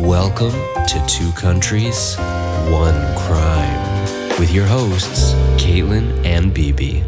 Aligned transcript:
Welcome 0.00 0.52
to 0.86 1.04
Two 1.08 1.32
Countries, 1.32 2.16
One 2.68 3.16
Crime 3.16 4.38
with 4.38 4.52
your 4.52 4.64
hosts, 4.64 5.32
Caitlin 5.60 6.24
and 6.24 6.54
Bibi. 6.54 7.02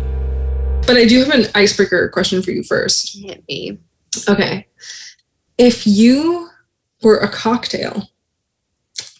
But 0.88 0.96
I 0.96 1.04
do 1.04 1.20
have 1.20 1.30
an 1.30 1.46
icebreaker 1.54 2.08
question 2.08 2.42
for 2.42 2.50
you 2.50 2.64
first. 2.64 3.16
Hit 3.16 3.44
me. 3.46 3.78
Okay. 4.28 4.66
If 5.56 5.86
you 5.86 6.48
were 7.00 7.18
a 7.18 7.28
cocktail, 7.28 8.10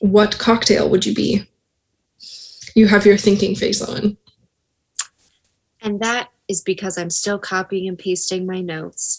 what 0.00 0.37
cocktail 0.39 0.91
would 0.91 1.07
you 1.07 1.14
be? 1.14 1.46
You 2.75 2.89
have 2.89 3.07
your 3.07 3.16
thinking 3.16 3.55
face 3.55 3.80
on. 3.80 4.16
And 5.80 6.00
that 6.00 6.30
is 6.48 6.61
because 6.61 6.98
I'm 6.98 7.11
still 7.11 7.39
copying 7.39 7.87
and 7.87 7.96
pasting 7.96 8.46
my 8.46 8.62
notes. 8.62 9.16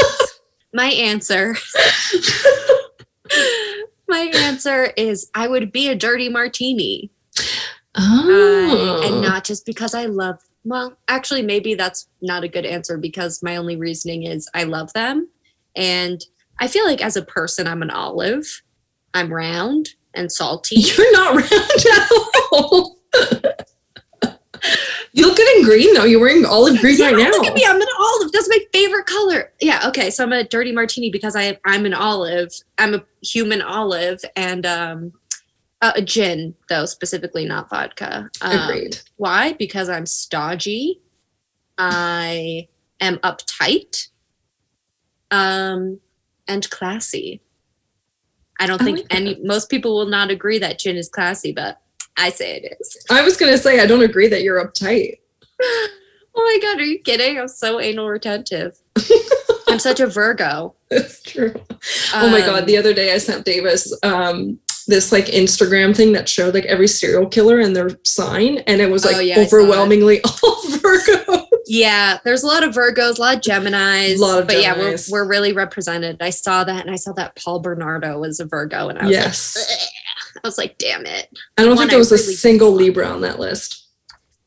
my 0.74 0.88
answer. 0.88 1.56
my 4.10 4.30
answer 4.34 4.92
is 4.96 5.30
I 5.34 5.48
would 5.48 5.72
be 5.72 5.88
a 5.88 5.94
dirty 5.94 6.28
martini. 6.28 7.10
Oh. 7.96 9.00
Uh, 9.02 9.06
and 9.06 9.22
not 9.22 9.44
just 9.44 9.64
because 9.64 9.94
I 9.94 10.06
love 10.06 10.38
well, 10.64 10.96
actually 11.08 11.40
maybe 11.42 11.74
that's 11.74 12.06
not 12.20 12.44
a 12.44 12.48
good 12.48 12.66
answer 12.66 12.98
because 12.98 13.42
my 13.42 13.56
only 13.56 13.76
reasoning 13.76 14.24
is 14.24 14.48
I 14.54 14.64
love 14.64 14.92
them 14.92 15.28
and 15.74 16.22
I 16.58 16.68
feel 16.68 16.84
like 16.84 17.02
as 17.02 17.16
a 17.16 17.22
person 17.22 17.66
I'm 17.66 17.82
an 17.82 17.90
olive. 17.90 18.62
I'm 19.14 19.32
round 19.32 19.88
and 20.14 20.30
salty. 20.30 20.76
You're 20.76 21.12
not 21.12 21.34
round 21.34 21.52
at 21.52 22.10
all. 22.52 22.98
you 25.12 25.26
look 25.26 25.36
good 25.36 25.56
in 25.56 25.64
green 25.64 25.94
though. 25.94 26.04
You're 26.04 26.20
wearing 26.20 26.44
olive 26.44 26.78
green 26.78 26.98
yeah, 26.98 27.06
right 27.06 27.16
now. 27.16 27.30
Look 27.30 27.46
at 27.46 27.54
me, 27.54 27.64
I'm 27.66 27.80
an 27.80 27.88
olive. 27.98 28.32
That's 28.32 28.48
my 28.48 28.58
favorite 28.72 29.06
color. 29.06 29.52
Yeah, 29.60 29.88
okay. 29.88 30.10
So 30.10 30.24
I'm 30.24 30.32
a 30.32 30.44
dirty 30.44 30.72
martini 30.72 31.10
because 31.10 31.34
I 31.34 31.58
I'm 31.64 31.86
an 31.86 31.94
olive. 31.94 32.52
I'm 32.78 32.94
a 32.94 33.04
human 33.22 33.62
olive 33.62 34.20
and 34.36 34.64
um 34.66 35.12
uh, 35.82 35.92
a 35.96 36.02
gin 36.02 36.54
though, 36.68 36.84
specifically 36.84 37.44
not 37.44 37.70
vodka. 37.70 38.28
Um, 38.42 38.70
Agreed. 38.70 39.00
Why? 39.16 39.54
Because 39.54 39.88
I'm 39.88 40.06
stodgy. 40.06 41.00
I 41.78 42.68
am 43.00 43.18
uptight. 43.18 44.08
Um 45.30 46.00
and 46.46 46.68
classy. 46.70 47.40
I 48.60 48.66
don't 48.66 48.82
think 48.82 48.98
that. 48.98 49.14
any 49.14 49.40
most 49.42 49.70
people 49.70 49.96
will 49.96 50.06
not 50.06 50.30
agree 50.30 50.58
that 50.58 50.78
gin 50.78 50.96
is 50.96 51.08
classy, 51.08 51.50
but 51.50 51.80
I 52.20 52.30
say 52.30 52.56
it 52.62 52.76
is. 52.80 53.04
I 53.10 53.22
was 53.22 53.36
gonna 53.36 53.58
say 53.58 53.80
I 53.80 53.86
don't 53.86 54.02
agree 54.02 54.28
that 54.28 54.42
you're 54.42 54.64
uptight. 54.64 55.18
Oh 56.32 56.44
my 56.44 56.58
god, 56.62 56.78
are 56.80 56.84
you 56.84 57.00
kidding? 57.00 57.40
I'm 57.40 57.48
so 57.48 57.80
anal 57.80 58.08
retentive. 58.08 58.78
I'm 59.68 59.80
such 59.80 59.98
a 59.98 60.06
Virgo. 60.06 60.76
That's 60.88 61.20
true. 61.22 61.52
oh 62.14 62.30
my 62.30 62.38
god! 62.40 62.60
Um, 62.60 62.66
The 62.66 62.76
other 62.76 62.94
day 62.94 63.12
I 63.12 63.18
sent 63.18 63.44
Davis 63.44 63.92
um, 64.04 64.58
this 64.86 65.10
like 65.10 65.26
Instagram 65.26 65.94
thing 65.94 66.12
that 66.12 66.28
showed 66.28 66.54
like 66.54 66.66
every 66.66 66.86
serial 66.86 67.26
killer 67.28 67.58
and 67.58 67.74
their 67.74 67.90
sign, 68.04 68.58
and 68.68 68.80
it 68.80 68.90
was 68.90 69.04
like 69.04 69.16
Oh, 69.16 69.20
yeah, 69.20 69.40
I 69.40 69.44
saw 69.44 69.56
it. 69.56 69.60
overwhelmingly 69.62 70.20
all 70.44 70.62
Virgo. 70.78 71.46
yeah, 71.66 72.18
there's 72.24 72.44
a 72.44 72.46
lot 72.46 72.62
of 72.62 72.74
Virgos, 72.74 73.18
a 73.18 73.20
lot 73.20 73.34
of 73.34 73.40
Geminis. 73.42 74.14
A 74.16 74.20
Lot 74.20 74.40
of 74.42 74.46
but 74.46 74.60
yeah, 74.62 74.78
we're, 74.78 74.96
we're 75.10 75.28
really 75.28 75.52
represented. 75.52 76.18
I 76.22 76.30
saw 76.30 76.62
that 76.62 76.82
and 76.86 76.90
I 76.92 76.96
saw 76.96 77.12
that 77.14 77.34
Paul 77.34 77.58
Bernardo 77.58 78.20
was 78.20 78.38
a 78.38 78.44
Virgo 78.44 78.88
and 78.88 78.98
I 79.00 79.02
was 79.06 79.10
Yes. 79.12 79.56
like. 79.68 79.88
I 80.36 80.46
was 80.46 80.58
like, 80.58 80.78
damn 80.78 81.06
it. 81.06 81.28
I 81.58 81.62
don't 81.62 81.70
one 81.70 81.78
think 81.78 81.90
there 81.90 81.98
I 81.98 81.98
was 81.98 82.12
a 82.12 82.16
really 82.16 82.34
single. 82.34 82.72
Libra 82.72 83.06
on 83.06 83.20
that 83.22 83.38
list. 83.38 83.88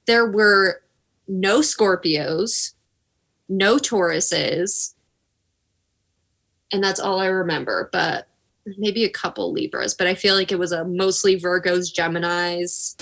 There 0.05 0.29
were 0.29 0.81
no 1.27 1.59
Scorpios, 1.59 2.73
no 3.49 3.77
Tauruses, 3.77 4.93
and 6.71 6.83
that's 6.83 6.99
all 6.99 7.19
I 7.19 7.27
remember. 7.27 7.89
But 7.91 8.27
maybe 8.77 9.03
a 9.03 9.09
couple 9.09 9.51
Libras, 9.51 9.93
but 9.93 10.07
I 10.07 10.15
feel 10.15 10.35
like 10.35 10.51
it 10.51 10.59
was 10.59 10.71
a 10.71 10.85
mostly 10.85 11.39
Virgos, 11.39 11.93
Geminis. 11.93 12.95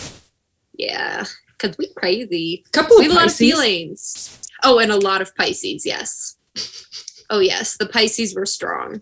Yeah, 0.73 1.25
because 1.57 1.77
we 1.77 1.93
crazy. 1.95 2.63
couple 2.71 2.97
we 2.97 3.03
have 3.03 3.11
a 3.13 3.15
lot 3.15 3.27
of 3.27 3.35
feelings. 3.35 4.37
Oh, 4.63 4.79
and 4.79 4.91
a 4.91 4.97
lot 4.97 5.21
of 5.21 5.35
Pisces, 5.35 5.85
yes. 5.85 6.37
Oh, 7.33 7.39
yes, 7.39 7.77
the 7.77 7.85
Pisces 7.85 8.35
were 8.35 8.45
strong, 8.45 9.01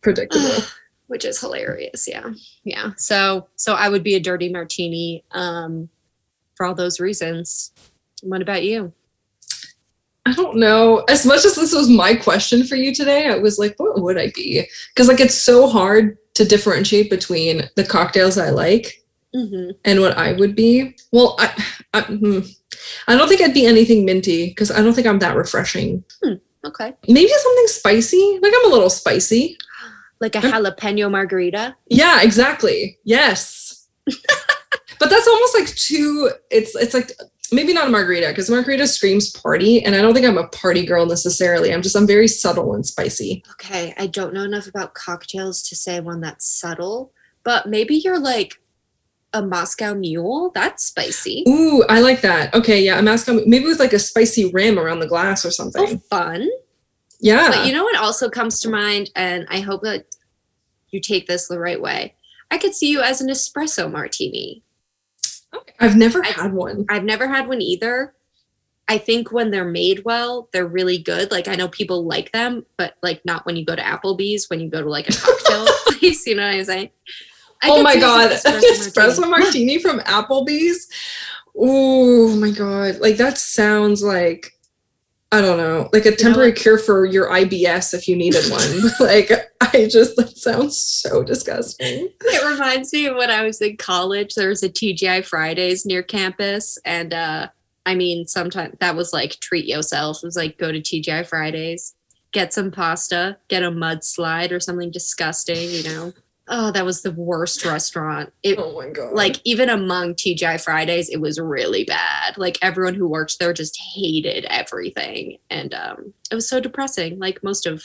Predictable. 0.00 0.64
which 1.12 1.26
is 1.26 1.38
hilarious. 1.38 2.08
Yeah, 2.08 2.30
yeah. 2.64 2.92
So, 2.96 3.46
so 3.56 3.74
I 3.74 3.90
would 3.90 4.02
be 4.02 4.14
a 4.14 4.20
dirty 4.20 4.48
martini 4.48 5.22
um, 5.32 5.90
for 6.54 6.64
all 6.64 6.74
those 6.74 7.00
reasons. 7.00 7.70
What 8.22 8.40
about 8.40 8.64
you? 8.64 8.94
I 10.24 10.32
don't 10.32 10.56
know. 10.56 11.04
As 11.10 11.26
much 11.26 11.44
as 11.44 11.54
this 11.54 11.74
was 11.74 11.90
my 11.90 12.14
question 12.14 12.64
for 12.64 12.76
you 12.76 12.94
today, 12.94 13.28
I 13.28 13.36
was 13.36 13.58
like, 13.58 13.74
what 13.76 14.00
would 14.00 14.16
I 14.16 14.32
be? 14.34 14.66
Because 14.88 15.06
like 15.06 15.20
it's 15.20 15.34
so 15.34 15.68
hard 15.68 16.16
to 16.32 16.46
differentiate 16.46 17.10
between 17.10 17.68
the 17.76 17.84
cocktails 17.84 18.38
I 18.38 18.48
like 18.48 19.04
hmm 19.34 19.70
and 19.84 20.00
what 20.00 20.16
I 20.16 20.32
would 20.32 20.56
be. 20.56 20.96
Well, 21.12 21.36
I, 21.38 21.64
I, 21.92 22.00
hmm. 22.00 22.38
I 23.06 23.16
don't 23.16 23.28
think 23.28 23.42
I'd 23.42 23.52
be 23.52 23.66
anything 23.66 24.06
minty 24.06 24.48
because 24.48 24.70
I 24.70 24.80
don't 24.80 24.94
think 24.94 25.06
I'm 25.06 25.18
that 25.18 25.36
refreshing. 25.36 26.04
Okay, 26.64 26.94
Maybe 27.06 27.28
something 27.28 27.66
spicy. 27.66 28.38
Like 28.40 28.52
I'm 28.56 28.70
a 28.70 28.72
little 28.72 28.88
spicy. 28.88 29.58
Like 30.22 30.34
a 30.36 30.38
jalapeno 30.40 31.10
margarita. 31.10 31.76
Yeah, 31.88 32.22
exactly. 32.22 32.98
Yes. 33.04 33.86
but 34.06 35.10
that's 35.10 35.28
almost 35.28 35.54
like 35.58 35.68
too. 35.68 36.30
It's 36.50 36.74
it's 36.76 36.94
like 36.94 37.12
maybe 37.52 37.74
not 37.74 37.88
a 37.88 37.90
margarita 37.90 38.28
because 38.28 38.48
margarita 38.48 38.86
screams 38.86 39.30
party, 39.30 39.84
and 39.84 39.94
I 39.94 40.00
don't 40.00 40.14
think 40.14 40.24
I'm 40.24 40.38
a 40.38 40.48
party 40.48 40.86
girl 40.86 41.04
necessarily. 41.04 41.74
I'm 41.74 41.82
just 41.82 41.96
I'm 41.96 42.06
very 42.06 42.28
subtle 42.28 42.74
and 42.74 42.86
spicy. 42.86 43.44
Okay, 43.52 43.92
I 43.98 44.06
don't 44.06 44.32
know 44.32 44.44
enough 44.44 44.66
about 44.66 44.94
cocktails 44.94 45.62
to 45.68 45.76
say 45.76 46.00
one 46.00 46.20
that's 46.22 46.46
subtle, 46.46 47.12
but 47.44 47.66
maybe 47.68 47.96
you're 47.96 48.18
like 48.20 48.58
a 49.34 49.42
Moscow 49.42 49.94
Mule. 49.94 50.50
That's 50.54 50.84
spicy. 50.84 51.44
Ooh, 51.48 51.84
I 51.88 52.00
like 52.00 52.20
that. 52.20 52.54
Okay, 52.54 52.82
yeah, 52.84 52.96
I'm 52.96 53.08
asking 53.08 53.42
maybe 53.48 53.66
with 53.66 53.80
like 53.80 53.92
a 53.92 53.98
spicy 53.98 54.50
rim 54.52 54.78
around 54.78 55.00
the 55.00 55.06
glass 55.06 55.44
or 55.44 55.50
something 55.50 55.82
Oh, 55.82 55.86
something. 55.86 56.08
fun. 56.10 56.48
Yeah. 57.22 57.48
But 57.48 57.66
you 57.66 57.72
know 57.72 57.84
what 57.84 57.96
also 57.96 58.28
comes 58.28 58.60
to 58.60 58.68
mind, 58.68 59.10
and 59.16 59.46
I 59.48 59.60
hope 59.60 59.82
that 59.82 60.06
you 60.90 61.00
take 61.00 61.26
this 61.26 61.48
the 61.48 61.58
right 61.58 61.80
way. 61.80 62.14
I 62.50 62.58
could 62.58 62.74
see 62.74 62.90
you 62.90 63.00
as 63.00 63.20
an 63.22 63.28
espresso 63.28 63.90
martini. 63.90 64.62
Okay. 65.54 65.74
I've 65.80 65.96
never 65.96 66.22
I- 66.22 66.28
had 66.28 66.52
one. 66.52 66.84
I've 66.90 67.04
never 67.04 67.26
had 67.28 67.48
one 67.48 67.62
either. 67.62 68.14
I 68.88 68.98
think 68.98 69.30
when 69.30 69.50
they're 69.52 69.64
made 69.64 70.04
well, 70.04 70.48
they're 70.52 70.66
really 70.66 70.98
good. 70.98 71.30
Like 71.30 71.46
I 71.46 71.54
know 71.54 71.68
people 71.68 72.04
like 72.04 72.32
them, 72.32 72.66
but 72.76 72.96
like 73.02 73.24
not 73.24 73.46
when 73.46 73.56
you 73.56 73.64
go 73.64 73.76
to 73.76 73.82
Applebee's, 73.82 74.50
when 74.50 74.60
you 74.60 74.68
go 74.68 74.82
to 74.82 74.90
like 74.90 75.08
a 75.08 75.12
cocktail 75.12 75.66
place, 75.86 76.26
you 76.26 76.34
know 76.34 76.42
what 76.42 76.56
I'm 76.56 76.64
saying? 76.64 76.90
I 77.62 77.70
oh 77.70 77.82
my 77.82 77.96
god, 77.96 78.32
an 78.32 78.38
espresso 78.60 79.30
martini 79.30 79.78
from 79.78 80.00
Applebee's. 80.00 80.88
Oh 81.56 82.34
my 82.36 82.50
god, 82.50 82.98
like 82.98 83.16
that 83.18 83.38
sounds 83.38 84.02
like 84.02 84.52
I 85.32 85.40
don't 85.40 85.56
know, 85.56 85.88
like 85.94 86.04
a 86.04 86.14
temporary 86.14 86.50
what? 86.50 86.58
cure 86.58 86.78
for 86.78 87.06
your 87.06 87.26
IBS 87.30 87.94
if 87.94 88.06
you 88.06 88.14
needed 88.14 88.50
one. 88.50 88.90
like 89.00 89.30
I 89.62 89.88
just 89.90 90.14
that 90.16 90.36
sounds 90.36 90.76
so 90.76 91.24
disgusting. 91.24 92.10
It 92.20 92.52
reminds 92.52 92.92
me 92.92 93.06
of 93.06 93.16
when 93.16 93.30
I 93.30 93.42
was 93.42 93.62
in 93.62 93.78
college. 93.78 94.34
There 94.34 94.50
was 94.50 94.62
a 94.62 94.68
TGI 94.68 95.24
Fridays 95.24 95.86
near 95.86 96.02
campus, 96.02 96.76
and 96.84 97.14
uh, 97.14 97.48
I 97.86 97.94
mean, 97.94 98.26
sometimes 98.26 98.76
that 98.80 98.94
was 98.94 99.14
like 99.14 99.40
treat 99.40 99.64
yourself. 99.64 100.18
It 100.18 100.26
was 100.26 100.36
like 100.36 100.58
go 100.58 100.70
to 100.70 100.80
TGI 100.80 101.26
Fridays, 101.26 101.94
get 102.32 102.52
some 102.52 102.70
pasta, 102.70 103.38
get 103.48 103.62
a 103.62 103.70
mudslide 103.70 104.52
or 104.52 104.60
something 104.60 104.90
disgusting. 104.90 105.70
You 105.70 105.82
know, 105.84 106.12
oh, 106.48 106.70
that 106.72 106.84
was 106.84 107.02
the 107.02 107.12
worst 107.12 107.64
restaurant. 107.64 108.32
It 108.42 108.58
Oh 108.58 108.74
my 108.80 108.90
god. 108.90 109.14
like 109.14 109.36
even 109.44 109.68
among 109.70 110.14
TGI 110.14 110.62
Fridays, 110.62 111.08
it 111.08 111.20
was 111.20 111.38
really 111.38 111.84
bad. 111.84 112.36
Like 112.38 112.58
everyone 112.62 112.94
who 112.94 113.08
worked 113.08 113.38
there 113.38 113.52
just 113.52 113.78
hated 113.78 114.44
everything, 114.46 115.38
and 115.50 115.74
um, 115.74 116.14
it 116.30 116.34
was 116.34 116.48
so 116.48 116.60
depressing. 116.60 117.18
Like 117.18 117.42
most 117.42 117.66
of 117.66 117.84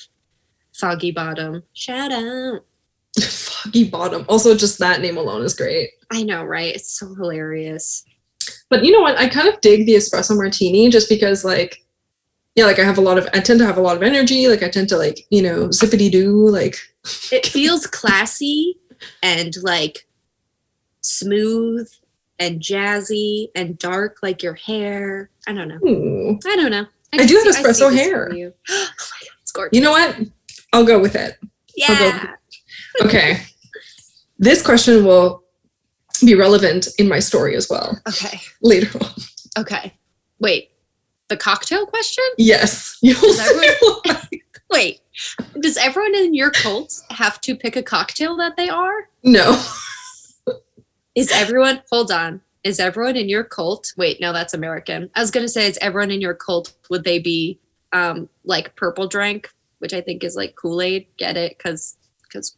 Foggy 0.73 1.12
Bottom. 1.12 1.63
Shout 1.73 2.12
out. 2.12 2.63
foggy 3.22 3.89
bottom. 3.89 4.25
Also, 4.27 4.56
just 4.56 4.80
that 4.80 5.01
name 5.01 5.18
alone 5.18 5.44
is 5.44 5.53
great. 5.53 5.89
I 6.12 6.24
know, 6.24 6.44
right? 6.44 6.75
It's 6.75 7.00
so 7.00 7.13
hilarious. 7.15 8.03
But 8.69 8.83
you 8.83 8.92
know 8.92 9.01
what? 9.01 9.18
I 9.18 9.27
kind 9.27 9.48
of 9.48 9.60
dig 9.62 9.86
the 9.86 9.95
espresso 9.95 10.36
martini 10.36 10.89
just 10.89 11.10
because, 11.10 11.44
like, 11.44 11.83
yeah, 12.56 12.65
like 12.65 12.80
I 12.80 12.83
have 12.83 12.98
a 12.98 13.01
lot 13.01 13.18
of, 13.18 13.27
I 13.33 13.39
tend 13.39 13.60
to 13.60 13.65
have 13.65 13.77
a 13.77 13.81
lot 13.81 13.98
of 13.98 14.03
energy. 14.03 14.48
Like, 14.48 14.63
I 14.63 14.69
tend 14.69 14.89
to, 14.89 14.98
like, 14.98 15.25
you 15.30 15.42
know, 15.42 15.68
zippity 15.68 16.12
doo. 16.12 16.48
Like, 16.48 16.77
It 17.31 17.45
feels 17.45 17.88
classy 17.88 18.77
and 19.24 19.54
like 19.63 20.07
smooth 21.01 21.89
and 22.39 22.59
jazzy 22.59 23.48
and 23.56 23.77
dark, 23.77 24.18
like 24.21 24.44
your 24.44 24.54
hair. 24.56 25.30
I 25.48 25.54
don't 25.54 25.68
know. 25.68 25.80
ooh. 25.88 26.39
I 26.45 26.56
don't 26.56 26.71
know. 26.71 26.86
I 27.13 27.18
can 27.18 27.27
do 27.27 27.36
have 27.44 27.54
see- 27.56 27.63
espresso 27.63 27.89
see 27.92 27.98
hair. 27.98 28.33
You. 28.33 28.54
oh 28.69 28.74
my 28.75 28.86
god, 29.27 29.38
it's 29.42 29.51
gorgeous. 29.51 29.75
You 29.77 29.81
know 29.83 29.92
what? 29.92 30.18
I'll 30.74 30.86
go 30.86 31.00
with 31.00 31.15
it. 31.15 31.38
I'll 31.88 31.95
go- 31.98 32.06
Yeah. 32.06 32.33
Okay. 33.04 33.42
this 34.39 34.62
question 34.62 35.06
will 35.06 35.44
be 36.25 36.36
relevant 36.36 36.88
in 36.98 37.07
my 37.07 37.19
story 37.19 37.56
as 37.56 37.69
well 37.69 38.00
Okay. 38.07 38.39
later 38.62 38.89
on. 39.03 39.12
Okay. 39.57 39.94
Wait. 40.39 40.71
The 41.30 41.38
cocktail 41.38 41.86
question? 41.86 42.24
Yes. 42.38 42.98
You'll 43.01 43.15
see. 43.33 43.69
Wait. 44.71 45.01
Does 45.59 45.77
everyone 45.77 46.15
in 46.15 46.33
your 46.33 46.51
cult 46.51 47.01
have 47.11 47.41
to 47.41 47.55
pick 47.55 47.75
a 47.75 47.83
cocktail 47.83 48.35
that 48.37 48.57
they 48.57 48.69
are? 48.69 49.09
No. 49.23 49.61
Is 51.15 51.31
everyone, 51.31 51.81
hold 51.89 52.11
on, 52.11 52.41
is 52.63 52.79
everyone 52.79 53.15
in 53.15 53.27
your 53.27 53.43
cult? 53.43 53.93
Wait, 53.97 54.21
no, 54.21 54.33
that's 54.33 54.53
American. 54.53 55.09
I 55.15 55.21
was 55.21 55.31
going 55.31 55.45
to 55.45 55.51
say, 55.51 55.67
is 55.67 55.77
everyone 55.81 56.11
in 56.11 56.21
your 56.21 56.35
cult, 56.35 56.73
would 56.89 57.03
they 57.03 57.19
be 57.19 57.59
um 57.93 58.29
like 58.43 58.75
purple 58.75 59.07
drink, 59.07 59.49
which 59.79 59.93
I 59.93 60.01
think 60.01 60.23
is 60.23 60.35
like 60.35 60.55
Kool 60.55 60.81
Aid? 60.81 61.07
Get 61.17 61.37
it? 61.37 61.57
Because, 61.57 61.97
because 62.21 62.55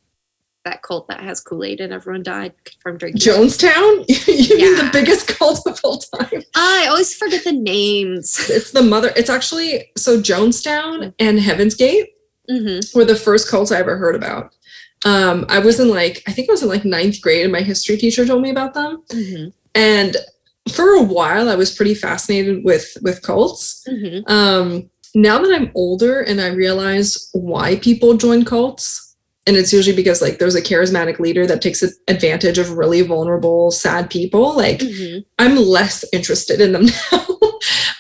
that 0.66 0.82
cult 0.82 1.08
that 1.08 1.22
has 1.22 1.40
Kool 1.40 1.64
Aid 1.64 1.80
and 1.80 1.94
everyone 1.94 2.24
died 2.24 2.54
from 2.82 2.98
drinking. 2.98 3.22
Jonestown? 3.22 4.06
you 4.28 4.58
mean 4.58 4.76
the 4.76 4.90
biggest 4.92 5.28
cult 5.28 5.66
of 5.66 5.80
all 5.84 6.00
time? 6.00 6.44
I 6.56 6.88
always 6.90 7.16
forget 7.16 7.46
the 7.46 7.54
names. 7.54 8.50
It's 8.50 8.72
the 8.72 8.84
mother. 8.84 9.14
It's 9.16 9.30
actually 9.30 9.90
so 9.96 10.20
Jonestown 10.20 11.14
and 11.20 11.40
Heaven's 11.40 11.76
Gate 11.76 12.10
hmm 12.50 12.80
were 12.96 13.06
the 13.06 13.16
first 13.16 13.50
cults 13.50 13.72
I 13.72 13.80
ever 13.80 13.98
heard 13.98 14.16
about. 14.16 14.54
Um, 15.06 15.46
I 15.50 15.60
was 15.60 15.80
in 15.80 15.90
like 15.90 16.24
I 16.28 16.32
think 16.32 16.50
I 16.50 16.52
was 16.54 16.64
in 16.64 16.70
like 16.70 16.86
ninth 16.86 17.22
grade, 17.22 17.44
and 17.44 17.52
my 17.52 17.62
history 17.62 17.98
teacher 17.98 18.26
told 18.26 18.42
me 18.42 18.50
about 18.50 18.74
them. 18.74 19.04
hmm 19.12 19.46
And 19.76 20.18
for 20.74 20.94
a 20.94 21.02
while, 21.04 21.50
I 21.50 21.56
was 21.56 21.76
pretty 21.76 21.96
fascinated 21.96 22.64
with 22.64 22.98
with 23.02 23.22
cults. 23.22 23.84
hmm 23.88 24.20
Um, 24.28 24.90
now 25.16 25.40
that 25.40 25.54
I'm 25.56 25.72
older 25.74 26.22
and 26.22 26.40
I 26.40 26.48
realize 26.48 27.30
why 27.34 27.78
people 27.78 28.18
join 28.18 28.46
cults, 28.46 29.16
and 29.48 29.56
it's 29.58 29.74
usually 29.74 29.96
because 29.96 30.22
like 30.22 30.38
there's 30.38 30.56
a 30.56 30.62
charismatic 30.62 31.20
leader 31.20 31.48
that 31.48 31.62
takes 31.62 31.82
advantage 32.08 32.58
of 32.58 32.78
really 32.78 33.02
vulnerable, 33.02 33.72
sad 33.72 34.10
people. 34.10 34.56
Like 34.56 34.82
hmm 34.82 35.20
I'm 35.40 35.56
less 35.56 36.04
interested 36.14 36.60
in 36.62 36.74
them 36.74 36.88
now, 37.12 37.28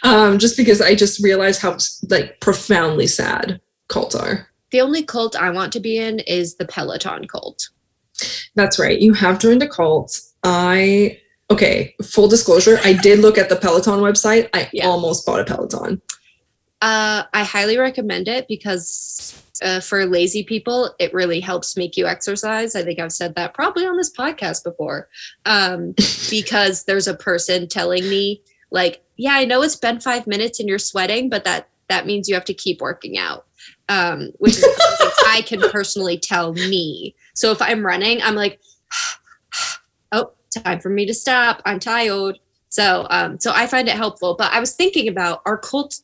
um, 0.03 0.37
just 0.37 0.57
because 0.57 0.81
I 0.81 0.95
just 0.95 1.23
realize 1.23 1.59
how 1.59 1.77
like 2.09 2.39
profoundly 2.41 3.07
sad 3.07 3.59
cults 3.89 4.15
are. 4.15 4.47
The 4.71 4.81
only 4.81 5.03
cult 5.03 5.35
I 5.35 5.49
want 5.49 5.73
to 5.73 5.79
be 5.79 5.97
in 5.97 6.19
is 6.19 6.55
the 6.55 6.65
Peloton 6.65 7.27
cult. 7.27 7.69
That's 8.55 8.79
right. 8.79 8.99
You 8.99 9.13
have 9.13 9.39
joined 9.39 9.63
a 9.63 9.67
cult. 9.67 10.19
I 10.43 11.19
okay. 11.51 11.95
Full 12.03 12.27
disclosure, 12.27 12.79
I 12.83 12.93
did 12.93 13.19
look 13.19 13.37
at 13.37 13.49
the 13.49 13.55
Peloton 13.55 13.99
website. 13.99 14.49
I 14.53 14.69
Yeah. 14.71 14.87
almost 14.87 15.25
bought 15.25 15.39
a 15.39 15.43
Peloton. 15.45 16.01
Uh, 16.81 17.23
I 17.33 17.43
highly 17.43 17.77
recommend 17.77 18.27
it 18.29 18.47
because 18.47 19.41
uh, 19.61 19.81
for 19.81 20.05
lazy 20.05 20.43
people, 20.43 20.95
it 20.99 21.13
really 21.13 21.41
helps 21.41 21.75
make 21.75 21.97
you 21.97 22.05
exercise. 22.07 22.75
I 22.75 22.83
think 22.83 22.99
I've 22.99 23.11
said 23.11 23.35
that 23.35 23.53
probably 23.53 23.85
on 23.85 23.97
this 23.97 24.15
podcast 24.15 24.63
before. 24.63 25.09
Um, 25.45 25.93
because 26.29 26.85
there's 26.85 27.07
a 27.07 27.13
person 27.15 27.67
telling 27.67 28.07
me, 28.07 28.41
like, 28.71 29.03
yeah, 29.17 29.33
I 29.33 29.43
know 29.43 29.61
it's 29.61 29.75
been 29.75 29.99
five 29.99 30.27
minutes 30.27 30.59
and 30.61 30.69
you're 30.69 30.79
sweating, 30.79 31.29
but 31.29 31.43
that 31.43 31.67
that 31.89 32.05
means 32.05 32.29
you 32.29 32.35
have 32.35 32.45
to 32.45 32.53
keep 32.53 32.79
working 32.81 33.17
out. 33.17 33.45
Um, 33.89 34.31
which 34.37 34.57
is 34.57 34.65
I 35.27 35.41
can 35.45 35.61
personally 35.71 36.17
tell 36.17 36.53
me. 36.53 37.15
So 37.33 37.51
if 37.51 37.61
I'm 37.61 37.85
running, 37.85 38.21
I'm 38.21 38.35
like, 38.35 38.59
oh, 40.11 40.31
time 40.63 40.79
for 40.79 40.89
me 40.89 41.05
to 41.05 41.13
stop. 41.13 41.61
I'm 41.65 41.79
tired. 41.79 42.39
So 42.69 43.07
um, 43.09 43.39
so 43.39 43.51
I 43.53 43.67
find 43.67 43.87
it 43.87 43.95
helpful. 43.95 44.35
But 44.37 44.53
I 44.53 44.59
was 44.59 44.75
thinking 44.75 45.07
about 45.07 45.41
our 45.45 45.57
cult 45.57 45.99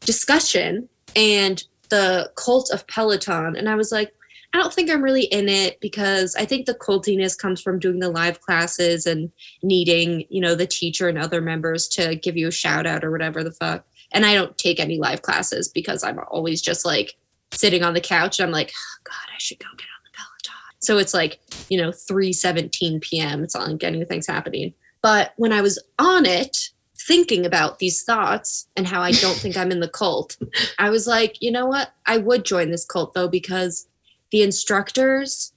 discussion 0.00 0.88
and 1.16 1.62
the 1.90 2.30
cult 2.36 2.70
of 2.72 2.86
Peloton. 2.86 3.56
And 3.56 3.68
I 3.68 3.74
was 3.74 3.92
like, 3.92 4.12
I 4.54 4.58
don't 4.58 4.72
think 4.72 4.90
I'm 4.90 5.02
really 5.02 5.24
in 5.24 5.48
it 5.48 5.78
because 5.80 6.34
I 6.34 6.46
think 6.46 6.64
the 6.66 6.74
cultiness 6.74 7.36
comes 7.36 7.60
from 7.60 7.78
doing 7.78 7.98
the 7.98 8.08
live 8.08 8.40
classes 8.40 9.06
and 9.06 9.30
needing, 9.62 10.24
you 10.30 10.40
know, 10.40 10.54
the 10.54 10.66
teacher 10.66 11.08
and 11.08 11.18
other 11.18 11.42
members 11.42 11.86
to 11.88 12.16
give 12.16 12.36
you 12.36 12.48
a 12.48 12.52
shout 12.52 12.86
out 12.86 13.04
or 13.04 13.10
whatever 13.10 13.44
the 13.44 13.52
fuck. 13.52 13.84
And 14.12 14.24
I 14.24 14.34
don't 14.34 14.56
take 14.56 14.80
any 14.80 14.98
live 14.98 15.22
classes 15.22 15.68
because 15.68 16.02
I'm 16.02 16.18
always 16.30 16.62
just 16.62 16.84
like 16.84 17.16
sitting 17.52 17.82
on 17.82 17.94
the 17.94 18.00
couch 18.00 18.40
I'm 18.40 18.50
like, 18.50 18.72
oh, 18.74 19.00
God, 19.04 19.34
I 19.34 19.38
should 19.38 19.58
go 19.58 19.66
get 19.76 19.86
on 19.86 20.04
the 20.04 20.16
Peloton. 20.16 20.54
So 20.80 20.98
it's 20.98 21.14
like, 21.14 21.40
you 21.68 21.78
know, 21.78 21.92
3 21.92 22.32
17 22.32 23.00
p.m. 23.00 23.42
It's 23.42 23.54
not 23.54 23.68
like 23.68 23.84
anything's 23.84 24.26
happening. 24.26 24.74
But 25.02 25.32
when 25.36 25.52
I 25.52 25.60
was 25.60 25.82
on 25.98 26.26
it, 26.26 26.70
thinking 27.00 27.46
about 27.46 27.78
these 27.78 28.02
thoughts 28.02 28.68
and 28.76 28.86
how 28.86 29.00
I 29.00 29.12
don't 29.12 29.36
think 29.36 29.56
I'm 29.56 29.70
in 29.70 29.80
the 29.80 29.88
cult, 29.88 30.36
I 30.78 30.90
was 30.90 31.06
like, 31.06 31.40
you 31.40 31.50
know 31.50 31.66
what? 31.66 31.92
I 32.06 32.18
would 32.18 32.44
join 32.44 32.70
this 32.70 32.84
cult 32.84 33.14
though, 33.14 33.28
because 33.28 33.88
the 34.30 34.42
instructors 34.42 35.52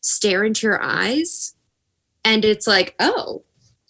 stare 0.00 0.44
into 0.44 0.66
your 0.66 0.82
eyes 0.82 1.54
and 2.24 2.44
it's 2.44 2.66
like, 2.66 2.94
oh, 2.98 3.42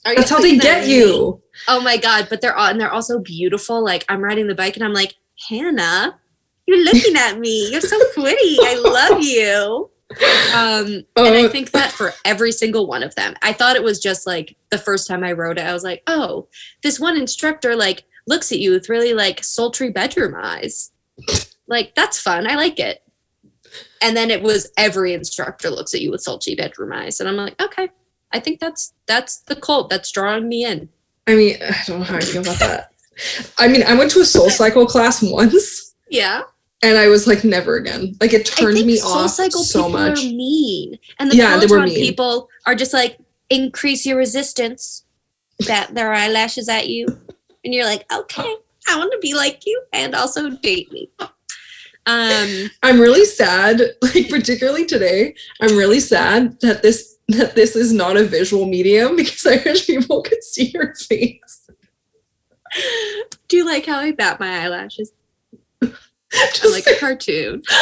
That's 0.04 0.30
how 0.30 0.40
they 0.40 0.56
get 0.56 0.86
you. 0.88 1.42
Oh 1.66 1.80
my 1.80 1.96
god! 1.96 2.28
But 2.30 2.40
they're 2.40 2.56
all 2.56 2.68
and 2.68 2.80
they're 2.80 2.92
also 2.92 3.18
beautiful. 3.18 3.84
Like 3.84 4.04
I'm 4.08 4.22
riding 4.22 4.46
the 4.46 4.54
bike 4.54 4.76
and 4.76 4.84
I'm 4.84 4.92
like, 4.94 5.14
Hannah, 5.48 6.18
you're 6.66 6.84
looking 6.84 7.16
at 7.16 7.38
me. 7.38 7.70
You're 7.70 7.80
so 7.80 7.98
pretty. 8.14 8.56
I 8.60 8.80
love 8.82 9.22
you. 9.22 9.90
Um, 10.54 11.04
and 11.16 11.34
I 11.36 11.42
Oh. 11.44 11.48
think 11.50 11.72
that 11.72 11.92
for 11.92 12.14
every 12.24 12.52
single 12.52 12.86
one 12.86 13.02
of 13.02 13.14
them, 13.14 13.34
I 13.42 13.52
thought 13.52 13.76
it 13.76 13.82
was 13.82 13.98
just 14.00 14.26
like 14.26 14.56
the 14.70 14.78
first 14.78 15.06
time 15.06 15.22
I 15.22 15.32
rode 15.32 15.58
it. 15.58 15.66
I 15.66 15.74
was 15.74 15.84
like, 15.84 16.02
oh, 16.06 16.48
this 16.82 16.98
one 16.98 17.16
instructor 17.18 17.76
like 17.76 18.04
looks 18.26 18.50
at 18.52 18.58
you 18.58 18.70
with 18.70 18.88
really 18.88 19.12
like 19.14 19.44
sultry 19.44 19.90
bedroom 19.90 20.34
eyes. 20.40 20.92
Like 21.66 21.94
that's 21.94 22.18
fun. 22.20 22.46
I 22.48 22.54
like 22.54 22.78
it. 22.78 23.02
And 24.00 24.16
then 24.16 24.30
it 24.30 24.42
was 24.42 24.70
every 24.78 25.12
instructor 25.12 25.68
looks 25.68 25.92
at 25.92 26.00
you 26.00 26.10
with 26.10 26.22
sultry 26.22 26.54
bedroom 26.54 26.92
eyes, 26.92 27.20
and 27.20 27.28
I'm 27.28 27.36
like, 27.36 27.60
okay, 27.60 27.90
I 28.32 28.40
think 28.40 28.60
that's 28.60 28.92
that's 29.06 29.38
the 29.38 29.56
cult 29.56 29.88
that's 29.90 30.10
drawing 30.10 30.48
me 30.48 30.64
in. 30.64 30.88
I 31.26 31.34
mean, 31.34 31.56
I 31.62 31.76
don't 31.86 31.98
know 32.00 32.04
how 32.04 32.16
I 32.16 32.20
feel 32.20 32.42
about 32.42 32.58
that. 32.58 32.92
I 33.58 33.68
mean, 33.68 33.82
I 33.82 33.94
went 33.94 34.10
to 34.12 34.20
a 34.20 34.24
soul 34.24 34.48
cycle 34.50 34.86
class 34.86 35.22
once 35.22 35.94
Yeah. 36.10 36.42
and 36.82 36.96
I 36.96 37.08
was 37.08 37.26
like, 37.26 37.42
never 37.44 37.76
again. 37.76 38.16
Like 38.20 38.32
it 38.32 38.46
turned 38.46 38.86
me 38.86 38.96
Soul 38.96 39.12
off 39.12 39.30
Cycle 39.32 39.62
so 39.64 39.84
people 39.86 39.90
much. 39.98 40.18
are 40.20 40.28
mean, 40.28 40.98
and 41.18 41.30
the 41.30 41.36
Yeah, 41.36 41.56
they 41.58 41.66
were 41.66 41.82
mean. 41.84 41.94
people 41.94 42.48
are 42.66 42.74
just 42.74 42.92
like 42.92 43.18
increase 43.50 44.06
your 44.06 44.16
resistance, 44.16 45.04
bat 45.66 45.94
their 45.94 46.12
eyelashes 46.12 46.68
at 46.68 46.88
you, 46.88 47.06
and 47.64 47.74
you're 47.74 47.84
like, 47.86 48.04
okay, 48.12 48.54
I 48.88 48.96
want 48.96 49.10
to 49.12 49.18
be 49.18 49.34
like 49.34 49.66
you, 49.66 49.82
and 49.92 50.14
also 50.14 50.50
date 50.50 50.92
me. 50.92 51.10
Um, 52.06 52.70
I'm 52.82 53.00
really 53.00 53.24
sad, 53.24 53.82
like 54.02 54.28
particularly 54.30 54.86
today. 54.86 55.34
I'm 55.60 55.76
really 55.76 56.00
sad 56.00 56.58
that 56.60 56.82
this 56.82 57.07
that 57.36 57.54
this 57.54 57.76
is 57.76 57.92
not 57.92 58.16
a 58.16 58.24
visual 58.24 58.64
medium 58.64 59.16
because 59.16 59.46
I 59.46 59.62
wish 59.64 59.86
people 59.86 60.22
could 60.22 60.42
see 60.42 60.70
your 60.70 60.94
face. 60.94 61.68
do 63.48 63.56
you 63.58 63.66
like 63.66 63.84
how 63.84 63.98
I 63.98 64.12
bat 64.12 64.40
my 64.40 64.64
eyelashes? 64.64 65.12
I'm 65.82 65.92
Just 66.54 66.72
like 66.72 66.86
a 66.86 66.98
cartoon. 66.98 67.62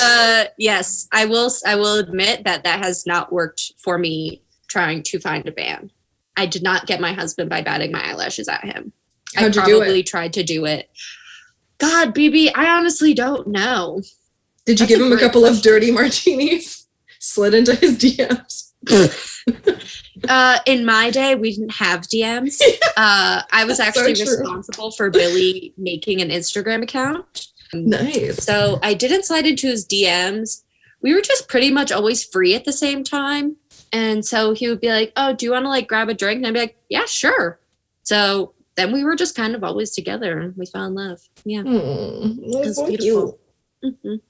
uh, 0.00 0.44
yes, 0.56 1.08
I 1.12 1.26
will. 1.26 1.50
I 1.66 1.76
will 1.76 1.98
admit 1.98 2.44
that 2.44 2.64
that 2.64 2.82
has 2.82 3.06
not 3.06 3.32
worked 3.32 3.72
for 3.78 3.98
me 3.98 4.42
trying 4.68 5.02
to 5.04 5.18
find 5.18 5.46
a 5.46 5.52
band. 5.52 5.92
I 6.36 6.46
did 6.46 6.62
not 6.62 6.86
get 6.86 7.00
my 7.00 7.12
husband 7.12 7.50
by 7.50 7.62
batting 7.62 7.92
my 7.92 8.10
eyelashes 8.10 8.48
at 8.48 8.64
him. 8.64 8.92
How'd 9.34 9.58
I 9.58 9.64
probably 9.64 10.02
tried 10.02 10.32
to 10.34 10.42
do 10.42 10.64
it. 10.64 10.88
God, 11.78 12.14
Bibi, 12.14 12.54
I 12.54 12.76
honestly 12.76 13.12
don't 13.12 13.48
know. 13.48 14.02
Did 14.68 14.80
you 14.80 14.86
That's 14.86 14.98
give 14.98 15.06
him 15.06 15.12
a 15.16 15.18
couple 15.18 15.46
of 15.46 15.62
dirty 15.62 15.90
martinis? 15.90 16.86
Slid 17.20 17.54
into 17.54 17.74
his 17.74 17.96
DMs. 17.96 18.72
Uh, 20.28 20.58
in 20.66 20.84
my 20.84 21.10
day, 21.10 21.36
we 21.36 21.52
didn't 21.52 21.72
have 21.74 22.02
DMs. 22.02 22.60
Uh, 22.96 23.42
I 23.52 23.64
was 23.64 23.76
so 23.76 23.84
actually 23.84 24.14
true. 24.14 24.24
responsible 24.26 24.90
for 24.90 25.08
Billy 25.08 25.72
making 25.78 26.20
an 26.20 26.28
Instagram 26.30 26.82
account. 26.82 27.46
Nice. 27.72 28.42
So 28.44 28.80
I 28.82 28.94
didn't 28.94 29.24
slide 29.24 29.46
into 29.46 29.68
his 29.68 29.86
DMs. 29.86 30.64
We 31.00 31.14
were 31.14 31.20
just 31.20 31.46
pretty 31.48 31.70
much 31.70 31.92
always 31.92 32.24
free 32.24 32.56
at 32.56 32.64
the 32.64 32.72
same 32.72 33.04
time. 33.04 33.54
And 33.92 34.26
so 34.26 34.52
he 34.52 34.68
would 34.68 34.80
be 34.80 34.88
like, 34.88 35.12
Oh, 35.16 35.32
do 35.32 35.46
you 35.46 35.52
want 35.52 35.64
to 35.66 35.68
like 35.68 35.86
grab 35.86 36.08
a 36.08 36.14
drink? 36.14 36.38
And 36.38 36.48
I'd 36.48 36.54
be 36.54 36.60
like, 36.60 36.76
Yeah, 36.88 37.04
sure. 37.06 37.60
So 38.02 38.52
then 38.74 38.90
we 38.92 39.04
were 39.04 39.14
just 39.14 39.36
kind 39.36 39.54
of 39.54 39.62
always 39.62 39.92
together 39.92 40.40
and 40.40 40.56
we 40.56 40.66
fell 40.66 40.84
in 40.86 40.94
love. 40.94 41.20
Yeah. 41.44 41.62
That's 41.62 42.66
It's 42.66 42.76
so 42.76 42.86
beautiful. 42.88 43.38
cute. 43.80 44.22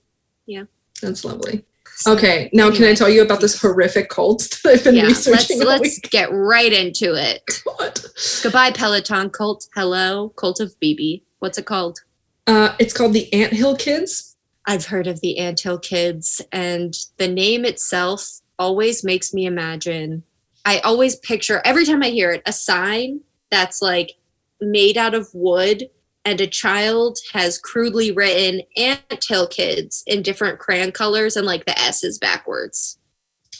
Hmm 0.49 0.65
That's 1.03 1.25
lovely. 1.25 1.65
Okay, 2.07 2.49
now 2.53 2.71
can 2.71 2.85
I 2.85 2.95
tell 2.95 3.09
you 3.09 3.23
about 3.23 3.41
this 3.41 3.61
horrific 3.61 4.09
cult 4.09 4.49
that 4.63 4.73
I've 4.73 4.85
been 4.85 4.95
Yeah, 4.95 5.05
let's 5.05 5.27
researching 5.27 5.63
all 5.63 5.69
let's 5.69 5.99
get 5.99 6.31
right 6.31 6.73
into 6.73 7.15
it. 7.15 7.43
God. 7.79 8.01
Goodbye, 8.43 8.71
Peloton 8.71 9.31
cult. 9.31 9.67
Hello, 9.75 10.29
cult 10.31 10.61
of 10.61 10.79
Bibi. 10.79 11.25
What's 11.41 11.59
it 11.59 11.67
called? 11.67 11.99
Uh, 12.47 12.75
it's 12.79 12.95
called 12.95 13.15
the 13.15 13.33
Ant 13.33 13.53
Hill 13.53 13.77
Kids. 13.77 14.37
I've 14.69 14.87
heard 14.87 15.07
of 15.07 15.23
the 15.23 15.39
Anthill 15.39 15.79
Kids, 15.79 16.43
and 16.53 16.95
the 17.17 17.27
name 17.27 17.65
itself 17.65 18.41
always 18.59 19.03
makes 19.03 19.33
me 19.33 19.47
imagine. 19.47 20.25
I 20.67 20.81
always 20.81 21.17
picture 21.17 21.63
every 21.65 21.87
time 21.87 22.03
I 22.03 22.09
hear 22.11 22.31
it 22.33 22.43
a 22.45 22.53
sign 22.53 23.23
that's 23.51 23.81
like 23.81 24.13
made 24.61 24.99
out 24.99 25.15
of 25.15 25.31
wood, 25.33 25.89
and 26.29 26.43
a 26.43 26.47
child 26.47 27.19
has 27.33 27.57
crudely 27.59 28.13
written 28.13 28.61
Anthill 28.77 29.47
Kids 29.47 30.03
in 30.07 30.21
different 30.23 30.59
crayon 30.59 30.93
colors, 30.93 31.37
and 31.37 31.47
like 31.47 31.65
the 31.65 31.79
S 31.81 32.05
is 32.05 32.19
backwards. 32.19 32.99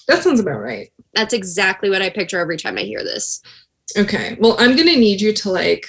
That 0.07 0.23
sounds 0.23 0.39
about 0.39 0.61
right. 0.61 0.91
That's 1.15 1.33
exactly 1.33 1.89
what 1.89 2.03
I 2.03 2.11
picture 2.11 2.39
every 2.39 2.59
time 2.59 2.77
I 2.77 2.83
hear 2.83 3.03
this. 3.03 3.41
Okay. 3.97 4.37
Well, 4.39 4.55
I'm 4.59 4.77
gonna 4.77 4.97
need 4.97 5.21
you 5.23 5.33
to 5.33 5.51
like 5.51 5.87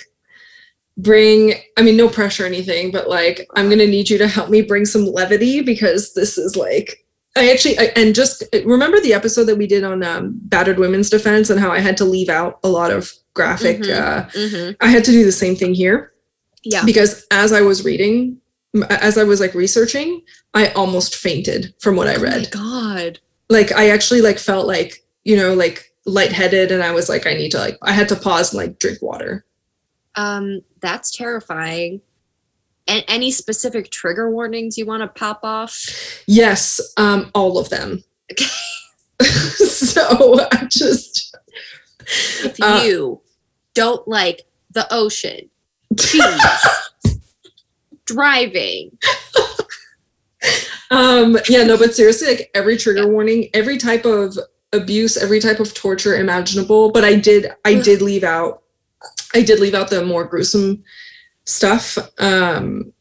bring 0.97 1.53
i 1.77 1.81
mean 1.81 1.95
no 1.95 2.09
pressure 2.09 2.43
or 2.43 2.45
anything 2.45 2.91
but 2.91 3.07
like 3.07 3.47
i'm 3.55 3.69
gonna 3.69 3.87
need 3.87 4.09
you 4.09 4.17
to 4.17 4.27
help 4.27 4.49
me 4.49 4.61
bring 4.61 4.85
some 4.85 5.05
levity 5.05 5.61
because 5.61 6.13
this 6.13 6.37
is 6.37 6.57
like 6.57 7.05
i 7.37 7.49
actually 7.49 7.79
I, 7.79 7.83
and 7.95 8.13
just 8.13 8.43
remember 8.65 8.99
the 8.99 9.13
episode 9.13 9.45
that 9.45 9.55
we 9.55 9.65
did 9.65 9.85
on 9.85 10.03
um, 10.03 10.37
battered 10.43 10.77
women's 10.77 11.09
defense 11.09 11.49
and 11.49 11.57
how 11.57 11.71
i 11.71 11.79
had 11.79 11.95
to 11.97 12.03
leave 12.03 12.27
out 12.27 12.59
a 12.65 12.67
lot 12.67 12.91
of 12.91 13.13
graphic 13.33 13.79
Mhm. 13.79 13.97
uh, 13.97 14.25
Mhm. 14.31 14.75
i 14.81 14.87
had 14.89 15.05
to 15.05 15.11
do 15.11 15.23
the 15.23 15.31
same 15.31 15.55
thing 15.55 15.73
here 15.73 16.11
Yeah. 16.63 16.83
because 16.85 17.25
as 17.31 17.51
i 17.53 17.61
was 17.61 17.83
reading 17.85 18.37
as 18.89 19.17
i 19.17 19.23
was 19.23 19.39
like 19.39 19.53
researching 19.55 20.21
i 20.53 20.67
almost 20.69 21.15
fainted 21.15 21.73
from 21.79 21.95
what 21.95 22.07
i 22.07 22.15
Oh 22.15 22.17
my 22.17 22.23
read 22.23 22.51
God. 22.51 23.19
like 23.49 23.71
i 23.71 23.89
actually 23.89 24.21
like 24.21 24.37
felt 24.39 24.67
like 24.67 25.03
you 25.23 25.35
know 25.37 25.53
like 25.53 25.93
lightheaded 26.05 26.71
and 26.71 26.83
i 26.83 26.91
was 26.91 27.07
like 27.09 27.25
i 27.27 27.33
need 27.33 27.51
to 27.51 27.57
like 27.59 27.77
i 27.81 27.91
had 27.93 28.09
to 28.09 28.15
pause 28.15 28.53
and 28.53 28.57
like 28.63 28.79
drink 28.79 29.01
water 29.01 29.45
Um, 30.15 30.61
that's 30.81 31.11
terrifying. 31.15 32.01
And 32.87 33.03
any 33.07 33.29
specific 33.31 33.91
trigger 33.91 34.31
warnings 34.31 34.75
you 34.77 34.85
want 34.87 35.01
to 35.03 35.07
pop 35.07 35.41
off? 35.43 35.77
yes 36.27 36.81
um 36.97 37.29
all 37.35 37.57
of 37.59 37.69
them 37.69 38.03
Okay. 38.31 38.45
so 39.23 40.39
i 40.51 40.65
just 40.69 41.35
If 42.43 42.57
Uh, 42.61 42.81
you 42.83 43.21
don't 43.75 44.07
like 44.07 44.41
the 44.71 44.87
ocean, 44.91 45.49
cheese, 45.97 46.41
driving. 48.05 48.91
um 50.91 51.37
yeah 51.49 51.63
no 51.63 51.77
but 51.77 51.93
seriously 51.93 52.27
like 52.29 52.49
every 52.53 52.77
trigger 52.77 53.07
warning 53.07 53.49
every 53.53 53.77
type 53.77 54.05
of 54.05 54.37
abuse 54.73 55.17
every 55.17 55.39
type 55.39 55.59
of 55.59 55.73
torture 55.73 56.15
imaginable 56.17 56.91
but 56.91 57.03
i 57.03 57.13
did 57.15 57.51
i 57.65 57.73
did 57.73 58.01
leave 58.01 58.23
out 58.23 58.63
i 59.35 59.41
did 59.41 59.59
leave 59.59 59.73
out 59.73 59.89
the 59.89 60.03
more 60.05 60.23
gruesome 60.23 60.81
stuff 61.45 61.97
um 62.19 62.93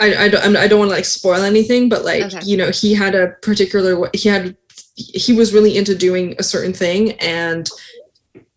i 0.00 0.24
i 0.24 0.28
don't 0.28 0.56
i 0.56 0.66
don't 0.66 0.80
want 0.80 0.90
to 0.90 0.94
like 0.96 1.04
spoil 1.04 1.42
anything 1.42 1.88
but 1.88 2.04
like 2.04 2.24
Okay. 2.24 2.40
you 2.42 2.56
know 2.56 2.70
he 2.70 2.94
had 2.94 3.14
a 3.14 3.28
particular 3.42 4.10
he 4.12 4.28
had 4.28 4.56
he 4.96 5.32
was 5.32 5.54
really 5.54 5.76
into 5.76 5.94
doing 5.94 6.34
a 6.38 6.42
certain 6.42 6.72
thing 6.72 7.12
and 7.20 7.70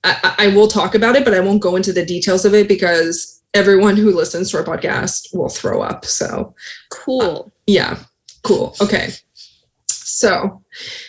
I, 0.03 0.35
I 0.39 0.47
will 0.47 0.67
talk 0.67 0.95
about 0.95 1.15
it 1.15 1.23
but 1.23 1.33
i 1.33 1.39
won't 1.39 1.61
go 1.61 1.75
into 1.75 1.93
the 1.93 2.05
details 2.05 2.45
of 2.45 2.53
it 2.53 2.67
because 2.67 3.41
everyone 3.53 3.97
who 3.97 4.11
listens 4.11 4.51
to 4.51 4.57
our 4.57 4.63
podcast 4.63 5.35
will 5.35 5.49
throw 5.49 5.81
up 5.81 6.05
so 6.05 6.55
Cool. 6.91 7.45
Uh, 7.47 7.49
yeah, 7.65 7.99
cool. 8.43 8.75
Okay. 8.79 9.09
So 9.87 10.61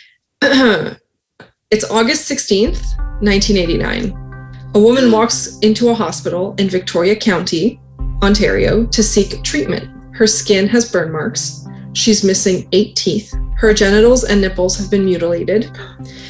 it's 0.41 1.89
August 1.89 2.29
16th, 2.31 2.97
1989. 3.21 4.71
A 4.75 4.79
woman 4.79 5.05
hmm. 5.05 5.11
walks 5.11 5.59
into 5.59 5.89
a 5.89 5.93
hospital 5.93 6.55
in 6.57 6.69
Victoria 6.69 7.15
County, 7.15 7.79
Ontario, 8.23 8.85
to 8.87 9.03
seek 9.03 9.43
treatment. 9.43 9.89
Her 10.15 10.25
skin 10.25 10.67
has 10.67 10.91
burn 10.91 11.11
marks. 11.11 11.65
She's 11.93 12.23
missing 12.23 12.67
eight 12.71 12.95
teeth. 12.95 13.33
Her 13.55 13.73
genitals 13.73 14.23
and 14.23 14.41
nipples 14.41 14.77
have 14.77 14.89
been 14.89 15.05
mutilated. 15.05 15.77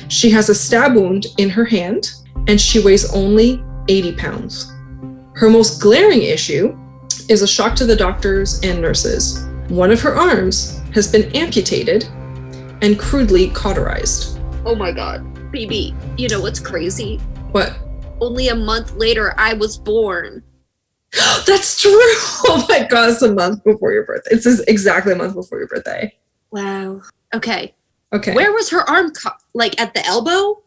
She 0.10 0.30
has 0.32 0.50
a 0.50 0.56
stab 0.56 0.96
wound 0.96 1.28
in 1.38 1.50
her 1.50 1.66
hand, 1.66 2.12
and 2.48 2.60
she 2.60 2.84
weighs 2.84 3.12
only 3.14 3.64
80 3.88 4.16
pounds. 4.16 4.72
Her 5.36 5.50
most 5.50 5.82
glaring 5.82 6.22
issue 6.22 6.78
is 7.30 7.42
a 7.42 7.48
shock 7.48 7.76
to 7.76 7.86
the 7.86 7.96
doctors 7.96 8.62
and 8.64 8.82
nurses. 8.82 9.46
One 9.70 9.92
of 9.92 10.02
her 10.02 10.16
arms 10.16 10.80
has 10.94 11.12
been 11.12 11.36
amputated 11.36 12.04
and 12.82 13.00
crudely 13.00 13.50
cauterized. 13.50 14.40
Oh 14.66 14.76
my 14.76 14.92
God. 14.92 15.52
Bibi, 15.52 15.96
you 16.18 16.28
know 16.28 16.42
what's 16.42 16.60
crazy? 16.60 17.18
What? 17.52 17.78
Only 18.20 18.50
a 18.50 18.56
month 18.56 18.94
later, 18.96 19.34
I 19.38 19.54
was 19.54 19.78
born. 19.78 20.44
That's 21.48 21.82
true. 21.82 21.92
Oh 22.46 22.66
my 22.68 22.86
god, 22.86 23.10
it's 23.10 23.22
a 23.22 23.34
month 23.34 23.64
before 23.64 23.94
your 23.94 24.06
birthday. 24.06 24.36
It's 24.36 24.46
exactly 24.46 25.14
a 25.14 25.16
month 25.16 25.34
before 25.34 25.60
your 25.60 25.68
birthday. 25.68 26.14
Wow. 26.52 27.02
Okay. 27.34 27.74
Okay. 28.12 28.34
Where 28.34 28.52
was 28.52 28.70
her 28.70 28.88
arm? 28.90 29.12
Co- 29.12 29.32
like 29.54 29.80
at 29.82 29.94
the 29.94 30.06
elbow? 30.06 30.62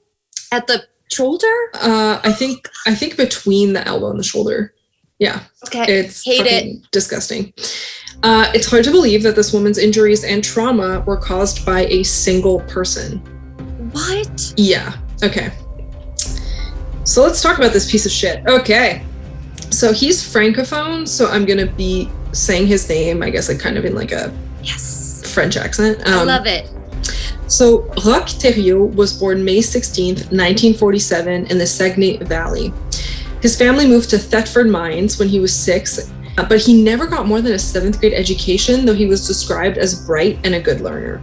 At 0.50 0.66
the 0.66 0.84
shoulder? 1.12 1.52
Uh, 1.74 2.20
I 2.22 2.32
think 2.32 2.68
I 2.86 2.94
think 2.94 3.16
between 3.16 3.72
the 3.72 3.86
elbow 3.86 4.10
and 4.10 4.18
the 4.18 4.24
shoulder. 4.24 4.72
Yeah, 5.18 5.40
Okay. 5.66 5.84
it's 6.00 6.22
Hate 6.24 6.46
it. 6.46 6.90
disgusting. 6.90 7.52
Uh, 8.22 8.50
it's 8.54 8.66
hard 8.68 8.84
to 8.84 8.90
believe 8.90 9.22
that 9.22 9.34
this 9.34 9.52
woman's 9.52 9.78
injuries 9.78 10.24
and 10.24 10.42
trauma 10.44 11.00
were 11.06 11.16
caused 11.16 11.64
by 11.64 11.86
a 11.86 12.02
single 12.02 12.60
person. 12.62 13.18
what? 13.92 14.52
Yeah. 14.58 14.92
Okay. 15.22 15.50
So 17.04 17.22
let's 17.22 17.40
talk 17.40 17.56
about 17.56 17.72
this 17.72 17.90
piece 17.90 18.04
of 18.04 18.12
shit. 18.12 18.44
Okay. 18.46 19.02
So 19.70 19.92
he's 19.92 20.22
francophone, 20.22 21.06
so 21.08 21.28
I'm 21.28 21.44
gonna 21.46 21.66
be 21.66 22.10
saying 22.32 22.66
his 22.66 22.86
name, 22.88 23.22
I 23.22 23.30
guess, 23.30 23.48
like 23.48 23.58
kind 23.58 23.78
of 23.78 23.84
in 23.84 23.94
like 23.94 24.12
a 24.12 24.32
Yes. 24.62 25.22
French 25.32 25.56
accent. 25.56 25.98
I 26.06 26.20
Um, 26.20 26.26
love 26.26 26.46
it. 26.46 26.68
So 27.48 27.82
Roch 28.04 28.28
Thériault 28.28 28.94
was 28.94 29.12
born 29.12 29.44
May 29.44 29.60
16, 29.60 30.14
1947, 30.14 31.46
in 31.46 31.58
the 31.58 31.66
Saguenay 31.66 32.18
Valley. 32.18 32.72
His 33.40 33.56
family 33.56 33.86
moved 33.86 34.10
to 34.10 34.18
Thetford 34.18 34.68
Mines 34.68 35.18
when 35.18 35.28
he 35.28 35.38
was 35.38 35.54
six, 35.54 36.10
uh, 36.38 36.48
but 36.48 36.60
he 36.60 36.82
never 36.82 37.06
got 37.06 37.26
more 37.26 37.40
than 37.40 37.52
a 37.52 37.58
seventh 37.58 38.00
grade 38.00 38.14
education, 38.14 38.84
though 38.84 38.94
he 38.94 39.06
was 39.06 39.26
described 39.26 39.78
as 39.78 40.04
bright 40.06 40.38
and 40.44 40.54
a 40.54 40.60
good 40.60 40.80
learner. 40.80 41.22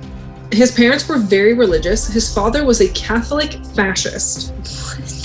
His 0.51 0.71
parents 0.71 1.07
were 1.09 1.17
very 1.17 1.53
religious. 1.53 2.07
His 2.07 2.33
father 2.33 2.63
was 2.63 2.79
a 2.79 2.87
Catholic 2.89 3.53
fascist. 3.75 4.53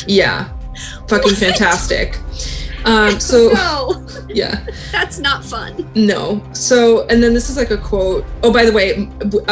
Yeah, 0.09 0.49
fucking 1.07 1.33
What? 1.33 1.38
fantastic. 1.38 2.19
Um, 2.88 3.21
so 3.30 3.50
no, 3.52 4.07
yeah, 4.28 4.64
that's 4.92 5.18
not 5.18 5.45
fun. 5.45 5.88
no. 5.95 6.42
So, 6.52 7.07
and 7.09 7.23
then 7.23 7.35
this 7.35 7.49
is 7.50 7.57
like 7.57 7.71
a 7.71 7.78
quote. 7.78 8.25
Oh, 8.42 8.52
by 8.52 8.64
the 8.64 8.73
way, 8.73 8.95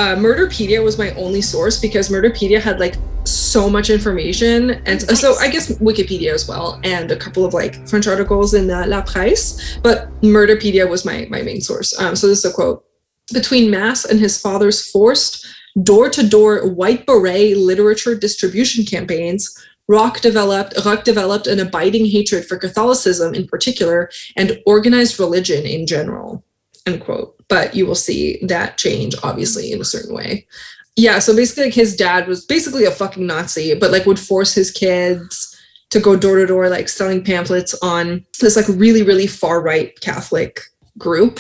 uh, 0.03 0.17
Murderpedia 0.17 0.83
was 0.83 0.99
my 0.99 1.11
only 1.13 1.43
source 1.43 1.79
because 1.81 2.09
Murderpedia 2.09 2.61
had 2.61 2.81
like 2.81 2.97
so 3.25 3.69
much 3.69 3.91
information, 3.91 4.71
and 4.87 5.03
so- 5.03 5.15
so 5.15 5.35
I 5.39 5.49
guess 5.49 5.71
Wikipedia 5.79 6.33
as 6.33 6.47
well, 6.49 6.81
and 6.85 7.11
a 7.11 7.17
couple 7.17 7.45
of 7.45 7.53
like 7.55 7.87
French 7.89 8.07
articles 8.07 8.55
in 8.55 8.71
uh, 8.71 8.85
La 8.87 9.03
Presse. 9.03 9.79
But 9.83 10.09
Murderpedia 10.23 10.89
was 10.89 11.05
my 11.05 11.27
my 11.31 11.43
main 11.43 11.61
source. 11.61 11.99
Um, 12.01 12.15
so 12.17 12.27
this 12.29 12.39
is 12.45 12.51
a 12.51 12.53
quote: 12.55 12.85
Between 13.33 13.71
Mass 13.71 14.05
and 14.05 14.19
his 14.21 14.41
father's 14.41 14.91
forced 14.91 15.45
door-to-door 15.83 16.67
white 16.69 17.05
beret 17.05 17.57
literature 17.57 18.15
distribution 18.15 18.85
campaigns. 18.85 19.55
Roch 19.89 20.21
developed 20.21 20.75
Roch 20.85 21.05
developed 21.05 21.47
an 21.47 21.61
abiding 21.61 22.07
hatred 22.07 22.45
for 22.45 22.57
Catholicism 22.57 23.35
in 23.35 23.47
particular 23.47 24.11
and 24.37 24.61
organized 24.67 25.19
religion 25.19 25.65
in 25.65 25.87
general 25.87 26.45
end 26.87 27.01
quote. 27.01 27.35
But 27.49 27.75
you 27.75 27.87
will 27.87 27.95
see 27.95 28.39
that 28.43 28.79
change 28.79 29.15
obviously 29.23 29.73
in 29.73 29.81
a 29.81 29.85
certain 29.85 30.15
way. 30.15 30.47
Yeah 30.97 31.19
so 31.19 31.35
basically 31.35 31.65
like 31.65 31.75
his 31.75 31.97
dad 31.97 32.27
was 32.27 32.45
basically 32.45 32.85
a 32.85 32.91
fucking 32.91 33.27
nazi 33.27 33.75
but 33.75 33.91
like 33.91 34.07
would 34.07 34.19
force 34.19 34.55
his 34.55 34.71
kids 34.71 35.53
to 35.91 36.01
go 36.01 36.17
door 36.17 36.37
to 36.37 36.47
door 36.47 36.69
like 36.69 36.89
selling 36.89 37.23
pamphlets 37.23 37.75
on 37.83 38.25
this 38.41 38.57
like 38.57 38.67
really 38.69 39.03
really 39.03 39.27
far 39.27 39.63
right 39.63 39.99
catholic 40.01 40.63
group 40.99 41.39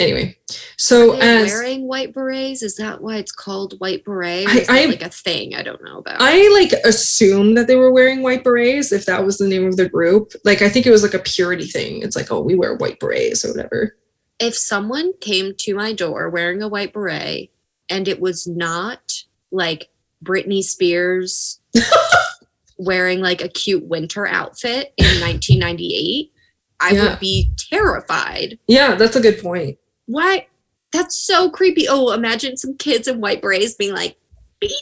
anyway 0.00 0.36
so 0.76 1.14
as 1.18 1.50
wearing 1.50 1.86
white 1.88 2.14
berets? 2.14 2.62
Is 2.62 2.76
that 2.76 3.00
why 3.02 3.16
it's 3.16 3.32
called 3.32 3.74
white 3.78 4.04
beret? 4.04 4.46
I- 4.48 4.64
I- 4.68 4.86
like 4.86 5.02
a 5.02 5.08
thing 5.10 5.54
I 5.54 5.62
don't 5.62 5.82
know 5.82 5.98
about? 5.98 6.16
I 6.20 6.48
like 6.54 6.72
assume 6.84 7.54
that 7.54 7.66
they 7.66 7.76
were 7.76 7.92
wearing 7.92 8.22
white 8.22 8.44
berets 8.44 8.92
if 8.92 9.06
that 9.06 9.24
was 9.24 9.38
the 9.38 9.48
name 9.48 9.66
of 9.66 9.76
the 9.76 9.88
group. 9.88 10.32
Like 10.44 10.62
I 10.62 10.68
think 10.68 10.86
it 10.86 10.90
was 10.90 11.02
like 11.02 11.14
a 11.14 11.18
purity 11.18 11.66
thing. 11.66 12.02
It's 12.02 12.14
like, 12.16 12.30
oh, 12.30 12.40
we 12.40 12.54
wear 12.54 12.76
white 12.76 13.00
berets 13.00 13.44
or 13.44 13.50
whatever. 13.52 13.96
if 14.40 14.56
someone 14.56 15.12
came 15.20 15.52
to 15.58 15.74
my 15.74 15.92
door 15.92 16.30
wearing 16.30 16.62
a 16.62 16.68
white 16.68 16.92
beret 16.92 17.50
and 17.90 18.06
it 18.06 18.20
was 18.20 18.46
not 18.46 19.24
like 19.50 19.88
Britney 20.24 20.62
Spears 20.62 21.60
wearing 22.78 23.20
like 23.20 23.40
a 23.42 23.48
cute 23.48 23.84
winter 23.86 24.26
outfit 24.26 24.92
in 24.96 25.04
1998, 25.20 26.32
I 26.80 26.90
Yeah. 26.90 27.02
would 27.10 27.20
be 27.20 27.50
terrified. 27.56 28.58
Yeah, 28.68 28.94
that's 28.94 29.16
a 29.16 29.20
good 29.20 29.40
point. 29.42 29.78
Why? 30.08 30.46
That's 30.92 31.16
so 31.16 31.50
creepy. 31.50 31.86
Oh, 31.88 32.10
imagine 32.12 32.56
some 32.56 32.76
kids 32.76 33.06
in 33.06 33.20
white 33.20 33.40
berets 33.40 33.74
being 33.74 33.94
like, 33.94 34.16
baby, 34.60 34.74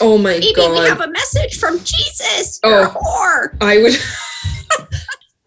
Oh 0.00 0.18
my 0.18 0.34
baby, 0.40 0.52
god. 0.54 0.72
we 0.72 0.86
have 0.88 1.00
a 1.00 1.10
message 1.10 1.58
from 1.58 1.78
Jesus. 1.78 2.60
Oh. 2.62 2.92
whore. 2.94 3.56
I 3.60 3.78
would. 3.78 3.94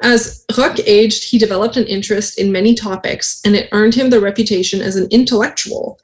As 0.04 0.46
Roch 0.56 0.80
aged, 0.86 1.24
he 1.24 1.38
developed 1.40 1.76
an 1.76 1.86
interest 1.86 2.40
in 2.40 2.52
many 2.52 2.76
topics, 2.76 3.42
and 3.44 3.56
it 3.56 3.68
earned 3.72 3.96
him 3.96 4.10
the 4.12 4.22
reputation 4.22 4.80
as 4.80 4.96
an 4.96 5.08
intellectual. 5.10 6.00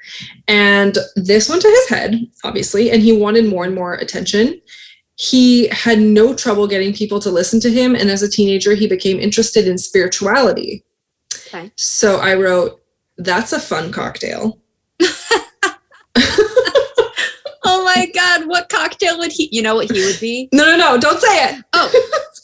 And 0.47 0.97
this 1.15 1.47
went 1.47 1.61
to 1.61 1.67
his 1.67 1.89
head, 1.89 2.19
obviously, 2.43 2.89
and 2.89 3.03
he 3.03 3.15
wanted 3.15 3.45
more 3.45 3.65
and 3.65 3.75
more 3.75 3.93
attention. 3.93 4.59
He 5.15 5.67
had 5.67 5.99
no 5.99 6.33
trouble 6.33 6.67
getting 6.67 6.91
people 6.91 7.19
to 7.19 7.29
listen 7.29 7.59
to 7.61 7.71
him, 7.71 7.95
and 7.95 8.09
as 8.09 8.23
a 8.23 8.29
teenager, 8.29 8.73
he 8.73 8.87
became 8.87 9.19
interested 9.19 9.67
in 9.67 9.77
spirituality. 9.77 10.83
Okay. 11.47 11.71
So 11.75 12.17
I 12.17 12.33
wrote, 12.33 12.81
That's 13.17 13.53
a 13.53 13.59
fun 13.59 13.91
cocktail. 13.91 14.59
Oh 17.65 17.81
my 17.85 18.07
God, 18.13 18.45
what 18.49 18.67
cocktail 18.67 19.17
would 19.19 19.31
he? 19.31 19.47
You 19.53 19.61
know 19.61 19.73
what 19.75 19.89
he 19.89 20.03
would 20.03 20.19
be? 20.19 20.49
No, 20.51 20.65
no, 20.65 20.75
no, 20.75 20.97
don't 20.99 21.19
say 21.21 21.45
it. 21.49 21.63
Oh, 21.71 21.89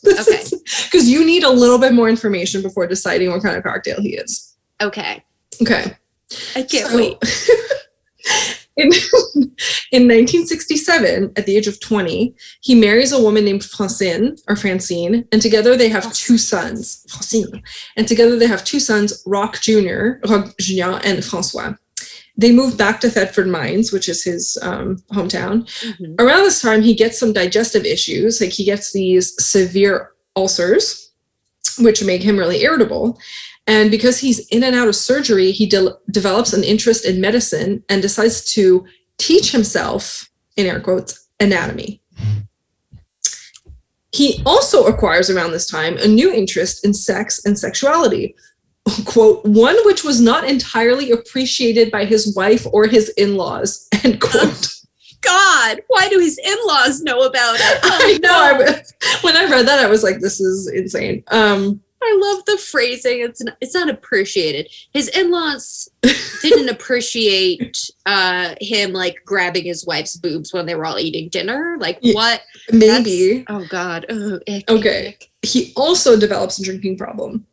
Okay. 0.22 0.44
Because 0.86 1.10
you 1.10 1.26
need 1.26 1.44
a 1.44 1.50
little 1.50 1.78
bit 1.78 1.94
more 1.94 2.08
information 2.08 2.62
before 2.62 2.88
deciding 2.88 3.30
what 3.30 3.44
kind 3.44 3.58
of 3.58 3.64
cocktail 3.64 4.00
he 4.02 4.16
is. 4.16 4.56
Okay. 4.82 5.22
Okay. 5.62 5.98
I 6.56 6.64
can't 6.64 6.90
So- 6.90 6.96
wait. 6.96 7.18
in, 8.80 8.90
in 9.92 10.08
1967, 10.08 11.34
at 11.36 11.46
the 11.46 11.58
age 11.58 11.68
of 11.68 11.80
20, 11.80 12.34
he 12.62 12.76
marries 12.76 13.12
a 13.12 13.22
woman 13.22 13.46
named 13.46 13.64
Francine 13.64 14.36
or 14.48 14.56
Francine, 14.56 15.26
and 15.32 15.42
together 15.42 15.76
they 15.76 15.90
have 15.90 16.12
two 16.14 16.38
sons. 16.38 17.06
Francine. 17.10 17.64
And 17.96 18.08
together 18.08 18.38
they 18.38 18.48
have 18.48 18.64
two 18.64 18.80
sons, 18.80 19.24
Roch 19.26 19.60
Jr., 19.62 20.20
Roch 20.28 20.56
Jr. 20.60 21.00
and 21.04 21.24
Francois. 21.24 21.74
They 22.38 22.54
move 22.54 22.78
back 22.78 23.02
to 23.02 23.10
Thetford 23.10 23.48
Mines, 23.48 23.92
which 23.92 24.08
is 24.08 24.24
his 24.24 24.58
um, 24.62 25.04
hometown. 25.12 25.66
Mhm. 25.84 26.16
Around 26.22 26.44
this 26.44 26.62
time, 26.62 26.82
he 26.82 26.94
gets 26.94 27.20
some 27.20 27.34
digestive 27.34 27.84
issues. 27.84 28.40
Like 28.40 28.52
he 28.52 28.64
gets 28.64 28.94
these 28.94 29.36
severe 29.44 30.12
ulcers, 30.38 31.12
which 31.80 32.02
make 32.04 32.24
him 32.24 32.38
really 32.38 32.64
irritable. 32.64 33.20
And 33.70 33.92
because 33.92 34.20
he's 34.20 34.48
in 34.48 34.64
and 34.64 34.76
out 34.76 34.88
of 34.88 34.96
surgery, 34.96 35.52
he 35.52 35.68
de- 35.68 35.96
develops 36.10 36.54
an 36.54 36.64
interest 36.64 37.06
in 37.06 37.22
medicine 37.22 37.84
and 37.88 38.02
decides 38.02 38.52
to 38.54 38.84
teach 39.20 39.52
himself, 39.52 40.28
in 40.58 40.66
air 40.66 40.80
quotes, 40.80 41.30
anatomy. 41.40 42.02
He 44.12 44.42
also 44.44 44.88
acquires 44.88 45.30
around 45.30 45.52
this 45.52 45.68
time 45.68 45.98
a 45.98 46.08
new 46.08 46.34
interest 46.34 46.84
in 46.84 46.96
sex 46.96 47.46
and 47.46 47.60
sexuality. 47.60 48.36
Quote, 49.06 49.46
one 49.46 49.78
which 49.86 50.04
was 50.04 50.20
not 50.20 50.46
entirely 50.46 51.12
appreciated 51.12 51.92
by 51.92 52.06
his 52.06 52.36
wife 52.36 52.66
or 52.74 52.88
his 52.88 53.10
in 53.18 53.38
laws, 53.38 53.88
end 54.04 54.20
quote. 54.20 54.68
God, 55.22 55.82
why 55.90 56.08
do 56.10 56.18
his 56.18 56.40
in-laws 56.40 57.02
know 57.02 57.24
about 57.24 57.56
it? 57.60 57.80
Oh, 57.84 58.00
I 58.02 58.18
know. 58.20 58.30
I 58.32 58.52
no. 58.54 58.58
was- 58.64 58.94
when 59.22 59.36
I 59.36 59.46
read 59.52 59.68
that, 59.68 59.80
I 59.80 59.88
was 59.88 60.02
like, 60.02 60.22
"This 60.22 60.40
is 60.40 60.72
insane." 60.74 61.24
Um, 61.28 61.82
I 62.02 62.18
love 62.22 62.46
the 62.46 62.58
phrasing. 62.58 63.20
It's 63.22 63.42
not, 63.44 63.58
it's 63.62 63.74
not 63.74 63.90
appreciated. 63.90 64.70
His 64.94 65.10
in-laws 65.10 65.90
didn't 66.42 66.70
appreciate 66.76 67.90
uh, 68.06 68.56
him 68.62 68.94
like 68.94 69.18
grabbing 69.26 69.66
his 69.66 69.86
wife's 69.86 70.16
boobs 70.16 70.54
when 70.54 70.66
they 70.66 70.76
were 70.76 70.86
all 70.86 70.98
eating 71.00 71.30
dinner. 71.30 71.76
Like 71.80 72.00
Yeah. 72.02 72.14
what? 72.14 72.42
maybe 72.72 73.44
Oh 73.50 73.66
God. 73.70 74.06
Ugh, 74.10 74.42
ick, 74.48 74.70
Okay. 74.70 75.08
ick. 75.10 75.30
he 75.42 75.74
also 75.76 76.18
develops 76.18 76.58
a 76.60 76.64
drinking 76.64 76.98
problem. 76.98 77.46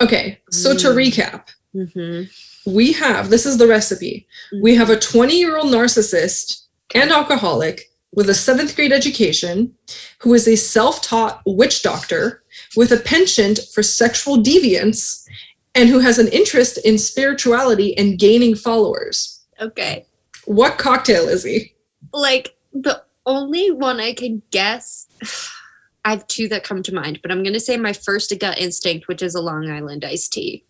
Okay, 0.00 0.38
so 0.50 0.76
to 0.76 0.88
Mm. 0.88 0.94
recap, 0.94 1.44
Mhm. 1.74 2.30
we 2.66 2.92
have 2.92 3.30
this 3.30 3.46
is 3.46 3.56
the 3.56 3.66
recipe. 3.66 4.26
We 4.60 4.74
have 4.74 4.90
a 4.90 4.98
20 4.98 5.38
year 5.38 5.56
old 5.56 5.72
narcissist 5.72 6.62
and 6.94 7.10
alcoholic 7.10 7.90
with 8.14 8.28
a 8.30 8.34
seventh 8.34 8.74
grade 8.76 8.92
education 8.92 9.74
who 10.20 10.34
is 10.34 10.46
a 10.46 10.56
self 10.56 11.02
taught 11.02 11.40
witch 11.46 11.82
doctor 11.82 12.42
with 12.78 12.92
a 12.92 12.96
penchant 12.96 13.58
for 13.74 13.82
sexual 13.82 14.36
deviance 14.36 15.26
and 15.74 15.88
who 15.88 15.98
has 15.98 16.16
an 16.16 16.28
interest 16.28 16.78
in 16.86 16.96
spirituality 16.96 17.98
and 17.98 18.20
gaining 18.20 18.54
followers. 18.54 19.44
Okay. 19.60 20.06
What 20.44 20.78
cocktail 20.78 21.28
is 21.28 21.42
he? 21.42 21.74
Like 22.12 22.56
the 22.72 23.02
only 23.26 23.72
one 23.72 23.98
I 23.98 24.12
can 24.12 24.42
guess. 24.52 25.08
I 26.04 26.10
have 26.10 26.28
two 26.28 26.46
that 26.48 26.62
come 26.62 26.84
to 26.84 26.94
mind, 26.94 27.18
but 27.20 27.32
I'm 27.32 27.42
gonna 27.42 27.58
say 27.58 27.76
my 27.76 27.92
first 27.92 28.32
gut 28.38 28.58
instinct, 28.58 29.08
which 29.08 29.22
is 29.22 29.34
a 29.34 29.42
Long 29.42 29.68
Island 29.68 30.04
iced 30.04 30.32
tea. 30.32 30.64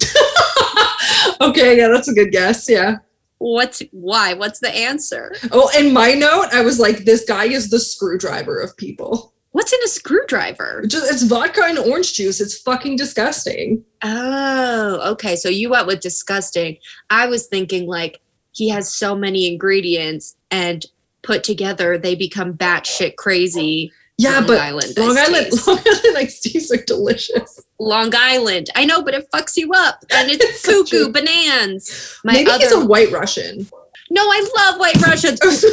okay, 1.42 1.76
yeah, 1.76 1.88
that's 1.88 2.08
a 2.08 2.14
good 2.14 2.32
guess. 2.32 2.70
Yeah. 2.70 2.96
What's 3.36 3.82
why? 3.90 4.32
What's 4.32 4.60
the 4.60 4.74
answer? 4.74 5.34
Oh, 5.52 5.70
in 5.78 5.92
my 5.92 6.14
note, 6.14 6.48
I 6.52 6.62
was 6.62 6.80
like, 6.80 7.04
this 7.04 7.26
guy 7.26 7.44
is 7.44 7.68
the 7.68 7.78
screwdriver 7.78 8.58
of 8.58 8.74
people. 8.78 9.34
What's 9.52 9.72
in 9.72 9.80
a 9.84 9.88
screwdriver? 9.88 10.84
Just 10.86 11.10
it's 11.10 11.24
vodka 11.24 11.62
and 11.64 11.78
orange 11.78 12.14
juice. 12.14 12.40
It's 12.40 12.56
fucking 12.58 12.96
disgusting. 12.96 13.84
Oh, 14.02 15.10
okay. 15.12 15.34
So 15.34 15.48
you 15.48 15.70
went 15.70 15.86
with 15.88 16.00
disgusting. 16.00 16.76
I 17.10 17.26
was 17.26 17.46
thinking 17.46 17.86
like 17.86 18.20
he 18.52 18.68
has 18.68 18.92
so 18.92 19.14
many 19.16 19.48
ingredients 19.48 20.36
and 20.50 20.86
put 21.22 21.42
together 21.44 21.98
they 21.98 22.14
become 22.14 22.54
batshit 22.54 23.16
crazy. 23.16 23.92
Yeah, 24.18 24.38
Long 24.38 24.46
but 24.46 24.60
Island 24.60 24.98
Long 24.98 25.16
Island, 25.18 25.46
teas. 25.50 25.66
Long 25.66 25.78
Island 25.78 26.18
iced 26.18 26.42
teas 26.42 26.70
are 26.70 26.84
delicious. 26.84 27.60
Long 27.78 28.12
Island. 28.14 28.68
I 28.76 28.84
know, 28.84 29.02
but 29.02 29.14
it 29.14 29.28
fucks 29.32 29.56
you 29.56 29.72
up 29.74 30.04
and 30.12 30.30
it's 30.30 30.44
It's 30.44 30.66
cuckoo 30.66 31.10
bananas. 31.10 32.20
My 32.24 32.34
Maybe 32.34 32.50
other 32.50 32.64
he's 32.64 32.72
a 32.72 32.84
white 32.84 33.10
Russian. 33.10 33.66
No, 34.10 34.22
I 34.22 34.48
love 34.56 34.80
white 34.80 35.00
Russians. 35.00 35.40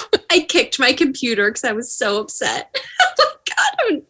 I 0.30 0.40
kicked 0.48 0.78
my 0.78 0.92
computer 0.92 1.48
because 1.48 1.64
I 1.64 1.72
was 1.72 1.90
so 1.92 2.20
upset. 2.20 2.76
God, 3.18 3.76
I'm- 3.90 4.02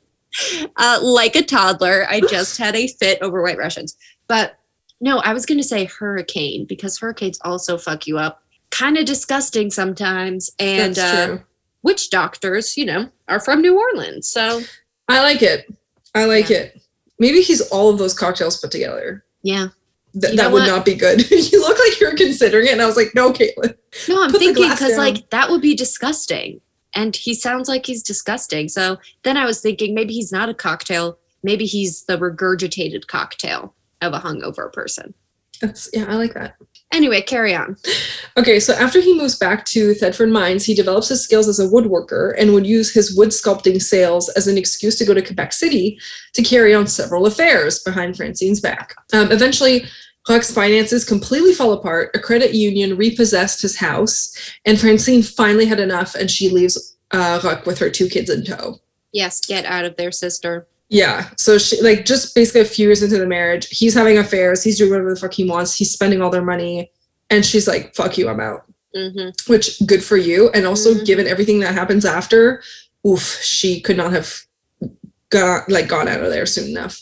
uh, 0.76 0.98
like 1.02 1.34
a 1.34 1.42
toddler, 1.42 2.06
I 2.10 2.20
just 2.20 2.58
had 2.58 2.76
a 2.76 2.88
fit 2.88 3.22
over 3.22 3.42
white 3.42 3.56
Russians. 3.56 3.96
But 4.28 4.58
no, 5.00 5.18
I 5.20 5.32
was 5.32 5.46
going 5.46 5.56
to 5.58 5.64
say 5.64 5.86
hurricane 5.86 6.66
because 6.66 6.98
hurricanes 6.98 7.38
also 7.42 7.78
fuck 7.78 8.06
you 8.06 8.18
up. 8.18 8.42
Kind 8.70 8.98
of 8.98 9.06
disgusting 9.06 9.70
sometimes. 9.70 10.50
And 10.58 10.98
uh, 10.98 11.38
witch 11.82 12.10
doctors, 12.10 12.76
you 12.76 12.84
know, 12.84 13.08
are 13.28 13.40
from 13.40 13.62
New 13.62 13.78
Orleans. 13.78 14.28
So 14.28 14.60
I 15.08 15.22
like 15.22 15.40
it. 15.40 15.72
I 16.14 16.26
like 16.26 16.50
Yeah. 16.50 16.58
it. 16.58 16.82
Maybe 17.18 17.40
he's 17.40 17.62
all 17.70 17.88
of 17.88 17.96
those 17.98 18.12
cocktails 18.12 18.60
put 18.60 18.70
together. 18.70 19.24
yeah. 19.42 19.68
Th- 20.20 20.32
You 20.32 20.36
that 20.36 20.52
would 20.52 20.60
what? 20.60 20.68
not 20.68 20.84
be 20.84 20.94
good. 20.94 21.30
you 21.30 21.60
look 21.60 21.78
like 21.78 22.00
you're 22.00 22.16
considering 22.16 22.66
it, 22.66 22.72
and 22.72 22.82
I 22.82 22.86
was 22.86 22.96
like, 22.96 23.14
no, 23.14 23.32
Caitlin. 23.32 23.76
No, 24.08 24.22
I'm 24.22 24.30
thinking 24.30 24.70
because 24.70 24.96
like 24.96 25.30
that 25.30 25.50
would 25.50 25.62
be 25.62 25.74
disgusting. 25.74 26.60
And 26.94 27.14
he 27.14 27.34
sounds 27.34 27.68
like 27.68 27.84
he's 27.84 28.02
disgusting. 28.02 28.68
So 28.68 28.96
then 29.22 29.36
I 29.36 29.44
was 29.44 29.60
thinking 29.60 29.94
maybe 29.94 30.14
he's 30.14 30.32
not 30.32 30.48
a 30.48 30.54
cocktail. 30.54 31.18
Maybe 31.42 31.66
he's 31.66 32.04
the 32.04 32.16
regurgitated 32.16 33.06
cocktail 33.06 33.74
of 34.00 34.14
a 34.14 34.18
hungover 34.18 34.72
person. 34.72 35.12
That's 35.60 35.88
yeah, 35.92 36.06
I 36.08 36.14
like 36.14 36.34
that. 36.34 36.56
Anyway, 36.92 37.20
carry 37.20 37.54
on. 37.54 37.76
Okay, 38.36 38.60
so 38.60 38.72
after 38.74 39.00
he 39.00 39.16
moves 39.16 39.36
back 39.36 39.64
to 39.66 39.94
Thetford 39.94 40.30
Mines, 40.30 40.64
he 40.64 40.74
develops 40.74 41.08
his 41.08 41.22
skills 41.22 41.48
as 41.48 41.58
a 41.58 41.66
woodworker 41.66 42.34
and 42.38 42.54
would 42.54 42.66
use 42.66 42.92
his 42.92 43.16
wood 43.16 43.30
sculpting 43.30 43.82
sales 43.82 44.28
as 44.30 44.46
an 44.46 44.56
excuse 44.56 44.96
to 44.98 45.04
go 45.04 45.12
to 45.12 45.22
Quebec 45.22 45.52
City 45.52 45.98
to 46.34 46.42
carry 46.42 46.74
on 46.74 46.86
several 46.86 47.26
affairs 47.26 47.80
behind 47.80 48.16
Francine's 48.16 48.60
back. 48.60 48.94
Um, 49.12 49.32
eventually, 49.32 49.86
Roch's 50.28 50.50
finances 50.52 51.04
completely 51.04 51.52
fall 51.54 51.72
apart. 51.72 52.10
A 52.14 52.18
credit 52.18 52.54
union 52.54 52.96
repossessed 52.96 53.62
his 53.62 53.76
house, 53.76 54.34
and 54.64 54.78
Francine 54.80 55.22
finally 55.22 55.66
had 55.66 55.80
enough, 55.80 56.14
and 56.14 56.30
she 56.30 56.48
leaves 56.50 56.96
uh, 57.12 57.60
with 57.64 57.78
her 57.78 57.90
two 57.90 58.08
kids 58.08 58.28
in 58.30 58.44
tow. 58.44 58.80
Yes, 59.12 59.44
get 59.44 59.64
out 59.64 59.84
of 59.84 59.96
there, 59.96 60.10
sister. 60.12 60.66
Yeah. 60.88 61.30
So 61.36 61.58
she 61.58 61.80
like 61.82 62.04
just 62.04 62.34
basically 62.34 62.60
a 62.60 62.64
few 62.64 62.86
years 62.86 63.02
into 63.02 63.18
the 63.18 63.26
marriage, 63.26 63.66
he's 63.70 63.94
having 63.94 64.18
affairs, 64.18 64.62
he's 64.62 64.78
doing 64.78 64.90
whatever 64.90 65.14
the 65.14 65.20
fuck 65.20 65.32
he 65.32 65.48
wants, 65.48 65.74
he's 65.74 65.92
spending 65.92 66.20
all 66.22 66.30
their 66.30 66.44
money, 66.44 66.90
and 67.30 67.44
she's 67.44 67.66
like, 67.66 67.94
fuck 67.94 68.16
you, 68.18 68.28
I'm 68.28 68.40
out. 68.40 68.64
hmm 68.94 69.30
Which 69.48 69.84
good 69.86 70.02
for 70.04 70.16
you. 70.16 70.48
And 70.50 70.64
also 70.66 70.94
Mhm. 70.94 71.04
given 71.06 71.26
everything 71.26 71.60
that 71.60 71.74
happens 71.74 72.04
after, 72.04 72.62
oof, 73.06 73.40
she 73.42 73.80
could 73.80 73.96
not 73.96 74.12
have 74.12 74.32
got 75.30 75.68
like 75.68 75.88
gone 75.88 76.06
out 76.08 76.22
of 76.22 76.30
there 76.30 76.46
soon 76.46 76.70
enough. 76.70 77.00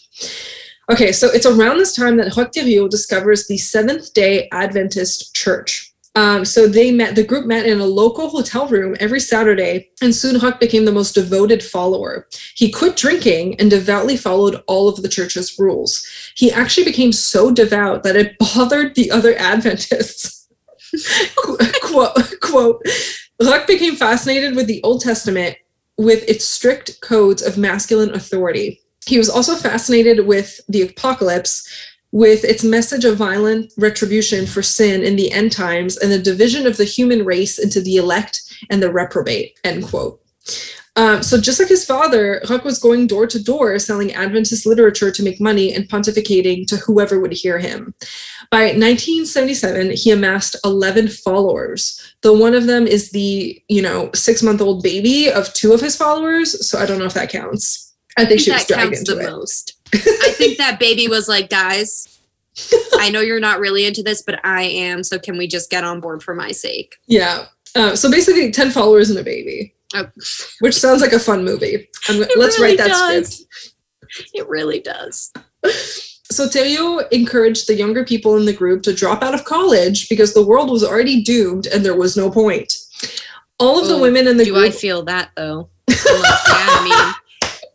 Okay, 0.91 1.13
so 1.13 1.29
it's 1.29 1.47
around 1.47 1.79
this 1.79 1.97
time 1.97 2.19
that 2.19 2.33
Thériault 2.33 2.91
discovers 2.91 3.47
the 3.47 3.57
Seventh 3.57 4.13
Day 4.13 4.49
Adventist 4.53 5.35
Church. 5.35 5.95
Um, 6.17 6.45
so 6.45 6.69
they 6.69 6.93
met, 6.93 7.17
the 7.17 7.25
group 7.25 7.47
met 7.47 7.67
in 7.67 7.81
a 7.81 7.87
local 7.87 8.29
hotel 8.29 8.69
room 8.69 8.95
every 9.01 9.19
Saturday, 9.19 9.91
and 10.01 10.15
soon 10.15 10.39
Roch 10.39 10.61
became 10.61 10.85
the 10.85 10.93
most 10.93 11.15
devoted 11.15 11.63
follower. 11.63 12.29
He 12.55 12.71
quit 12.71 12.97
drinking 12.97 13.59
and 13.59 13.71
devoutly 13.71 14.17
followed 14.17 14.63
all 14.69 14.89
of 14.89 15.03
the 15.03 15.09
church's 15.09 15.59
rules. 15.59 16.07
He 16.37 16.53
actually 16.53 16.85
became 16.85 17.13
so 17.13 17.51
devout 17.51 18.05
that 18.05 18.15
it 18.15 18.37
bothered 18.55 18.95
the 18.95 19.11
other 19.11 19.35
Adventists. 19.37 20.49
Quote, 21.83 22.41
quote, 22.41 22.83
Roch 23.43 23.67
became 23.67 23.97
fascinated 23.97 24.55
with 24.55 24.67
the 24.69 24.83
Old 24.85 25.01
Testament 25.01 25.57
with 25.97 26.29
its 26.29 26.45
strict 26.45 27.01
codes 27.01 27.43
of 27.43 27.59
masculine 27.59 28.15
authority. 28.15 28.84
He 29.07 29.19
was 29.19 29.29
also 29.29 29.55
fascinated 29.55 30.27
with 30.27 30.61
the 30.69 30.83
apocalypse, 30.83 31.69
with 32.13 32.45
its 32.45 32.63
message 32.63 33.05
of 33.05 33.17
violent 33.17 33.73
retribution 33.77 34.47
for 34.47 34.63
sin 34.63 35.03
in 35.03 35.17
the 35.17 35.33
end 35.33 35.51
times 35.51 35.97
and 35.97 36.13
the 36.13 36.19
division 36.19 36.67
of 36.67 36.77
the 36.77 36.85
human 36.85 37.25
race 37.25 37.59
into 37.59 37.81
the 37.81 37.97
elect 37.97 38.41
and 38.71 38.83
the 38.83 38.93
reprobate. 38.93 39.59
End 39.65 39.85
quote. 39.85 40.21
Um, 40.97 41.25
so 41.25 41.41
just 41.41 41.59
like 41.59 41.69
his 41.69 41.85
father, 41.85 42.41
Roch 42.49 42.63
was 42.63 42.79
going 42.79 43.09
door 43.09 43.27
to 43.27 43.43
door 43.43 43.79
selling 43.81 44.13
Adventist 44.13 44.65
literature 44.65 45.11
to 45.11 45.23
make 45.25 45.41
money 45.41 45.75
and 45.75 45.89
pontificating 45.89 46.67
to 46.69 46.77
whoever 46.77 47.19
would 47.19 47.33
hear 47.33 47.59
him. 47.59 47.95
By 48.51 48.67
1977, 48.67 49.93
he 49.97 50.13
amassed 50.13 50.57
11 50.65 51.09
followers. 51.09 52.01
Though 52.23 52.39
one 52.39 52.55
of 52.55 52.67
them 52.67 52.87
is 52.87 53.11
the, 53.11 53.61
you 53.69 53.83
know, 53.83 54.11
six-month-old 54.15 54.85
baby 54.85 55.29
of 55.31 55.53
two 55.53 55.73
of 55.73 55.81
his 55.81 55.97
followers. 55.97 56.65
So 56.69 56.79
I 56.79 56.87
don't 56.87 57.01
know 57.01 57.07
if 57.07 57.15
that 57.15 57.31
counts. 57.31 57.94
I 58.17 58.25
think 58.25 58.41
she 58.41 58.53
was 58.53 58.65
that 58.67 58.75
counts 58.79 59.05
the 59.05 59.19
it. 59.19 59.31
most. 59.31 59.75
I 59.95 60.31
think 60.37 60.59
that 60.59 60.79
baby 60.79 61.09
was 61.09 61.29
like, 61.29 61.51
guys, 61.51 62.21
I 62.95 63.11
know 63.11 63.21
you're 63.21 63.41
not 63.41 63.59
really 63.61 63.87
into 63.87 64.03
this, 64.03 64.23
but 64.23 64.41
I 64.45 64.63
am. 64.63 65.03
So 65.03 65.19
can 65.19 65.37
we 65.37 65.47
just 65.49 65.71
get 65.71 65.85
on 65.85 66.01
board 66.01 66.23
for 66.23 66.35
my 66.35 66.53
sake? 66.53 66.97
Yeah. 67.07 67.47
Uh, 67.75 67.97
so 67.97 68.11
basically, 68.11 68.51
10 68.53 68.71
followers 68.71 69.11
and 69.11 69.19
a 69.19 69.23
baby. 69.25 69.73
Oh. 69.97 70.07
which 70.61 70.75
sounds 70.75 71.01
like 71.03 71.13
a 71.13 71.21
fun 71.21 71.45
movie. 71.45 71.89
I'm, 72.09 72.23
It 72.23 72.31
let's 72.37 72.59
really 72.59 72.77
write 72.77 72.79
that 72.79 72.89
does. 72.89 73.47
script. 73.47 74.31
It 74.35 74.49
really 74.49 74.81
does. 74.81 75.33
So 76.31 76.49
Thériault 76.49 77.07
encouraged 77.13 77.69
the 77.69 77.75
younger 77.77 78.05
people 78.05 78.37
in 78.37 78.45
the 78.45 78.53
group 78.53 78.83
to 78.85 78.93
drop 78.95 79.23
out 79.23 79.35
of 79.35 79.45
college 79.45 80.09
because 80.09 80.35
the 80.35 80.45
world 80.45 80.69
was 80.71 80.83
already 80.83 81.23
doomed 81.23 81.67
and 81.69 81.85
there 81.85 81.95
was 81.97 82.17
no 82.17 82.29
point. 82.31 82.73
All 83.61 83.81
of 83.81 83.87
the 83.87 83.95
Oh, 83.95 84.01
women 84.01 84.27
in 84.27 84.37
the 84.37 84.45
Do 84.45 84.55
group 84.55 84.65
I 84.67 84.71
feel 84.71 85.03
that 85.05 85.31
though? 85.37 85.69
Like, 85.89 85.99
yeah, 86.49 86.67
I 86.71 86.85
mean, 87.07 87.15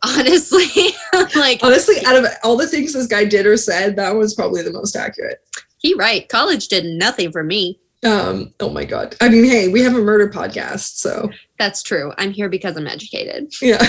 honestly, 0.06 0.94
like 1.36 1.62
honestly, 1.62 1.96
out 2.06 2.16
of 2.16 2.26
all 2.42 2.56
the 2.56 2.66
things 2.66 2.94
this 2.94 3.06
guy 3.06 3.24
did 3.24 3.46
or 3.46 3.56
said, 3.56 3.96
that 3.96 4.14
was 4.14 4.34
probably 4.34 4.62
the 4.62 4.72
most 4.72 4.96
accurate. 4.96 5.38
he 5.78 5.94
right. 5.94 6.28
College 6.28 6.68
did 6.68 6.84
nothing 6.84 7.30
for 7.30 7.42
me. 7.42 7.78
Um, 8.02 8.54
oh 8.60 8.70
my 8.70 8.84
god. 8.84 9.14
I 9.20 9.28
mean, 9.28 9.44
hey, 9.44 9.68
we 9.68 9.82
have 9.82 9.94
a 9.94 10.00
murder 10.00 10.30
podcast, 10.30 10.96
so 10.96 11.30
That's 11.58 11.82
true. 11.82 12.12
I'm 12.16 12.30
here 12.30 12.48
because 12.48 12.76
I'm 12.76 12.86
educated. 12.86 13.52
yeah. 13.62 13.84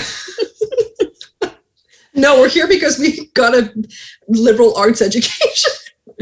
no, 2.14 2.40
we're 2.40 2.50
here 2.50 2.68
because 2.68 2.98
we 2.98 3.26
got 3.28 3.54
a 3.54 3.72
liberal 4.28 4.76
arts 4.76 5.00
education. 5.00 5.70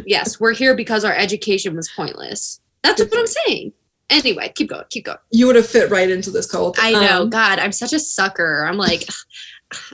Yes, 0.07 0.39
we're 0.39 0.55
here 0.55 0.77
because 0.77 1.05
our 1.05 1.15
education 1.15 1.75
was 1.75 1.91
pointless. 1.97 2.61
That's 2.83 3.03
what 3.03 3.19
I'm 3.19 3.27
saying. 3.27 3.73
Anyway, 4.09 4.53
keep 4.55 4.71
going. 4.71 4.85
Keep 4.91 5.07
going. 5.07 5.19
You 5.31 5.47
would 5.47 5.57
have 5.57 5.67
fit 5.67 5.91
right 5.91 6.11
into 6.11 6.31
this 6.31 6.51
cult. 6.51 6.77
I 6.81 6.93
know. 6.93 7.23
Um, 7.23 7.31
God, 7.31 7.59
I'm 7.59 7.73
such 7.73 7.93
a 7.93 8.01
sucker. 8.01 8.67
I'm 8.69 8.77
like, 8.77 9.05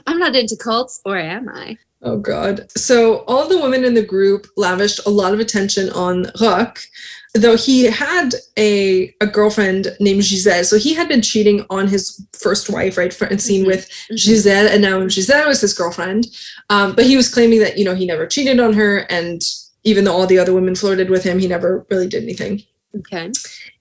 I'm 0.05 0.19
not 0.19 0.35
into 0.35 0.55
cults, 0.55 1.01
or 1.05 1.17
am 1.17 1.49
I? 1.49 1.77
Oh 2.03 2.19
God. 2.19 2.71
So 2.77 3.23
all 3.27 3.47
the 3.47 3.59
women 3.59 3.83
in 3.83 3.95
the 3.95 4.05
group 4.05 4.45
lavished 4.55 4.99
a 5.07 5.09
lot 5.09 5.33
of 5.33 5.39
attention 5.39 5.89
on 5.89 6.27
Roch, 6.39 6.79
though 7.33 7.57
he 7.57 7.85
had 7.85 8.35
a, 8.55 9.13
a 9.19 9.25
girlfriend 9.25 9.95
named 9.99 10.23
Giselle. 10.23 10.63
So 10.63 10.77
he 10.77 10.93
had 10.93 11.07
been 11.09 11.23
cheating 11.23 11.65
on 11.71 11.87
his 11.87 12.23
first 12.33 12.69
wife, 12.69 12.97
right? 12.97 13.19
And 13.21 13.41
seen 13.41 13.63
Mhm. 13.63 13.67
with 13.67 13.89
Giselle, 14.15 14.67
and 14.67 14.81
now 14.83 15.07
Giselle 15.07 15.47
was 15.47 15.61
his 15.61 15.73
girlfriend. 15.73 16.27
Um, 16.69 16.93
but 16.95 17.05
he 17.05 17.17
was 17.17 17.33
claiming 17.33 17.59
that, 17.61 17.79
you 17.79 17.85
know, 17.85 17.95
he 17.95 18.05
never 18.05 18.27
cheated 18.27 18.59
on 18.59 18.73
her. 18.73 18.99
And 19.09 19.41
even 19.83 20.03
though 20.03 20.13
all 20.13 20.27
the 20.27 20.39
other 20.39 20.53
women 20.53 20.75
flirted 20.75 21.09
with 21.09 21.23
him, 21.23 21.39
he 21.39 21.47
never 21.47 21.85
really 21.89 22.07
did 22.07 22.21
anything. 22.23 22.61
Okay. 22.99 23.31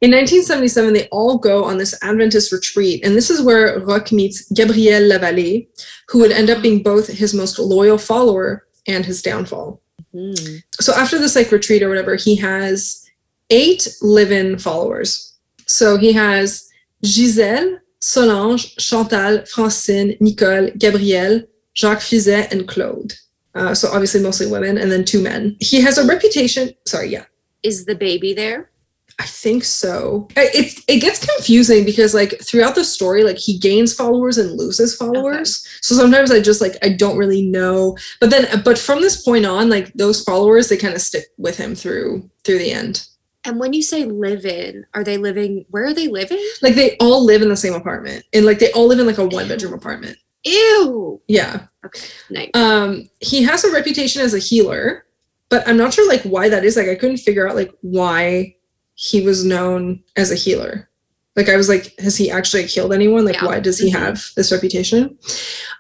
In 0.00 0.11
1977, 0.11 0.92
they 0.92 1.09
all 1.09 1.38
go 1.38 1.64
on 1.64 1.79
this 1.79 1.94
Adventist 2.02 2.52
retreat, 2.52 3.05
and 3.05 3.14
this 3.14 3.31
is 3.31 3.42
where 3.42 3.81
Roch 3.81 4.12
meets 4.12 4.50
Gabrielle 4.52 5.02
Lavallée, 5.02 5.68
who 6.09 6.18
would 6.20 6.33
end 6.33 6.50
up 6.50 6.62
being 6.62 6.83
both 6.83 7.07
his 7.09 7.35
most 7.35 7.59
loyal 7.59 7.98
follower 7.98 8.66
and 8.87 9.05
his 9.05 9.22
downfall. 9.22 9.81
Hmm. 10.12 10.35
So 10.72 10.92
after 10.94 11.18
this 11.18 11.37
like 11.37 11.52
retreat 11.52 11.83
or 11.83 11.88
whatever, 11.88 12.16
he 12.16 12.37
has 12.37 13.09
eight 13.50 13.88
live-in 14.02 14.59
followers. 14.59 15.38
So 15.66 15.96
he 15.96 16.12
has 16.12 16.68
Giselle, 17.05 17.79
Solange, 18.00 18.76
Chantal, 18.76 19.44
Francine, 19.46 20.16
Nicole, 20.20 20.70
Gabrielle, 20.79 21.42
Jacques 21.74 22.00
Fiset, 22.00 22.52
and 22.52 22.68
Claude. 22.68 23.14
Uh, 23.55 23.74
so 23.74 23.88
obviously 23.88 24.20
mostly 24.20 24.46
women, 24.46 24.79
and 24.79 24.92
then 24.92 25.05
two 25.05 25.22
men. 25.22 25.57
He 25.61 25.81
has 25.81 25.98
a 25.98 26.07
reputation. 26.07 26.70
Sorry, 26.87 27.09
yeah. 27.09 27.24
Is 27.62 27.87
the 27.87 27.94
baby 27.94 28.35
there? 28.35 28.70
I 29.18 29.24
think 29.24 29.64
so. 29.64 30.29
It 30.37 30.79
it 30.88 31.00
gets 31.00 31.24
confusing 31.24 31.85
because 31.87 32.12
like 32.12 32.38
throughout 32.42 32.74
the 32.74 32.85
story, 32.85 33.24
like 33.24 33.38
he 33.38 33.59
gains 33.59 33.94
followers 33.94 34.37
and 34.37 34.59
loses 34.59 34.94
followers. 34.94 35.66
So 35.81 35.94
sometimes 35.94 36.31
I 36.31 36.40
just 36.40 36.61
like 36.61 36.76
I 36.83 36.90
don't 36.90 37.16
really 37.16 37.42
know. 37.42 37.96
But 38.20 38.31
then 38.31 38.62
but 38.62 38.79
from 38.79 39.00
this 39.00 39.22
point 39.22 39.46
on, 39.46 39.70
like 39.70 39.92
those 39.94 40.22
followers, 40.22 40.68
they 40.68 40.76
kind 40.76 40.94
of 40.94 41.00
stick 41.00 41.24
with 41.38 41.57
him 41.57 41.74
through 41.74 42.29
through 42.44 42.59
the 42.59 42.72
end. 42.72 43.07
And 43.44 43.59
when 43.61 43.72
you 43.72 43.83
say 43.83 44.05
live 44.05 44.44
in, 44.44 44.85
are 44.92 45.05
they 45.05 45.16
living? 45.16 45.64
Where 45.70 45.87
are 45.87 45.94
they 45.94 46.09
living? 46.09 46.44
Like 46.61 46.74
they 46.74 46.96
all 46.98 47.24
live 47.24 47.40
in 47.40 47.48
the 47.48 47.57
same 47.57 47.74
apartment, 47.74 48.24
and 48.35 48.44
like 48.44 48.59
they 48.59 48.72
all 48.72 48.87
live 48.87 48.98
in 48.98 49.07
like 49.07 49.18
a 49.18 49.26
one 49.26 49.48
bedroom 49.48 49.72
apartment. 49.72 50.18
Ew. 50.44 51.22
Yeah. 51.26 51.66
Okay. 51.85 52.07
Nice. 52.29 52.50
Um, 52.55 53.09
he 53.20 53.42
has 53.44 53.64
a 53.64 53.72
reputation 53.72 54.20
as 54.20 54.35
a 54.35 54.38
healer, 54.38 55.07
but 55.48 55.66
I'm 55.66 55.76
not 55.76 55.94
sure 55.94 56.07
like 56.07 56.22
why 56.22 56.50
that 56.50 56.64
is. 56.64 56.76
Like 56.76 56.88
I 56.88 56.96
couldn't 56.96 57.18
figure 57.18 57.48
out 57.48 57.57
like 57.57 57.72
why 57.81 58.56
he 58.96 59.22
was 59.22 59.44
known 59.44 60.02
as 60.16 60.30
a 60.32 60.35
healer. 60.35 60.88
Like 61.37 61.50
I 61.50 61.56
was 61.56 61.68
like, 61.68 61.94
has 62.00 62.16
he 62.16 62.30
actually 62.30 62.64
killed 62.66 62.94
anyone? 62.94 63.24
Like 63.26 63.35
Yeah. 63.37 63.44
why 63.44 63.61
does 63.61 63.78
he 63.78 63.90
Mhm. 63.90 63.98
have 63.98 64.24
this 64.37 64.50
reputation? 64.50 65.18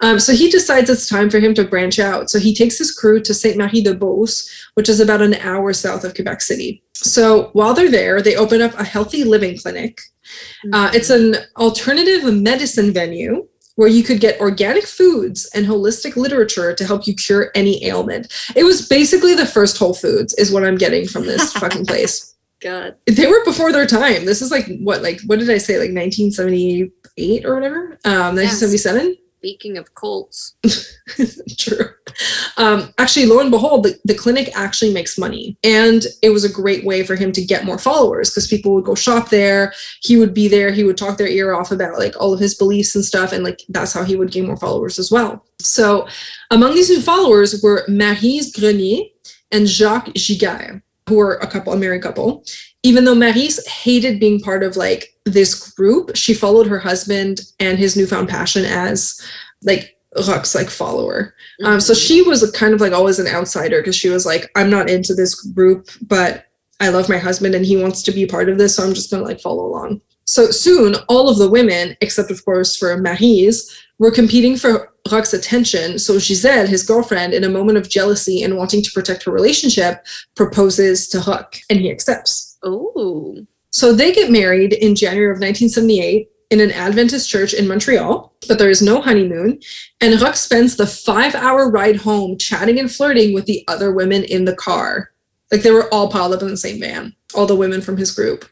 Um, 0.02 0.20
so 0.20 0.32
he 0.34 0.50
decides 0.50 0.90
it's 0.90 1.08
time 1.08 1.30
for 1.30 1.38
him 1.40 1.54
to 1.54 1.64
branch 1.64 1.98
out. 1.98 2.28
So 2.30 2.38
he 2.38 2.54
takes 2.54 2.76
his 2.76 2.92
crew 2.92 3.20
to 3.22 3.32
Sainte-Marie-de-Beauce, 3.32 4.48
which 4.74 4.90
is 4.90 5.00
about 5.00 5.22
an 5.22 5.32
hour 5.36 5.72
south 5.72 6.04
of 6.04 6.14
Quebec 6.14 6.42
City. 6.42 6.82
So 6.94 7.48
while 7.54 7.72
they're 7.72 7.90
there, 7.90 8.20
they 8.20 8.36
open 8.36 8.60
up 8.60 8.78
a 8.78 8.84
healthy 8.84 9.24
living 9.24 9.56
clinic. 9.56 10.02
Uh, 10.74 10.90
it's 10.92 11.08
an 11.08 11.36
alternative 11.56 12.24
medicine 12.34 12.92
venue 12.92 13.46
where 13.76 13.88
you 13.88 14.02
could 14.02 14.20
get 14.20 14.38
organic 14.40 14.84
foods 14.86 15.48
and 15.54 15.66
holistic 15.66 16.16
literature 16.16 16.74
to 16.74 16.84
help 16.84 17.06
you 17.06 17.14
cure 17.14 17.50
any 17.54 17.82
ailment. 17.84 18.26
It 18.54 18.64
was 18.64 18.86
basically 18.86 19.34
the 19.34 19.46
first 19.46 19.78
Whole 19.78 19.94
Foods, 19.94 20.34
is 20.34 20.50
what 20.50 20.64
I'm 20.64 20.76
getting 20.76 21.06
from 21.08 21.26
this 21.26 21.52
fucking 21.62 21.86
place. 21.86 22.34
God. 22.66 22.96
They 23.06 23.28
were 23.28 23.44
before 23.44 23.70
their 23.70 23.86
time. 23.86 24.24
This 24.24 24.42
is 24.42 24.50
like 24.50 24.66
what, 24.80 25.00
like 25.00 25.20
what 25.26 25.38
did 25.38 25.50
I 25.50 25.58
say, 25.58 25.74
like 25.74 25.94
1978 25.94 27.44
or 27.44 27.54
whatever? 27.54 27.98
Um, 28.04 28.34
1977. 28.34 29.16
Speaking 29.38 29.76
of 29.78 29.94
cults, 29.94 30.56
True. 31.58 31.90
Um, 32.56 32.92
actually, 32.98 33.26
lo 33.26 33.38
and 33.38 33.52
behold, 33.52 33.84
the, 33.84 33.96
the 34.04 34.14
clinic 34.14 34.50
actually 34.56 34.92
makes 34.92 35.16
money. 35.16 35.56
And 35.62 36.04
it 36.22 36.30
was 36.30 36.42
a 36.42 36.52
great 36.52 36.84
way 36.84 37.04
for 37.04 37.14
him 37.14 37.30
to 37.32 37.44
get 37.44 37.64
more 37.64 37.78
followers 37.78 38.30
because 38.30 38.48
people 38.48 38.74
would 38.74 38.84
go 38.84 38.96
shop 38.96 39.28
there. 39.28 39.72
He 40.02 40.16
would 40.16 40.34
be 40.34 40.48
there. 40.48 40.72
He 40.72 40.82
would 40.82 40.96
talk 40.96 41.18
their 41.18 41.28
ear 41.28 41.54
off 41.54 41.70
about 41.70 41.98
like 41.98 42.20
all 42.20 42.32
of 42.32 42.40
his 42.40 42.56
beliefs 42.56 42.96
and 42.96 43.04
stuff. 43.04 43.30
And 43.32 43.44
like 43.44 43.62
that's 43.68 43.92
how 43.92 44.02
he 44.02 44.16
would 44.16 44.32
gain 44.32 44.46
more 44.46 44.56
followers 44.56 44.98
as 44.98 45.12
well. 45.12 45.44
So 45.60 46.08
among 46.50 46.74
these 46.74 46.90
new 46.90 47.00
followers 47.00 47.62
were 47.62 47.86
Maryse 47.88 48.52
Grenier 48.58 49.04
and 49.52 49.68
Jacques 49.68 50.08
Giguère, 50.14 50.82
who 51.08 51.16
were 51.16 51.34
a 51.34 51.46
couple, 51.46 51.72
a 51.72 51.76
married 51.76 52.02
couple. 52.02 52.44
Even 52.82 53.04
though 53.04 53.14
Maryse 53.14 53.66
hated 53.66 54.20
being 54.20 54.40
part 54.40 54.62
of 54.62 54.76
like 54.76 55.14
this 55.24 55.70
group, 55.72 56.16
she 56.16 56.34
followed 56.34 56.66
her 56.66 56.78
husband 56.78 57.40
and 57.60 57.78
his 57.78 57.96
newfound 57.96 58.28
passion 58.28 58.64
as 58.64 59.20
like 59.62 59.96
Roch's 60.28 60.54
like 60.54 60.70
follower. 60.70 61.34
Um, 61.64 61.80
so 61.80 61.94
she 61.94 62.22
was 62.22 62.48
kind 62.52 62.74
of 62.74 62.80
like 62.80 62.92
always 62.92 63.18
an 63.18 63.26
outsider 63.26 63.80
because 63.80 63.96
she 63.96 64.08
was 64.08 64.26
like, 64.26 64.50
I'm 64.56 64.70
not 64.70 64.88
into 64.88 65.14
this 65.14 65.34
group, 65.34 65.88
but 66.02 66.46
I 66.80 66.88
love 66.88 67.08
my 67.08 67.18
husband 67.18 67.54
and 67.54 67.64
he 67.64 67.76
wants 67.76 68.02
to 68.02 68.12
be 68.12 68.26
part 68.26 68.48
of 68.48 68.58
this, 68.58 68.76
so 68.76 68.84
I'm 68.84 68.94
just 68.94 69.10
gonna 69.10 69.24
like 69.24 69.40
follow 69.40 69.66
along. 69.66 70.00
So 70.24 70.50
soon, 70.50 70.96
all 71.08 71.28
of 71.28 71.38
the 71.38 71.48
women, 71.48 71.96
except 72.00 72.30
of 72.30 72.44
course 72.44 72.76
for 72.76 72.96
Maryse, 73.00 73.70
were 73.98 74.10
competing 74.10 74.56
for 74.56 74.92
Roch's 75.10 75.34
attention. 75.34 75.98
So 75.98 76.18
Giselle, 76.18 76.66
his 76.66 76.82
girlfriend, 76.82 77.32
in 77.34 77.44
a 77.44 77.48
moment 77.48 77.78
of 77.78 77.88
jealousy 77.88 78.42
and 78.42 78.56
wanting 78.56 78.82
to 78.82 78.90
protect 78.92 79.24
her 79.24 79.32
relationship, 79.32 80.04
proposes 80.34 81.08
to 81.08 81.20
Roch, 81.20 81.56
and 81.70 81.80
he 81.80 81.90
accepts. 81.90 82.58
Oh, 82.62 83.36
So 83.70 83.92
they 83.92 84.12
get 84.12 84.30
married 84.30 84.72
in 84.72 84.94
January 84.94 85.30
of 85.30 85.36
1978 85.36 86.28
in 86.50 86.60
an 86.60 86.70
Adventist 86.70 87.28
church 87.28 87.52
in 87.52 87.66
Montreal, 87.66 88.32
but 88.48 88.58
there 88.58 88.70
is 88.70 88.82
no 88.82 89.00
honeymoon. 89.00 89.60
And 90.00 90.20
Roch 90.20 90.36
spends 90.36 90.76
the 90.76 90.86
five 90.86 91.34
hour 91.34 91.70
ride 91.70 91.96
home 91.96 92.38
chatting 92.38 92.78
and 92.78 92.90
flirting 92.90 93.34
with 93.34 93.46
the 93.46 93.64
other 93.68 93.92
women 93.92 94.24
in 94.24 94.44
the 94.44 94.54
car. 94.54 95.10
Like 95.50 95.62
they 95.62 95.70
were 95.70 95.92
all 95.92 96.10
piled 96.10 96.34
up 96.34 96.42
in 96.42 96.48
the 96.48 96.56
same 96.56 96.80
van, 96.80 97.14
all 97.34 97.46
the 97.46 97.56
women 97.56 97.80
from 97.80 97.96
his 97.96 98.12
group. 98.12 98.44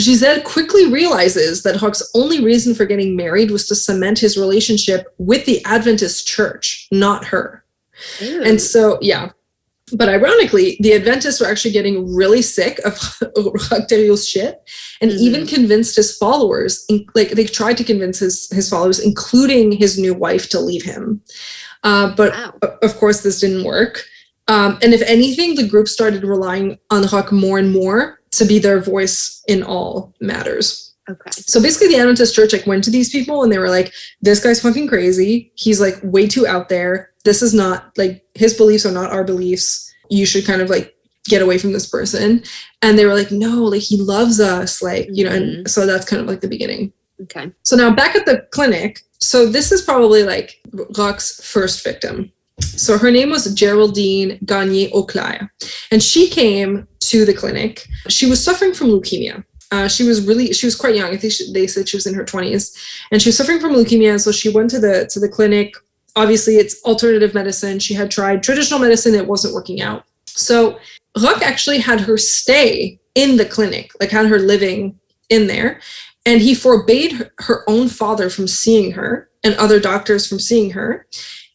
Giselle 0.00 0.40
quickly 0.42 0.90
realizes 0.90 1.62
that 1.62 1.80
Roch's 1.80 2.08
only 2.14 2.42
reason 2.42 2.74
for 2.74 2.84
getting 2.86 3.16
married 3.16 3.50
was 3.50 3.66
to 3.68 3.74
cement 3.74 4.18
his 4.18 4.36
relationship 4.36 5.14
with 5.18 5.44
the 5.46 5.64
Adventist 5.64 6.26
church, 6.26 6.88
not 6.90 7.24
her. 7.26 7.64
And 8.20 8.60
so, 8.60 8.98
yeah. 9.00 9.30
But 9.94 10.08
ironically, 10.08 10.78
the 10.80 10.94
Adventists 10.94 11.38
were 11.40 11.46
actually 11.46 11.72
getting 11.72 12.14
really 12.14 12.40
sick 12.40 12.78
of 12.84 12.94
Roch 13.36 13.88
Thériault's 13.88 14.26
shit 14.26 14.62
and 15.02 15.10
Mhm. 15.10 15.18
even 15.18 15.46
convinced 15.46 15.96
his 15.96 16.16
followers, 16.16 16.86
like 17.14 17.30
they 17.32 17.44
tried 17.44 17.76
to 17.76 17.84
convince 17.84 18.18
his, 18.18 18.48
his 18.50 18.70
followers, 18.70 18.98
including 18.98 19.72
his 19.72 19.98
new 19.98 20.14
wife, 20.14 20.48
to 20.50 20.60
leave 20.60 20.82
him. 20.82 21.20
Uh, 21.84 22.14
but 22.16 22.32
wow. 22.32 22.54
of 22.80 22.96
course, 22.96 23.20
this 23.20 23.40
didn't 23.40 23.64
work. 23.64 24.04
Um, 24.48 24.78
and 24.82 24.94
if 24.94 25.02
anything, 25.02 25.56
the 25.56 25.68
group 25.68 25.88
started 25.88 26.24
relying 26.24 26.78
on 26.90 27.06
Roch 27.12 27.30
more 27.30 27.58
and 27.58 27.72
more 27.72 28.20
to 28.32 28.44
be 28.44 28.58
their 28.58 28.80
voice 28.80 29.42
in 29.46 29.62
all 29.62 30.14
matters. 30.20 30.92
Okay. 31.08 31.30
So 31.32 31.60
basically, 31.60 31.88
the 31.88 31.98
Adventist 32.00 32.34
church 32.34 32.52
like 32.52 32.66
went 32.66 32.84
to 32.84 32.90
these 32.90 33.10
people 33.10 33.42
and 33.42 33.50
they 33.50 33.58
were 33.58 33.70
like, 33.70 33.92
"This 34.20 34.42
guy's 34.42 34.60
fucking 34.60 34.88
crazy. 34.88 35.52
He's 35.54 35.80
like 35.80 35.96
way 36.02 36.26
too 36.28 36.46
out 36.46 36.68
there. 36.68 37.10
This 37.24 37.42
is 37.42 37.52
not 37.52 37.92
like 37.96 38.24
his 38.34 38.54
beliefs 38.54 38.86
are 38.86 38.92
not 38.92 39.10
our 39.10 39.24
beliefs. 39.24 39.92
You 40.10 40.26
should 40.26 40.46
kind 40.46 40.62
of 40.62 40.70
like 40.70 40.94
get 41.24 41.42
away 41.42 41.58
from 41.58 41.72
this 41.72 41.86
person." 41.86 42.42
And 42.82 42.98
they 42.98 43.04
were 43.04 43.14
like, 43.14 43.32
"No, 43.32 43.64
like 43.64 43.82
he 43.82 44.00
loves 44.00 44.38
us, 44.38 44.80
like 44.80 45.08
you 45.10 45.24
know." 45.24 45.32
And 45.32 45.44
mm-hmm. 45.44 45.66
so 45.66 45.86
that's 45.86 46.08
kind 46.08 46.22
of 46.22 46.28
like 46.28 46.40
the 46.40 46.48
beginning. 46.48 46.92
Okay. 47.22 47.50
So 47.62 47.76
now 47.76 47.92
back 47.92 48.14
at 48.14 48.24
the 48.24 48.46
clinic. 48.52 49.00
So 49.18 49.46
this 49.46 49.70
is 49.70 49.82
probably 49.82 50.22
like 50.22 50.60
Roch's 50.96 51.44
first 51.44 51.84
victim. 51.84 52.32
So 52.62 52.98
her 52.98 53.10
name 53.10 53.30
was 53.30 53.52
Geraldine 53.54 54.38
Gagne 54.44 54.90
Auclair, 54.92 55.50
and 55.90 56.02
she 56.02 56.28
came 56.28 56.86
to 57.00 57.24
the 57.24 57.34
clinic. 57.34 57.86
She 58.08 58.26
was 58.26 58.42
suffering 58.42 58.72
from 58.72 58.88
leukemia. 58.88 59.44
Uh, 59.70 59.88
she 59.88 60.04
was 60.04 60.26
really 60.26 60.52
she 60.52 60.66
was 60.66 60.76
quite 60.76 60.94
young. 60.94 61.10
I 61.10 61.16
think 61.16 61.32
she, 61.32 61.52
they 61.52 61.66
said 61.66 61.88
she 61.88 61.96
was 61.96 62.06
in 62.06 62.14
her 62.14 62.24
20s, 62.24 62.76
and 63.10 63.20
she 63.20 63.28
was 63.28 63.36
suffering 63.36 63.60
from 63.60 63.72
leukemia. 63.72 64.20
So 64.20 64.32
she 64.32 64.50
went 64.50 64.70
to 64.70 64.78
the 64.78 65.08
to 65.10 65.20
the 65.20 65.28
clinic. 65.28 65.74
Obviously, 66.14 66.56
it's 66.56 66.82
alternative 66.84 67.34
medicine. 67.34 67.78
She 67.78 67.94
had 67.94 68.10
tried 68.10 68.42
traditional 68.42 68.80
medicine; 68.80 69.14
it 69.14 69.26
wasn't 69.26 69.54
working 69.54 69.80
out. 69.80 70.04
So 70.26 70.78
Roch 71.22 71.42
actually 71.42 71.78
had 71.78 72.00
her 72.00 72.16
stay 72.16 72.98
in 73.14 73.36
the 73.36 73.44
clinic, 73.44 73.92
like 74.00 74.10
had 74.10 74.26
her 74.26 74.38
living 74.38 74.98
in 75.28 75.46
there, 75.46 75.80
and 76.26 76.40
he 76.40 76.54
forbade 76.54 77.12
her, 77.12 77.32
her 77.38 77.64
own 77.68 77.88
father 77.88 78.30
from 78.30 78.46
seeing 78.46 78.92
her 78.92 79.30
and 79.44 79.54
other 79.54 79.80
doctors 79.80 80.26
from 80.26 80.38
seeing 80.38 80.70
her. 80.70 81.06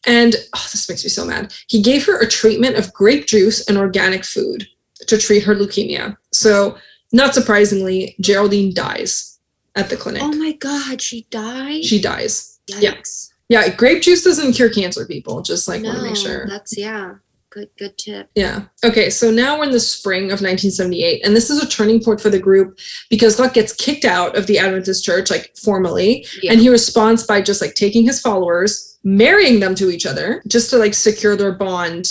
And 0.06 0.34
oh, 0.54 0.68
this 0.72 0.88
makes 0.88 1.04
me 1.04 1.10
so 1.10 1.24
mad. 1.24 1.52
He 1.68 1.82
gave 1.82 2.06
her 2.06 2.20
a 2.20 2.28
treatment 2.28 2.76
of 2.76 2.92
grape 2.92 3.26
juice 3.26 3.66
and 3.68 3.76
organic 3.76 4.24
food 4.24 4.66
to 5.06 5.18
treat 5.18 5.44
her 5.44 5.54
leukemia. 5.54 6.16
So, 6.32 6.78
not 7.12 7.34
surprisingly, 7.34 8.14
Geraldine 8.20 8.74
dies 8.74 9.38
at 9.74 9.90
the 9.90 9.96
clinic. 9.96 10.22
Oh 10.22 10.32
my 10.32 10.52
god, 10.52 11.00
she 11.00 11.26
dies? 11.30 11.84
She 11.84 12.00
dies. 12.00 12.58
Yikes. 12.70 13.30
Yeah, 13.48 13.68
grape 13.74 14.02
juice 14.02 14.22
doesn't 14.22 14.52
cure 14.52 14.68
cancer, 14.68 15.06
people. 15.06 15.40
Just 15.40 15.68
like 15.68 15.82
want 15.82 15.96
to 15.96 16.02
make 16.02 16.16
sure. 16.16 16.46
That's 16.46 16.76
yeah. 16.76 17.14
Good 17.50 17.70
good 17.78 17.96
tip. 17.96 18.28
Yeah. 18.34 18.64
Okay. 18.84 19.08
So 19.08 19.30
now 19.30 19.58
we're 19.58 19.64
in 19.64 19.70
the 19.70 19.80
spring 19.80 20.24
of 20.24 20.42
1978, 20.42 21.24
and 21.24 21.34
this 21.34 21.48
is 21.48 21.62
a 21.62 21.66
turning 21.68 22.02
point 22.02 22.20
for 22.20 22.28
the 22.28 22.38
group 22.38 22.78
because 23.08 23.38
Roch 23.40 23.54
gets 23.54 23.72
kicked 23.72 24.04
out 24.04 24.36
of 24.36 24.46
the 24.46 24.58
Adventist 24.58 25.02
church, 25.04 25.30
like 25.30 25.56
formally, 25.56 26.26
Yeah. 26.42 26.52
and 26.52 26.60
he 26.60 26.68
responds 26.68 27.24
by 27.24 27.40
just 27.40 27.62
like 27.62 27.74
taking 27.74 28.04
his 28.04 28.20
followers, 28.20 28.98
marrying 29.02 29.60
them 29.60 29.74
to 29.76 29.90
each 29.90 30.04
other, 30.04 30.42
just 30.46 30.68
to 30.70 30.76
like 30.76 30.92
secure 30.92 31.36
their 31.36 31.52
bond 31.52 32.06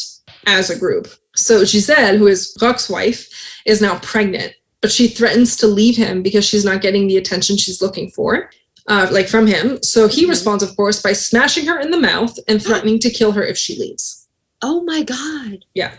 as 0.48 0.72
a 0.72 0.76
group. 0.80 1.08
So 1.36 1.64
Giselle, 1.64 2.18
who 2.18 2.26
is 2.26 2.58
Roch's 2.60 2.90
wife, 2.90 3.30
is 3.66 3.80
now 3.80 4.00
pregnant, 4.00 4.54
but 4.82 4.92
she 4.92 5.08
threatens 5.08 5.56
to 5.58 5.68
leave 5.68 5.98
him 5.98 6.24
because 6.24 6.46
she's 6.46 6.66
not 6.66 6.82
getting 6.82 7.06
the 7.08 7.18
attention 7.18 7.58
she's 7.58 7.82
looking 7.82 8.10
for. 8.10 8.50
Uh, 8.90 9.06
like 9.12 9.28
from 9.28 9.46
him. 9.46 9.78
So 9.84 10.08
he 10.08 10.26
Mhm. 10.26 10.30
responds, 10.30 10.64
of 10.64 10.74
course, 10.78 11.02
by 11.02 11.12
smashing 11.12 11.66
her 11.66 11.78
in 11.78 11.92
the 11.92 12.00
mouth 12.00 12.40
and 12.48 12.64
threatening 12.64 13.00
to 13.00 13.10
kill 13.10 13.34
her 13.34 13.44
if 13.46 13.58
she 13.58 13.78
leaves. 13.78 14.17
Oh 14.62 14.84
my 14.84 15.04
god. 15.04 15.66
Yeah. 15.74 15.94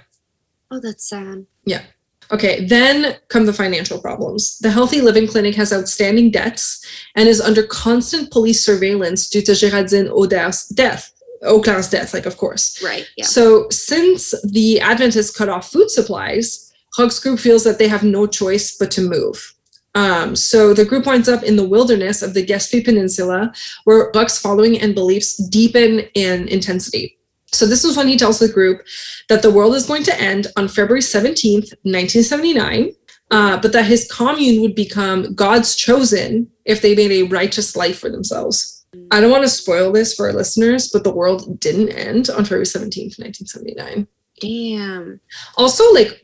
Oh, 0.70 0.80
that's 0.80 1.08
sad. 1.08 1.46
Yeah. 1.64 1.82
Okay, 2.30 2.66
then 2.66 3.16
come 3.28 3.46
the 3.46 3.52
financial 3.52 3.98
problems. 3.98 4.58
The 4.58 4.70
Healthy 4.70 5.00
Living 5.00 5.26
Clinic 5.26 5.54
has 5.54 5.72
outstanding 5.72 6.30
debts 6.30 6.84
and 7.16 7.26
is 7.26 7.40
under 7.40 7.62
constant 7.62 8.30
police 8.30 8.62
surveillance 8.64 9.30
due 9.30 9.40
to 9.42 9.52
Géraldine 9.52 10.10
Auder's 10.10 10.66
death. 10.68 11.10
Auclair's 11.46 11.88
death, 11.88 12.12
like, 12.12 12.26
of 12.26 12.36
course. 12.36 12.82
Right. 12.82 13.08
Yeah. 13.16 13.24
So, 13.24 13.68
since 13.70 14.34
the 14.42 14.80
Adventists 14.80 15.30
cut 15.34 15.48
off 15.48 15.70
food 15.70 15.88
supplies, 15.88 16.72
Hugs 16.94 17.20
Group 17.20 17.38
feels 17.38 17.64
that 17.64 17.78
they 17.78 17.88
have 17.88 18.02
no 18.02 18.26
choice 18.26 18.76
but 18.76 18.90
to 18.92 19.00
move. 19.00 19.54
Um, 19.94 20.34
so, 20.36 20.74
the 20.74 20.84
group 20.84 21.06
winds 21.06 21.28
up 21.28 21.44
in 21.44 21.56
the 21.56 21.66
wilderness 21.66 22.22
of 22.22 22.34
the 22.34 22.44
Gaspé 22.44 22.84
Peninsula, 22.84 23.52
where 23.84 24.10
Roch's 24.14 24.38
following 24.38 24.80
and 24.80 24.94
beliefs 24.94 25.36
deepen 25.36 26.00
in 26.14 26.48
intensity. 26.48 27.17
So, 27.58 27.66
this 27.66 27.84
is 27.84 27.96
when 27.96 28.08
he 28.08 28.16
tells 28.16 28.38
the 28.38 28.48
group 28.48 28.82
that 29.28 29.42
the 29.42 29.50
world 29.50 29.74
is 29.74 29.86
going 29.86 30.04
to 30.04 30.20
end 30.20 30.46
on 30.56 30.68
February 30.68 31.00
17th, 31.00 31.74
1979, 31.82 32.92
uh, 33.30 33.60
but 33.60 33.72
that 33.72 33.86
his 33.86 34.10
commune 34.10 34.62
would 34.62 34.74
become 34.74 35.34
God's 35.34 35.74
chosen 35.74 36.50
if 36.64 36.80
they 36.80 36.94
made 36.94 37.10
a 37.10 37.24
righteous 37.24 37.76
life 37.76 37.98
for 37.98 38.10
themselves. 38.10 38.86
I 39.10 39.20
don't 39.20 39.30
want 39.30 39.44
to 39.44 39.48
spoil 39.48 39.92
this 39.92 40.14
for 40.14 40.28
our 40.28 40.32
listeners, 40.32 40.88
but 40.88 41.04
the 41.04 41.12
world 41.12 41.60
didn't 41.60 41.90
end 41.90 42.30
on 42.30 42.44
February 42.44 42.64
17th, 42.64 43.18
1979. 43.18 44.06
Damn. 44.40 45.20
Also, 45.56 45.84
like, 45.92 46.20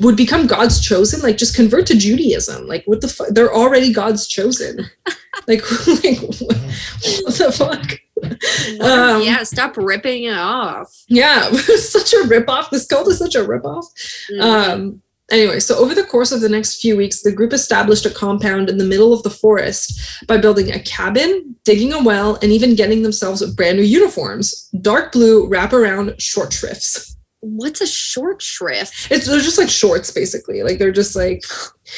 would 0.00 0.16
become 0.16 0.46
God's 0.46 0.80
chosen, 0.80 1.20
like, 1.20 1.36
just 1.36 1.54
convert 1.54 1.86
to 1.86 1.96
Judaism. 1.96 2.66
Like, 2.66 2.82
what 2.86 3.00
the 3.00 3.08
fuck? 3.08 3.28
They're 3.28 3.54
already 3.54 3.92
God's 3.92 4.26
chosen. 4.26 4.86
like, 5.46 5.62
like, 5.86 6.18
what, 6.20 6.40
what 6.40 7.34
the 7.34 7.54
fuck? 7.56 7.98
Um, 8.80 9.22
yeah. 9.22 9.42
Stop 9.42 9.76
ripping 9.76 10.24
it 10.24 10.36
off. 10.36 10.88
Yeah, 11.08 11.50
such 11.76 12.12
a 12.12 12.24
ripoff. 12.24 12.70
This 12.70 12.86
cult 12.86 13.08
is 13.08 13.18
such 13.18 13.34
a 13.34 13.40
ripoff. 13.40 13.84
Mm. 14.30 14.40
Um, 14.40 15.02
anyway, 15.30 15.58
so 15.60 15.76
over 15.76 15.94
the 15.94 16.04
course 16.04 16.30
of 16.30 16.40
the 16.40 16.48
next 16.48 16.80
few 16.80 16.96
weeks, 16.96 17.22
the 17.22 17.32
group 17.32 17.52
established 17.52 18.06
a 18.06 18.10
compound 18.10 18.68
in 18.68 18.78
the 18.78 18.84
middle 18.84 19.12
of 19.12 19.22
the 19.22 19.30
forest 19.30 20.26
by 20.26 20.36
building 20.36 20.70
a 20.70 20.80
cabin, 20.80 21.56
digging 21.64 21.92
a 21.92 22.02
well, 22.02 22.38
and 22.42 22.52
even 22.52 22.76
getting 22.76 23.02
themselves 23.02 23.44
brand 23.54 23.78
new 23.78 23.84
uniforms 23.84 24.68
dark 24.80 25.12
blue 25.12 25.48
wraparound 25.48 26.20
short 26.20 26.52
shrifts. 26.52 27.16
What's 27.40 27.80
a 27.80 27.86
short 27.86 28.40
shrift? 28.40 29.10
It's 29.10 29.26
they're 29.26 29.40
just 29.40 29.58
like 29.58 29.68
shorts, 29.68 30.12
basically. 30.12 30.62
Like 30.62 30.78
they're 30.78 30.92
just 30.92 31.16
like 31.16 31.42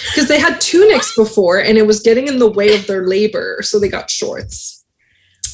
because 0.07 0.27
they 0.27 0.41
had 0.41 0.59
tunics 0.59 1.15
before 1.15 1.59
and 1.59 1.77
it 1.77 1.87
was 1.87 2.01
getting 2.01 2.29
in 2.29 2.39
the 2.39 2.51
way 2.51 2.75
of 2.75 2.87
their 2.87 3.07
labor, 3.07 3.59
so 3.61 3.79
they 3.79 3.89
got 3.89 4.11
shorts. 4.11 4.74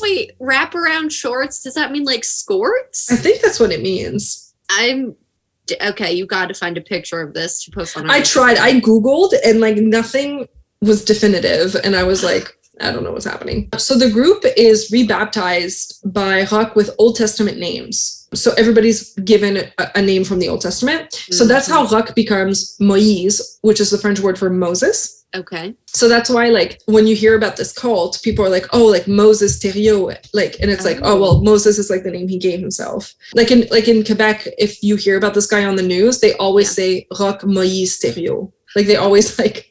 Wait, 0.00 0.38
wraparound 0.38 1.12
shorts? 1.12 1.62
Does 1.62 1.74
that 1.74 1.92
mean 1.92 2.04
like 2.04 2.24
skirts? 2.24 3.10
I 3.10 3.16
think 3.16 3.42
that's 3.42 3.60
what 3.60 3.72
it 3.72 3.82
means. 3.82 4.54
I'm 4.70 5.14
okay. 5.82 6.12
You 6.12 6.26
got 6.26 6.48
to 6.48 6.54
find 6.54 6.76
a 6.76 6.80
picture 6.80 7.20
of 7.20 7.34
this 7.34 7.64
to 7.64 7.70
post 7.70 7.96
on. 7.96 8.10
I 8.10 8.22
tried. 8.22 8.58
I 8.58 8.80
googled 8.80 9.32
and 9.44 9.60
like 9.60 9.76
nothing 9.76 10.48
was 10.80 11.04
definitive, 11.04 11.76
and 11.84 11.94
I 11.94 12.04
was 12.04 12.24
like, 12.24 12.56
I 12.80 12.90
don't 12.90 13.04
know 13.04 13.12
what's 13.12 13.26
happening. 13.26 13.68
So 13.76 13.96
the 13.96 14.10
group 14.10 14.44
is 14.56 14.90
rebaptized 14.90 16.00
by 16.12 16.46
Roch 16.50 16.74
with 16.74 16.90
Old 16.98 17.16
Testament 17.16 17.58
names. 17.58 18.28
So 18.32 18.52
everybody's 18.52 19.12
given 19.16 19.70
a, 19.78 19.90
a 19.96 20.02
name 20.02 20.24
from 20.24 20.38
the 20.38 20.48
Old 20.48 20.62
Testament. 20.62 21.12
So 21.30 21.44
that's 21.44 21.68
mm-hmm. 21.68 21.86
how 21.86 21.96
Roch 21.96 22.14
becomes 22.14 22.76
Moïse, 22.80 23.58
which 23.62 23.80
is 23.80 23.90
the 23.90 23.98
French 23.98 24.20
word 24.20 24.38
for 24.38 24.48
Moses. 24.48 25.19
Okay. 25.34 25.74
So 25.86 26.08
that's 26.08 26.28
why, 26.28 26.48
like, 26.48 26.80
when 26.86 27.06
you 27.06 27.14
hear 27.14 27.36
about 27.36 27.56
this 27.56 27.72
cult, 27.72 28.20
people 28.24 28.44
are 28.44 28.48
like, 28.48 28.66
"Oh, 28.72 28.86
like 28.86 29.06
Moses 29.06 29.58
Thériault," 29.60 30.16
like, 30.34 30.56
and 30.60 30.70
it's 30.70 30.84
like, 30.84 30.98
oh, 31.02 31.14
"Oh, 31.16 31.20
well, 31.20 31.42
Moses 31.42 31.78
is 31.78 31.88
like 31.88 32.02
the 32.02 32.10
name 32.10 32.26
he 32.28 32.38
gave 32.38 32.58
himself." 32.60 33.14
Like 33.34 33.50
in 33.50 33.66
like 33.70 33.86
in 33.86 34.04
Quebec, 34.04 34.48
if 34.58 34.82
you 34.82 34.96
hear 34.96 35.16
about 35.16 35.34
this 35.34 35.46
guy 35.46 35.64
on 35.64 35.76
the 35.76 35.82
news, 35.84 36.18
they 36.20 36.34
always 36.34 36.68
Yeah. 36.68 36.72
say 36.84 37.06
Roch 37.18 37.42
Moïse 37.42 37.98
Thériault. 38.04 38.50
Like 38.74 38.86
they 38.86 38.96
always 38.96 39.38
like 39.44 39.66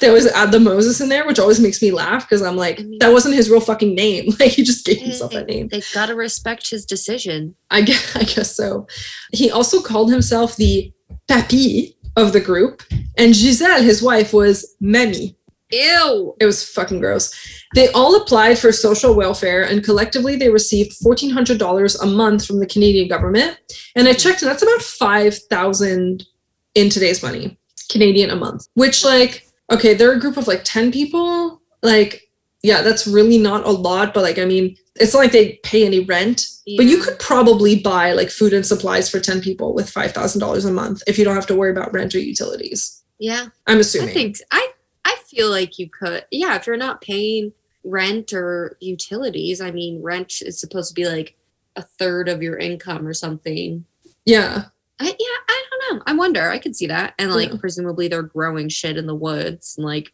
they 0.00 0.08
always 0.08 0.26
add 0.26 0.50
the 0.52 0.60
Moses 0.60 1.00
in 1.00 1.08
there, 1.08 1.26
which 1.26 1.38
always 1.38 1.60
makes 1.60 1.80
me 1.82 1.90
laugh 1.92 2.28
because 2.28 2.42
I'm 2.42 2.56
like, 2.56 2.80
I 2.80 2.82
mean- 2.84 2.98
that 3.00 3.12
wasn't 3.12 3.34
his 3.34 3.50
real 3.50 3.60
fucking 3.60 3.94
name. 3.94 4.32
Like 4.40 4.50
he 4.52 4.62
just 4.62 4.84
gave 4.86 4.98
mm, 4.98 5.02
himself 5.02 5.32
that 5.32 5.46
name. 5.46 5.68
They 5.68 5.82
gotta 5.92 6.14
respect 6.14 6.70
his 6.70 6.84
decision. 6.84 7.54
I 7.70 7.80
guess, 7.82 8.14
I 8.22 8.22
guess 8.24 8.54
so. 8.54 8.86
He 9.32 9.50
also 9.50 9.80
called 9.82 10.10
himself 10.12 10.54
the 10.56 10.92
papi 11.28 11.94
of 12.16 12.32
the 12.32 12.40
group, 12.40 12.82
and 13.16 13.34
Giselle, 13.34 13.82
his 13.82 14.02
wife, 14.02 14.32
was 14.32 14.76
Memi. 14.82 15.34
Ew. 15.72 16.34
It 16.40 16.46
was 16.46 16.68
fucking 16.68 17.00
gross. 17.00 17.64
They 17.74 17.92
all 17.92 18.16
applied 18.16 18.58
for 18.58 18.72
social 18.72 19.14
welfare 19.14 19.62
and 19.62 19.84
collectively 19.84 20.34
they 20.34 20.48
received 20.48 20.96
$1,400 21.04 22.02
a 22.02 22.06
month 22.06 22.44
from 22.44 22.58
the 22.58 22.66
Canadian 22.66 23.08
government. 23.08 23.56
And 23.94 24.08
I 24.08 24.12
checked, 24.12 24.42
and 24.42 24.50
that's 24.50 24.62
about 24.62 24.82
5000 24.82 26.26
in 26.74 26.90
today's 26.90 27.22
money, 27.22 27.58
Canadian 27.88 28.30
a 28.30 28.36
month, 28.36 28.66
which, 28.74 29.04
like, 29.04 29.46
okay, 29.70 29.94
they're 29.94 30.12
a 30.12 30.20
group 30.20 30.36
of 30.36 30.48
like 30.48 30.62
10 30.64 30.90
people. 30.90 31.60
Like, 31.82 32.29
yeah, 32.62 32.82
that's 32.82 33.06
really 33.06 33.38
not 33.38 33.64
a 33.66 33.70
lot, 33.70 34.12
but 34.14 34.22
like, 34.22 34.38
I 34.38 34.44
mean, 34.44 34.76
it's 34.96 35.14
not 35.14 35.20
like 35.20 35.32
they 35.32 35.58
pay 35.62 35.84
any 35.86 36.00
rent, 36.00 36.46
but 36.76 36.86
you 36.86 36.98
could 37.02 37.18
probably 37.18 37.80
buy 37.80 38.12
like 38.12 38.28
food 38.30 38.52
and 38.52 38.66
supplies 38.66 39.08
for 39.10 39.18
10 39.20 39.40
people 39.40 39.72
with 39.74 39.92
$5,000 39.92 40.66
a 40.68 40.70
month 40.70 41.02
if 41.06 41.18
you 41.18 41.24
don't 41.24 41.34
have 41.34 41.46
to 41.46 41.54
worry 41.54 41.70
about 41.70 41.92
rent 41.92 42.14
or 42.14 42.18
utilities. 42.18 43.02
Yeah. 43.18 43.46
I'm 43.66 43.80
assuming. 43.80 44.10
I 44.10 44.12
think 44.12 44.36
I 44.50 44.68
I 45.04 45.16
feel 45.28 45.48
like 45.50 45.78
you 45.78 45.88
could. 45.88 46.24
Yeah, 46.30 46.56
if 46.56 46.66
you're 46.66 46.76
not 46.76 47.00
paying 47.00 47.52
rent 47.84 48.32
or 48.32 48.76
utilities, 48.80 49.60
I 49.60 49.70
mean, 49.70 50.02
rent 50.02 50.42
is 50.42 50.60
supposed 50.60 50.88
to 50.90 50.94
be 50.94 51.06
like 51.08 51.36
a 51.76 51.82
third 51.82 52.28
of 52.28 52.42
your 52.42 52.58
income 52.58 53.06
or 53.06 53.14
something. 53.14 53.84
yeah. 54.26 54.64
I, 55.02 55.06
yeah, 55.06 55.36
I 55.48 55.64
don't 55.70 55.96
know. 55.96 56.02
I 56.06 56.12
wonder. 56.12 56.50
I 56.50 56.58
could 56.58 56.76
see 56.76 56.86
that. 56.88 57.14
And 57.18 57.32
like, 57.32 57.48
Yeah. 57.48 57.56
presumably, 57.58 58.06
they're 58.08 58.20
growing 58.22 58.68
shit 58.68 58.98
in 58.98 59.06
the 59.06 59.14
woods 59.14 59.76
and 59.78 59.86
like 59.86 60.12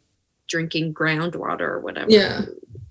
drinking 0.48 0.94
groundwater 0.94 1.60
or 1.62 1.80
whatever. 1.80 2.10
Yeah. 2.10 2.42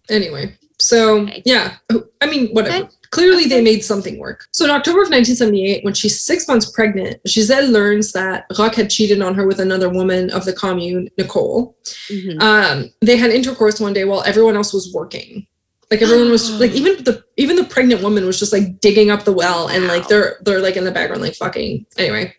Anyway, 0.10 0.56
so 0.80 1.22
Okay. 1.22 1.42
yeah, 1.46 1.78
I 2.22 2.28
mean, 2.28 2.50
whatever. 2.50 2.86
Okay. 2.86 2.90
Clearly, 3.12 3.46
they 3.46 3.62
made 3.62 3.84
something 3.84 4.20
work. 4.20 4.46
So 4.52 4.66
in 4.66 4.72
October 4.72 4.98
of 5.02 5.10
1978, 5.10 5.86
when 5.86 5.94
she's 5.94 6.20
six 6.20 6.48
months 6.50 6.70
pregnant, 6.70 7.22
Giselle 7.28 7.70
learns 7.72 8.12
that 8.12 8.46
Roch 8.60 8.76
had 8.76 8.90
cheated 8.90 9.22
on 9.22 9.36
her 9.36 9.48
with 9.48 9.60
another 9.60 9.90
woman 9.90 10.30
of 10.32 10.44
the 10.44 10.52
commune, 10.54 11.10
Nicole. 11.18 11.78
Mhm. 12.12 12.42
Um, 12.42 12.92
they 13.02 13.16
had 13.16 13.32
intercourse 13.32 13.80
one 13.80 13.94
day 13.94 14.04
while 14.04 14.22
everyone 14.24 14.56
else 14.58 14.74
was 14.74 14.92
working. 14.94 15.48
Like 15.90 16.02
everyone 16.02 16.30
was 16.30 16.52
like 16.60 16.72
even 16.74 17.04
the 17.06 17.24
even 17.38 17.56
the 17.56 17.64
pregnant 17.64 18.02
woman 18.04 18.26
was 18.26 18.38
just 18.38 18.52
like 18.52 18.82
digging 18.82 19.10
up 19.10 19.24
the 19.24 19.32
well 19.32 19.68
and 19.70 19.88
like 19.88 20.08
they're 20.08 20.38
they're 20.44 20.60
like 20.62 20.76
in 20.76 20.84
the 20.84 20.92
background 20.92 21.22
like 21.22 21.36
fucking 21.36 21.86
anyway. 21.98 22.34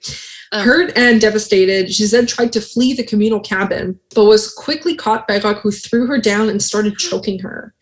Ugh. 0.52 0.64
Hurt 0.64 0.96
and 0.96 1.20
devastated, 1.20 1.92
she 1.92 2.04
Giselle 2.04 2.26
tried 2.26 2.52
to 2.52 2.60
flee 2.60 2.92
the 2.94 3.04
communal 3.04 3.40
cabin, 3.40 3.98
but 4.14 4.24
was 4.24 4.52
quickly 4.52 4.94
caught 4.94 5.26
by 5.26 5.38
Roch, 5.38 5.60
who 5.60 5.70
threw 5.70 6.06
her 6.06 6.18
down 6.18 6.48
and 6.48 6.62
started 6.62 6.98
choking 6.98 7.38
her. 7.40 7.74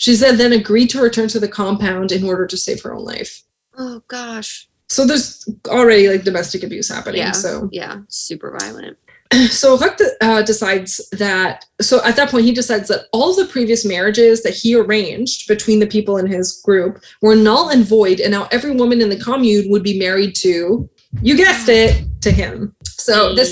Giselle 0.00 0.36
then 0.36 0.52
agreed 0.52 0.88
to 0.90 1.00
return 1.00 1.28
to 1.28 1.40
the 1.40 1.48
compound 1.48 2.12
in 2.12 2.24
order 2.24 2.46
to 2.46 2.56
save 2.56 2.82
her 2.82 2.94
own 2.94 3.04
life. 3.04 3.42
oh 3.76 4.02
gosh. 4.08 4.68
So 4.88 5.04
there's 5.04 5.48
already 5.68 6.08
like 6.08 6.22
domestic 6.22 6.62
abuse 6.62 6.88
happening. 6.88 7.20
Yeah. 7.20 7.32
So 7.32 7.68
Yeah. 7.72 7.98
Super 8.08 8.56
violent. 8.60 8.96
so 9.50 9.76
Roch 9.76 9.98
uh, 10.20 10.42
decides 10.42 11.08
that 11.10 11.64
so 11.80 12.02
at 12.04 12.16
that 12.16 12.30
point 12.30 12.44
he 12.44 12.52
decides 12.52 12.88
that 12.88 13.06
all 13.12 13.34
the 13.34 13.46
previous 13.46 13.84
marriages 13.84 14.42
that 14.42 14.54
he 14.54 14.76
arranged 14.76 15.48
between 15.48 15.80
the 15.80 15.86
people 15.86 16.16
in 16.16 16.26
his 16.26 16.60
group 16.64 17.02
were 17.22 17.34
null 17.34 17.68
and 17.68 17.84
void 17.84 18.20
and 18.20 18.30
now 18.30 18.48
every 18.52 18.70
woman 18.70 19.00
in 19.00 19.08
the 19.08 19.18
commune 19.18 19.68
would 19.68 19.82
be 19.82 19.98
married 19.98 20.34
to 20.36 20.88
you 21.22 21.36
guessed 21.36 21.68
it 21.68 22.04
to 22.20 22.30
him 22.30 22.74
so 22.84 23.34
this 23.34 23.50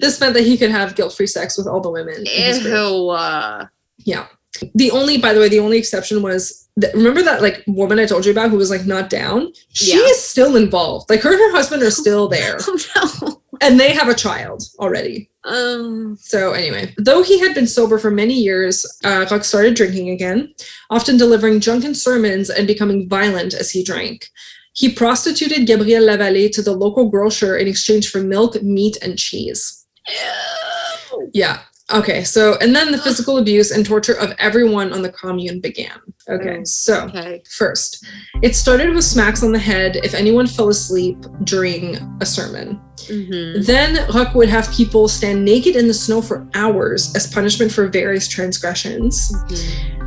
this 0.00 0.20
meant 0.20 0.34
that 0.34 0.44
he 0.44 0.56
could 0.56 0.70
have 0.70 0.94
guilt-free 0.94 1.26
sex 1.26 1.56
with 1.56 1.66
all 1.66 1.80
the 1.80 1.90
women 1.90 2.16
in 2.18 2.26
his 2.26 2.62
group. 2.62 2.74
Ew. 2.74 3.08
uh, 3.10 3.66
yeah 3.98 4.26
the 4.74 4.90
only 4.90 5.18
by 5.18 5.32
the 5.32 5.40
way 5.40 5.48
the 5.48 5.58
only 5.58 5.78
exception 5.78 6.22
was 6.22 6.68
that, 6.76 6.92
remember 6.94 7.22
that 7.22 7.40
like 7.42 7.62
woman 7.66 7.98
i 7.98 8.06
told 8.06 8.24
you 8.26 8.32
about 8.32 8.50
who 8.50 8.56
was 8.56 8.70
like 8.70 8.84
not 8.86 9.08
down 9.10 9.52
she 9.72 9.92
Yeah. 9.96 10.04
is 10.04 10.20
still 10.22 10.56
involved 10.56 11.08
like 11.10 11.22
her 11.22 11.30
and 11.32 11.38
her 11.40 11.52
husband 11.52 11.82
are 11.82 11.90
still 11.90 12.28
there 12.28 12.58
Oh 12.66 12.78
no. 13.22 13.40
and 13.60 13.78
they 13.80 13.92
have 13.92 14.08
a 14.08 14.14
child 14.14 14.62
already 14.78 15.30
Um. 15.44 16.16
So 16.20 16.52
anyway, 16.52 16.94
though 16.98 17.22
he 17.22 17.38
had 17.38 17.54
been 17.54 17.66
sober 17.66 17.98
for 17.98 18.10
many 18.10 18.32
years, 18.34 18.74
uh, 19.04 19.26
Roch 19.30 19.44
started 19.44 19.74
drinking 19.74 20.08
again, 20.08 20.54
often 20.88 21.18
delivering 21.18 21.58
drunken 21.60 21.94
sermons 21.94 22.48
and 22.48 22.66
becoming 22.66 23.08
violent 23.10 23.52
as 23.52 23.70
he 23.70 23.84
drank. 23.84 24.30
He 24.74 24.92
prostituted 24.92 25.66
Gabrielle 25.66 26.02
Lavallée 26.02 26.50
to 26.52 26.62
the 26.62 26.72
local 26.72 27.08
grocer 27.08 27.56
in 27.56 27.68
exchange 27.68 28.10
for 28.10 28.20
milk, 28.20 28.60
meat, 28.62 28.96
and 29.02 29.18
cheese. 29.18 29.86
ew. 30.08 31.30
Yeah. 31.32 31.60
Okay. 31.92 32.24
So, 32.24 32.56
and 32.60 32.74
then 32.74 32.90
the 32.90 32.98
physical 32.98 33.38
abuse 33.38 33.70
and 33.70 33.86
torture 33.86 34.14
of 34.14 34.32
everyone 34.38 34.92
on 34.92 35.02
the 35.02 35.12
commune 35.12 35.60
began. 35.60 36.00
Okay. 36.28 36.58
Oh, 36.60 36.64
So, 36.64 37.04
Okay. 37.08 37.42
first, 37.50 38.04
it 38.42 38.56
started 38.56 38.94
with 38.94 39.04
smacks 39.04 39.42
on 39.42 39.52
the 39.52 39.58
head 39.58 39.96
if 39.96 40.14
anyone 40.14 40.46
fell 40.46 40.68
asleep 40.70 41.18
during 41.44 41.96
a 42.20 42.26
sermon. 42.26 42.80
hmm 43.06 43.60
Then 43.60 44.06
Roch 44.14 44.34
would 44.34 44.48
have 44.48 44.70
people 44.72 45.08
stand 45.08 45.44
naked 45.44 45.76
in 45.76 45.86
the 45.88 45.92
snow 45.94 46.22
for 46.22 46.46
hours 46.54 47.14
as 47.14 47.26
punishment 47.26 47.70
for 47.72 47.88
various 47.88 48.26
transgressions. 48.28 49.34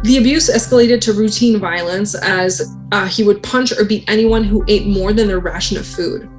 The 0.03 0.17
abuse 0.17 0.49
escalated 0.49 1.01
to 1.01 1.13
routine 1.13 1.59
violence 1.59 2.15
as 2.15 2.75
uh, 2.91 3.07
he 3.07 3.23
would 3.23 3.43
punch 3.43 3.71
or 3.77 3.83
beat 3.83 4.03
anyone 4.07 4.43
who 4.43 4.63
ate 4.67 4.87
more 4.87 5.11
than 5.13 5.27
their 5.27 5.39
ration 5.39 5.77
of 5.77 5.85
food. 5.85 6.29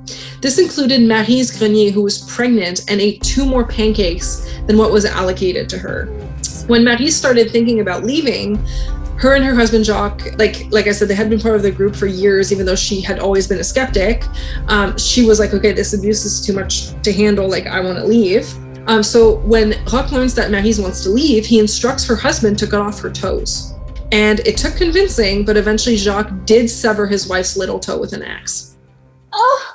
This 0.41 0.59
included 0.59 1.01
Maryse 1.03 1.57
Grenier, 1.57 1.91
who 1.91 2.03
was 2.03 2.19
pregnant 2.33 2.81
and 2.91 3.01
ate 3.01 3.21
two 3.23 3.45
more 3.45 3.67
pancakes 3.67 4.49
than 4.67 4.79
what 4.79 4.91
was 4.93 5.05
allocated 5.05 5.69
to 5.71 5.79
her. 5.79 6.07
When 6.69 6.85
Marie 6.85 7.11
started 7.11 7.51
thinking 7.51 7.81
about 7.81 8.05
leaving, 8.05 8.59
her 9.19 9.35
and 9.35 9.45
her 9.45 9.55
husband 9.55 9.85
Jacques, 9.85 10.39
like 10.39 10.67
like 10.71 10.87
I 10.87 10.93
said, 10.93 11.09
they 11.09 11.15
had 11.15 11.29
been 11.29 11.41
part 11.41 11.57
of 11.57 11.63
the 11.63 11.73
group 11.73 11.97
for 11.97 12.07
years, 12.07 12.53
even 12.53 12.65
though 12.65 12.77
she 12.77 13.01
had 13.01 13.19
always 13.19 13.49
been 13.49 13.59
a 13.59 13.65
skeptic. 13.65 14.25
Um, 14.69 14.97
she 14.97 15.27
was 15.27 15.41
like, 15.41 15.53
okay, 15.53 15.73
this 15.73 15.93
abuse 15.93 16.25
is 16.25 16.45
too 16.45 16.53
much 16.53 17.01
to 17.03 17.13
handle. 17.13 17.49
Like, 17.49 17.67
I 17.67 17.81
want 17.81 17.99
to 17.99 18.05
leave. 18.05 18.49
Um, 18.87 19.03
so 19.03 19.39
when 19.41 19.75
Roch 19.93 20.13
learns 20.13 20.35
that 20.37 20.51
Maryse 20.51 20.81
wants 20.81 21.03
to 21.03 21.11
leave, 21.11 21.45
he 21.45 21.59
instructs 21.59 22.07
her 22.07 22.17
husband 22.17 22.59
to 22.61 22.67
cut 22.67 22.81
off 22.81 23.01
her 23.01 23.11
toes. 23.11 23.75
And 24.13 24.41
it 24.41 24.57
took 24.57 24.77
convincing, 24.77 25.45
but 25.45 25.57
eventually 25.57 25.97
Jacques 25.97 26.33
did 26.47 26.71
sever 26.71 27.07
his 27.07 27.29
wife's 27.29 27.57
little 27.57 27.79
toe 27.79 27.99
with 27.99 28.15
an 28.15 28.23
axe. 28.23 28.79
Oh, 29.33 29.75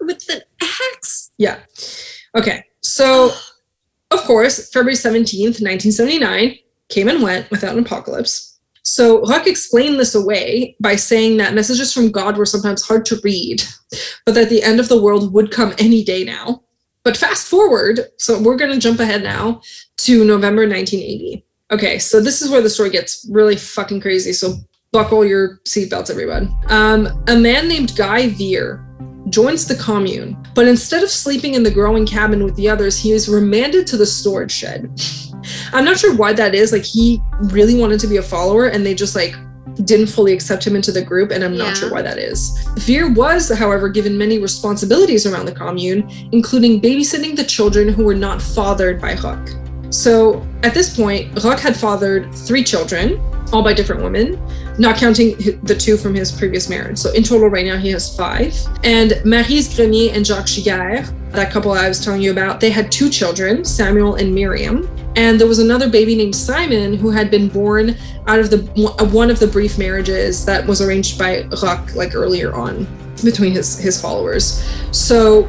with 0.00 0.24
an 0.30 0.40
axe. 0.62 1.32
Yeah. 1.36 1.58
Okay. 2.34 2.64
So, 2.80 3.32
of 4.10 4.20
course, 4.20 4.70
February 4.70 4.94
17th, 4.94 5.60
1979 5.60 6.58
came 6.88 7.08
and 7.08 7.22
went 7.22 7.50
without 7.50 7.76
an 7.76 7.84
apocalypse. 7.84 8.53
So, 8.84 9.22
Roch 9.22 9.46
explained 9.46 9.98
this 9.98 10.14
away 10.14 10.76
by 10.78 10.96
saying 10.96 11.38
that 11.38 11.54
messages 11.54 11.92
from 11.92 12.10
God 12.10 12.36
were 12.36 12.44
sometimes 12.44 12.86
hard 12.86 13.06
to 13.06 13.18
read, 13.24 13.62
but 14.26 14.34
that 14.34 14.50
the 14.50 14.62
end 14.62 14.78
of 14.78 14.90
the 14.90 15.00
world 15.00 15.32
would 15.32 15.50
come 15.50 15.72
any 15.78 16.04
day 16.04 16.22
now. 16.22 16.62
But 17.02 17.16
fast 17.16 17.48
forward, 17.48 18.00
so 18.18 18.40
we're 18.40 18.56
going 18.56 18.72
to 18.72 18.78
jump 18.78 19.00
ahead 19.00 19.22
now 19.22 19.62
to 19.98 20.24
November 20.24 20.62
1980. 20.68 21.44
Okay, 21.70 21.98
so 21.98 22.20
this 22.20 22.42
is 22.42 22.50
where 22.50 22.60
the 22.60 22.68
story 22.68 22.90
gets 22.90 23.26
really 23.30 23.56
fucking 23.56 24.00
crazy. 24.02 24.34
So, 24.34 24.56
buckle 24.92 25.24
your 25.24 25.60
seatbelts, 25.66 26.10
everyone. 26.10 26.54
Um, 26.68 27.08
a 27.26 27.36
man 27.36 27.68
named 27.68 27.96
Guy 27.96 28.28
Veer 28.28 28.86
joins 29.30 29.66
the 29.66 29.76
commune, 29.76 30.36
but 30.54 30.68
instead 30.68 31.02
of 31.02 31.08
sleeping 31.08 31.54
in 31.54 31.62
the 31.62 31.70
growing 31.70 32.04
cabin 32.04 32.44
with 32.44 32.54
the 32.56 32.68
others, 32.68 32.98
he 32.98 33.12
is 33.12 33.30
remanded 33.30 33.86
to 33.86 33.96
the 33.96 34.04
storage 34.04 34.52
shed. 34.52 35.00
I'm 35.72 35.84
not 35.84 35.98
sure 35.98 36.14
why 36.14 36.32
that 36.32 36.54
is. 36.54 36.72
Like, 36.72 36.84
he 36.84 37.20
really 37.40 37.78
wanted 37.78 38.00
to 38.00 38.06
be 38.06 38.16
a 38.16 38.22
follower, 38.22 38.66
and 38.66 38.84
they 38.84 38.94
just 38.94 39.14
like 39.14 39.34
didn't 39.84 40.06
fully 40.06 40.32
accept 40.32 40.66
him 40.66 40.76
into 40.76 40.92
the 40.92 41.02
group, 41.02 41.30
and 41.30 41.42
I'm 41.42 41.56
not 41.56 41.76
sure 41.76 41.90
why 41.90 42.02
that 42.02 42.18
is. 42.18 42.66
Veer 42.78 43.12
was, 43.12 43.50
however, 43.50 43.88
given 43.88 44.16
many 44.16 44.38
responsibilities 44.38 45.26
around 45.26 45.46
the 45.46 45.52
commune, 45.52 46.08
including 46.32 46.80
babysitting 46.80 47.34
the 47.34 47.44
children 47.44 47.88
who 47.88 48.04
were 48.04 48.14
not 48.14 48.40
fathered 48.40 49.00
by 49.00 49.14
Roch. 49.16 49.48
So 49.90 50.46
at 50.62 50.74
this 50.74 50.96
point, 50.96 51.42
Roch 51.42 51.60
had 51.60 51.76
fathered 51.76 52.32
three 52.34 52.62
children, 52.62 53.20
all 53.52 53.62
by 53.62 53.72
different 53.72 54.02
women, 54.02 54.40
not 54.78 54.96
counting 54.96 55.36
the 55.62 55.74
two 55.74 55.96
from 55.96 56.14
his 56.14 56.32
previous 56.32 56.68
marriage. 56.68 56.98
So 56.98 57.12
in 57.12 57.22
total, 57.22 57.48
right 57.48 57.66
now, 57.66 57.76
he 57.76 57.90
has 57.90 58.16
five. 58.16 58.54
And 58.82 59.12
Maryse 59.24 59.74
Grenier 59.74 60.12
and 60.12 60.26
Jacques 60.26 60.46
Giguère, 60.46 61.12
that 61.32 61.50
couple 61.52 61.72
I 61.72 61.88
was 61.88 62.04
telling 62.04 62.22
you 62.22 62.30
about, 62.30 62.60
they 62.60 62.70
had 62.70 62.90
two 62.90 63.10
children, 63.10 63.64
Samuel 63.64 64.16
and 64.16 64.34
Miriam. 64.34 64.88
And 65.16 65.40
there 65.40 65.46
was 65.46 65.60
another 65.60 65.88
baby 65.88 66.16
named 66.16 66.34
Simon 66.34 66.94
who 66.94 67.10
had 67.10 67.30
been 67.30 67.48
born 67.48 67.96
out 68.26 68.40
of 68.40 68.50
the 68.50 68.58
uh, 68.98 69.04
one 69.06 69.30
of 69.30 69.38
the 69.38 69.46
brief 69.46 69.78
marriages 69.78 70.44
that 70.44 70.66
was 70.66 70.80
arranged 70.80 71.18
by 71.18 71.42
Roch 71.62 71.94
like 71.94 72.14
earlier 72.16 72.52
on 72.54 72.86
between 73.22 73.52
his 73.52 73.78
his 73.78 74.00
followers. 74.00 74.64
So 74.90 75.48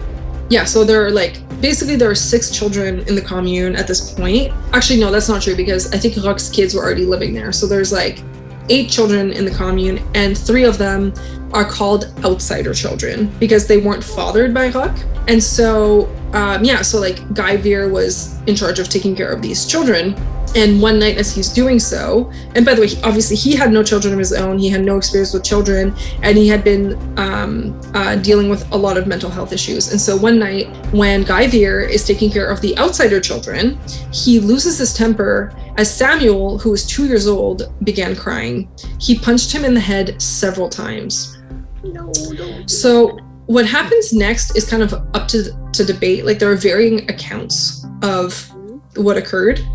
yeah, 0.49 0.63
so 0.63 0.83
there 0.83 1.05
are 1.05 1.11
like 1.11 1.41
basically 1.61 1.95
there 1.95 2.09
are 2.09 2.15
six 2.15 2.51
children 2.51 2.99
in 3.07 3.15
the 3.15 3.21
commune 3.21 3.75
at 3.75 3.87
this 3.87 4.11
point. 4.13 4.53
Actually, 4.73 4.99
no, 4.99 5.11
that's 5.11 5.29
not 5.29 5.41
true 5.41 5.55
because 5.55 5.91
I 5.93 5.97
think 5.97 6.15
Roch's 6.23 6.49
kids 6.49 6.75
were 6.75 6.83
already 6.83 7.05
living 7.05 7.33
there. 7.33 7.51
So 7.51 7.65
there's 7.65 7.91
like 7.91 8.21
eight 8.69 8.89
children 8.89 9.31
in 9.31 9.45
the 9.45 9.51
commune, 9.51 9.99
and 10.13 10.37
three 10.37 10.63
of 10.63 10.77
them 10.77 11.13
are 11.53 11.65
called 11.65 12.13
outsider 12.23 12.73
children 12.73 13.31
because 13.39 13.67
they 13.67 13.77
weren't 13.77 14.03
fathered 14.03 14.53
by 14.53 14.69
Rock. 14.69 14.97
And 15.27 15.41
so, 15.41 16.07
um, 16.33 16.63
yeah, 16.63 16.81
so 16.81 16.99
like 16.99 17.33
Guy 17.33 17.57
Veer 17.57 17.89
was 17.89 18.39
in 18.43 18.55
charge 18.55 18.79
of 18.79 18.89
taking 18.89 19.15
care 19.15 19.31
of 19.31 19.41
these 19.41 19.65
children. 19.65 20.15
And 20.55 20.81
one 20.81 20.99
night, 20.99 21.17
as 21.17 21.35
he's 21.35 21.49
doing 21.49 21.79
so, 21.79 22.31
and 22.55 22.65
by 22.65 22.73
the 22.73 22.81
way, 22.81 22.87
obviously 23.03 23.35
he 23.35 23.55
had 23.55 23.71
no 23.71 23.83
children 23.83 24.13
of 24.13 24.19
his 24.19 24.33
own. 24.33 24.57
He 24.57 24.69
had 24.69 24.81
no 24.81 24.97
experience 24.97 25.33
with 25.33 25.43
children, 25.43 25.93
and 26.21 26.37
he 26.37 26.47
had 26.47 26.63
been 26.63 26.95
um, 27.19 27.79
uh, 27.93 28.15
dealing 28.15 28.49
with 28.49 28.69
a 28.71 28.77
lot 28.77 28.97
of 28.97 29.05
mental 29.05 29.29
health 29.29 29.51
issues. 29.51 29.91
And 29.91 29.99
so 29.99 30.15
one 30.15 30.39
night, 30.39 30.67
when 30.93 31.23
Guy 31.23 31.47
Veer 31.47 31.81
is 31.81 32.05
taking 32.05 32.31
care 32.31 32.47
of 32.47 32.61
the 32.61 32.77
outsider 32.77 33.19
children, 33.19 33.77
he 34.11 34.39
loses 34.39 34.77
his 34.77 34.93
temper 34.93 35.53
as 35.77 35.93
Samuel, 35.93 36.57
who 36.57 36.71
was 36.71 36.85
two 36.85 37.05
years 37.05 37.27
old, 37.27 37.73
began 37.83 38.15
crying. 38.15 38.69
He 38.99 39.19
punched 39.19 39.51
him 39.51 39.65
in 39.65 39.73
the 39.73 39.79
head 39.79 40.21
several 40.21 40.69
times. 40.69 41.37
No, 41.83 42.11
don't. 42.13 42.69
So 42.69 43.17
what 43.47 43.65
happens 43.65 44.13
next 44.13 44.55
is 44.55 44.67
kind 44.67 44.81
of 44.81 44.93
up 44.93 45.27
to 45.29 45.51
to 45.73 45.83
debate. 45.83 46.25
Like 46.25 46.39
there 46.39 46.51
are 46.51 46.55
varying 46.55 47.09
accounts 47.09 47.85
of 48.01 48.49
what 48.95 49.17
occurred, 49.17 49.65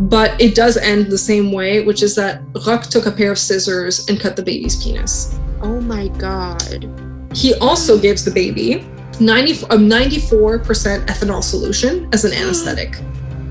but 0.00 0.40
it 0.40 0.54
does 0.54 0.76
end 0.76 1.06
the 1.06 1.18
same 1.18 1.52
way, 1.52 1.84
which 1.84 2.02
is 2.02 2.14
that 2.16 2.42
Roch 2.66 2.84
took 2.84 3.06
a 3.06 3.10
pair 3.10 3.32
of 3.32 3.38
scissors 3.38 4.08
and 4.08 4.20
cut 4.20 4.36
the 4.36 4.42
baby's 4.42 4.82
penis. 4.82 5.38
Oh 5.62 5.80
my 5.80 6.08
god. 6.08 6.88
He 7.34 7.54
also 7.54 7.98
gives 7.98 8.24
the 8.24 8.30
baby 8.30 8.86
90, 9.20 9.52
a 9.52 9.78
94% 9.78 11.06
ethanol 11.06 11.42
solution 11.42 12.08
as 12.12 12.24
an 12.24 12.32
anesthetic. 12.42 12.98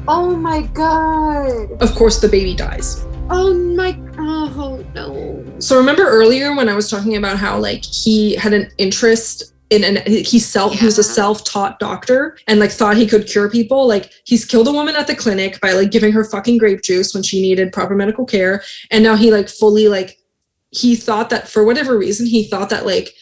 Oh 0.07 0.35
my 0.35 0.61
god. 0.61 1.71
Of 1.81 1.95
course, 1.95 2.19
the 2.19 2.27
baby 2.27 2.55
dies. 2.55 3.05
Oh 3.29 3.53
my. 3.53 3.97
Oh 4.19 4.85
no. 4.93 5.43
So 5.59 5.77
remember 5.77 6.03
earlier 6.03 6.55
when 6.55 6.69
I 6.69 6.75
was 6.75 6.89
talking 6.89 7.15
about 7.17 7.37
how 7.37 7.57
like 7.57 7.83
he 7.83 8.35
had 8.35 8.53
an 8.53 8.71
interest 8.77 9.54
in 9.69 9.83
an 9.83 10.03
he 10.05 10.39
self 10.39 10.81
was 10.81 10.97
a 10.99 11.03
self-taught 11.03 11.79
doctor 11.79 12.37
and 12.47 12.59
like 12.59 12.71
thought 12.71 12.97
he 12.97 13.07
could 13.07 13.27
cure 13.27 13.49
people. 13.49 13.87
Like 13.87 14.11
he's 14.25 14.45
killed 14.45 14.67
a 14.67 14.71
woman 14.71 14.95
at 14.95 15.07
the 15.07 15.15
clinic 15.15 15.59
by 15.59 15.71
like 15.71 15.91
giving 15.91 16.11
her 16.11 16.23
fucking 16.23 16.57
grape 16.57 16.81
juice 16.81 17.13
when 17.13 17.23
she 17.23 17.41
needed 17.41 17.73
proper 17.73 17.95
medical 17.95 18.25
care. 18.25 18.63
And 18.91 19.03
now 19.03 19.15
he 19.15 19.31
like 19.31 19.49
fully 19.49 19.87
like 19.87 20.19
he 20.69 20.95
thought 20.95 21.29
that 21.29 21.47
for 21.47 21.63
whatever 21.63 21.97
reason, 21.97 22.27
he 22.27 22.47
thought 22.47 22.69
that 22.69 22.85
like 22.85 23.13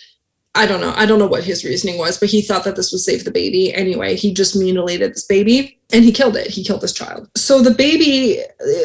I 0.56 0.68
don't 0.68 0.82
know. 0.82 0.94
I 0.96 1.08
don't 1.08 1.18
know 1.18 1.28
what 1.28 1.44
his 1.44 1.64
reasoning 1.64 1.98
was, 1.98 2.20
but 2.20 2.30
he 2.30 2.42
thought 2.42 2.64
that 2.66 2.76
this 2.76 2.92
would 2.92 3.02
save 3.02 3.24
the 3.24 3.32
baby. 3.32 3.74
Anyway, 3.74 4.16
he 4.16 4.32
just 4.32 4.56
mutilated 4.56 5.14
this 5.14 5.26
baby 5.26 5.80
and 5.92 6.04
he 6.04 6.12
killed 6.12 6.36
it. 6.38 6.48
He 6.48 6.64
killed 6.64 6.82
this 6.82 6.94
child. 6.94 7.28
So 7.36 7.62
the 7.62 7.72
baby, 7.74 8.40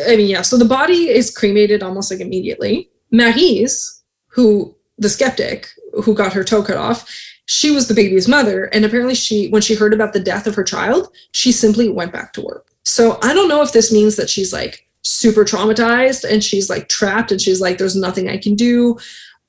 I 0.07 0.16
mean, 0.16 0.28
yeah, 0.28 0.41
so 0.41 0.57
the 0.57 0.64
body 0.64 1.11
is 1.11 1.30
cremated 1.30 1.82
almost 1.82 2.11
like 2.11 2.20
immediately. 2.20 2.89
Maryse, 3.12 4.01
who 4.28 4.74
the 4.97 5.11
skeptic 5.11 5.68
who 6.05 6.14
got 6.14 6.32
her 6.32 6.45
toe 6.45 6.62
cut 6.62 6.78
off, 6.78 7.07
she 7.49 7.70
was 7.70 7.88
the 7.88 7.94
baby's 7.94 8.28
mother. 8.28 8.66
And 8.66 8.84
apparently, 8.84 9.14
she, 9.14 9.49
when 9.49 9.62
she 9.62 9.74
heard 9.74 9.94
about 9.94 10.12
the 10.12 10.20
death 10.20 10.46
of 10.46 10.55
her 10.55 10.62
child, 10.62 11.09
she 11.32 11.51
simply 11.51 11.88
went 11.88 12.12
back 12.12 12.34
to 12.34 12.42
work. 12.42 12.66
So 12.84 13.18
I 13.22 13.32
don't 13.32 13.49
know 13.49 13.62
if 13.62 13.72
this 13.72 13.90
means 13.90 14.16
that 14.16 14.28
she's 14.28 14.53
like 14.53 14.86
super 15.03 15.44
traumatized 15.44 16.30
and 16.30 16.44
she's 16.44 16.68
like 16.68 16.88
trapped 16.88 17.32
and 17.32 17.40
she's 17.40 17.61
like, 17.61 17.78
there's 17.78 17.96
nothing 17.96 18.28
I 18.28 18.36
can 18.36 18.55
do, 18.55 18.99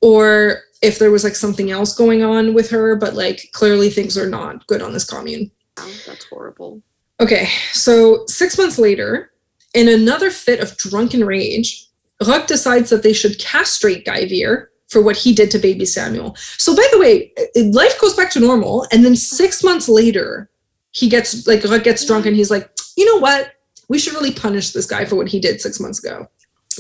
or 0.02 0.62
if 0.82 0.98
there 0.98 1.12
was 1.12 1.26
like 1.26 1.36
something 1.36 1.72
else 1.72 1.94
going 1.94 2.24
on 2.24 2.54
with 2.54 2.70
her, 2.70 2.96
but 2.96 3.16
like 3.16 3.50
clearly 3.52 3.90
things 3.90 4.18
are 4.18 4.30
not 4.30 4.66
good 4.68 4.82
on 4.82 4.94
this 4.94 5.06
commune. 5.06 5.52
Oh, 5.78 5.94
that's 6.08 6.26
horrible. 6.26 6.82
Okay, 7.20 7.50
so 7.74 8.24
six 8.28 8.58
months 8.58 8.80
later, 8.80 9.34
in 9.74 9.90
another 9.90 10.32
fit 10.32 10.62
of 10.62 10.78
drunken 10.78 11.26
rage, 11.26 11.86
Roch 12.26 12.48
decides 12.48 12.90
that 12.92 13.04
they 13.04 13.12
should 13.12 13.40
castrate 13.40 14.06
Guy 14.06 14.26
Veer 14.26 14.69
for 14.90 15.02
what 15.02 15.16
he 15.16 15.34
did 15.34 15.52
to 15.52 15.60
baby 15.60 15.86
Samuel. 15.86 16.36
So, 16.58 16.76
by 16.76 16.88
the 16.92 17.00
way, 17.00 17.32
life 17.72 18.00
goes 18.02 18.16
back 18.16 18.32
to 18.32 18.40
normal, 18.40 18.86
and 18.92 19.06
then 19.06 19.16
six 19.16 19.64
months 19.64 19.88
later, 19.88 20.50
he 20.92 21.08
gets 21.08 21.48
like 21.48 21.64
gets 21.84 22.06
drunk, 22.06 22.26
and 22.26 22.36
he's 22.36 22.52
like, 22.52 22.70
you 22.98 23.06
know 23.06 23.20
what? 23.20 23.54
We 23.88 24.00
should 24.00 24.14
really 24.14 24.34
punish 24.34 24.72
this 24.72 24.86
guy 24.86 25.06
for 25.06 25.16
what 25.16 25.28
he 25.28 25.40
did 25.40 25.62
six 25.62 25.80
months 25.80 26.04
ago 26.04 26.28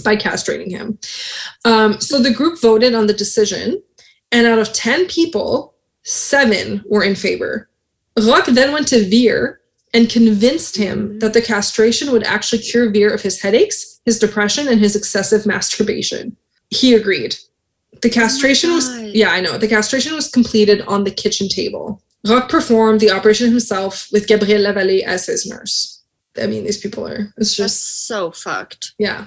by 0.03 0.15
castrating 0.15 0.69
him. 0.69 0.99
Um, 1.65 1.99
so 1.99 2.19
the 2.19 2.33
group 2.33 2.61
voted 2.61 2.93
on 2.93 3.07
the 3.07 3.13
decision, 3.13 3.81
and 4.31 4.47
out 4.47 4.59
of 4.59 4.73
ten 4.73 5.07
people, 5.07 5.75
seven 6.03 6.83
were 6.87 7.03
in 7.03 7.15
favor. 7.15 7.69
Roch 8.17 8.45
then 8.47 8.73
went 8.73 8.87
to 8.89 9.07
Veer 9.07 9.61
and 9.93 10.09
convinced 10.09 10.75
him 10.77 11.17
that 11.19 11.33
the 11.33 11.41
castration 11.41 12.11
would 12.11 12.23
actually 12.23 12.61
cure 12.61 12.91
Veer 12.91 13.13
of 13.13 13.21
his 13.21 13.41
headaches, 13.41 14.01
his 14.05 14.19
depression, 14.19 14.67
and 14.67 14.79
his 14.79 14.95
excessive 14.95 15.45
masturbation. 15.45 16.35
He 16.69 16.93
agreed. 16.93 17.35
The 18.01 18.09
castration 18.09 18.71
was, 18.73 18.87
yeah, 19.01 19.29
I 19.31 19.41
know. 19.41 19.57
The 19.57 19.67
castration 19.67 20.13
was 20.15 20.29
completed 20.29 20.81
on 20.87 21.03
the 21.03 21.11
kitchen 21.11 21.49
table. 21.49 22.01
Roch 22.27 22.49
performed 22.49 22.99
the 22.99 23.11
operation 23.11 23.49
himself 23.49 24.07
with 24.11 24.27
Gabrielle 24.27 24.61
Lavallée 24.63 25.03
as 25.03 25.25
his 25.25 25.45
nurse. 25.47 26.01
I 26.41 26.47
mean, 26.47 26.63
these 26.63 26.77
people 26.77 27.05
are, 27.07 27.33
it's 27.37 27.55
That's 27.55 27.55
just, 27.55 28.07
so 28.07 28.31
fucked. 28.31 28.93
yeah. 28.99 29.25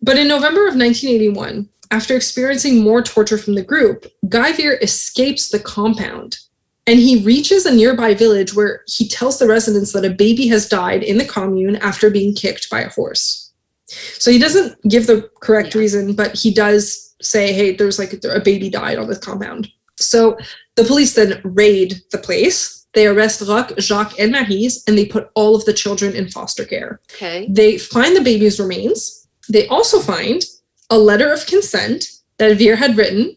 But 0.00 0.16
in 0.18 0.28
November 0.28 0.62
of 0.66 0.74
1981, 0.76 1.68
after 1.90 2.16
experiencing 2.16 2.82
more 2.82 3.02
torture 3.02 3.38
from 3.38 3.54
the 3.54 3.62
group, 3.62 4.06
Guy 4.28 4.52
Veer 4.52 4.78
escapes 4.82 5.48
the 5.50 5.60
compound 5.60 6.38
and 6.86 6.98
he 6.98 7.22
reaches 7.22 7.66
a 7.66 7.74
nearby 7.74 8.14
village 8.14 8.54
where 8.54 8.82
he 8.88 9.06
tells 9.06 9.38
the 9.38 9.46
residents 9.46 9.92
that 9.92 10.04
a 10.04 10.10
baby 10.10 10.48
has 10.48 10.68
died 10.68 11.02
in 11.02 11.18
the 11.18 11.24
commune 11.24 11.76
after 11.76 12.10
being 12.10 12.34
kicked 12.34 12.68
by 12.70 12.80
a 12.80 12.88
horse. 12.90 13.52
So 13.86 14.30
he 14.30 14.38
doesn't 14.38 14.82
give 14.88 15.06
the 15.06 15.28
correct 15.40 15.74
Yeah. 15.74 15.80
reason, 15.80 16.14
but 16.14 16.34
he 16.34 16.52
does 16.52 17.11
say, 17.22 17.52
hey, 17.52 17.74
there's 17.74 17.98
like 17.98 18.12
a 18.24 18.40
baby 18.40 18.68
died 18.68 18.98
on 18.98 19.08
this 19.08 19.18
compound. 19.18 19.68
So 19.98 20.36
the 20.76 20.84
police 20.84 21.14
then 21.14 21.40
raid 21.44 22.02
the 22.10 22.18
place. 22.18 22.86
They 22.94 23.06
arrest 23.06 23.42
Roch, 23.42 23.72
Jacques, 23.78 24.18
and 24.18 24.34
Maryse, 24.34 24.82
and 24.86 24.98
they 24.98 25.06
put 25.06 25.30
all 25.34 25.54
of 25.54 25.64
the 25.64 25.72
children 25.72 26.14
in 26.14 26.28
foster 26.28 26.64
care. 26.64 27.00
Okay. 27.12 27.46
They 27.48 27.78
find 27.78 28.14
the 28.14 28.20
baby's 28.20 28.60
remains. 28.60 29.26
They 29.48 29.66
also 29.68 30.00
find 30.00 30.44
a 30.90 30.98
letter 30.98 31.32
of 31.32 31.46
consent 31.46 32.04
that 32.38 32.56
Veer 32.58 32.76
had 32.76 32.96
written 32.96 33.36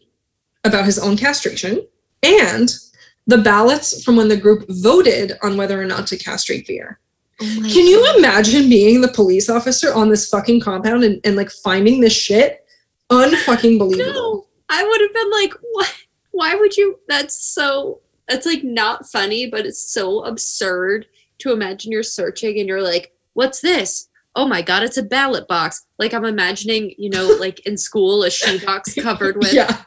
about 0.64 0.84
his 0.84 0.98
own 0.98 1.16
castration 1.16 1.86
and 2.22 2.74
the 3.26 3.38
ballots 3.38 4.04
from 4.04 4.16
when 4.16 4.28
the 4.28 4.36
group 4.36 4.66
voted 4.68 5.32
on 5.42 5.56
whether 5.56 5.80
or 5.80 5.86
not 5.86 6.06
to 6.08 6.18
castrate 6.18 6.66
Veer. 6.66 7.00
Oh 7.40 7.44
Can 7.44 7.86
you 7.86 8.14
imagine 8.16 8.68
being 8.68 9.00
the 9.00 9.08
police 9.08 9.50
officer 9.50 9.92
on 9.92 10.08
this 10.08 10.28
fucking 10.28 10.60
compound 10.60 11.04
and, 11.04 11.20
and 11.24 11.36
like 11.36 11.50
finding 11.50 12.00
this 12.00 12.14
shit? 12.14 12.65
Unfucking 13.10 13.78
believable. 13.78 14.12
No, 14.12 14.46
I 14.68 14.84
would 14.84 15.00
have 15.00 15.12
been 15.14 15.30
like, 15.30 15.52
what? 15.72 15.94
Why 16.32 16.54
would 16.54 16.76
you? 16.76 16.98
That's 17.08 17.36
so. 17.36 18.00
That's 18.28 18.46
like 18.46 18.64
not 18.64 19.06
funny, 19.06 19.48
but 19.48 19.66
it's 19.66 19.80
so 19.80 20.24
absurd 20.24 21.06
to 21.38 21.52
imagine 21.52 21.92
you're 21.92 22.02
searching 22.02 22.58
and 22.58 22.68
you're 22.68 22.82
like, 22.82 23.12
what's 23.34 23.60
this? 23.60 24.08
Oh 24.34 24.46
my 24.48 24.62
god, 24.62 24.82
it's 24.82 24.96
a 24.96 25.02
ballot 25.02 25.46
box. 25.46 25.86
Like 25.98 26.12
I'm 26.12 26.24
imagining, 26.24 26.92
you 26.98 27.08
know, 27.10 27.36
like 27.40 27.60
in 27.66 27.76
school, 27.78 28.24
a 28.24 28.30
shoebox 28.30 28.94
covered 28.94 29.36
with, 29.36 29.52
Yeah. 29.52 29.82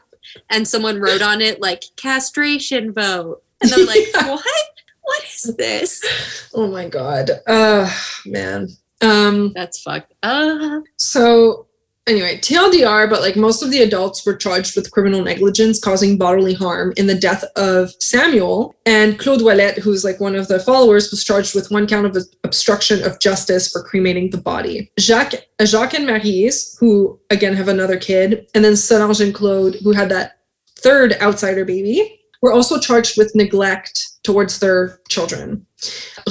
and 0.48 0.66
someone 0.66 0.98
wrote 1.00 1.20
on 1.22 1.40
it 1.42 1.60
like 1.60 1.84
castration 1.96 2.92
vote, 2.94 3.42
and 3.60 3.70
I'm 3.72 3.84
like, 3.86 4.06
Yeah. 4.14 4.30
what? 4.30 4.44
What 5.02 5.24
is 5.24 5.54
this? 5.58 6.02
Oh 6.54 6.66
my 6.68 6.88
god. 6.88 7.30
Uh 7.46 7.92
man. 8.24 8.68
Um 9.02 9.52
That's 9.54 9.82
fucked. 9.82 10.14
Uh, 10.22 10.80
So 10.96 11.66
anyway, 12.06 12.36
TLDR, 12.38 13.08
but 13.08 13.20
like 13.20 13.36
most 13.36 13.62
of 13.62 13.70
the 13.70 13.82
adults 13.82 14.24
were 14.24 14.36
charged 14.36 14.76
with 14.76 14.90
criminal 14.90 15.22
negligence 15.22 15.80
causing 15.80 16.18
bodily 16.18 16.54
harm 16.54 16.92
in 16.96 17.06
the 17.06 17.14
death 17.14 17.44
of 17.56 17.90
Samuel. 18.00 18.74
And 18.86 19.18
Claude 19.18 19.40
Ouellet, 19.40 19.78
who's 19.78 20.04
like 20.04 20.20
one 20.20 20.34
of 20.34 20.48
the 20.48 20.60
followers, 20.60 21.10
was 21.10 21.24
charged 21.24 21.54
with 21.54 21.70
one 21.70 21.86
count 21.86 22.06
of 22.06 22.16
obstruction 22.44 23.04
of 23.04 23.20
justice 23.20 23.70
for 23.70 23.82
cremating 23.82 24.30
the 24.30 24.38
body. 24.38 24.90
Jacques, 24.98 25.34
Jacques 25.64 25.94
and 25.94 26.08
Maryse, 26.08 26.78
who 26.78 27.18
again 27.30 27.54
have 27.54 27.68
another 27.68 27.98
kid, 27.98 28.46
and 28.54 28.64
then 28.64 28.76
Solange 28.76 29.20
and 29.20 29.34
Claude, 29.34 29.76
who 29.82 29.92
had 29.92 30.08
that 30.10 30.38
third 30.78 31.14
outsider 31.20 31.64
baby, 31.64 32.20
were 32.42 32.52
also 32.52 32.78
charged 32.78 33.18
with 33.18 33.34
neglect 33.34 34.08
towards 34.22 34.58
their 34.58 34.98
children. 35.08 35.66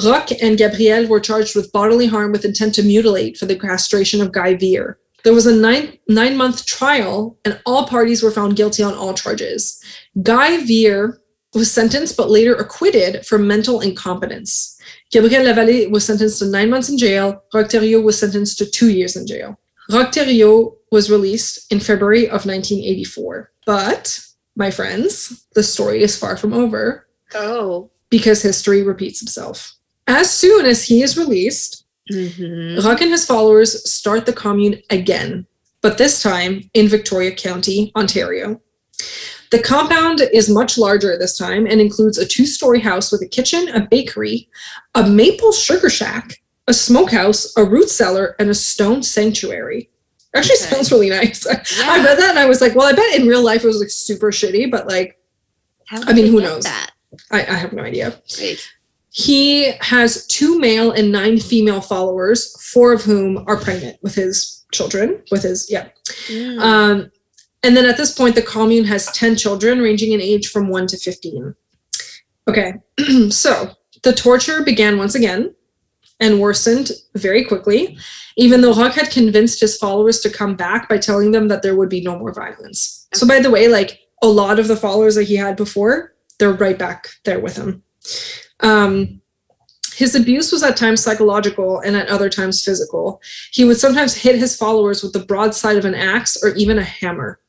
Roch 0.04 0.30
and 0.42 0.58
Gabrielle 0.58 1.08
were 1.08 1.20
charged 1.20 1.56
with 1.56 1.72
bodily 1.72 2.06
harm 2.06 2.32
with 2.32 2.44
intent 2.44 2.74
to 2.74 2.82
mutilate 2.82 3.36
for 3.36 3.46
the 3.46 3.58
castration 3.58 4.20
of 4.20 4.32
Guy 4.32 4.54
Veer. 4.54 4.98
There 5.24 5.34
was 5.34 5.46
a 5.46 5.54
nine 5.54 5.98
nine 6.08 6.36
month 6.36 6.66
trial, 6.66 7.38
and 7.44 7.60
all 7.66 7.86
parties 7.86 8.22
were 8.22 8.30
found 8.30 8.56
guilty 8.56 8.82
on 8.82 8.94
all 8.94 9.14
charges. 9.14 9.82
Guy 10.22 10.64
Veer 10.64 11.20
was 11.54 11.70
sentenced 11.70 12.16
but 12.16 12.30
later 12.30 12.54
acquitted 12.54 13.26
for 13.26 13.38
mental 13.38 13.80
incompetence. 13.80 14.80
Gabrielle 15.10 15.44
Lavallée 15.44 15.90
was 15.90 16.04
sentenced 16.04 16.38
to 16.38 16.46
nine 16.46 16.70
months 16.70 16.88
in 16.88 16.96
jail. 16.96 17.42
Thériault 17.52 18.04
was 18.04 18.18
sentenced 18.18 18.58
to 18.58 18.70
two 18.70 18.90
years 18.90 19.16
in 19.16 19.26
jail. 19.26 19.58
Thériault 19.90 20.76
was 20.92 21.10
released 21.10 21.70
in 21.72 21.80
February 21.80 22.26
of 22.26 22.46
1984. 22.46 23.50
But, 23.66 24.20
my 24.56 24.70
friends, 24.70 25.44
the 25.54 25.62
story 25.62 26.02
is 26.02 26.16
far 26.16 26.36
from 26.36 26.52
over 26.52 27.08
oh. 27.34 27.90
because 28.08 28.42
history 28.42 28.82
repeats 28.82 29.22
itself. 29.22 29.74
As 30.06 30.32
soon 30.32 30.66
as 30.66 30.84
he 30.84 31.02
is 31.02 31.16
released, 31.16 31.79
Mhm. 32.10 32.84
Roch 32.84 33.00
and 33.00 33.10
his 33.10 33.24
followers 33.24 33.90
start 33.90 34.26
the 34.26 34.32
commune 34.32 34.82
again, 34.90 35.46
but 35.82 35.98
this 35.98 36.22
time 36.22 36.68
in 36.74 36.88
Victoria 36.88 37.30
County, 37.32 37.92
Ontario. 37.96 38.60
The 39.50 39.58
compound 39.62 40.20
is 40.32 40.48
much 40.48 40.78
larger 40.78 41.16
this 41.18 41.36
time 41.36 41.66
and 41.66 41.80
includes 41.80 42.18
a 42.18 42.26
two 42.26 42.46
story 42.46 42.80
house 42.80 43.10
with 43.10 43.22
a 43.22 43.26
kitchen, 43.26 43.68
a 43.70 43.80
bakery, 43.80 44.48
a 44.94 45.08
maple 45.08 45.52
sugar 45.52 45.90
shack, 45.90 46.40
a 46.68 46.72
smokehouse, 46.74 47.52
a 47.56 47.64
root 47.64 47.88
cellar, 47.90 48.36
and 48.38 48.48
a 48.50 48.54
stone 48.54 49.02
sanctuary. 49.02 49.90
Actually, 50.36 50.54
Okay. 50.56 50.74
sounds 50.76 50.92
really 50.92 51.10
nice. 51.10 51.44
I 51.48 51.54
read 52.04 52.18
that 52.18 52.30
and 52.30 52.38
I 52.38 52.46
was 52.46 52.60
like, 52.60 52.76
well, 52.76 52.86
I 52.86 52.92
bet 52.92 53.18
in 53.18 53.26
real 53.26 53.42
life 53.42 53.64
it 53.64 53.66
was 53.66 53.80
like 53.80 53.90
super 53.90 54.30
shitty, 54.30 54.70
but 54.70 54.86
like, 54.86 55.18
I 55.90 56.12
mean, 56.12 56.26
who 56.26 56.40
knows? 56.40 56.64
I, 57.32 57.40
I 57.40 57.54
have 57.56 57.72
no 57.72 57.82
idea. 57.82 58.20
He 59.10 59.72
has 59.80 60.26
two 60.26 60.58
male 60.58 60.92
and 60.92 61.10
nine 61.10 61.38
female 61.38 61.80
followers, 61.80 62.54
four 62.72 62.92
of 62.92 63.02
whom 63.02 63.44
are 63.48 63.56
pregnant 63.56 63.98
with 64.02 64.14
his 64.14 64.64
children, 64.72 65.22
with 65.30 65.42
his, 65.42 65.68
yeah. 65.70 65.88
mm. 66.28 66.60
Um, 66.60 67.10
and 67.62 67.76
then 67.76 67.86
at 67.86 67.96
this 67.96 68.12
point, 68.12 68.36
the 68.36 68.42
commune 68.42 68.84
has 68.84 69.06
10 69.12 69.36
children 69.36 69.80
ranging 69.80 70.12
in 70.12 70.20
age 70.20 70.48
from 70.48 70.68
1 70.68 70.86
to 70.88 70.96
15. 70.96 71.54
Okay, 72.48 72.72
so 73.30 73.72
the 74.02 74.12
torture 74.12 74.62
began 74.62 74.96
once 74.96 75.14
again 75.14 75.54
and 76.20 76.40
worsened 76.40 76.90
very 77.14 77.44
quickly, 77.44 77.98
even 78.36 78.60
though 78.60 78.74
Roch 78.74 78.94
had 78.94 79.10
convinced 79.10 79.60
his 79.60 79.76
followers 79.76 80.20
to 80.20 80.30
come 80.30 80.54
back 80.54 80.88
by 80.88 80.98
telling 80.98 81.32
them 81.32 81.48
that 81.48 81.62
there 81.62 81.76
would 81.76 81.88
be 81.88 82.00
no 82.00 82.18
more 82.18 82.32
violence. 82.32 83.08
So, 83.12 83.26
by 83.26 83.40
the 83.40 83.50
way, 83.50 83.68
like 83.68 83.98
a 84.22 84.26
lot 84.26 84.58
of 84.58 84.68
the 84.68 84.76
followers 84.76 85.14
that 85.16 85.24
he 85.24 85.36
had 85.36 85.56
before, 85.56 86.14
they're 86.38 86.52
right 86.52 86.78
back 86.78 87.08
there 87.24 87.40
with 87.40 87.56
him. 87.56 87.82
Um, 88.62 89.20
his 89.94 90.14
abuse 90.14 90.50
was 90.52 90.62
at 90.62 90.76
times 90.76 91.02
psychological 91.02 91.80
and 91.80 91.96
at 91.96 92.08
other 92.08 92.30
times 92.30 92.64
physical. 92.64 93.20
He 93.52 93.64
would 93.64 93.76
sometimes 93.78 94.14
hit 94.14 94.36
his 94.38 94.56
followers 94.56 95.02
with 95.02 95.12
the 95.12 95.24
broadside 95.26 95.76
of 95.76 95.84
an 95.84 95.94
axe 95.94 96.42
or 96.42 96.54
even 96.54 96.78
a 96.78 96.82
hammer. 96.84 97.40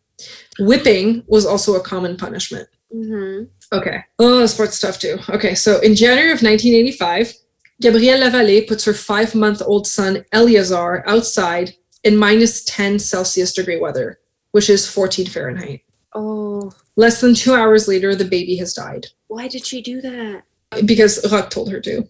Whipping 0.59 1.23
was 1.27 1.45
also 1.45 1.75
a 1.75 1.81
common 1.81 2.17
punishment. 2.17 2.67
Mhm. 2.93 3.47
Okay. 3.71 4.03
Oh, 4.19 4.45
sports 4.47 4.75
stuff 4.75 4.99
too. 4.99 5.17
Okay, 5.29 5.55
so 5.55 5.79
in 5.79 5.95
January 5.95 6.31
of 6.31 6.41
1985, 6.41 7.33
Gabrielle 7.81 8.19
Lavallée 8.19 8.67
puts 8.67 8.83
her 8.83 8.93
five 8.93 9.33
month 9.33 9.61
old 9.65 9.87
son 9.87 10.25
Eleazar 10.33 11.03
outside 11.07 11.73
in 12.03 12.17
minus 12.17 12.63
10 12.65 12.99
Celsius 12.99 13.53
degree 13.53 13.79
weather, 13.79 14.19
which 14.51 14.69
is 14.69 14.87
14 14.89 15.27
Fahrenheit. 15.27 15.81
Oh, 16.13 16.73
Less 16.97 17.21
than 17.21 17.33
two 17.33 17.53
hours 17.53 17.87
later, 17.87 18.13
the 18.13 18.25
baby 18.25 18.57
has 18.57 18.73
died 18.73 19.07
why 19.31 19.47
did 19.47 19.65
she 19.65 19.81
do 19.81 20.01
that? 20.01 20.43
Because 20.85 21.19
Roch 21.31 21.49
told 21.49 21.71
her 21.71 21.79
to. 21.81 22.07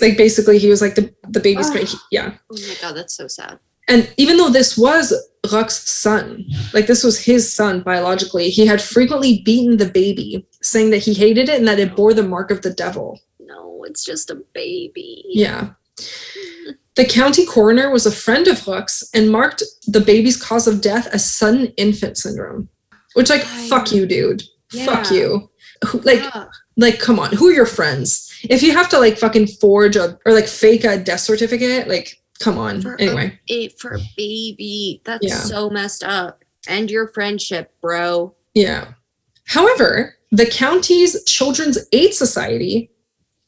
Like 0.00 0.16
basically, 0.16 0.58
he 0.58 0.68
was 0.68 0.80
like 0.80 0.94
the 0.94 1.12
the 1.28 1.40
baby's 1.40 1.68
ah. 1.68 1.72
great. 1.72 1.94
Yeah, 2.10 2.34
Oh 2.50 2.56
my 2.68 2.74
god, 2.80 2.96
that's 2.96 3.14
so 3.14 3.26
sad. 3.26 3.58
and 3.88 4.12
even 4.16 4.36
though 4.36 4.48
this 4.48 4.78
was 4.78 5.12
Roch's 5.52 5.76
son, 5.76 6.44
like 6.72 6.86
this 6.86 7.04
was 7.04 7.22
his 7.22 7.52
son 7.52 7.82
biologically, 7.82 8.50
he 8.50 8.66
had 8.66 8.80
frequently 8.80 9.42
beaten 9.44 9.76
the 9.76 9.90
baby, 9.90 10.46
saying 10.62 10.90
that 10.90 10.98
he 10.98 11.12
hated 11.12 11.48
it 11.48 11.58
and 11.58 11.68
that 11.68 11.78
it 11.78 11.96
bore 11.96 12.14
the 12.14 12.22
mark 12.22 12.50
of 12.50 12.62
the 12.62 12.72
devil. 12.72 13.20
No, 13.40 13.84
it's 13.84 14.04
just 14.04 14.30
a 14.30 14.36
baby. 14.54 15.24
Yeah. 15.28 15.70
The 16.94 17.04
county 17.04 17.46
coroner 17.46 17.90
was 17.90 18.06
a 18.06 18.12
friend 18.12 18.46
of 18.48 18.66
Roch's 18.66 19.08
and 19.14 19.30
marked 19.30 19.62
the 19.86 20.00
baby's 20.00 20.40
cause 20.40 20.66
of 20.66 20.80
death 20.80 21.08
as 21.08 21.30
sudden 21.30 21.66
infant 21.76 22.16
syndrome. 22.16 22.68
Which, 23.14 23.30
like, 23.30 23.42
I- 23.42 23.68
fuck 23.68 23.92
you, 23.92 24.06
dude. 24.06 24.42
Fuck 24.84 25.10
you. 25.10 25.49
Who- 25.86 26.00
Like, 26.00 26.20
Ugh. 26.34 26.48
like, 26.76 26.98
come 26.98 27.18
on. 27.18 27.32
Who 27.32 27.48
are 27.48 27.52
your 27.52 27.66
friends? 27.66 28.26
if 28.48 28.62
you 28.62 28.72
have 28.72 28.88
to 28.88 28.98
like 28.98 29.18
fucking 29.18 29.46
forge 29.46 29.96
a, 29.96 30.18
or 30.24 30.32
like 30.32 30.46
fake 30.48 30.84
a 30.84 30.96
death 30.96 31.20
certificate, 31.20 31.88
like 31.88 32.16
come 32.38 32.56
on. 32.56 32.80
For 32.80 32.98
anyway, 33.00 33.38
it 33.48 33.78
for 33.78 33.94
a 33.96 33.98
baby. 34.16 35.02
That's 35.04 35.26
Yeah. 35.26 35.40
so 35.40 35.68
messed 35.68 36.02
up. 36.02 36.42
end 36.68 36.90
your 36.90 37.08
friendship, 37.08 37.72
bro. 37.82 38.34
yeah. 38.54 38.92
However, 39.46 40.16
the 40.30 40.46
county's 40.46 41.22
Children's 41.24 41.78
Aid 41.92 42.14
Society 42.14 42.90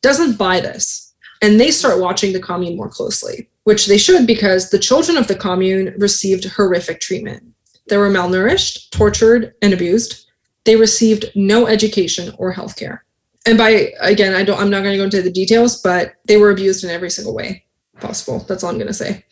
doesn't 0.03 0.37
buy 0.39 0.61
this, 0.61 1.12
and 1.41 1.61
they 1.61 1.70
start 1.70 2.01
watching 2.01 2.33
the 2.33 2.41
commune 2.41 2.76
more 2.76 2.89
closely, 2.89 3.49
which 3.64 3.87
they 3.87 3.99
should 3.99 4.26
because 4.26 4.70
the 4.70 4.78
children 4.78 5.16
of 5.16 5.28
the 5.28 5.35
commune 5.37 5.95
received 5.99 6.45
horrific 6.45 7.01
treatment. 7.01 7.45
They 7.89 7.97
were 7.99 8.11
malnourished, 8.11 8.91
tortured, 8.91 9.55
and 9.62 9.72
abused. 9.72 10.26
They 10.64 10.76
received 10.76 11.26
no 11.34 11.66
education 11.66 12.32
or 12.38 12.52
health 12.52 12.76
care. 12.76 13.04
And 13.46 13.58
by 13.58 13.92
again, 14.00 14.34
I 14.34 14.44
don't 14.44 14.60
I'm 14.60 14.70
not 14.70 14.82
going 14.82 14.92
to 14.92 14.98
go 14.98 15.04
into 15.04 15.22
the 15.22 15.30
details, 15.30 15.80
but 15.80 16.14
they 16.26 16.36
were 16.36 16.50
abused 16.50 16.84
in 16.84 16.90
every 16.90 17.10
single 17.10 17.34
way 17.34 17.64
possible. 18.00 18.40
That's 18.40 18.62
all 18.62 18.70
I'm 18.70 18.76
going 18.76 18.88
to 18.88 18.94
say. 18.94 19.24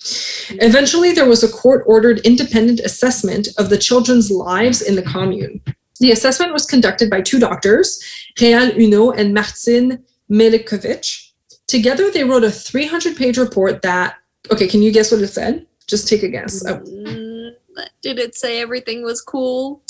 Eventually, 0.60 1.12
there 1.12 1.28
was 1.28 1.42
a 1.42 1.48
court 1.48 1.84
ordered 1.86 2.20
independent 2.20 2.80
assessment 2.80 3.48
of 3.58 3.68
the 3.68 3.76
children's 3.76 4.30
lives 4.30 4.80
in 4.80 4.94
the 4.94 5.02
commune. 5.02 5.60
The 5.98 6.12
assessment 6.12 6.54
was 6.54 6.64
conducted 6.64 7.10
by 7.10 7.20
two 7.20 7.38
doctors, 7.38 8.02
Real 8.40 8.70
Uno 8.80 9.10
and 9.10 9.34
Martin 9.34 10.02
Milikovic. 10.30 11.30
Together, 11.66 12.10
they 12.10 12.24
wrote 12.24 12.44
a 12.44 12.50
300 12.50 13.16
page 13.16 13.36
report 13.36 13.82
that, 13.82 14.16
okay, 14.50 14.66
can 14.66 14.82
you 14.82 14.92
guess 14.92 15.12
what 15.12 15.20
it 15.20 15.28
said? 15.28 15.66
Just 15.86 16.08
take 16.08 16.22
a 16.22 16.28
guess. 16.28 16.64
Mm, 16.64 17.52
Did 18.00 18.18
it 18.18 18.34
say 18.34 18.60
everything 18.60 19.04
was 19.04 19.20
cool? 19.20 19.82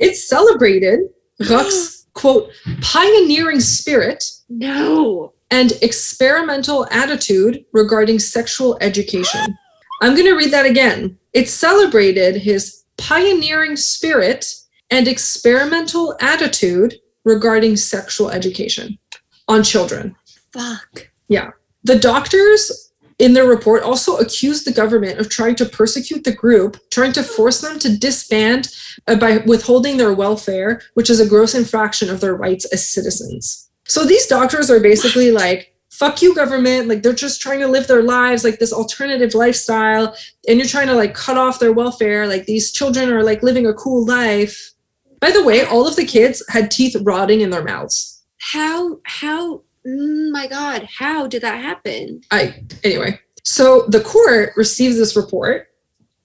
It 0.00 0.16
celebrated 0.16 1.00
Roch's, 1.48 2.06
quote, 2.14 2.50
pioneering 2.82 3.60
spirit 3.60 4.24
No. 4.48 5.32
and 5.50 5.72
experimental 5.82 6.86
attitude 6.90 7.64
regarding 7.72 8.18
sexual 8.18 8.76
education. 8.80 9.56
I'm 10.02 10.14
going 10.14 10.26
to 10.26 10.34
read 10.36 10.50
that 10.52 10.66
again. 10.66 11.18
It 11.32 11.48
celebrated 11.48 12.36
his 12.36 12.82
pioneering 12.96 13.76
spirit 13.76 14.46
and 14.90 15.06
experimental 15.06 16.16
attitude 16.20 16.96
regarding 17.24 17.76
sexual 17.76 18.30
education 18.30 18.98
on 19.46 19.62
children. 19.62 20.16
Fuck. 20.52 21.10
Yeah. 21.28 21.50
The 21.84 21.98
doctors 21.98 22.89
in 23.20 23.34
their 23.34 23.46
report 23.46 23.82
also 23.82 24.16
accused 24.16 24.66
the 24.66 24.72
government 24.72 25.20
of 25.20 25.28
trying 25.28 25.54
to 25.56 25.66
persecute 25.66 26.24
the 26.24 26.34
group, 26.34 26.78
trying 26.90 27.12
to 27.12 27.22
force 27.22 27.60
them 27.60 27.78
to 27.78 27.96
disband 27.96 28.74
uh, 29.06 29.14
by 29.14 29.38
withholding 29.46 29.98
their 29.98 30.14
welfare, 30.14 30.80
which 30.94 31.10
is 31.10 31.20
a 31.20 31.28
gross 31.28 31.54
infraction 31.54 32.08
of 32.08 32.22
their 32.22 32.34
rights 32.34 32.64
as 32.72 32.88
citizens. 32.88 33.70
So 33.84 34.06
these 34.06 34.26
doctors 34.26 34.70
are 34.70 34.80
basically 34.80 35.32
like, 35.32 35.74
fuck 35.90 36.22
you, 36.22 36.34
government. 36.34 36.88
Like 36.88 37.02
they're 37.02 37.12
just 37.12 37.42
trying 37.42 37.60
to 37.60 37.68
live 37.68 37.88
their 37.88 38.02
lives, 38.02 38.42
like 38.42 38.58
this 38.58 38.72
alternative 38.72 39.34
lifestyle, 39.34 40.16
and 40.48 40.58
you're 40.58 40.66
trying 40.66 40.86
to 40.86 40.94
like 40.94 41.14
cut 41.14 41.36
off 41.36 41.58
their 41.58 41.74
welfare. 41.74 42.26
Like 42.26 42.46
these 42.46 42.72
children 42.72 43.10
are 43.10 43.22
like 43.22 43.42
living 43.42 43.66
a 43.66 43.74
cool 43.74 44.06
life. 44.06 44.72
By 45.20 45.30
the 45.30 45.44
way, 45.44 45.62
all 45.62 45.86
of 45.86 45.96
the 45.96 46.06
kids 46.06 46.42
had 46.48 46.70
teeth 46.70 46.96
rotting 47.02 47.42
in 47.42 47.50
their 47.50 47.64
mouths. 47.64 48.24
How, 48.38 49.00
how, 49.04 49.62
mm, 49.86 50.30
my 50.30 50.46
God, 50.46 50.88
how 50.98 51.26
did 51.26 51.42
that 51.42 51.60
happen? 51.60 52.20
I 52.30 52.62
anyway. 52.84 53.18
So 53.44 53.86
the 53.88 54.00
court 54.00 54.52
receives 54.56 54.96
this 54.96 55.16
report 55.16 55.68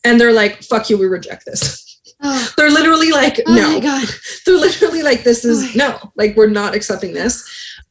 and 0.04 0.20
they're 0.20 0.34
like, 0.34 0.62
fuck 0.64 0.90
you, 0.90 0.98
we 0.98 1.06
reject 1.06 1.46
this. 1.46 1.82
Oh, 2.22 2.54
They're 2.58 2.70
literally 2.72 3.12
like, 3.12 3.40
oh 3.48 3.56
no. 3.56 3.68
my 3.74 3.80
God. 3.80 4.08
They're 4.46 4.58
literally 4.58 5.02
like, 5.04 5.24
this 5.24 5.46
Oh 5.46 5.50
is 5.50 5.76
no, 5.76 6.12
like 6.16 6.36
we're 6.36 6.48
not 6.50 6.76
accepting 6.76 7.14
this. 7.14 7.44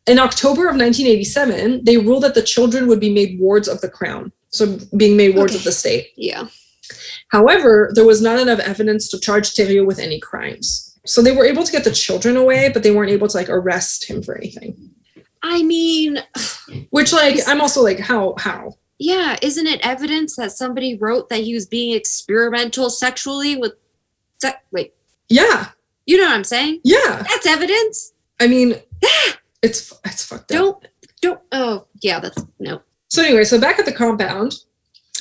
In 0.07 0.19
October 0.19 0.62
of 0.69 0.77
1987, 0.77 1.85
they 1.85 1.97
ruled 1.97 2.23
that 2.25 2.35
the 2.35 2.43
children 2.43 2.87
would 2.89 3.01
be 3.01 3.12
made 3.12 3.39
wards 3.41 3.69
of 3.69 3.81
the 3.81 3.89
crown. 3.89 4.33
So 4.49 4.79
being 4.97 5.17
made 5.17 5.35
wards 5.35 5.53
Okay. 5.53 5.61
of 5.61 5.65
the 5.65 5.73
state. 5.73 6.09
Yeah. 6.17 6.49
However, 7.29 7.91
there 7.95 8.05
was 8.05 8.21
not 8.23 8.39
enough 8.39 8.61
evidence 8.61 9.09
to 9.09 9.19
charge 9.19 9.55
Thériault 9.55 9.87
with 9.87 9.99
any 9.99 10.21
crimes. 10.21 10.97
So 11.07 11.21
they 11.23 11.33
were 11.35 11.45
able 11.47 11.65
to 11.65 11.73
get 11.73 11.85
the 11.85 11.91
children 11.91 12.37
away, 12.37 12.71
but 12.73 12.83
they 12.83 12.91
weren't 12.91 13.11
able 13.11 13.29
to 13.29 13.37
like 13.37 13.49
arrest 13.49 14.05
him 14.09 14.23
for 14.23 14.37
anything. 14.37 14.91
I 15.47 15.63
mean, 15.63 16.19
Which 16.91 17.13
like 17.13 17.37
I'm 17.47 17.61
also 17.61 17.83
like, 17.83 17.99
how 18.01 18.35
how? 18.39 18.73
yeah, 18.99 19.37
isn't 19.43 19.67
it 19.67 19.81
evidence 19.87 20.37
that 20.37 20.53
somebody 20.53 20.97
wrote 20.97 21.29
that 21.29 21.41
he 21.41 21.53
was 21.55 21.67
being 21.67 21.95
experimental 21.95 22.89
sexually 22.91 23.57
with 23.57 23.75
se- 24.41 24.55
wait, 24.73 24.95
Yeah, 25.29 25.69
you 26.07 26.17
know 26.17 26.25
what 26.25 26.33
I'm 26.35 26.45
saying? 26.45 26.81
yeah. 26.85 27.23
That's 27.29 27.47
evidence. 27.47 28.13
I 28.41 28.47
mean, 28.47 28.77
it's 29.63 29.93
it's 30.05 30.25
fucked 30.25 30.51
up. 30.53 30.57
Don't 30.59 30.87
don't 31.21 31.41
oh 31.53 31.87
yeah, 32.01 32.21
that's 32.21 32.43
no. 32.59 32.81
So 33.09 33.23
anyway, 33.23 33.45
so 33.45 33.61
back 33.61 33.79
at 33.79 33.85
the 33.85 33.93
compound, 33.93 34.55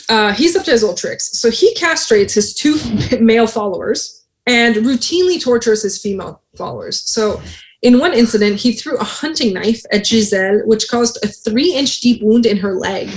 uh, 0.09 0.31
he's 0.33 0.55
up 0.55 0.63
to 0.65 0.71
his 0.71 0.83
old 0.83 0.97
tricks. 0.97 1.37
So 1.37 1.51
he 1.51 1.75
castrates 1.75 2.33
his 2.33 2.53
two 2.55 2.75
male 3.19 3.47
followers 3.47 4.23
and 4.47 4.75
routinely 4.77 5.41
tortures 5.41 5.83
his 5.83 6.01
female 6.01 6.41
followers. 6.57 7.01
So 7.01 7.41
in 7.83 7.99
one 7.99 8.13
incident, 8.13 8.59
he 8.61 8.71
threw 8.71 8.97
a 8.97 9.03
hunting 9.03 9.53
knife 9.53 9.83
at 9.91 10.07
Giselle, 10.07 10.61
which 10.65 10.87
caused 10.87 11.23
a 11.23 11.27
three-inch 11.27 11.99
deep 11.99 12.23
wound 12.23 12.45
in 12.45 12.57
her 12.57 12.75
leg. 12.75 13.09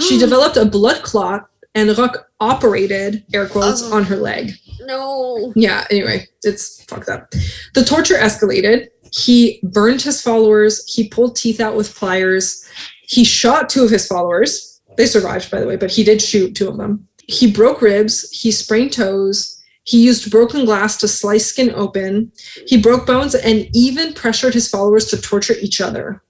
She 0.00 0.14
hmm. 0.14 0.20
developed 0.20 0.56
a 0.56 0.64
blood 0.64 1.02
clot, 1.02 1.46
and 1.74 1.96
Roch 1.96 2.26
operated 2.40 3.24
air 3.34 3.46
quotes 3.46 3.82
Oh. 3.82 3.94
on 3.94 4.04
her 4.04 4.16
leg. 4.16 4.52
No. 4.80 5.52
Yeah, 5.54 5.86
anyway, 5.90 6.26
it's 6.42 6.82
fucked 6.84 7.10
up. 7.10 7.32
The 7.74 7.84
torture 7.84 8.16
escalated. 8.16 8.88
He 9.12 9.60
burned 9.62 10.02
his 10.02 10.22
followers. 10.22 10.82
He 10.92 11.08
pulled 11.08 11.36
teeth 11.36 11.60
out 11.60 11.76
with 11.76 11.94
pliers. 11.94 12.64
He 13.06 13.24
shot 13.24 13.68
two 13.68 13.84
of 13.84 13.90
his 13.90 14.06
followers. 14.06 14.80
They 14.96 15.06
survived, 15.06 15.50
by 15.50 15.60
the 15.60 15.66
way, 15.66 15.76
but 15.76 15.90
he 15.90 16.02
did 16.02 16.22
shoot 16.22 16.54
two 16.54 16.68
of 16.68 16.78
them. 16.78 17.06
He 17.28 17.50
broke 17.50 17.82
ribs. 17.82 18.30
He 18.30 18.50
sprained 18.50 18.92
toes. 18.92 19.53
He 19.84 20.02
used 20.02 20.30
broken 20.30 20.64
glass 20.64 20.96
to 20.98 21.08
slice 21.08 21.46
skin 21.46 21.70
open. 21.74 22.32
He 22.66 22.80
broke 22.80 23.06
bones 23.06 23.34
and 23.34 23.68
even 23.74 24.14
pressured 24.14 24.54
his 24.54 24.68
followers 24.68 25.06
to 25.06 25.20
torture 25.20 25.54
each 25.60 25.80
other. 25.80 26.22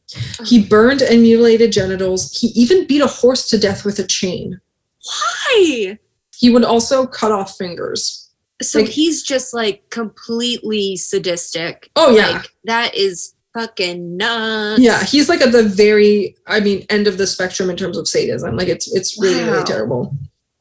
He 0.45 0.63
burned 0.65 1.03
and 1.03 1.23
mutilated 1.23 1.73
genitals. 1.73 2.37
He 2.37 2.49
even 2.49 2.87
beat 2.87 3.01
a 3.01 3.07
horse 3.07 3.49
to 3.49 3.59
death 3.59 3.85
with 3.85 3.99
a 3.99 4.07
chain. 4.07 4.61
Why? 5.05 5.99
He 6.37 6.51
would 6.51 6.65
also 6.65 7.07
cut 7.07 7.33
off 7.33 7.57
fingers. 7.57 8.29
So 8.63 8.81
Like- 8.81 8.89
he's 8.89 9.23
just 9.23 9.55
like 9.55 9.89
completely 9.91 10.97
sadistic. 10.97 11.91
Oh, 11.97 12.11
yeah. 12.11 12.29
Like 12.31 12.49
that 12.65 12.95
is 12.95 13.35
fucking 13.53 14.17
nuts. 14.17 14.83
Yeah, 14.83 15.05
he's 15.05 15.29
like 15.29 15.41
at 15.41 15.53
the 15.53 15.63
very, 15.63 16.37
I 16.47 16.61
mean, 16.61 16.87
end 16.91 17.07
of 17.07 17.19
the 17.19 17.27
spectrum 17.27 17.71
in 17.71 17.77
terms 17.77 17.97
of 17.97 18.09
sadism. 18.09 18.57
Like 18.57 18.69
it's 18.69 18.93
it's 18.95 19.21
really 19.21 19.43
Wow. 19.45 19.53
really 19.53 19.65
terrible. 19.65 20.17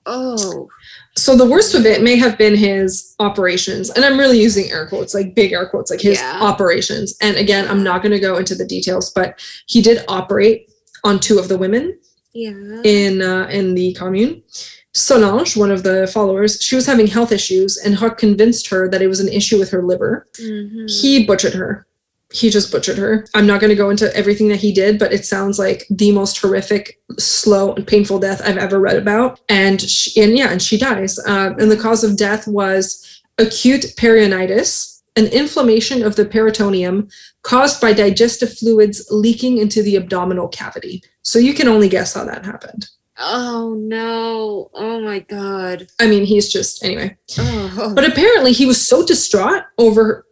Oh. 0.06 0.68
So 1.16 1.36
the 1.36 1.46
worst 1.46 1.76
of 1.76 1.86
it 1.86 2.02
may 2.02 2.16
have 2.16 2.38
been 2.40 2.56
his 2.56 3.14
operations, 3.20 3.92
and 3.92 4.04
I'm 4.04 4.18
really 4.20 4.40
using 4.42 4.72
air 4.72 4.88
quotes, 4.88 5.14
like 5.14 5.36
big 5.36 5.52
air 5.52 5.68
quotes, 5.68 5.92
like 5.92 6.02
his 6.02 6.18
Yeah. 6.20 6.40
operations. 6.42 7.16
And 7.22 7.38
again, 7.38 7.68
I'm 7.68 7.84
not 7.84 8.02
going 8.02 8.14
to 8.14 8.20
go 8.20 8.38
into 8.38 8.56
the 8.56 8.66
details, 8.66 9.12
but 9.12 9.40
he 9.68 9.82
did 9.82 10.04
operate 10.08 10.70
on 11.04 11.20
two 11.20 11.38
of 11.38 11.50
the 11.50 11.58
women 11.58 12.00
Yeah. 12.34 12.82
in 12.84 13.22
uh, 13.22 13.48
in 13.52 13.76
the 13.76 13.94
commune. 13.94 14.42
Solange, 14.96 15.56
one 15.56 15.72
of 15.72 15.84
the 15.84 16.08
followers, 16.08 16.60
she 16.62 16.76
was 16.76 16.86
having 16.88 17.08
health 17.08 17.32
issues, 17.32 17.78
and 17.78 17.96
Huck 17.96 18.18
convinced 18.18 18.68
her 18.70 18.88
that 18.90 19.02
it 19.02 19.08
was 19.08 19.20
an 19.20 19.28
issue 19.28 19.58
with 19.60 19.70
her 19.72 19.84
liver. 19.84 20.28
Mhm. 20.40 20.90
He 20.90 21.26
butchered 21.26 21.54
her. 21.54 21.86
He 22.34 22.50
just 22.50 22.72
butchered 22.72 22.98
her. 22.98 23.26
I'm 23.36 23.46
not 23.46 23.62
going 23.62 23.70
to 23.70 23.76
go 23.76 23.92
into 23.92 24.14
everything 24.16 24.48
that 24.50 24.60
he 24.60 24.74
did, 24.74 24.98
but 24.98 25.14
it 25.14 25.26
sounds 25.26 25.60
like 25.60 25.86
the 25.90 26.12
most 26.12 26.40
horrific, 26.40 27.00
slow, 27.20 27.74
and 27.76 27.86
painful 27.86 28.20
death 28.20 28.42
I've 28.44 28.58
ever 28.58 28.80
read 28.80 28.98
about. 28.98 29.40
And 29.50 29.80
she, 29.80 30.20
and 30.22 30.36
yeah, 30.36 30.52
and 30.52 30.62
she 30.62 30.78
dies. 30.78 31.20
Uh, 31.20 31.54
and 31.60 31.70
the 31.70 31.78
cause 31.78 32.04
of 32.04 32.18
death 32.18 32.48
was 32.48 33.22
acute 33.38 33.86
peritonitis, 33.98 35.02
an 35.16 35.28
inflammation 35.28 36.04
of 36.04 36.16
the 36.16 36.26
peritoneum 36.26 37.08
caused 37.44 37.80
by 37.80 37.94
digestive 37.94 38.58
fluids 38.58 39.06
leaking 39.12 39.60
into 39.60 39.84
the 39.84 39.96
abdominal 39.96 40.48
cavity. 40.48 41.04
So 41.22 41.38
you 41.38 41.54
can 41.54 41.68
only 41.68 41.88
guess 41.88 42.16
how 42.16 42.26
that 42.26 42.46
happened. 42.46 42.88
Oh 43.20 43.76
no. 43.80 44.72
Oh 44.74 45.02
my 45.02 45.20
god. 45.20 45.88
I 46.00 46.08
mean, 46.08 46.26
he's 46.26 46.52
just 46.52 46.84
anyway. 46.84 47.16
Oh. 47.38 47.94
But 47.96 48.08
apparently, 48.08 48.54
he 48.54 48.66
was 48.66 48.86
so 48.86 49.06
distraught 49.06 49.64
over 49.78 50.26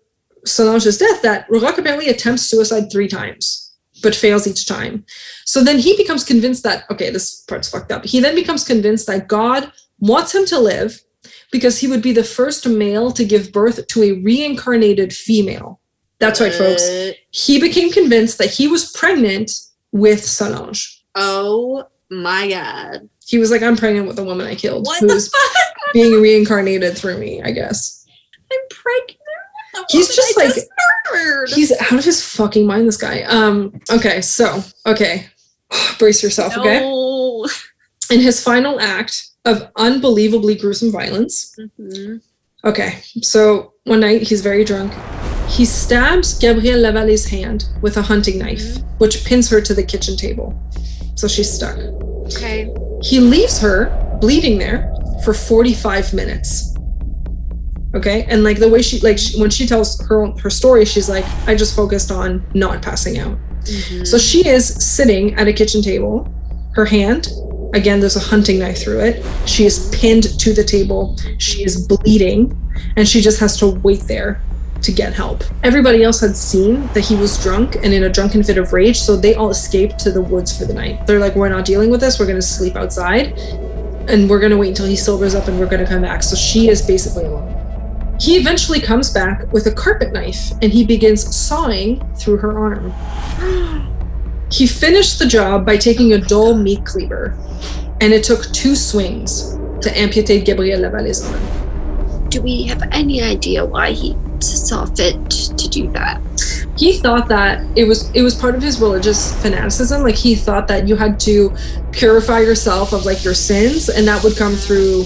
Solange's 0.45 0.97
death 0.97 1.21
that 1.21 1.45
Rourke 1.49 1.77
apparently 1.77 2.09
attempts 2.09 2.43
suicide 2.43 2.91
three 2.91 3.07
times, 3.07 3.73
but 4.01 4.15
fails 4.15 4.47
each 4.47 4.65
time. 4.67 5.05
So 5.45 5.63
then 5.63 5.79
he 5.79 5.95
becomes 5.97 6.23
convinced 6.23 6.63
that, 6.63 6.85
okay, 6.91 7.09
this 7.09 7.41
part's 7.41 7.69
fucked 7.69 7.91
up. 7.91 8.05
He 8.05 8.19
then 8.19 8.35
becomes 8.35 8.63
convinced 8.63 9.07
that 9.07 9.27
God 9.27 9.71
wants 9.99 10.33
him 10.33 10.45
to 10.47 10.59
live 10.59 11.01
because 11.51 11.79
he 11.79 11.87
would 11.87 12.01
be 12.01 12.13
the 12.13 12.23
first 12.23 12.67
male 12.67 13.11
to 13.11 13.25
give 13.25 13.51
birth 13.51 13.85
to 13.87 14.03
a 14.03 14.11
reincarnated 14.21 15.13
female. 15.13 15.79
That's 16.19 16.39
right, 16.39 16.53
folks. 16.53 16.83
He 17.31 17.59
became 17.59 17.91
convinced 17.91 18.37
that 18.37 18.49
he 18.51 18.67
was 18.67 18.91
pregnant 18.91 19.51
with 19.91 20.23
Solange. 20.23 21.03
Oh 21.15 21.85
my 22.09 22.49
god. 22.49 23.09
He 23.25 23.37
was 23.37 23.51
like, 23.51 23.61
I'm 23.63 23.75
pregnant 23.77 24.07
with 24.07 24.15
the 24.17 24.23
woman 24.23 24.45
I 24.45 24.55
killed, 24.55 24.85
What 24.85 25.01
the 25.01 25.13
who's 25.13 25.29
fuck? 25.29 25.73
being 25.93 26.21
reincarnated 26.21 26.97
through 26.97 27.17
me, 27.17 27.41
I 27.41 27.51
guess. 27.51 28.05
I'm 28.51 28.59
pregnant. 28.69 29.17
He's 29.89 30.13
just 30.15 30.37
I 30.39 30.45
like- 30.45 30.55
murdered. 31.13 31.49
He's 31.49 31.71
out 31.71 31.93
of 31.93 32.03
his 32.05 32.23
fucking 32.25 32.65
mind, 32.65 32.87
this 32.87 32.97
guy. 32.97 33.21
Um, 33.23 33.79
okay, 33.91 34.21
so, 34.21 34.63
okay. 34.85 35.27
Brace 35.99 36.21
yourself, 36.23 36.57
okay? 36.57 36.79
no. 36.81 37.47
In 38.09 38.19
his 38.19 38.43
final 38.43 38.79
act 38.79 39.29
of 39.45 39.69
unbelievably 39.77 40.55
gruesome 40.55 40.91
violence, 40.91 41.55
Mhm. 41.79 42.21
okay, 42.65 42.99
so 43.21 43.73
one 43.85 44.01
night 44.01 44.21
he's 44.23 44.41
very 44.41 44.63
drunk. 44.65 44.91
He 45.49 45.65
stabs 45.65 46.37
Gabrielle 46.37 46.79
Lavallée's 46.79 47.25
hand 47.25 47.65
with 47.81 47.97
a 47.97 48.01
hunting 48.01 48.37
knife, 48.39 48.77
which 48.99 49.23
pins 49.25 49.49
her 49.49 49.61
to 49.61 49.73
the 49.73 49.83
kitchen 49.83 50.15
table. 50.15 50.53
So 51.15 51.27
she's 51.27 51.51
stuck. 51.51 51.77
Okay. 52.27 52.73
He 53.01 53.19
leaves 53.19 53.59
her 53.59 53.89
bleeding 54.21 54.57
there 54.59 54.91
for 55.23 55.33
45 55.33 56.13
minutes. 56.13 56.70
Okay? 57.93 58.23
And 58.29 58.43
like 58.43 58.59
the 58.59 58.69
way 58.69 58.81
she 58.81 58.99
like 59.01 59.17
she, 59.17 59.39
when 59.39 59.49
she 59.49 59.65
tells 59.67 59.99
her 60.07 60.27
her 60.41 60.49
story, 60.49 60.85
she's 60.85 61.09
like 61.09 61.25
I 61.47 61.55
just 61.55 61.75
focused 61.75 62.11
on 62.11 62.45
not 62.53 62.81
passing 62.81 63.17
out. 63.19 63.37
Mhm. 63.63 64.07
So 64.07 64.17
she 64.17 64.47
is 64.47 64.65
sitting 64.83 65.35
at 65.35 65.47
a 65.47 65.53
kitchen 65.53 65.81
table. 65.81 66.27
Her 66.73 66.85
hand, 66.85 67.27
again, 67.73 67.99
there's 67.99 68.15
a 68.15 68.19
hunting 68.21 68.59
knife 68.59 68.81
through 68.81 69.01
it. 69.01 69.25
She 69.45 69.65
is 69.65 69.89
pinned 69.93 70.39
to 70.39 70.53
the 70.53 70.63
table. 70.63 71.17
She 71.37 71.63
is 71.65 71.85
bleeding, 71.85 72.55
and 72.95 73.07
she 73.07 73.19
just 73.21 73.39
has 73.41 73.57
to 73.57 73.71
wait 73.83 74.01
there 74.07 74.41
to 74.81 74.91
get 74.91 75.13
help. 75.13 75.43
Everybody 75.63 76.01
else 76.01 76.19
had 76.21 76.35
seen 76.35 76.87
that 76.93 77.01
he 77.01 77.15
was 77.15 77.37
drunk 77.43 77.75
and 77.83 77.93
in 77.93 78.03
a 78.03 78.09
drunken 78.09 78.41
fit 78.41 78.57
of 78.57 78.73
rage, 78.73 78.99
so 78.99 79.15
they 79.15 79.35
all 79.35 79.49
escaped 79.51 79.99
to 79.99 80.11
the 80.11 80.21
woods 80.21 80.57
for 80.57 80.65
the 80.65 80.73
night. 80.73 81.05
They're 81.05 81.19
like, 81.19 81.35
We're 81.35 81.49
not 81.49 81.65
dealing 81.65 81.89
with 81.91 81.99
this. 81.99 82.19
We're 82.19 82.25
going 82.25 82.39
to 82.39 82.41
sleep 82.41 82.75
outside, 82.75 83.37
and 84.07 84.27
we're 84.29 84.39
going 84.39 84.51
to 84.51 84.57
wait 84.57 84.69
until 84.69 84.87
he 84.87 84.95
sobers 84.95 85.35
up 85.35 85.47
and 85.47 85.59
we're 85.59 85.67
going 85.67 85.83
to 85.83 85.89
come 85.89 86.01
back. 86.01 86.23
So 86.23 86.35
she 86.35 86.69
is 86.69 86.81
basically 86.81 87.25
alone. 87.25 87.60
He 88.21 88.37
eventually 88.37 88.79
comes 88.79 89.09
back 89.09 89.51
with 89.51 89.65
a 89.65 89.71
carpet 89.71 90.13
knife 90.13 90.51
and 90.61 90.71
he 90.71 90.85
begins 90.85 91.35
sawing 91.35 92.07
through 92.15 92.37
her 92.37 92.57
arm. 92.57 92.93
He 94.51 94.67
finished 94.67 95.17
the 95.17 95.25
job 95.25 95.65
by 95.65 95.77
taking 95.77 96.11
a 96.11 96.17
dull 96.17 96.57
meat 96.57 96.85
cleaver, 96.85 97.37
and 98.01 98.11
it 98.11 98.21
took 98.21 98.51
two 98.51 98.75
swings 98.75 99.57
to 99.79 99.89
amputate 99.97 100.43
Gabrielle 100.43 100.81
Lavallée's 100.81 101.23
arm. 101.23 102.27
Do 102.27 102.41
we 102.41 102.63
have 102.63 102.83
any 102.91 103.21
idea 103.21 103.65
why 103.65 103.93
he 103.93 104.13
saw 104.41 104.83
fit 104.83 105.29
to 105.29 105.69
do 105.69 105.89
that? 105.93 106.19
He 106.75 106.97
thought 106.97 107.29
that 107.29 107.65
it 107.77 107.85
was 107.85 108.11
it 108.11 108.23
was 108.23 108.35
part 108.35 108.55
of 108.55 108.61
his 108.61 108.81
religious 108.81 109.41
fanaticism. 109.41 110.03
Like 110.03 110.15
he 110.15 110.35
thought 110.35 110.67
that 110.67 110.85
you 110.85 110.97
had 110.97 111.17
to 111.21 111.55
purify 111.93 112.41
yourself 112.41 112.91
of 112.91 113.05
like 113.05 113.23
your 113.23 113.33
sins, 113.33 113.87
and 113.87 114.05
that 114.09 114.21
would 114.21 114.35
come 114.35 114.55
through 114.55 115.05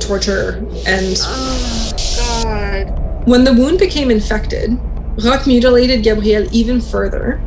torture. 0.00 0.64
And 0.86 1.20
Oh. 1.20 2.21
When 3.24 3.44
the 3.44 3.52
wound 3.52 3.78
became 3.78 4.10
infected, 4.10 4.78
Roch 5.24 5.46
mutilated 5.46 6.02
Gabrielle 6.02 6.46
even 6.50 6.80
further 6.80 7.40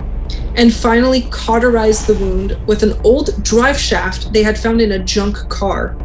and 0.56 0.74
finally 0.74 1.24
cauterized 1.32 2.08
the 2.08 2.14
wound 2.14 2.58
with 2.66 2.82
an 2.84 2.94
old 3.04 3.44
drive 3.44 3.78
shaft 3.78 4.32
they 4.32 4.42
had 4.44 4.58
found 4.58 4.80
in 4.82 4.94
a 4.94 5.00
junk 5.00 5.36
car. 5.50 5.98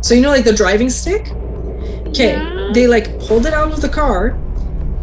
So 0.00 0.14
you 0.14 0.20
know 0.22 0.30
like 0.30 0.44
the 0.44 0.52
driving 0.52 0.90
stick? 0.90 1.30
Okay, 2.08 2.32
Yeah. 2.32 2.70
they 2.74 2.86
like 2.88 3.18
pulled 3.20 3.46
it 3.46 3.54
out 3.54 3.72
of 3.72 3.80
the 3.80 3.88
car 3.88 4.36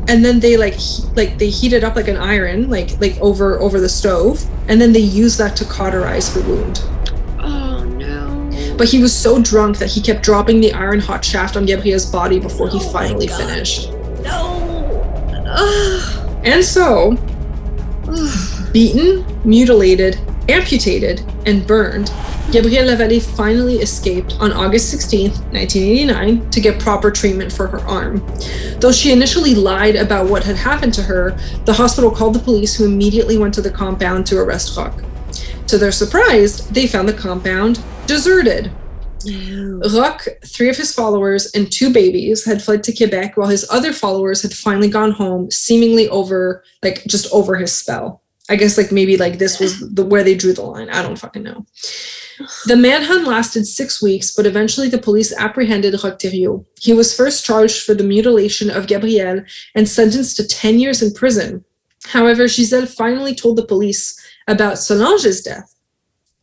and 0.09 0.23
then 0.25 0.39
they 0.41 0.57
like 0.57 0.73
he- 0.73 1.03
like 1.15 1.37
they 1.37 1.49
heat 1.49 1.71
it 1.71 1.83
up 1.83 1.95
like 1.95 2.09
an 2.09 2.17
iron 2.17 2.69
like 2.69 2.99
like 2.99 3.17
over 3.21 3.57
over 3.61 3.79
the 3.79 3.87
stove 3.87 4.43
and 4.67 4.81
then 4.81 4.91
they 4.91 4.99
use 4.99 5.37
that 5.37 5.55
to 5.57 5.65
cauterize 5.65 6.33
the 6.33 6.41
wound. 6.41 6.81
Oh. 8.73 8.77
But 8.77 8.89
he 8.89 8.99
was 8.99 9.15
so 9.15 9.41
drunk 9.41 9.77
that 9.77 9.89
he 9.89 10.01
kept 10.01 10.23
dropping 10.23 10.59
the 10.61 10.73
iron 10.73 10.99
hot 10.99 11.23
shaft 11.23 11.55
on 11.55 11.65
Gabrielle's 11.65 12.05
body 12.05 12.39
before 12.39 12.69
he 12.69 12.77
Oh 12.77 12.89
finally 12.91 13.27
God. 13.27 13.37
finished. 13.37 13.91
No. 14.23 14.59
Ugh. 15.47 16.39
And 16.43 16.63
so 16.63 17.17
Ugh. 18.07 18.73
Beaten, 18.73 19.23
mutilated, 19.45 20.19
amputated, 20.49 21.23
and 21.45 21.65
burned, 21.67 22.11
Gabrielle 22.51 22.87
Lavallée 22.87 23.21
finally 23.21 23.77
escaped 23.77 24.35
on 24.39 24.51
August 24.51 24.89
16, 24.89 25.29
1989, 25.29 26.49
to 26.49 26.59
get 26.59 26.79
proper 26.79 27.09
treatment 27.11 27.51
for 27.51 27.67
her 27.67 27.79
arm. 27.81 28.25
Though 28.79 28.91
she 28.91 29.11
initially 29.11 29.55
lied 29.55 29.95
about 29.95 30.27
what 30.29 30.43
had 30.43 30.55
happened 30.57 30.93
to 30.95 31.03
her, 31.03 31.37
the 31.65 31.73
hospital 31.73 32.11
called 32.11 32.35
the 32.35 32.39
police, 32.39 32.75
who 32.75 32.85
immediately 32.85 33.37
went 33.37 33.53
to 33.55 33.61
the 33.61 33.69
compound 33.71 34.25
to 34.27 34.39
arrest 34.39 34.75
Roch. 34.75 35.03
To 35.67 35.77
their 35.77 35.91
surprise, 35.91 36.67
they 36.69 36.87
found 36.87 37.07
the 37.07 37.13
compound 37.13 37.81
deserted. 38.05 38.71
No. 39.25 39.79
Roch, 39.93 40.27
three 40.45 40.69
of 40.69 40.77
his 40.77 40.93
followers, 40.93 41.51
and 41.53 41.71
two 41.71 41.91
babies 41.91 42.43
had 42.43 42.61
fled 42.61 42.83
to 42.83 42.95
Quebec 42.95 43.37
while 43.37 43.47
his 43.47 43.65
other 43.69 43.93
followers 43.93 44.41
had 44.41 44.53
finally 44.53 44.89
gone 44.89 45.11
home, 45.11 45.49
seemingly 45.49 46.09
over, 46.09 46.63
like, 46.81 47.03
just 47.05 47.31
over 47.33 47.55
his 47.55 47.73
spell. 47.73 48.21
I 48.49 48.57
guess, 48.57 48.77
like, 48.77 48.91
maybe, 48.91 49.15
like, 49.15 49.37
this 49.37 49.59
was 49.59 49.79
the 49.93 50.05
where 50.05 50.23
they 50.23 50.35
drew 50.35 50.51
the 50.51 50.63
line. 50.63 50.89
I 50.89 51.01
don't 51.01 51.17
fucking 51.17 51.43
know. 51.43 51.65
The 52.65 52.75
manhunt 52.75 53.25
lasted 53.25 53.65
six 53.65 54.01
weeks, 54.01 54.35
but 54.35 54.45
eventually 54.45 54.89
the 54.89 54.97
police 54.97 55.33
apprehended 55.33 55.93
Thériault. 55.93 56.65
He 56.81 56.91
was 56.91 57.15
first 57.15 57.45
charged 57.45 57.83
for 57.83 57.93
the 57.93 58.03
mutilation 58.03 58.69
of 58.69 58.87
Gabrielle 58.87 59.43
and 59.75 59.87
sentenced 59.87 60.35
to 60.37 60.47
10 60.47 60.79
years 60.79 61.01
in 61.01 61.13
prison. 61.13 61.63
However, 62.05 62.47
Giselle 62.47 62.85
finally 62.85 63.33
told 63.33 63.57
the 63.57 63.65
police 63.65 64.19
about 64.47 64.77
Solange's 64.77 65.41
death, 65.41 65.72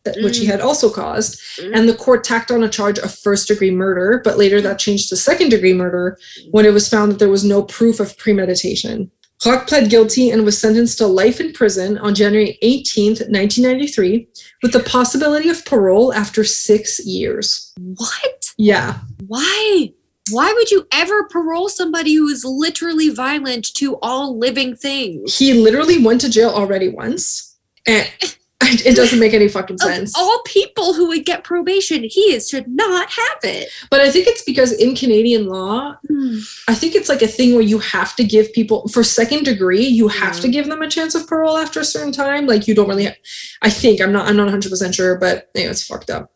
that, 0.05 0.17
which 0.23 0.39
he 0.39 0.47
Mm. 0.47 0.51
had 0.51 0.61
also 0.61 0.89
caused, 0.91 1.39
Mm. 1.59 1.71
and 1.77 1.89
the 1.89 1.95
court 1.95 2.25
tacked 2.25 2.51
on 2.51 2.63
a 2.63 2.69
charge 2.69 2.99
of 2.99 3.15
first 3.15 3.49
degree 3.49 3.71
murder, 3.71 4.21
but 4.25 4.39
later 4.39 4.61
that 4.61 4.79
changed 4.79 5.09
to 5.11 5.17
second 5.17 5.51
degree 5.51 5.75
murder 5.75 6.19
when 6.51 6.65
it 6.65 6.73
was 6.73 6.89
found 6.89 7.13
that 7.13 7.19
there 7.19 7.29
was 7.29 7.45
no 7.45 7.63
proof 7.63 8.01
of 8.01 8.17
premeditation. 8.17 9.11
Roch 9.45 9.67
pled 9.67 9.89
guilty 9.89 10.29
and 10.31 10.45
was 10.45 10.59
sentenced 10.59 10.99
to 10.99 11.07
life 11.07 11.41
in 11.41 11.53
prison 11.53 11.97
on 11.99 12.15
January 12.15 12.59
18th, 12.63 13.23
1993, 13.31 14.29
with 14.63 14.73
the 14.73 14.81
possibility 14.81 15.49
of 15.49 15.65
parole 15.65 16.13
after 16.13 16.45
six 16.45 17.01
years. 17.07 17.73
What? 17.97 18.51
Yeah. 18.59 18.97
Why? 19.27 19.93
Why 20.31 20.53
would 20.53 20.71
you 20.71 20.87
ever 20.93 21.25
parole 21.25 21.69
somebody 21.71 22.15
who 22.15 22.29
is 22.29 22.45
literally 22.45 23.09
violent 23.09 23.73
to 23.77 23.97
all 24.03 24.39
living 24.39 24.77
things? 24.77 25.37
He 25.39 25.55
literally 25.55 25.99
went 25.99 26.21
to 26.21 26.29
jail 26.29 26.51
already 26.51 26.89
once, 26.89 27.57
and 27.87 28.07
it 28.85 28.95
doesn't 28.95 29.19
make 29.19 29.33
any 29.33 29.49
fucking 29.49 29.75
Of 29.75 29.81
sense. 29.81 30.13
all 30.17 30.43
people 30.45 30.93
who 30.93 31.09
would 31.09 31.25
get 31.25 31.45
probation, 31.45 32.05
he 32.05 32.21
is, 32.35 32.49
should 32.49 32.69
not 32.69 33.09
have 33.09 33.39
it. 33.43 33.71
But 33.91 34.01
I 34.01 34.11
think 34.11 34.27
it's 34.27 34.43
because 34.43 34.73
in 34.73 34.95
Canadian 34.95 35.47
law, 35.47 35.97
hmm. 36.07 36.39
I 36.69 36.75
think 36.75 36.95
it's 36.95 37.09
like 37.09 37.23
a 37.23 37.27
thing 37.27 37.55
where 37.55 37.63
you 37.63 37.79
have 37.79 38.15
to 38.17 38.25
give 38.25 38.53
people 38.53 38.87
for 38.89 39.03
second 39.03 39.45
degree, 39.45 39.87
you 39.87 40.09
have 40.09 40.41
to 40.41 40.49
give 40.49 40.67
them 40.67 40.83
a 40.83 40.91
chance 40.91 41.15
of 41.15 41.27
parole 41.27 41.57
after 41.57 41.81
a 41.81 41.85
certain 41.85 42.13
time. 42.13 42.47
Like 42.47 42.69
you 42.69 42.75
don't 42.75 42.89
really 42.89 43.05
have, 43.05 43.17
I 43.63 43.71
think 43.71 44.01
I'm 44.01 44.13
not 44.13 44.29
I'm 44.29 44.37
not 44.37 44.45
100 44.45 44.69
percent 44.69 44.95
sure, 44.95 45.17
but 45.17 45.49
anyway, 45.55 45.71
it's 45.71 45.87
fucked 45.87 46.11
up. 46.11 46.31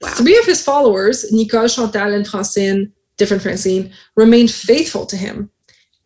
Wow. 0.00 0.08
Three 0.14 0.38
of 0.38 0.46
his 0.46 0.62
followers, 0.62 1.30
Nicole, 1.32 1.68
Chantal, 1.68 2.14
and 2.14 2.26
Francine, 2.26 2.92
different 3.18 3.42
Francine, 3.42 3.92
remained 4.16 4.50
faithful 4.50 5.04
to 5.06 5.16
him. 5.16 5.50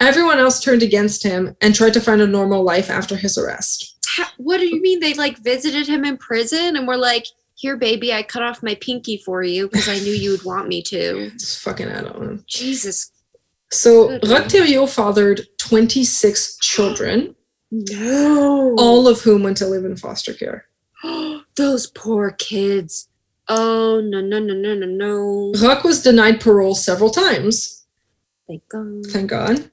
Everyone 0.01 0.39
else 0.39 0.59
turned 0.59 0.83
against 0.83 1.23
him 1.23 1.55
and 1.61 1.75
tried 1.75 1.93
to 1.95 2.01
find 2.01 2.21
a 2.21 2.27
normal 2.27 2.65
life 2.65 2.91
after 2.91 3.15
his 3.15 3.39
arrest. 3.39 3.91
How, 4.17 4.27
what 4.37 4.59
do 4.59 4.67
you 4.67 4.81
mean 4.83 5.01
they 5.01 5.15
like 5.15 5.39
visited 5.39 5.87
him 5.87 6.05
in 6.05 6.17
prison 6.17 6.77
and 6.77 6.87
were 6.87 6.97
like, 6.97 7.27
"Here, 7.55 7.77
baby, 7.77 8.13
I 8.13 8.23
cut 8.23 8.43
off 8.43 8.63
my 8.63 8.75
pinky 8.77 9.17
for 9.19 9.43
you 9.43 9.69
because 9.69 9.89
I 9.89 9.99
knew 9.99 10.13
you 10.13 10.33
would 10.33 10.45
want 10.45 10.69
me 10.69 10.83
to." 10.83 11.31
It's 11.35 11.57
fucking 11.63 11.89
don't 11.89 12.21
know. 12.21 12.39
Jesus, 12.47 13.11
So 13.71 14.09
Good 14.09 14.29
Roch 14.29 14.31
Lord. 14.41 14.51
Thériault 14.51 14.91
fathered 14.91 15.47
26 15.59 16.59
children, 16.59 17.35
no! 17.71 18.75
all 18.79 19.09
of 19.09 19.23
whom 19.23 19.43
went 19.45 19.57
to 19.59 19.67
live 19.67 19.85
in 19.85 19.97
foster 19.97 20.35
care. 20.35 20.67
those 21.57 21.87
poor 21.87 22.33
kids. 22.33 23.09
Oh 23.49 24.01
no 24.05 24.21
no 24.21 24.39
no 24.39 24.55
no 24.55 24.75
no 24.75 24.87
no! 24.87 25.53
Roch 25.67 25.85
was 25.85 26.03
denied 26.03 26.41
parole 26.41 26.75
several 26.75 27.11
times, 27.11 27.85
Thank 28.47 28.63
God. 28.69 29.07
thank 29.11 29.31
God. 29.31 29.71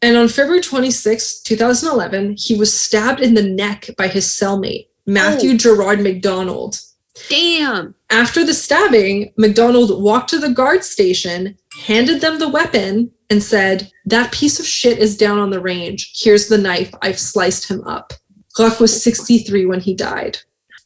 And 0.00 0.16
on 0.16 0.28
February 0.28 0.60
26, 0.60 1.40
2011, 1.42 2.36
he 2.38 2.54
was 2.54 2.72
stabbed 2.72 3.20
in 3.20 3.34
the 3.34 3.42
neck 3.42 3.90
by 3.96 4.06
his 4.08 4.26
cellmate, 4.26 4.86
Matthew 5.06 5.52
Oh. 5.52 5.56
Gerard 5.56 6.00
McDonald. 6.00 6.80
Damn. 7.28 7.94
After 8.10 8.44
the 8.44 8.54
stabbing, 8.54 9.32
McDonald 9.36 10.00
walked 10.02 10.30
to 10.30 10.38
the 10.38 10.50
guard 10.50 10.84
station, 10.84 11.56
handed 11.84 12.20
them 12.20 12.38
the 12.38 12.48
weapon, 12.48 13.10
and 13.28 13.42
said, 13.42 13.90
That 14.06 14.30
piece 14.32 14.60
of 14.60 14.66
shit 14.66 14.98
is 14.98 15.16
down 15.16 15.38
on 15.38 15.50
the 15.50 15.60
range. 15.60 16.12
Here's 16.16 16.48
the 16.48 16.58
knife. 16.58 16.94
I've 17.02 17.18
sliced 17.18 17.68
him 17.68 17.82
up. 17.84 18.12
Roch 18.58 18.78
was 18.80 19.02
63 19.02 19.66
when 19.66 19.80
he 19.80 19.94
died. 19.94 20.38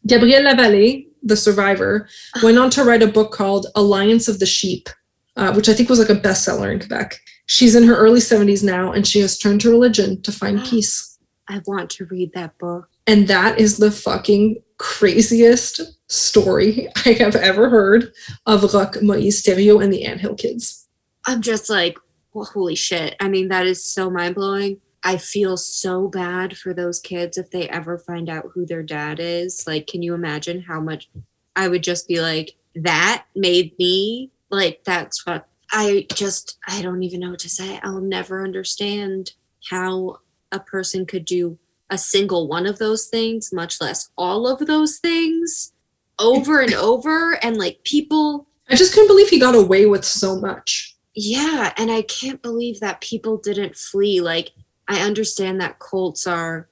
Gabrielle 0.06 0.42
Lavallée, 0.42 1.06
the 1.22 1.36
survivor, 1.36 2.08
went 2.42 2.58
on 2.58 2.70
to 2.70 2.82
write 2.84 3.02
a 3.02 3.06
book 3.06 3.30
called 3.30 3.66
Alliance 3.74 4.26
of 4.26 4.38
the 4.40 4.46
Sheep, 4.46 4.88
uh, 5.36 5.52
which 5.52 5.68
I 5.68 5.74
think 5.74 5.88
was 5.88 5.98
like 5.98 6.08
a 6.10 6.14
bestseller 6.20 6.72
in 6.72 6.80
Quebec. 6.80 7.20
She's 7.52 7.74
in 7.74 7.82
her 7.82 7.94
early 7.94 8.20
70s 8.20 8.64
now, 8.64 8.92
and 8.92 9.06
she 9.06 9.20
has 9.20 9.36
turned 9.36 9.60
to 9.60 9.70
religion 9.70 10.22
to 10.22 10.32
find 10.32 10.64
peace. 10.64 11.18
I 11.48 11.60
want 11.66 11.90
to 11.90 12.06
read 12.06 12.32
that 12.32 12.56
book. 12.56 12.88
And 13.06 13.28
that 13.28 13.58
is 13.58 13.76
the 13.76 13.90
fucking 13.90 14.62
craziest 14.78 15.82
story 16.10 16.88
I 17.04 17.12
have 17.12 17.36
ever 17.36 17.68
heard 17.68 18.10
of 18.46 18.62
Roch 18.72 18.94
Moïse 19.02 19.46
Thériault 19.46 19.84
and 19.84 19.92
the 19.92 20.06
Anthill 20.06 20.34
Kids. 20.34 20.88
I'm 21.26 21.42
just 21.42 21.68
like, 21.68 21.98
well, 22.32 22.46
holy 22.46 22.74
shit. 22.74 23.16
I 23.20 23.28
mean, 23.28 23.48
that 23.48 23.66
is 23.66 23.84
so 23.84 24.08
mind 24.08 24.34
blowing. 24.34 24.80
I 25.04 25.18
feel 25.18 25.58
so 25.58 26.08
bad 26.08 26.56
for 26.56 26.72
those 26.72 27.00
kids 27.00 27.36
if 27.36 27.50
they 27.50 27.68
ever 27.68 27.98
find 27.98 28.30
out 28.30 28.48
who 28.54 28.64
their 28.64 28.82
dad 28.82 29.20
is. 29.20 29.66
Like, 29.66 29.88
can 29.88 30.00
you 30.00 30.14
imagine 30.14 30.62
how 30.62 30.80
much 30.80 31.10
I 31.54 31.68
would 31.68 31.82
just 31.82 32.08
be 32.08 32.22
like, 32.22 32.54
that 32.76 33.26
made 33.36 33.78
me 33.78 34.30
like, 34.48 34.84
that's 34.84 35.26
what 35.26 35.48
I 35.72 36.06
just, 36.14 36.58
I 36.68 36.82
don't 36.82 37.02
even 37.02 37.20
know 37.20 37.30
what 37.30 37.38
to 37.40 37.48
say. 37.48 37.80
I'll 37.82 38.00
never 38.00 38.44
understand 38.44 39.32
how 39.70 40.18
a 40.52 40.60
person 40.60 41.06
could 41.06 41.24
do 41.24 41.58
a 41.90 41.98
single 41.98 42.46
one 42.48 42.66
of 42.66 42.78
those 42.78 43.06
things, 43.06 43.52
much 43.52 43.80
less 43.80 44.10
all 44.16 44.46
of 44.46 44.66
those 44.66 44.98
things 44.98 45.72
over 46.18 46.60
and 46.60 46.74
over. 46.90 47.42
And 47.44 47.56
like, 47.56 47.82
people, 47.84 48.46
I 48.68 48.76
just 48.76 48.92
couldn't 48.92 49.08
believe 49.08 49.28
he 49.28 49.40
got 49.40 49.54
away 49.54 49.86
with 49.86 50.04
so 50.04 50.38
much. 50.38 50.96
yeah. 51.14 51.72
And 51.76 51.90
I 51.90 52.02
can't 52.02 52.42
believe 52.42 52.80
that 52.80 53.00
people 53.00 53.36
didn't 53.38 53.76
flee. 53.76 54.20
Like, 54.20 54.52
I 54.88 55.00
understand 55.00 55.60
that 55.60 55.78
cults 55.78 56.26
are 56.26 56.68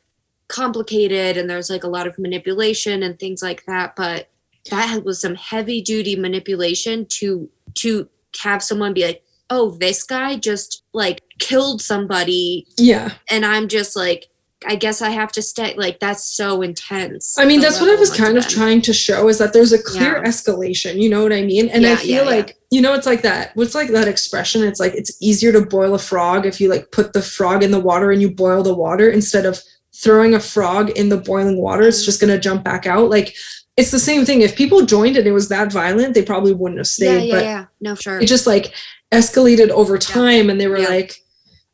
complicated 0.49 1.37
and 1.37 1.49
there's 1.49 1.71
like 1.71 1.85
a 1.85 1.89
lot 1.89 2.07
of 2.07 2.19
manipulation 2.19 3.03
and 3.03 3.19
things 3.19 3.43
like 3.43 3.65
that, 3.67 3.95
but 3.97 4.29
that 4.71 5.05
was 5.05 5.21
some 5.21 5.37
heavy 5.37 5.81
duty 5.81 6.17
manipulation 6.17 7.07
to 7.07 7.49
to 7.75 8.09
have 8.43 8.63
someone 8.63 8.95
be 8.95 9.05
like, 9.05 9.23
"Oh, 9.49 9.77
this 9.79 10.03
guy 10.03 10.37
just 10.37 10.83
like 10.93 11.23
killed 11.39 11.81
somebody 11.83 12.67
Yeah. 12.77 13.13
and 13.31 13.45
I'm 13.45 13.69
just 13.69 13.97
like 13.97 14.27
I 14.67 14.77
guess 14.77 15.01
I 15.01 15.09
have 15.09 15.33
to 15.33 15.43
stay 15.43 15.75
like 15.79 16.01
that's 16.01 16.25
so 16.25 16.61
intense. 16.61 17.39
I 17.39 17.47
mean, 17.47 17.61
that's 17.63 17.81
what 17.81 17.89
I 17.89 17.95
was 17.95 18.15
kind 18.15 18.37
of 18.37 18.47
trying 18.47 18.83
to 18.83 18.93
show 18.93 19.29
is 19.29 19.39
that 19.39 19.55
there's 19.55 19.73
a 19.73 19.83
clear 19.83 20.19
Yeah. 20.19 20.25
escalation. 20.25 21.01
You 21.01 21.09
know 21.09 21.23
what 21.23 21.33
I 21.33 21.43
mean? 21.43 21.71
And 21.71 21.87
I 21.87 21.97
feel 21.97 22.09
yeah, 22.09 22.23
yeah. 22.23 22.29
like, 22.29 22.59
you 22.71 22.83
know, 22.83 22.93
it's 22.93 23.07
like 23.07 23.23
that. 23.23 23.57
What's 23.57 23.75
like 23.75 23.89
that 23.89 24.07
expression? 24.07 24.63
It's 24.63 24.79
like 24.79 24.93
it's 24.95 25.17
easier 25.23 25.51
to 25.53 25.65
boil 25.65 25.95
a 25.95 25.99
frog 25.99 26.45
if 26.45 26.61
you 26.61 26.69
like 26.69 26.91
put 26.93 27.15
the 27.15 27.23
frog 27.23 27.63
in 27.63 27.71
the 27.71 27.81
water 27.81 28.11
and 28.11 28.21
you 28.21 28.31
boil 28.31 28.63
the 28.63 28.75
water 28.75 29.09
instead 29.09 29.47
of 29.47 29.63
throwing 29.95 30.35
a 30.35 30.41
frog 30.41 30.91
in 30.91 31.09
the 31.09 31.17
boiling 31.17 31.57
water. 31.57 31.85
It's 31.85 32.03
mm. 32.03 32.05
just 32.05 32.21
going 32.21 32.33
to 32.33 32.39
jump 32.39 32.63
back 32.63 32.87
out. 32.87 33.09
Like 33.09 33.35
it's 33.81 33.91
the 33.91 33.99
same 34.11 34.25
thing. 34.27 34.43
If 34.43 34.55
people 34.63 34.87
joined 34.87 35.17
and 35.17 35.27
it 35.27 35.33
was 35.33 35.49
that 35.49 35.73
violent, 35.73 36.15
they 36.15 36.23
probably 36.33 36.53
wouldn't 36.53 36.79
have 36.79 36.87
stayed. 36.87 37.25
yeah, 37.29 37.35
but 37.35 37.45
yeah. 37.45 37.65
No, 37.81 37.95
sure. 37.95 38.21
it 38.21 38.27
just 38.27 38.47
like 38.47 38.67
escalated 39.11 39.71
over 39.71 39.99
time 39.99 40.51
and 40.51 40.61
they 40.61 40.69
were 40.69 40.79
Yeah. 40.79 40.89
like 40.99 41.11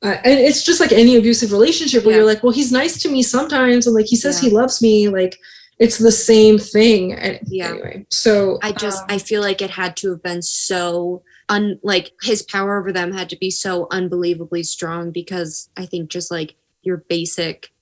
uh, 0.03 0.17
and 0.25 0.39
it's 0.49 0.63
just 0.63 0.81
like 0.81 0.93
any 0.93 1.17
abusive 1.17 1.53
relationship 1.53 2.05
where 2.05 2.13
Yeah. 2.13 2.19
you're 2.19 2.33
like 2.33 2.43
well 2.43 2.53
he's 2.53 2.73
nice 2.73 2.95
to 3.03 3.09
me 3.11 3.23
sometimes 3.23 3.87
and 3.87 3.95
like 3.95 4.07
he 4.07 4.17
says 4.17 4.35
Yeah. 4.43 4.49
he 4.51 4.55
loves 4.57 4.81
me 4.81 5.09
like 5.09 5.35
it's 5.79 5.99
the 5.99 6.13
same 6.13 6.57
thing 6.59 7.13
and 7.15 7.39
Yeah. 7.47 7.71
anyway 7.71 8.07
so 8.11 8.59
I 8.63 8.73
just 8.73 9.01
um, 9.03 9.07
I 9.15 9.19
feel 9.19 9.43
like 9.43 9.61
it 9.63 9.71
had 9.71 9.97
to 10.01 10.11
have 10.13 10.23
been 10.23 10.43
so 10.43 11.23
un 11.49 11.79
like 11.83 12.13
his 12.23 12.43
power 12.43 12.79
over 12.79 12.93
them 12.93 13.13
had 13.13 13.29
to 13.31 13.37
be 13.37 13.51
so 13.51 13.87
unbelievably 13.91 14.63
strong 14.65 15.11
because 15.21 15.69
I 15.77 15.85
think 15.91 16.11
just 16.11 16.31
like 16.31 16.51
your 16.83 16.99
basic 17.09 17.73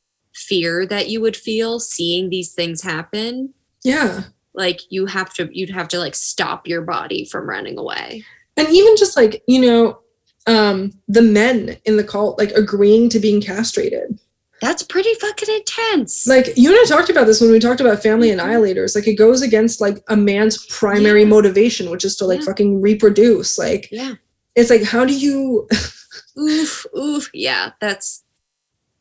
fear 0.48 0.84
that 0.86 1.08
you 1.10 1.20
would 1.20 1.36
feel 1.36 1.78
seeing 1.78 2.28
these 2.30 2.52
things 2.52 2.82
happen 2.82 3.54
yeah. 3.84 4.24
Like 4.56 4.80
you 4.90 5.06
have 5.06 5.34
to 5.34 5.48
you'd 5.52 5.70
have 5.70 5.88
to 5.88 5.98
like 5.98 6.14
stop 6.14 6.66
your 6.68 6.82
body 6.82 7.24
from 7.24 7.48
running 7.48 7.76
away. 7.78 8.24
And 8.56 8.68
even 8.68 8.96
just 8.96 9.16
like 9.16 9.42
you 9.48 9.60
know 9.60 9.98
um 10.46 10.92
the 11.08 11.22
men 11.22 11.76
in 11.84 11.96
the 11.96 12.04
cult 12.04 12.38
like 12.38 12.50
agreeing 12.52 13.08
to 13.10 13.18
being 13.18 13.40
castrated. 13.40 14.20
That's 14.60 14.82
pretty 14.84 15.12
fucking 15.14 15.52
intense. 15.54 16.26
Like 16.28 16.56
you 16.56 16.70
and 16.70 16.78
i 16.78 16.84
talked 16.88 17.10
about 17.10 17.26
this 17.26 17.40
when 17.40 17.50
we 17.50 17.58
talked 17.58 17.80
about 17.80 18.00
family 18.02 18.28
Mhm. 18.28 18.38
annihilators. 18.38 18.94
Like 18.94 19.08
it 19.08 19.14
goes 19.14 19.42
against 19.42 19.80
like 19.80 19.98
a 20.08 20.16
man's 20.16 20.64
primary 20.66 21.22
Yeah. 21.22 21.28
motivation 21.28 21.90
which 21.90 22.04
is 22.04 22.14
to 22.16 22.24
like 22.24 22.38
Yeah. 22.40 22.46
fucking 22.46 22.80
reproduce. 22.80 23.58
Like 23.58 23.88
yeah. 23.90 24.14
it's 24.54 24.70
like 24.70 24.84
how 24.84 25.04
do 25.04 25.14
you 25.14 25.66
oof 26.38 26.86
oof. 26.96 27.28
Yeah 27.34 27.72
that's 27.80 28.22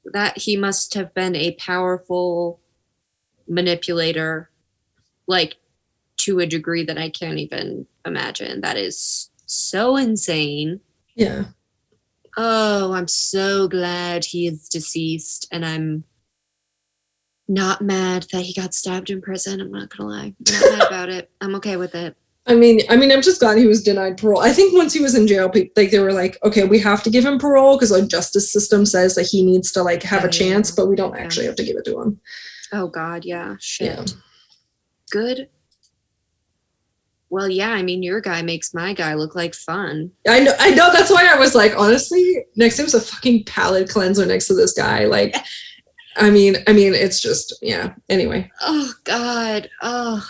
that 0.06 0.38
he 0.40 0.58
must 0.58 0.96
have 0.96 1.14
been 1.14 1.36
a 1.36 1.52
powerful 1.60 2.60
manipulator 3.48 4.50
like 5.28 5.56
to 6.18 6.40
a 6.40 6.46
degree 6.46 6.84
that 6.84 6.98
i 6.98 7.10
can't 7.10 7.40
even 7.40 7.86
imagine. 8.06 8.62
That 8.62 8.78
is 8.78 9.30
so 9.46 9.96
insane. 9.96 10.80
Yeah. 11.16 11.46
Oh 12.38 12.94
i'm 12.94 13.08
so 13.08 13.68
glad 13.68 14.26
he 14.26 14.48
is 14.48 14.68
deceased 14.68 15.48
and 15.52 15.66
i'm 15.66 16.04
not 17.48 17.82
mad 17.82 18.26
that 18.32 18.42
he 18.42 18.54
got 18.54 18.74
stabbed 18.74 19.10
in 19.10 19.22
prison 19.22 19.62
i'm 19.62 19.72
not 19.72 19.96
gonna 19.96 20.10
lie. 20.10 20.34
I'm 20.48 20.62
not 20.62 20.80
mad 20.80 20.88
about 20.88 21.10
it. 21.10 21.30
I'm 21.42 21.56
okay 21.56 21.78
with 21.78 21.94
it. 21.96 22.16
I 22.46 22.56
mean, 22.56 22.82
I 22.90 22.98
mean, 22.98 23.10
I'm 23.12 23.22
just 23.22 23.40
glad 23.40 23.58
he 23.58 23.68
was 23.68 23.82
denied 23.82 24.18
parole. 24.18 24.42
I 24.42 24.52
think 24.52 24.76
once 24.76 24.94
he 24.94 25.00
was 25.00 25.16
in 25.16 25.28
jail, 25.28 25.50
pe- 25.50 25.70
like 25.78 25.92
they 25.92 26.00
were 26.00 26.12
like, 26.12 26.38
okay, 26.44 26.66
we 26.66 26.78
have 26.80 27.02
to 27.04 27.10
give 27.10 27.24
him 27.24 27.40
parole 27.40 27.78
because 27.78 27.92
our 27.92 28.02
justice 28.02 28.52
system 28.52 28.86
says 28.86 29.16
that 29.16 29.28
he 29.28 29.46
needs 29.46 29.72
to 29.72 29.84
like 29.84 30.04
have 30.04 30.26
a 30.26 30.30
chance, 30.30 30.70
yeah, 30.70 30.76
but 30.76 30.88
we 30.88 30.96
don't 30.98 31.16
yeah. 31.16 31.22
actually 31.22 31.46
have 31.46 31.56
to 31.56 31.64
give 31.64 31.78
it 31.78 31.86
to 31.86 32.02
him. 32.02 32.20
oh 32.74 32.88
god 32.88 33.24
yeah. 33.24 33.56
Shit. 33.60 33.98
Yeah. 33.98 34.06
Good 35.14 35.48
well 37.30 37.48
yeah 37.48 37.70
i 37.70 37.84
mean 37.84 38.02
your 38.02 38.20
guy 38.20 38.42
makes 38.42 38.74
my 38.74 38.94
guy 38.94 39.14
look 39.14 39.36
like 39.36 39.54
fun 39.54 40.12
I 40.28 40.40
know, 40.40 40.54
I 40.60 40.72
know. 40.72 40.92
That's 40.92 41.12
why 41.12 41.30
I 41.32 41.38
was 41.38 41.54
like, 41.54 41.74
honestly, 41.78 42.46
next 42.56 42.78
to 42.78 42.82
him's 42.84 42.94
a 42.96 43.02
fucking 43.02 43.44
palate 43.46 43.90
cleanser 43.90 44.26
next 44.26 44.48
to 44.48 44.56
this 44.56 44.74
guy. 44.74 45.06
Like, 45.06 45.36
I 46.16 46.30
mean, 46.30 46.56
I 46.68 46.74
mean, 46.74 46.94
it's 46.94 47.22
just 47.22 47.54
yeah. 47.62 47.94
Anyway, 48.10 48.50
Oh 48.62 48.92
God. 49.04 49.70
Oh. 49.82 50.26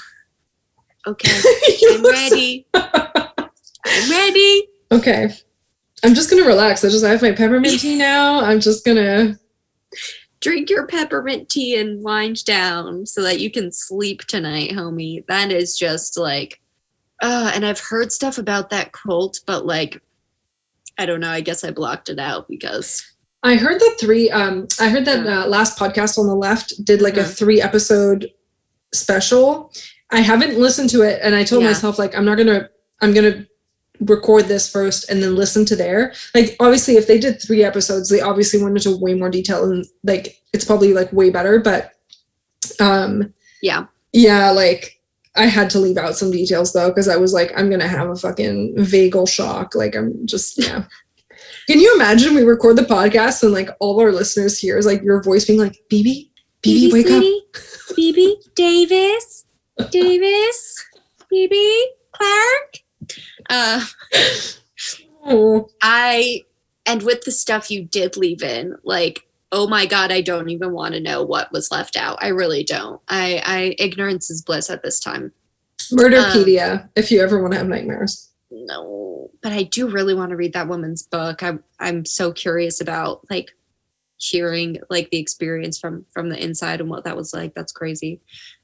Okay. 1.07 1.31
I'm 1.91 2.03
ready. 2.03 2.67
I'm 2.73 4.09
ready. 4.09 4.67
Okay, 4.91 5.29
I'm 6.03 6.13
just 6.13 6.29
gonna 6.29 6.45
relax. 6.45 6.83
I 6.83 6.89
just 6.89 7.03
I 7.05 7.09
have 7.09 7.21
my 7.21 7.31
peppermint 7.31 7.79
tea 7.79 7.95
now. 8.11 8.39
I'm 8.39 8.59
just 8.59 8.85
gonna. 8.85 9.37
Drink 10.43 10.69
your 10.69 10.85
peppermint 10.85 11.47
tea 11.47 11.77
and 11.79 12.03
wind 12.03 12.43
down 12.43 13.05
so 13.05 13.21
that 13.21 13.39
you 13.39 13.49
can 13.49 13.71
sleep 13.71 14.25
tonight, 14.25 14.71
homie. 14.71 15.25
That 15.27 15.51
is 15.53 15.77
just 15.77 16.17
like 16.17 16.59
uh 17.21 17.51
and 17.55 17.65
I've 17.65 17.79
heard 17.79 18.11
stuff 18.11 18.37
about 18.37 18.69
that 18.71 18.91
cult, 18.91 19.39
but 19.47 19.65
like 19.65 20.01
I 20.97 21.05
don't 21.05 21.21
know. 21.21 21.29
I 21.29 21.39
guess 21.39 21.63
I 21.63 21.71
blocked 21.71 22.09
it 22.09 22.19
out 22.19 22.49
because 22.49 23.01
I 23.41 23.55
heard 23.55 23.79
that 23.79 23.95
three. 23.99 24.29
Um, 24.29 24.67
I 24.81 24.89
heard 24.89 25.05
that 25.05 25.25
uh, 25.25 25.47
last 25.47 25.77
podcast 25.79 26.17
on 26.17 26.27
the 26.27 26.35
left 26.35 26.83
did 26.83 27.01
like 27.01 27.15
a 27.17 27.21
Mhm. 27.23 27.37
three 27.37 27.61
episode 27.61 28.29
special. 28.93 29.71
I 30.11 30.19
haven't 30.19 30.59
listened 30.59 30.89
to 30.91 31.01
it, 31.03 31.19
and 31.23 31.33
I 31.35 31.43
told 31.45 31.63
Yeah. 31.63 31.69
myself 31.69 31.97
like 31.97 32.15
I'm 32.15 32.25
not 32.25 32.37
gonna. 32.37 32.69
I'm 33.01 33.13
gonna 33.13 33.45
record 33.99 34.45
this 34.45 34.69
first 34.69 35.09
and 35.09 35.21
then 35.21 35.35
listen 35.35 35.65
to 35.65 35.75
there. 35.75 36.13
Like 36.33 36.55
obviously, 36.59 36.95
if 36.95 37.07
they 37.07 37.19
did 37.19 37.41
three 37.41 37.63
episodes, 37.63 38.09
they 38.09 38.21
obviously 38.21 38.61
went 38.61 38.77
into 38.77 38.97
way 38.97 39.13
more 39.13 39.29
detail 39.29 39.69
and 39.69 39.85
like 40.03 40.41
it's 40.53 40.65
probably 40.65 40.93
like 40.93 41.11
way 41.13 41.29
better. 41.29 41.59
But 41.59 41.93
um, 42.79 43.33
yeah. 43.61 43.85
yeah, 44.11 44.51
like 44.51 44.99
I 45.35 45.45
had 45.45 45.69
to 45.71 45.79
leave 45.79 45.97
out 45.97 46.15
some 46.15 46.31
details 46.31 46.73
though 46.73 46.89
because 46.89 47.07
I 47.07 47.15
was 47.15 47.33
like, 47.33 47.51
I'm 47.55 47.69
gonna 47.69 47.87
have 47.87 48.09
a 48.09 48.15
fucking 48.15 48.75
vagal 48.77 49.29
shock. 49.29 49.75
Like 49.75 49.95
I'm 49.95 50.25
just 50.25 50.57
yeah. 50.63 50.85
Can 51.67 51.79
you 51.79 51.93
imagine 51.95 52.35
we 52.35 52.43
record 52.43 52.75
the 52.75 52.83
podcast 52.83 53.41
and 53.43 53.53
like 53.53 53.69
all 53.79 53.99
our 54.01 54.11
listeners 54.11 54.59
hear 54.59 54.77
is 54.77 54.85
like 54.85 55.01
your 55.01 55.23
voice 55.23 55.45
being 55.45 55.59
like, 55.59 55.77
Bibi, 55.89 56.29
Bibi, 56.61 56.91
wake 56.91 57.09
up. 57.09 57.23
Bibi 57.95 58.37
Davis. 58.55 59.45
Davis. 59.89 60.85
Bibi 61.29 61.85
Clark. 62.11 62.82
Uh 63.49 63.85
Oh, 65.25 65.69
I 65.81 66.41
and 66.85 67.01
with 67.03 67.23
the 67.23 67.31
stuff 67.31 67.71
you 67.71 67.85
did 67.85 68.17
leave 68.17 68.43
in, 68.43 68.75
like, 68.83 69.25
oh 69.51 69.67
my 69.67 69.85
god, 69.85 70.11
I 70.11 70.21
don't 70.21 70.49
even 70.49 70.73
want 70.73 70.95
to 70.95 70.99
know 70.99 71.23
what 71.23 71.51
was 71.51 71.71
left 71.71 71.95
out. 71.95 72.17
I 72.21 72.27
really 72.29 72.63
don't. 72.63 73.01
I 73.07 73.41
I 73.45 73.75
ignorance 73.79 74.29
is 74.29 74.41
bliss 74.41 74.69
at 74.69 74.83
this 74.83 74.99
time. 74.99 75.31
Murderpedia, 75.91 76.89
if 76.95 77.11
you 77.11 77.21
ever 77.21 77.41
want 77.41 77.53
to 77.53 77.57
have 77.57 77.67
nightmares. 77.67 78.29
No, 78.51 79.31
but 79.41 79.51
I 79.51 79.63
do 79.63 79.89
really 79.89 80.13
want 80.13 80.31
to 80.31 80.35
read 80.35 80.53
that 80.53 80.67
woman's 80.67 81.03
book. 81.03 81.41
I'm 81.41 81.63
I'm 81.79 82.05
so 82.05 82.33
curious 82.33 82.81
about 82.81 83.21
like 83.29 83.51
hearing 84.17 84.79
like 84.89 85.09
the 85.09 85.19
experience 85.19 85.79
from 85.79 86.05
from 86.13 86.29
the 86.29 86.41
inside 86.41 86.81
and 86.81 86.89
what 86.89 87.05
that 87.05 87.15
was 87.15 87.33
like. 87.33 87.53
That's 87.55 87.71
crazy. 87.71 88.19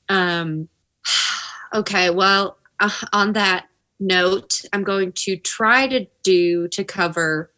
Um 0.10 0.68
okay, 1.74 2.10
well, 2.10 2.58
uh, 2.82 2.90
on 3.14 3.34
that 3.34 3.69
note, 4.00 4.62
I'm 4.74 4.84
going 4.84 5.12
to 5.14 5.36
try 5.38 5.88
to 5.88 6.06
do 6.24 6.68
to 6.70 6.84
cover 6.84 7.52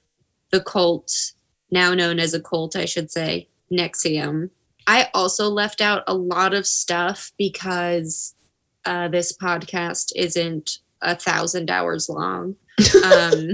the 0.52 0.62
cult, 0.62 1.34
now 1.72 1.94
known 1.94 2.20
as 2.20 2.34
a 2.34 2.42
cult, 2.42 2.76
I 2.76 2.86
should 2.86 3.12
say, 3.12 3.48
NXIVM. 3.72 4.50
I 4.88 5.10
also 5.14 5.48
left 5.50 5.80
out 5.82 6.04
a 6.08 6.14
lot 6.16 6.54
of 6.54 6.66
stuff 6.68 7.32
because 7.38 8.34
uh, 8.86 9.08
this 9.08 9.36
podcast 9.38 10.12
isn't 10.16 10.80
a 11.02 11.16
thousand 11.16 11.70
hours 11.70 12.10
long. 12.10 12.56
Um, 13.04 13.50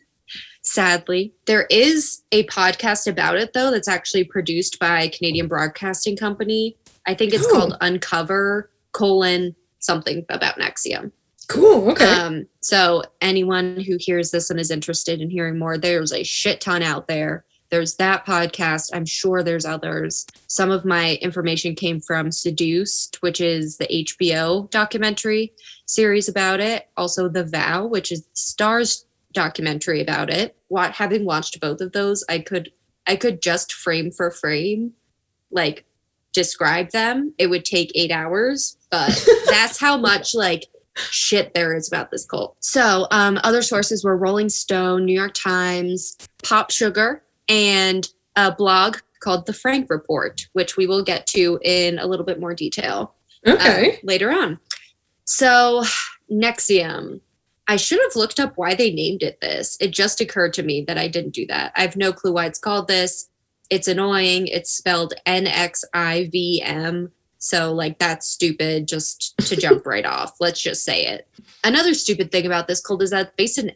sadly, 0.62 1.34
there 1.46 1.66
is 1.70 2.22
a 2.32 2.44
podcast 2.46 3.06
about 3.10 3.36
it 3.36 3.52
though 3.52 3.70
that's 3.70 3.88
actually 3.88 4.24
produced 4.24 4.78
by 4.78 5.08
Canadian 5.08 5.48
Broadcasting 5.48 6.16
Company. 6.16 6.76
I 7.06 7.14
think 7.14 7.32
it's 7.34 7.46
Oh. 7.46 7.50
called 7.50 7.76
Uncover 7.80 8.70
colon 8.92 9.54
something 9.78 10.24
about 10.28 10.58
NXIVM. 10.58 11.10
Cool. 11.50 11.90
Okay. 11.90 12.04
Um, 12.04 12.46
so 12.60 13.02
anyone 13.20 13.80
who 13.80 13.96
hears 13.98 14.30
this 14.30 14.50
and 14.50 14.60
is 14.60 14.70
interested 14.70 15.20
in 15.20 15.30
hearing 15.30 15.58
more, 15.58 15.76
there's 15.76 16.12
a 16.12 16.22
shit 16.22 16.60
ton 16.60 16.80
out 16.80 17.08
there. 17.08 17.44
There's 17.70 17.96
that 17.96 18.24
podcast. 18.24 18.90
I'm 18.92 19.04
sure 19.04 19.42
there's 19.42 19.64
others. 19.64 20.26
Some 20.46 20.70
of 20.70 20.84
my 20.84 21.16
information 21.16 21.74
came 21.74 22.00
from 22.00 22.30
Seduced, 22.30 23.20
which 23.20 23.40
is 23.40 23.78
the 23.78 23.88
HBO 23.88 24.70
documentary 24.70 25.52
series 25.86 26.28
about 26.28 26.60
it. 26.60 26.88
Also, 26.96 27.28
The 27.28 27.44
Vow, 27.44 27.84
which 27.84 28.12
is 28.12 28.24
Starz 28.36 29.04
documentary 29.32 30.00
about 30.00 30.30
it. 30.30 30.56
What 30.68 30.92
having 30.92 31.24
watched 31.24 31.60
both 31.60 31.80
of 31.80 31.90
those, 31.92 32.24
I 32.28 32.38
could 32.38 32.70
I 33.08 33.16
could 33.16 33.42
just 33.42 33.72
frame 33.72 34.12
for 34.12 34.30
frame, 34.30 34.92
like 35.50 35.84
describe 36.32 36.90
them. 36.90 37.34
It 37.38 37.48
would 37.48 37.64
take 37.64 37.90
eight 37.96 38.12
hours, 38.12 38.76
but 38.88 39.26
that's 39.48 39.80
how 39.80 39.96
much 39.96 40.32
like 40.32 40.66
shit 41.10 41.54
there 41.54 41.74
is 41.74 41.88
about 41.88 42.10
this 42.10 42.24
cult. 42.24 42.56
So, 42.60 43.06
um, 43.10 43.38
other 43.44 43.62
sources 43.62 44.04
were 44.04 44.16
Rolling 44.16 44.48
Stone, 44.48 45.04
New 45.04 45.18
York 45.18 45.34
Times, 45.34 46.16
Pop 46.42 46.70
Sugar, 46.70 47.22
and 47.48 48.08
a 48.36 48.52
blog 48.52 48.98
called 49.20 49.46
The 49.46 49.52
Frank 49.52 49.90
Report, 49.90 50.46
which 50.52 50.76
we 50.76 50.86
will 50.86 51.02
get 51.02 51.26
to 51.28 51.58
in 51.62 51.98
a 51.98 52.06
little 52.06 52.24
bit 52.24 52.40
more 52.40 52.54
detail 52.54 53.14
uh, 53.46 53.52
okay. 53.52 54.00
later 54.02 54.30
on. 54.30 54.58
So, 55.24 55.84
NXIVM. 56.30 57.20
I 57.68 57.76
should 57.76 58.00
have 58.02 58.16
looked 58.16 58.40
up 58.40 58.54
why 58.56 58.74
they 58.74 58.90
named 58.92 59.22
it 59.22 59.40
this. 59.40 59.76
It 59.80 59.92
just 59.92 60.20
occurred 60.20 60.52
to 60.54 60.64
me 60.64 60.84
that 60.88 60.98
I 60.98 61.06
didn't 61.06 61.34
do 61.34 61.46
that. 61.46 61.72
I 61.76 61.82
have 61.82 61.96
no 61.96 62.12
clue 62.12 62.32
why 62.32 62.46
it's 62.46 62.58
called 62.58 62.88
this. 62.88 63.28
It's 63.68 63.86
annoying. 63.86 64.48
It's 64.48 64.72
spelled 64.72 65.14
N 65.24 65.46
X 65.46 65.84
I 65.94 66.28
V 66.32 66.62
M. 66.64 67.12
So, 67.40 67.72
like, 67.72 67.98
that's 67.98 68.28
stupid 68.28 68.86
just 68.86 69.34
to 69.38 69.56
jump 69.56 69.86
right 69.86 70.04
off. 70.04 70.36
Let's 70.40 70.60
just 70.60 70.84
say 70.84 71.06
it. 71.06 71.26
Another 71.64 71.94
stupid 71.94 72.30
thing 72.30 72.44
about 72.44 72.68
this 72.68 72.82
cult 72.82 73.02
is 73.02 73.10
that 73.10 73.28
it's 73.28 73.34
based 73.36 73.58
in, 73.58 73.72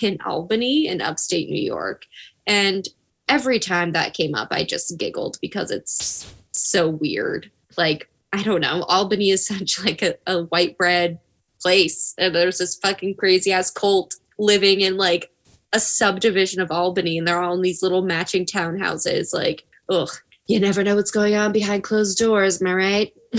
in 0.00 0.18
Albany 0.24 0.86
in 0.86 1.02
upstate 1.02 1.50
New 1.50 1.62
York. 1.62 2.04
And 2.46 2.88
every 3.28 3.58
time 3.58 3.92
that 3.92 4.14
came 4.14 4.34
up, 4.34 4.48
I 4.50 4.64
just 4.64 4.98
giggled 4.98 5.36
because 5.42 5.70
it's 5.70 6.34
so 6.52 6.88
weird. 6.88 7.50
Like, 7.76 8.08
I 8.32 8.42
don't 8.42 8.62
know. 8.62 8.82
Albany 8.84 9.28
is 9.28 9.46
such 9.46 9.84
like 9.84 10.00
a, 10.00 10.14
a 10.26 10.44
white 10.44 10.78
bread 10.78 11.18
place. 11.60 12.14
And 12.16 12.34
there's 12.34 12.58
this 12.58 12.76
fucking 12.76 13.16
crazy 13.16 13.52
ass 13.52 13.70
cult 13.70 14.14
living 14.38 14.80
in 14.80 14.96
like 14.96 15.30
a 15.74 15.80
subdivision 15.80 16.60
of 16.60 16.70
Albany 16.70 17.18
and 17.18 17.28
they're 17.28 17.40
all 17.40 17.54
in 17.54 17.62
these 17.62 17.82
little 17.82 18.02
matching 18.02 18.46
townhouses. 18.46 19.34
Like, 19.34 19.64
ugh, 19.90 20.10
you 20.46 20.60
never 20.60 20.82
know 20.82 20.96
what's 20.96 21.10
going 21.10 21.34
on 21.34 21.52
behind 21.52 21.84
closed 21.84 22.18
doors, 22.18 22.60
am 22.60 22.68
I 22.68 22.74
right? 22.74 23.12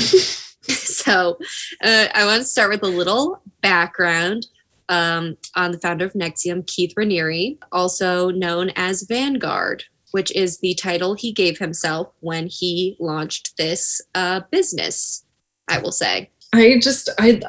so 0.64 1.38
uh, 1.84 2.08
I 2.14 2.26
want 2.26 2.42
to 2.42 2.48
start 2.48 2.70
with 2.70 2.84
a 2.84 2.88
little 2.88 3.42
background 3.62 4.48
um, 4.90 5.38
on 5.56 5.72
the 5.72 5.80
founder 5.80 6.06
of 6.06 6.14
NXIVM, 6.14 6.68
Keith 6.68 6.94
Raniere, 6.98 7.58
also 7.72 8.30
known 8.30 8.72
as 8.76 9.04
Vanguard, 9.04 9.84
which 10.12 10.32
is 10.36 10.60
the 10.60 10.76
title 10.76 11.16
he 11.16 11.32
gave 11.32 11.58
himself 11.58 12.14
when 12.20 12.48
he 12.48 12.96
launched 13.00 13.58
this 13.58 14.02
uh, 14.16 14.42
business, 14.52 15.26
I 15.68 15.80
will 15.80 15.92
say. 15.92 16.30
I 16.54 16.78
just 16.80 17.10
I 17.18 17.42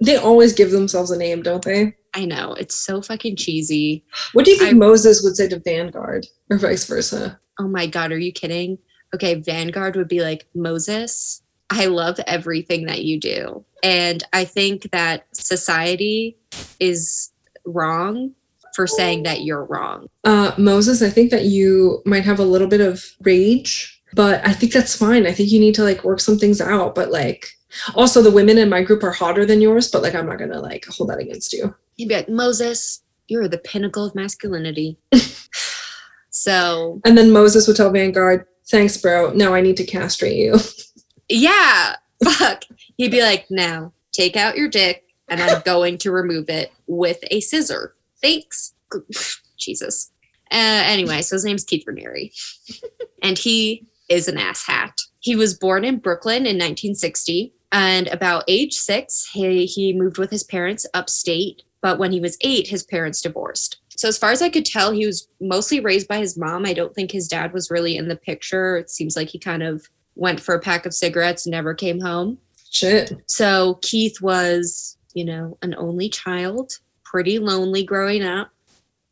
they 0.00 0.16
always 0.16 0.54
give 0.54 0.70
themselves 0.70 1.10
a 1.10 1.18
name, 1.18 1.42
don't 1.42 1.62
they? 1.62 1.94
I 2.14 2.24
know 2.24 2.54
it's 2.54 2.74
so 2.74 3.02
fucking 3.02 3.36
cheesy. 3.36 4.04
What 4.32 4.46
do 4.46 4.50
you 4.52 4.56
think 4.56 4.70
I- 4.70 4.78
Moses 4.78 5.22
would 5.22 5.36
say 5.36 5.48
to 5.48 5.58
Vanguard 5.58 6.26
or 6.50 6.56
vice 6.56 6.86
versa? 6.86 7.38
Oh 7.60 7.68
my 7.68 7.86
god, 7.86 8.10
are 8.10 8.18
you 8.18 8.32
kidding? 8.32 8.78
Okay, 9.14 9.34
Vanguard 9.34 9.96
would 9.96 10.08
be 10.08 10.20
like 10.20 10.46
Moses. 10.54 11.42
I 11.70 11.86
love 11.86 12.18
everything 12.26 12.86
that 12.86 13.04
you 13.04 13.20
do, 13.20 13.64
and 13.82 14.22
I 14.32 14.44
think 14.44 14.90
that 14.90 15.26
society 15.32 16.36
is 16.80 17.30
wrong 17.64 18.34
for 18.74 18.86
saying 18.86 19.24
that 19.24 19.42
you're 19.42 19.64
wrong. 19.64 20.06
Uh, 20.24 20.52
Moses, 20.56 21.02
I 21.02 21.10
think 21.10 21.30
that 21.30 21.44
you 21.44 22.00
might 22.04 22.24
have 22.24 22.38
a 22.38 22.44
little 22.44 22.68
bit 22.68 22.80
of 22.80 23.04
rage, 23.22 24.00
but 24.14 24.46
I 24.46 24.52
think 24.52 24.72
that's 24.72 24.94
fine. 24.94 25.26
I 25.26 25.32
think 25.32 25.50
you 25.50 25.60
need 25.60 25.74
to 25.74 25.82
like 25.82 26.04
work 26.04 26.20
some 26.20 26.38
things 26.38 26.60
out, 26.60 26.94
but 26.94 27.10
like 27.10 27.48
also 27.94 28.22
the 28.22 28.30
women 28.30 28.56
in 28.56 28.68
my 28.68 28.82
group 28.82 29.02
are 29.02 29.10
hotter 29.10 29.44
than 29.44 29.60
yours, 29.60 29.90
but 29.90 30.02
like 30.02 30.14
I'm 30.14 30.26
not 30.26 30.38
gonna 30.38 30.60
like 30.60 30.86
hold 30.86 31.10
that 31.10 31.18
against 31.18 31.52
you. 31.52 31.74
He'd 31.96 32.08
be 32.08 32.14
like, 32.14 32.28
Moses, 32.28 33.02
you're 33.26 33.48
the 33.48 33.58
pinnacle 33.58 34.04
of 34.04 34.14
masculinity. 34.14 34.96
so 36.30 37.00
And 37.04 37.18
then 37.18 37.32
Moses 37.32 37.66
would 37.66 37.76
tell 37.76 37.90
Vanguard, 37.90 38.46
thanks, 38.70 38.96
bro. 38.96 39.32
Now 39.32 39.54
I 39.54 39.60
need 39.60 39.76
to 39.78 39.84
castrate 39.84 40.36
you. 40.36 40.56
yeah, 41.28 41.96
fuck. 42.24 42.64
He'd 42.96 43.10
be 43.10 43.22
like, 43.22 43.46
now 43.50 43.92
take 44.12 44.36
out 44.36 44.56
your 44.56 44.68
dick 44.68 45.04
and 45.28 45.40
I'm 45.40 45.62
going 45.62 45.98
to 45.98 46.10
remove 46.10 46.48
it 46.48 46.72
with 46.86 47.18
a 47.30 47.40
scissor. 47.40 47.94
Thanks. 48.20 48.74
Jesus. 49.58 50.10
Uh, 50.50 50.82
anyway, 50.86 51.20
so 51.22 51.36
his 51.36 51.44
name's 51.44 51.64
Keith 51.64 51.84
Raniere, 51.86 52.32
and 53.22 53.36
he 53.36 53.86
is 54.08 54.28
an 54.28 54.36
asshat. 54.36 55.02
He 55.20 55.36
was 55.36 55.52
born 55.52 55.84
in 55.84 55.98
Brooklyn 55.98 56.46
in 56.46 56.56
1960, 56.56 57.52
and 57.70 58.08
about 58.08 58.44
age 58.48 58.72
six, 58.74 59.28
he, 59.32 59.66
he 59.66 59.92
moved 59.92 60.16
with 60.16 60.30
his 60.30 60.44
parents 60.44 60.86
upstate. 60.94 61.62
But 61.82 61.98
when 61.98 62.12
he 62.12 62.20
was 62.20 62.38
eight, 62.40 62.68
his 62.68 62.82
parents 62.82 63.20
divorced. 63.20 63.76
So, 63.98 64.06
as 64.06 64.16
far 64.16 64.30
as 64.30 64.40
I 64.40 64.48
could 64.48 64.64
tell, 64.64 64.92
he 64.92 65.06
was 65.06 65.26
mostly 65.40 65.80
raised 65.80 66.06
by 66.06 66.18
his 66.18 66.38
mom. 66.38 66.64
I 66.64 66.72
don't 66.72 66.94
think 66.94 67.10
his 67.10 67.26
dad 67.26 67.52
was 67.52 67.68
really 67.68 67.96
in 67.96 68.06
the 68.06 68.14
picture. 68.14 68.76
It 68.76 68.90
seems 68.90 69.16
like 69.16 69.28
he 69.28 69.40
kind 69.40 69.64
of 69.64 69.88
went 70.14 70.38
for 70.38 70.54
a 70.54 70.60
pack 70.60 70.86
of 70.86 70.94
cigarettes, 70.94 71.48
never 71.48 71.74
came 71.74 71.98
home. 71.98 72.38
Shit. 72.70 73.12
So 73.26 73.80
Keith 73.82 74.20
was, 74.20 74.96
you 75.14 75.24
know, 75.24 75.58
an 75.62 75.74
only 75.76 76.08
child, 76.08 76.78
pretty 77.02 77.40
lonely 77.40 77.82
growing 77.82 78.22
up, 78.22 78.52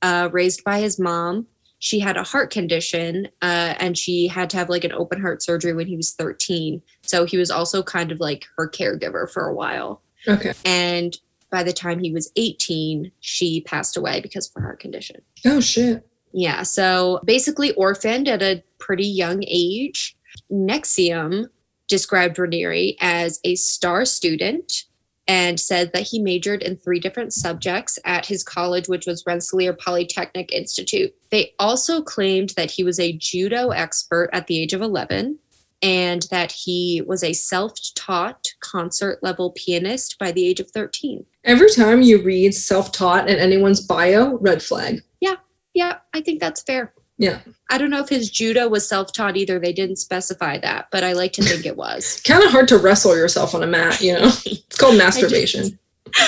uh, 0.03 0.29
raised 0.31 0.63
by 0.63 0.79
his 0.79 1.01
mom. 1.01 1.49
She 1.81 1.99
had 1.99 2.17
a 2.17 2.23
heart 2.23 2.53
condition 2.53 3.27
uh, 3.43 3.75
and 3.81 3.99
she 3.99 4.29
had 4.29 4.49
to 4.51 4.57
have 4.57 4.69
like 4.69 4.85
an 4.85 4.93
open 4.93 5.21
heart 5.21 5.43
surgery 5.43 5.73
when 5.73 5.89
he 5.89 5.97
was 5.97 6.13
13. 6.13 6.81
So 7.03 7.25
he 7.25 7.39
was 7.39 7.51
also 7.51 7.83
kind 7.83 8.13
of 8.13 8.21
like 8.21 8.47
her 8.57 8.69
caregiver 8.69 9.29
for 9.29 9.49
a 9.49 9.55
while. 9.55 10.01
Okay. 10.29 10.53
And 10.65 11.17
by 11.51 11.63
the 11.63 11.73
time 11.73 11.99
he 11.99 12.13
was 12.13 12.31
18, 12.37 13.13
she 13.21 13.61
passed 13.63 13.97
away 13.97 14.21
because 14.21 14.49
of 14.49 14.55
her 14.55 14.63
heart 14.63 14.81
condition. 14.81 15.23
Oh 15.45 15.61
shit. 15.61 16.07
Yeah, 16.33 16.63
so 16.65 17.21
basically 17.25 17.73
orphaned 17.73 18.29
at 18.29 18.43
a 18.43 18.63
pretty 18.79 19.07
young 19.07 19.43
age. 19.47 20.17
NXIVM 20.51 21.47
described 21.89 22.37
Raniere 22.37 22.97
as 23.01 23.41
a 23.45 23.55
star 23.55 24.05
student 24.05 24.85
and 25.29 25.59
said 25.59 25.93
that 25.93 26.07
he 26.07 26.21
majored 26.21 26.63
in 26.63 26.77
three 26.77 27.01
different 27.01 27.33
subjects 27.33 27.99
at 28.05 28.27
his 28.27 28.45
college, 28.45 28.89
which 28.89 29.07
was 29.07 29.25
Rensselaer 29.27 29.73
Polytechnic 29.73 30.53
Institute. 30.53 31.13
They 31.31 31.53
also 31.59 32.01
claimed 32.01 32.51
that 32.51 32.71
he 32.71 32.85
was 32.85 33.01
a 33.01 33.13
judo 33.13 33.71
expert 33.71 34.31
at 34.33 34.47
the 34.47 34.61
age 34.61 34.73
of 34.73 34.83
11 34.83 35.39
and 35.83 36.27
that 36.31 36.53
he 36.53 37.03
was 37.07 37.23
a 37.23 37.33
self 37.33 37.79
taught 37.95 38.49
concert 38.61 39.19
level 39.23 39.53
pianist 39.53 40.19
by 40.19 40.33
the 40.33 40.47
age 40.47 40.61
of 40.61 40.71
13. 40.71 41.25
Every 41.45 41.71
time 41.71 42.03
you 42.03 42.23
read 42.23 42.55
self-taught 42.55 43.29
in 43.29 43.39
anyone's 43.39 43.81
bio, 43.81 44.37
red 44.39 44.63
flag. 44.63 45.03
Yeah, 45.21 45.37
yeah, 45.75 45.99
I 46.13 46.21
think 46.21 46.41
that's 46.41 46.63
fair. 46.63 46.93
Yeah. 47.19 47.41
I 47.71 47.79
don't 47.79 47.91
know 47.91 48.01
if 48.01 48.09
his 48.09 48.31
judo 48.31 48.69
was 48.69 48.89
self 48.89 49.13
taught 49.13 49.37
either. 49.37 49.59
They 49.59 49.73
didn't 49.73 49.97
specify 49.97 50.59
that, 50.59 50.89
but 50.91 51.05
I 51.05 51.13
like 51.13 51.33
to 51.35 51.43
think 51.43 51.65
it 51.65 51.77
was. 51.77 52.21
Kind 52.27 52.45
of 52.45 52.51
hard 52.51 52.69
to 52.69 52.79
wrestle 52.79 53.17
yourself 53.17 53.55
on 53.55 53.63
a 53.63 53.67
mat, 53.67 54.01
you 54.01 54.13
know? 54.15 54.31
It's 54.47 54.77
called 54.79 54.99
masturbation. 54.99 55.79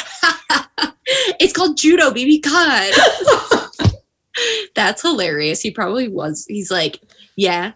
it's 1.38 1.52
called 1.52 1.76
judo, 1.76 2.10
baby. 2.12 2.38
God. 2.38 2.94
That's 4.74 5.02
hilarious. 5.02 5.60
He 5.60 5.70
probably 5.70 6.08
was. 6.08 6.46
He's 6.48 6.70
like, 6.70 7.00
yeah, 7.36 7.72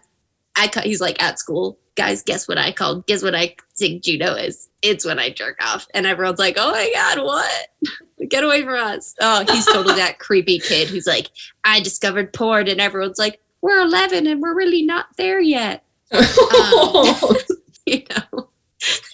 I. 0.55 0.67
Ca-, 0.67 0.81
he's 0.81 1.01
like 1.01 1.21
at 1.21 1.39
school, 1.39 1.77
guys. 1.95 2.21
Guess 2.23 2.47
what 2.47 2.57
I 2.57 2.71
called? 2.71 3.05
Guess 3.07 3.23
what 3.23 3.35
I 3.35 3.55
think 3.77 4.03
judo 4.03 4.33
is? 4.35 4.69
It's 4.81 5.05
when 5.05 5.19
I 5.19 5.29
jerk 5.29 5.57
off, 5.63 5.87
and 5.93 6.05
everyone's 6.05 6.39
like, 6.39 6.55
oh 6.59 6.71
my 6.71 6.91
god, 6.93 7.23
what? 7.23 7.67
Get 8.29 8.43
away 8.43 8.61
from 8.63 8.75
us! 8.75 9.15
Oh, 9.19 9.43
he's 9.51 9.65
totally 9.65 9.95
that 9.95 10.19
creepy 10.19 10.59
kid 10.59 10.87
who's 10.87 11.07
like, 11.07 11.27
I 11.65 11.79
discovered 11.81 12.31
porn, 12.33 12.67
and 12.69 12.79
everyone's 12.79 13.19
like, 13.19 13.41
we're 13.61 13.81
11 13.81 14.27
and 14.27 14.41
we're 14.41 14.55
really 14.55 14.83
not 14.83 15.07
there 15.17 15.39
yet. 15.41 15.83
Oh, 16.11 17.35
You 17.85 18.03
know, 18.09 18.49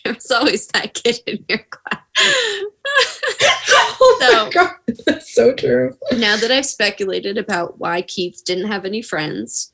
there's 0.04 0.30
always 0.30 0.68
that 0.68 0.94
kid 0.94 1.20
in 1.26 1.44
your 1.50 1.60
class. 1.70 2.02
oh 2.20 4.18
So- 4.22 4.46
my 4.46 4.50
god, 4.52 4.72
that's 5.06 5.34
so 5.34 5.54
true. 5.54 5.96
now 6.14 6.36
that 6.38 6.52
I've 6.52 6.66
speculated 6.66 7.38
about 7.38 7.80
why 7.80 8.02
Keith 8.04 8.42
didn't 8.46 8.68
have 8.68 8.86
any 8.86 9.02
friends, 9.02 9.74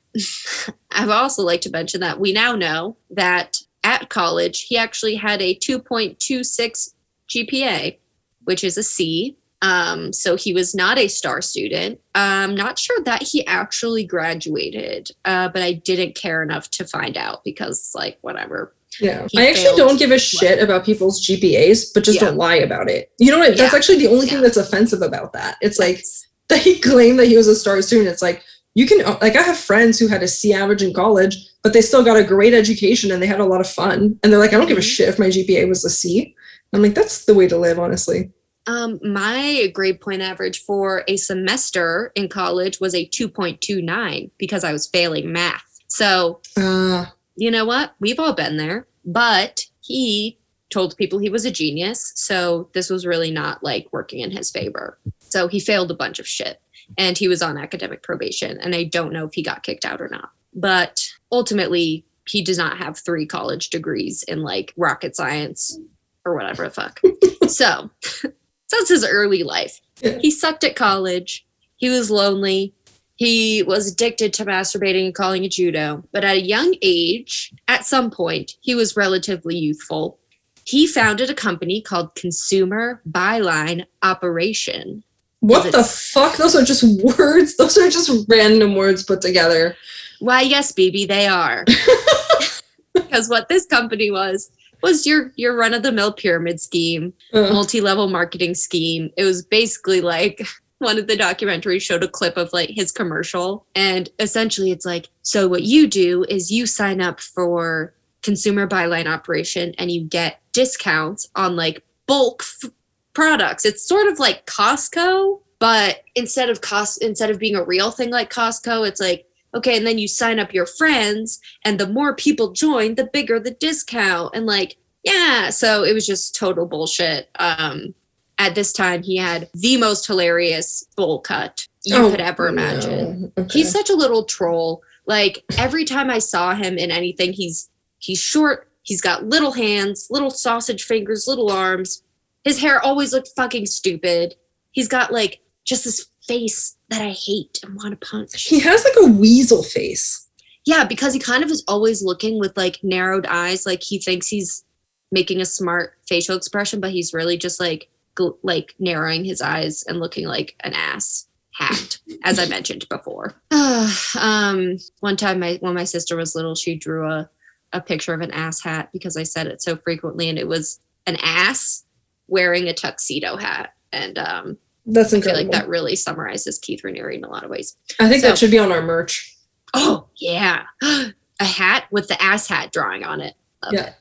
I've 0.91 1.09
also 1.09 1.43
like 1.43 1.61
to 1.61 1.69
mention 1.69 2.01
that 2.01 2.19
we 2.19 2.31
now 2.33 2.55
know 2.55 2.97
that 3.09 3.57
at 3.83 4.09
college 4.09 4.63
he 4.63 4.77
actually 4.77 5.15
had 5.15 5.41
a 5.41 5.55
2.26 5.55 6.93
GPA, 7.29 7.97
which 8.45 8.63
is 8.63 8.77
a 8.77 8.83
C. 8.83 9.37
Um, 9.61 10.13
so 10.13 10.35
he 10.35 10.53
was 10.53 10.75
not 10.75 10.97
a 10.99 11.07
star 11.07 11.41
student. 11.41 11.99
I'm 12.13 12.55
not 12.55 12.77
sure 12.77 13.01
that 13.03 13.23
he 13.23 13.45
actually 13.47 14.03
graduated, 14.05 15.09
uh, 15.25 15.49
but 15.49 15.61
I 15.61 15.73
didn't 15.73 16.15
care 16.15 16.43
enough 16.43 16.69
to 16.71 16.85
find 16.85 17.17
out 17.17 17.43
because, 17.43 17.91
like, 17.95 18.17
whatever. 18.21 18.75
Yeah. 18.99 19.27
He 19.31 19.39
I 19.39 19.47
actually 19.47 19.75
don't 19.75 19.97
give 19.97 20.11
a 20.11 20.19
shit 20.19 20.61
about 20.61 20.85
people's 20.85 21.25
GPAs, 21.25 21.93
but 21.93 22.03
just 22.03 22.21
Yeah. 22.21 22.27
don't 22.27 22.37
lie 22.37 22.55
about 22.57 22.89
it. 22.89 23.11
You 23.19 23.31
know 23.31 23.39
what? 23.39 23.57
That's 23.57 23.71
Yeah. 23.73 23.77
actually 23.77 23.97
the 23.99 24.07
only 24.07 24.27
thing 24.27 24.35
Yeah. 24.37 24.41
that's 24.43 24.57
offensive 24.57 25.01
about 25.01 25.33
that. 25.33 25.57
It's 25.61 25.79
like 25.79 26.03
that 26.49 26.61
he 26.61 26.79
claimed 26.79 27.17
that 27.19 27.27
he 27.27 27.35
was 27.35 27.47
a 27.47 27.55
star 27.55 27.81
student. 27.81 28.07
It's 28.09 28.21
like 28.21 28.43
you 28.75 28.85
can 28.85 28.99
like 29.21 29.35
I 29.35 29.41
have 29.41 29.57
friends 29.57 29.97
who 29.97 30.07
had 30.07 30.21
a 30.21 30.27
C 30.27 30.53
average 30.53 30.83
in 30.83 30.93
college, 30.93 31.37
but 31.63 31.73
they 31.73 31.81
still 31.81 32.03
got 32.03 32.17
a 32.17 32.23
great 32.23 32.53
education 32.53 33.11
and 33.11 33.21
they 33.21 33.27
had 33.27 33.39
a 33.39 33.45
lot 33.45 33.61
of 33.61 33.67
fun. 33.69 34.19
And 34.21 34.31
they're 34.31 34.39
like, 34.39 34.53
I 34.53 34.57
don't 34.57 34.67
give 34.67 34.77
a 34.77 34.81
Mhm. 34.81 34.95
shit 34.95 35.09
if 35.09 35.17
my 35.17 35.27
GPA 35.29 35.67
was 35.67 35.83
a 35.83 35.89
C. 35.89 36.35
I'm 36.73 36.81
like, 36.81 36.93
that's 36.93 37.25
the 37.25 37.33
way 37.33 37.47
to 37.47 37.57
live, 37.57 37.79
honestly. 37.79 38.31
Um, 38.67 38.99
my 39.03 39.67
grade 39.73 40.01
point 40.01 40.21
average 40.21 40.63
for 40.63 41.03
a 41.07 41.17
semester 41.17 42.11
in 42.15 42.27
college 42.29 42.79
was 42.79 42.93
a 42.95 43.05
2.29 43.07 44.31
because 44.37 44.63
I 44.63 44.73
was 44.73 44.87
failing 44.87 45.31
math. 45.31 45.63
So, 45.87 46.41
Uh, 46.57 47.05
you 47.37 47.51
know 47.51 47.65
what? 47.65 47.93
We've 47.99 48.19
all 48.19 48.33
been 48.33 48.57
there. 48.57 48.87
But 49.05 49.65
he 49.81 50.39
told 50.71 50.97
people 50.97 51.19
he 51.19 51.29
was 51.29 51.45
a 51.45 51.51
genius. 51.51 52.11
So, 52.15 52.69
this 52.73 52.89
was 52.89 53.05
really 53.05 53.29
not 53.31 53.63
like 53.63 53.87
working 53.91 54.19
in 54.19 54.31
his 54.31 54.49
favor. 54.49 54.97
So, 55.19 55.47
he 55.47 55.59
failed 55.59 55.91
a 55.91 55.95
bunch 55.95 56.17
of 56.19 56.27
shit 56.27 56.59
and 56.97 57.17
he 57.17 57.27
was 57.27 57.41
on 57.41 57.57
academic 57.57 58.03
probation. 58.03 58.59
And 58.59 58.75
I 58.75 58.83
don't 58.83 59.13
know 59.13 59.25
if 59.25 59.33
he 59.33 59.41
got 59.41 59.63
kicked 59.63 59.85
out 59.85 60.01
or 60.01 60.09
not. 60.09 60.29
But 60.53 61.05
ultimately, 61.31 62.05
he 62.27 62.41
does 62.43 62.57
not 62.57 62.77
have 62.77 62.97
three 62.97 63.25
college 63.25 63.69
degrees 63.69 64.23
in 64.23 64.41
like 64.41 64.73
rocket 64.77 65.15
science 65.15 65.77
or 66.25 66.35
whatever 66.35 66.63
the 66.63 66.71
fuck. 66.71 66.99
so, 67.47 67.89
so 68.01 68.29
that's 68.71 68.89
his 68.89 69.05
early 69.05 69.43
life. 69.43 69.79
He 70.01 70.31
sucked 70.31 70.63
at 70.63 70.75
college. 70.75 71.45
He 71.77 71.89
was 71.89 72.09
lonely. 72.09 72.73
He 73.15 73.63
was 73.63 73.91
addicted 73.91 74.33
to 74.33 74.45
masturbating 74.45 75.05
and 75.05 75.15
calling 75.15 75.45
it 75.45 75.51
judo. 75.51 76.03
But 76.11 76.25
at 76.25 76.37
a 76.37 76.41
young 76.41 76.75
age, 76.81 77.53
at 77.67 77.85
some 77.85 78.11
point, 78.11 78.53
he 78.59 78.75
was 78.75 78.97
relatively 78.97 79.55
youthful. 79.55 80.19
He 80.65 80.87
founded 80.87 81.29
a 81.29 81.35
company 81.35 81.81
called 81.81 82.15
Consumer 82.15 83.01
Buyline 83.09 83.85
Operation. 84.01 85.03
What 85.47 85.71
the 85.71 85.83
fuck? 85.83 86.37
Those 86.37 86.55
are 86.55 86.63
just 86.63 86.83
words. 87.17 87.55
Those 87.57 87.77
are 87.77 87.89
just 87.89 88.25
random 88.27 88.75
words 88.75 89.03
put 89.03 89.21
together. 89.21 89.75
Why, 90.19 90.41
yes, 90.41 90.71
baby, 90.71 91.05
they 91.05 91.27
are. 91.27 91.65
because 92.93 93.29
what 93.29 93.49
this 93.49 93.65
company 93.65 94.09
was 94.09 94.49
was 94.81 95.05
your 95.05 95.31
your 95.35 95.55
run 95.55 95.73
of 95.73 95.83
the 95.83 95.91
mill 95.91 96.13
pyramid 96.13 96.59
scheme. 96.59 97.13
Uh, 97.33 97.49
multi-level 97.51 98.07
marketing 98.07 98.55
scheme. 98.55 99.09
It 99.17 99.23
was 99.23 99.43
basically 99.43 100.01
like 100.01 100.45
one 100.79 100.97
of 100.97 101.07
the 101.07 101.17
documentaries 101.17 101.81
showed 101.81 102.03
a 102.03 102.07
clip 102.07 102.37
of 102.37 102.51
like 102.53 102.69
his 102.69 102.91
commercial 102.91 103.65
and 103.75 104.09
essentially 104.19 104.71
it's 104.71 104.85
like 104.85 105.07
so 105.21 105.47
what 105.47 105.63
you 105.63 105.87
do 105.87 106.25
is 106.27 106.51
you 106.51 106.65
sign 106.65 106.99
up 106.99 107.21
for 107.21 107.93
consumer 108.21 108.67
buyline 108.67 109.07
operation 109.07 109.73
and 109.77 109.89
you 109.89 110.03
get 110.03 110.41
discounts 110.51 111.29
on 111.33 111.55
like 111.55 111.81
bulk 112.07 112.43
f- 112.43 112.71
products. 113.15 113.65
It's 113.65 113.87
sort 113.87 114.07
of 114.07 114.19
like 114.19 114.45
Costco, 114.45 115.41
but 115.59 116.01
instead 116.13 116.49
of 116.49 116.61
cost 116.61 117.01
instead 117.01 117.31
of 117.31 117.39
being 117.39 117.55
a 117.55 117.63
real 117.63 117.91
thing 117.91 118.11
like 118.11 118.31
Costco, 118.31 118.87
it's 118.87 119.01
like 119.01 119.25
okay, 119.55 119.77
and 119.77 119.87
then 119.87 119.97
you 119.97 120.07
sign 120.07 120.37
up 120.37 120.53
your 120.53 120.65
friends 120.65 121.39
and 121.63 121.79
the 121.79 121.87
more 121.87 122.13
people 122.13 122.51
join, 122.51 122.95
the 122.95 123.05
bigger 123.05 123.39
the 123.39 123.51
discount 123.51 124.35
and 124.35 124.45
like 124.45 124.77
yeah 125.05 125.49
so 125.49 125.83
it 125.83 125.93
was 125.93 126.05
just 126.05 126.35
total 126.35 126.65
bullshit 126.65 127.29
um 127.39 127.93
at 128.37 128.55
this 128.55 128.73
time 128.73 129.01
he 129.03 129.15
had 129.15 129.47
the 129.53 129.77
most 129.77 130.05
hilarious 130.05 130.85
bowl 130.97 131.21
cut 131.21 131.67
you 131.83 131.95
oh, 131.95 132.09
could 132.09 132.19
ever 132.19 132.47
imagine 132.47 133.31
no. 133.37 133.43
Okay. 133.43 133.59
he's 133.59 133.71
such 133.71 133.89
a 133.89 133.95
little 133.95 134.25
troll 134.25 134.81
like 135.05 135.43
every 135.57 135.85
time 135.85 136.09
i 136.09 136.19
saw 136.19 136.53
him 136.53 136.77
in 136.77 136.91
anything 136.91 137.31
he's 137.31 137.69
he's 137.99 138.19
short 138.19 138.69
he's 138.81 139.01
got 139.01 139.25
little 139.25 139.53
hands 139.53 140.07
little 140.09 140.31
sausage 140.31 140.83
fingers 140.83 141.27
little 141.27 141.51
arms 141.51 142.01
his 142.45 142.59
hair 142.61 142.79
always 142.79 143.11
looked 143.11 143.29
fucking 143.35 143.65
stupid 143.65 144.35
he's 144.71 144.87
got 144.87 145.11
like 145.11 145.41
just 145.65 145.83
this 145.83 146.07
face 146.25 146.77
that 146.89 147.01
i 147.01 147.09
hate 147.11 147.59
and 147.63 147.75
want 147.75 147.99
to 147.99 148.07
punch 148.07 148.43
he 148.43 148.59
has 148.59 148.83
like 148.85 148.95
a 149.01 149.11
weasel 149.11 149.61
face. 149.63 150.27
yeah, 150.65 150.83
because 150.83 151.13
he 151.13 151.19
kind 151.19 151.43
of 151.43 151.51
is 151.51 151.63
always 151.67 152.03
looking 152.03 152.39
with 152.39 152.57
like 152.57 152.79
narrowed 152.83 153.25
eyes, 153.27 153.65
like 153.65 153.83
he 153.83 153.99
thinks 153.99 154.27
he's 154.27 154.63
making 155.11 155.39
a 155.39 155.45
smart 155.45 155.93
facial 156.07 156.35
expression, 156.35 156.79
but 156.79 156.91
he's 156.91 157.13
really 157.13 157.37
just 157.37 157.59
like 157.59 157.89
gl- 158.15 158.37
like 158.41 158.73
narrowing 158.79 159.23
his 159.23 159.41
eyes 159.41 159.83
and 159.83 159.99
looking 159.99 160.27
like 160.27 160.55
an 160.61 160.73
ass 160.73 161.27
hat, 161.53 161.99
as 162.23 162.39
I 162.39 162.47
mentioned 162.47 162.87
before. 162.89 163.35
um, 164.19 164.77
one 165.01 165.15
time, 165.17 165.39
my 165.39 165.57
when 165.61 165.75
my 165.75 165.83
sister 165.83 166.15
was 166.17 166.35
little, 166.35 166.55
she 166.55 166.75
drew 166.75 167.07
a 167.07 167.29
a 167.71 167.81
picture 167.81 168.13
of 168.13 168.21
an 168.21 168.31
ass 168.31 168.61
hat 168.63 168.89
because 168.91 169.17
I 169.17 169.23
said 169.23 169.47
it 169.47 169.61
so 169.61 169.75
frequently, 169.77 170.29
and 170.29 170.39
it 170.39 170.47
was 170.47 170.79
an 171.05 171.17
ass 171.21 171.84
wearing 172.27 172.67
a 172.67 172.73
tuxedo 172.73 173.37
hat, 173.37 173.73
and 173.91 174.17
um, 174.17 174.57
That's 174.85 175.09
I 175.09 175.09
feel 175.11 175.17
incredible. 175.17 175.43
like 175.43 175.51
that 175.51 175.67
really 175.69 175.95
summarizes 175.95 176.59
Keith 176.59 176.81
Raniere 176.83 177.13
in 177.15 177.23
a 177.23 177.29
lot 177.29 177.43
of 177.43 177.49
ways. 177.49 177.77
I 177.99 178.09
think 178.09 178.21
So- 178.21 178.29
that 178.29 178.37
should 178.37 178.51
be 178.51 178.59
on 178.59 178.71
our 178.71 178.81
merch. 178.81 179.31
Oh 179.73 180.07
yeah, 180.15 180.63
a 180.83 181.45
hat 181.45 181.85
with 181.91 182.07
the 182.07 182.21
ass 182.21 182.47
hat 182.47 182.71
drawing 182.71 183.03
on 183.03 183.19
it. 183.21 183.35
Love 183.63 183.73
Yeah. 183.73 183.87
it. 183.87 183.93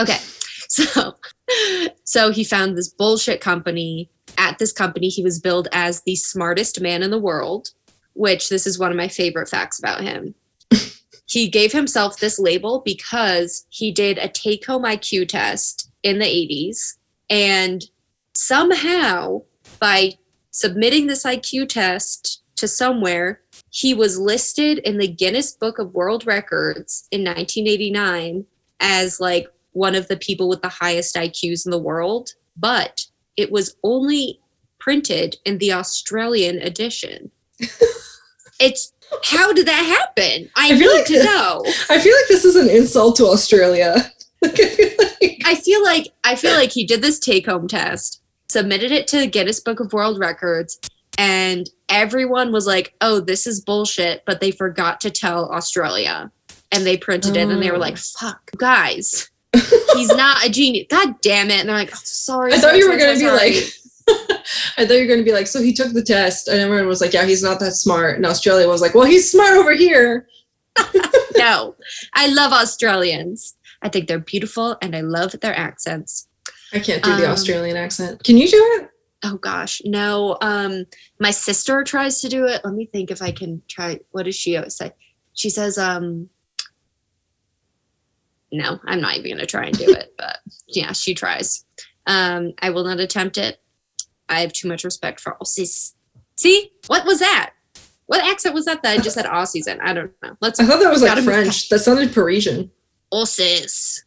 Okay, 0.00 0.18
so 0.68 1.14
so 2.04 2.30
he 2.30 2.44
found 2.44 2.76
this 2.76 2.88
bullshit 2.88 3.40
company. 3.40 4.10
At 4.38 4.58
this 4.58 4.72
company, 4.72 5.08
he 5.08 5.22
was 5.22 5.40
billed 5.40 5.68
as 5.72 6.02
the 6.02 6.16
smartest 6.16 6.80
man 6.80 7.02
in 7.02 7.10
the 7.10 7.18
world, 7.18 7.68
which 8.14 8.48
this 8.48 8.66
is 8.66 8.78
one 8.78 8.90
of 8.90 8.96
my 8.96 9.08
favorite 9.08 9.48
facts 9.48 9.78
about 9.78 10.00
him. 10.00 10.34
he 11.26 11.48
gave 11.48 11.72
himself 11.72 12.18
this 12.18 12.38
label 12.38 12.80
because 12.84 13.66
he 13.68 13.92
did 13.92 14.16
a 14.16 14.28
take-home 14.28 14.84
IQ 14.84 15.28
test 15.28 15.90
in 16.02 16.18
the 16.18 16.24
80s, 16.24 16.94
and 17.32 17.82
somehow 18.34 19.40
by 19.80 20.12
submitting 20.50 21.06
this 21.06 21.24
IQ 21.24 21.70
test 21.70 22.42
to 22.56 22.68
somewhere, 22.68 23.40
he 23.70 23.94
was 23.94 24.18
listed 24.18 24.78
in 24.80 24.98
the 24.98 25.08
Guinness 25.08 25.52
Book 25.52 25.78
of 25.78 25.94
World 25.94 26.26
Records 26.26 27.08
in 27.10 27.20
1989 27.22 28.44
as 28.80 29.18
like 29.18 29.48
one 29.72 29.94
of 29.94 30.08
the 30.08 30.16
people 30.18 30.46
with 30.48 30.60
the 30.60 30.68
highest 30.68 31.16
IQs 31.16 31.64
in 31.64 31.70
the 31.70 31.78
world, 31.78 32.30
but 32.54 33.06
it 33.38 33.50
was 33.50 33.76
only 33.82 34.38
printed 34.78 35.36
in 35.46 35.56
the 35.56 35.72
Australian 35.72 36.58
edition. 36.58 37.30
it's 38.60 38.92
how 39.24 39.52
did 39.54 39.66
that 39.66 39.84
happen? 39.84 40.50
I, 40.56 40.72
I 40.72 40.78
feel 40.78 40.92
need 40.92 40.98
like- 40.98 41.06
to 41.06 41.24
know. 41.24 41.64
I 41.88 41.98
feel 41.98 42.14
like 42.14 42.28
this 42.28 42.44
is 42.44 42.56
an 42.56 42.68
insult 42.68 43.16
to 43.16 43.26
Australia. 43.26 44.12
I 44.44 44.48
feel 44.48 44.90
like 45.20 45.38
I 45.44 45.54
feel 45.54 45.82
like 45.84 46.08
I 46.24 46.34
feel 46.36 46.52
like 46.54 46.72
he 46.72 46.84
did 46.84 47.02
this 47.02 47.18
take 47.18 47.46
home 47.46 47.68
test, 47.68 48.22
submitted 48.48 48.90
it 48.90 49.06
to 49.08 49.18
the 49.18 49.26
Guinness 49.26 49.60
Book 49.60 49.80
of 49.80 49.92
World 49.92 50.18
Records, 50.18 50.78
and 51.18 51.68
everyone 51.88 52.52
was 52.52 52.66
like, 52.66 52.94
"Oh, 53.00 53.20
this 53.20 53.46
is 53.46 53.60
bullshit," 53.60 54.24
but 54.26 54.40
they 54.40 54.50
forgot 54.50 55.00
to 55.02 55.10
tell 55.10 55.50
Australia, 55.50 56.30
and 56.70 56.86
they 56.86 56.96
printed 56.96 57.36
it, 57.36 57.48
and 57.48 57.62
they 57.62 57.70
were 57.70 57.78
like, 57.78 57.98
Oh. 57.98 58.18
"Fuck, 58.18 58.50
guys, 58.56 59.30
he's 59.94 60.08
not 60.08 60.44
a 60.44 60.50
genius." 60.50 60.86
God 60.88 61.20
damn 61.20 61.50
it! 61.50 61.60
And 61.60 61.68
they're 61.68 61.76
like, 61.76 61.92
oh, 61.94 62.00
"Sorry." 62.02 62.52
I 62.52 62.58
thought 62.58 62.76
you 62.76 62.88
were 62.90 62.96
gonna 62.96 63.14
be 63.14 63.20
sorry, 63.20 63.54
like, 63.54 63.72
I 64.76 64.86
thought 64.86 64.94
you 64.94 65.02
were 65.02 65.08
gonna 65.08 65.22
be 65.22 65.32
like, 65.32 65.46
so 65.46 65.62
he 65.62 65.72
took 65.72 65.92
the 65.92 66.02
test, 66.02 66.48
and 66.48 66.58
everyone 66.58 66.88
was 66.88 67.00
like, 67.00 67.12
yeah, 67.12 67.24
he's 67.24 67.42
not 67.42 67.60
that 67.60 67.72
smart. 67.72 68.16
And 68.16 68.26
Australia 68.26 68.68
was 68.68 68.80
like, 68.80 68.94
well, 68.94 69.06
he's 69.06 69.30
smart 69.30 69.52
over 69.52 69.74
here. 69.74 70.26
no, 71.36 71.74
I 72.14 72.28
love 72.28 72.52
Australians. 72.52 73.54
I 73.82 73.88
think 73.88 74.08
they're 74.08 74.18
beautiful, 74.18 74.76
and 74.80 74.94
I 74.94 75.00
love 75.00 75.32
their 75.40 75.56
accents. 75.56 76.28
I 76.72 76.78
can't 76.78 77.02
do 77.02 77.14
the 77.16 77.26
Um, 77.26 77.32
Australian 77.32 77.76
accent. 77.76 78.22
Can 78.24 78.38
you 78.38 78.48
do 78.48 78.56
it? 78.80 78.88
Oh 79.24 79.36
gosh, 79.36 79.82
no. 79.84 80.38
Um, 80.40 80.84
my 81.20 81.30
sister 81.30 81.84
tries 81.84 82.20
to 82.22 82.28
do 82.28 82.46
it. 82.46 82.60
Let 82.64 82.74
me 82.74 82.86
think 82.86 83.10
if 83.10 83.22
I 83.22 83.30
can 83.30 83.62
try. 83.68 84.00
What 84.10 84.24
does 84.24 84.34
she 84.36 84.56
always 84.56 84.74
say? 84.76 84.92
She 85.34 85.50
says, 85.50 85.78
um, 85.78 86.28
no, 88.50 88.78
I'm 88.84 89.00
not 89.00 89.16
even 89.16 89.32
gonna 89.32 89.46
try 89.46 89.66
and 89.66 89.78
do 89.78 89.90
it, 89.90 90.14
but 90.18 90.38
yeah, 90.66 90.92
she 90.92 91.14
tries. 91.14 91.64
Um, 92.06 92.52
I 92.60 92.70
will 92.70 92.84
not 92.84 93.00
attempt 93.00 93.38
it. 93.38 93.60
I 94.28 94.40
have 94.40 94.52
too 94.52 94.68
much 94.68 94.84
respect 94.84 95.20
for 95.20 95.36
Aussies. 95.42 95.92
See, 96.36 96.72
what 96.86 97.04
was 97.06 97.20
that? 97.20 97.52
What 98.06 98.24
accent 98.24 98.54
was 98.54 98.64
that 98.64 98.82
that 98.82 98.98
I 98.98 99.02
just 99.02 99.14
said 99.14 99.24
Aussies 99.26 99.68
in? 99.68 99.80
I 99.80 99.94
don't 99.94 100.12
know. 100.22 100.36
Let's 100.40 100.58
I 100.60 100.66
thought 100.66 100.80
that 100.80 100.90
was 100.90 101.02
like 101.02 101.22
French. 101.22 101.68
That 101.68 101.78
sounded 101.78 102.12
Parisian. 102.12 102.70
Aussies. 103.12 104.00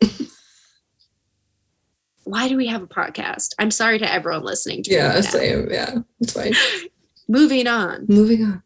Why 2.24 2.49
do 2.49 2.58
we 2.58 2.68
have 2.68 2.82
a 2.82 2.88
podcast? 2.88 3.53
I'm 3.60 3.70
sorry 3.72 3.99
to 3.99 4.12
everyone 4.12 4.43
listening 4.43 4.82
to 4.84 4.91
Yeah, 4.91 5.22
same. 5.22 5.70
Yeah, 5.70 5.99
it's 6.20 6.34
fine. 6.34 6.53
Moving 7.28 7.68
on. 7.68 8.06
Moving 8.10 8.43
on. 8.43 8.64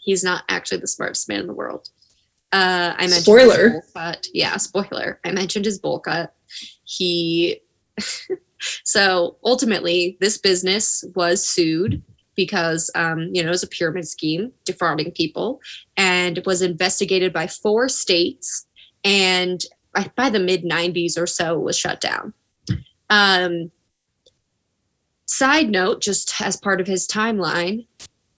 he's 0.00 0.24
not 0.24 0.42
actually 0.48 0.78
the 0.78 0.86
smartest 0.88 1.28
man 1.28 1.40
in 1.40 1.46
the 1.46 1.52
world. 1.54 1.88
Uh, 2.52 2.94
I 2.96 3.06
mentioned 3.06 3.24
Spoiler. 3.24 3.82
but. 3.94 4.26
Yeah, 4.32 4.56
spoiler. 4.58 5.20
I 5.24 5.32
mentioned 5.32 5.64
his 5.64 5.78
bowl 5.78 5.98
cut. 6.00 6.34
He. 6.84 7.60
so 8.84 9.36
ultimately, 9.44 10.16
this 10.20 10.38
business 10.38 11.04
was 11.16 11.44
sued 11.48 12.02
because 12.36 12.90
um, 12.94 13.30
you 13.32 13.42
know 13.42 13.48
it 13.48 13.50
was 13.50 13.62
a 13.62 13.68
pyramid 13.68 14.06
scheme 14.06 14.52
defrauding 14.64 15.10
people, 15.12 15.60
and 15.96 16.40
was 16.46 16.62
investigated 16.62 17.32
by 17.32 17.46
four 17.48 17.88
states. 17.88 18.66
And 19.04 19.62
by, 20.16 20.30
the 20.30 20.40
mid 20.40 20.64
90s 20.64 21.18
or 21.18 21.26
so 21.26 21.58
was 21.58 21.78
shut 21.78 22.00
down. 22.00 22.32
Um, 23.10 23.70
side 25.26 25.70
note, 25.70 26.00
just 26.00 26.40
as 26.40 26.56
part 26.56 26.80
of 26.80 26.86
his 26.86 27.06
timeline, 27.06 27.86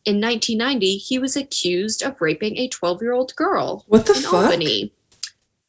in 0.05 0.21
1990, 0.21 0.97
he 0.99 1.19
was 1.19 1.37
accused 1.37 2.03
of 2.03 2.21
raping 2.21 2.57
a 2.59 2.69
12 2.69 3.03
year 3.03 3.13
old 3.13 3.35
girl 3.37 3.85
What 3.89 4.07
the 4.07 4.15
in 4.15 4.23
fuck? 4.23 4.35
Albany. 4.35 4.93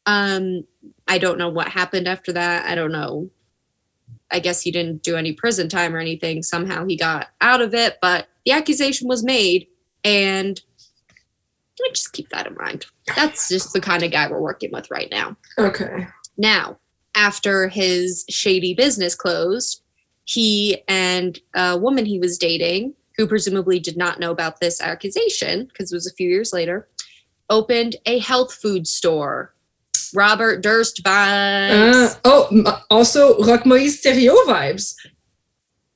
Um, 0.06 0.64
I 1.06 1.18
don't 1.18 1.38
know 1.38 1.48
what 1.48 1.68
happened 1.68 2.06
after 2.08 2.32
that. 2.32 2.66
I 2.66 2.74
don't 2.74 2.92
know. 2.92 3.30
I 4.30 4.40
guess 4.40 4.60
he 4.62 4.70
didn't 4.70 5.02
do 5.02 5.16
any 5.16 5.32
prison 5.32 5.68
time 5.68 5.94
or 5.94 5.98
anything. 5.98 6.42
Somehow 6.42 6.86
he 6.86 6.96
got 6.96 7.28
out 7.40 7.60
of 7.60 7.74
it, 7.74 7.98
but 8.00 8.28
the 8.44 8.52
accusation 8.52 9.08
was 9.08 9.24
made, 9.24 9.66
and 10.04 10.60
just 11.92 12.12
keep 12.12 12.28
that 12.30 12.46
in 12.46 12.54
mind. 12.56 12.86
That's 13.16 13.48
just 13.48 13.72
the 13.72 13.80
kind 13.80 14.02
of 14.02 14.10
guy 14.10 14.30
we're 14.30 14.40
working 14.40 14.70
with 14.72 14.90
right 14.90 15.08
now. 15.10 15.36
Okay. 15.58 16.06
Now, 16.36 16.78
after 17.14 17.68
his 17.68 18.24
shady 18.28 18.74
business 18.74 19.14
closed, 19.14 19.82
he 20.24 20.82
and 20.88 21.38
a 21.54 21.76
woman 21.76 22.04
he 22.06 22.18
was 22.18 22.38
dating, 22.38 22.94
who 23.16 23.26
presumably 23.26 23.80
did 23.80 23.96
not 23.96 24.20
know 24.20 24.30
about 24.30 24.60
this 24.60 24.80
accusation 24.80 25.64
because 25.66 25.90
it 25.92 25.96
was 25.96 26.06
a 26.06 26.14
few 26.14 26.28
years 26.28 26.52
later, 26.52 26.88
opened 27.50 27.96
a 28.06 28.18
health 28.18 28.52
food 28.54 28.86
store. 28.86 29.54
Robert 30.14 30.62
Durst 30.62 31.02
vibes. 31.02 32.14
Uh, 32.14 32.18
oh, 32.24 32.48
m- 32.52 32.66
also 32.90 33.38
Roch 33.44 33.64
Moïse 33.64 34.00
Thériault 34.02 34.44
vibes. 34.46 34.94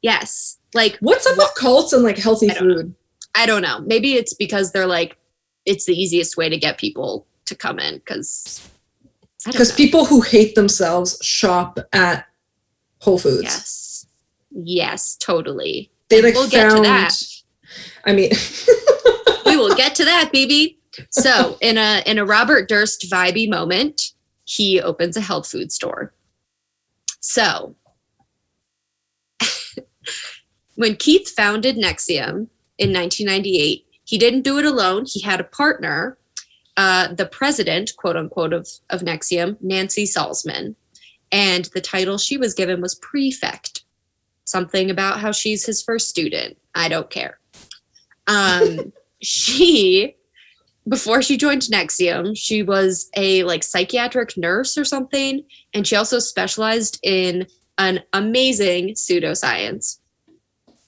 yes. 0.02 0.58
Like, 0.74 0.96
What's 1.00 1.26
up 1.26 1.36
with 1.36 1.52
cults 1.58 1.92
and 1.92 2.02
like 2.02 2.16
healthy 2.16 2.50
I 2.50 2.54
don't 2.54 2.68
know. 2.68 2.74
food? 2.76 2.94
I 3.34 3.46
don't 3.46 3.62
know. 3.62 3.80
Maybe 3.80 4.14
it's 4.14 4.34
because 4.34 4.72
they're 4.72 4.86
like, 4.86 5.16
it's 5.66 5.86
the 5.86 5.94
easiest 5.94 6.36
way 6.36 6.48
to 6.48 6.56
get 6.56 6.78
people 6.78 7.26
to 7.46 7.54
come 7.54 7.78
in 7.78 7.96
because. 7.96 8.68
Because 9.44 9.72
people 9.72 10.04
who 10.04 10.20
hate 10.20 10.54
themselves 10.54 11.18
shop 11.20 11.78
at 11.92 12.26
Whole 13.00 13.18
Foods. 13.18 13.42
Yes. 13.42 14.06
Yes, 14.52 15.16
totally. 15.16 15.90
They 16.08 16.22
like 16.22 16.34
We'll 16.34 16.48
get 16.48 16.64
to 16.64 16.70
found. 16.70 16.84
that. 16.84 17.14
I 18.04 18.12
mean, 18.12 18.30
we 19.46 19.56
will 19.56 19.74
get 19.74 19.94
to 19.96 20.04
that, 20.04 20.30
baby. 20.32 20.78
So 21.10 21.56
in 21.60 21.78
a 21.78 22.02
in 22.06 22.18
a 22.18 22.24
Robert 22.24 22.68
Durst 22.68 23.10
vibey 23.10 23.48
moment, 23.48 24.12
he 24.44 24.80
opens 24.80 25.16
a 25.16 25.20
health 25.22 25.48
food 25.48 25.72
store. 25.72 26.12
So 27.20 27.74
when 30.74 30.96
Keith 30.96 31.28
founded 31.30 31.76
NXIVM 31.76 32.48
in 32.78 32.92
1998, 32.92 33.86
he 34.04 34.18
didn't 34.18 34.42
do 34.42 34.58
it 34.58 34.64
alone. 34.64 35.04
He 35.06 35.20
had 35.20 35.40
a 35.40 35.44
partner, 35.44 36.18
uh, 36.76 37.14
the 37.14 37.26
president, 37.26 37.92
quote 37.96 38.16
unquote, 38.16 38.52
of, 38.52 38.68
of 38.90 39.00
NXIVM, 39.00 39.58
Nancy 39.60 40.04
Salzman. 40.04 40.74
And 41.30 41.66
the 41.66 41.80
title 41.80 42.18
she 42.18 42.36
was 42.36 42.54
given 42.54 42.80
was 42.80 42.94
prefect. 42.96 43.84
Something 44.44 44.90
about 44.90 45.20
how 45.20 45.32
she's 45.32 45.64
his 45.64 45.82
first 45.82 46.08
student. 46.08 46.58
I 46.74 46.88
don't 46.88 47.08
care. 47.08 47.38
Um, 48.26 48.92
she 49.22 50.16
before 50.88 51.22
she 51.22 51.36
joined 51.36 51.62
NXIVM, 51.62 52.36
she 52.36 52.62
was 52.62 53.08
a 53.16 53.44
like 53.44 53.62
psychiatric 53.62 54.36
nurse 54.36 54.76
or 54.76 54.84
something, 54.84 55.44
and 55.72 55.86
she 55.86 55.96
also 55.96 56.18
specialized 56.18 56.98
in 57.02 57.46
an 57.78 58.00
amazing 58.12 58.90
pseudoscience 58.90 59.98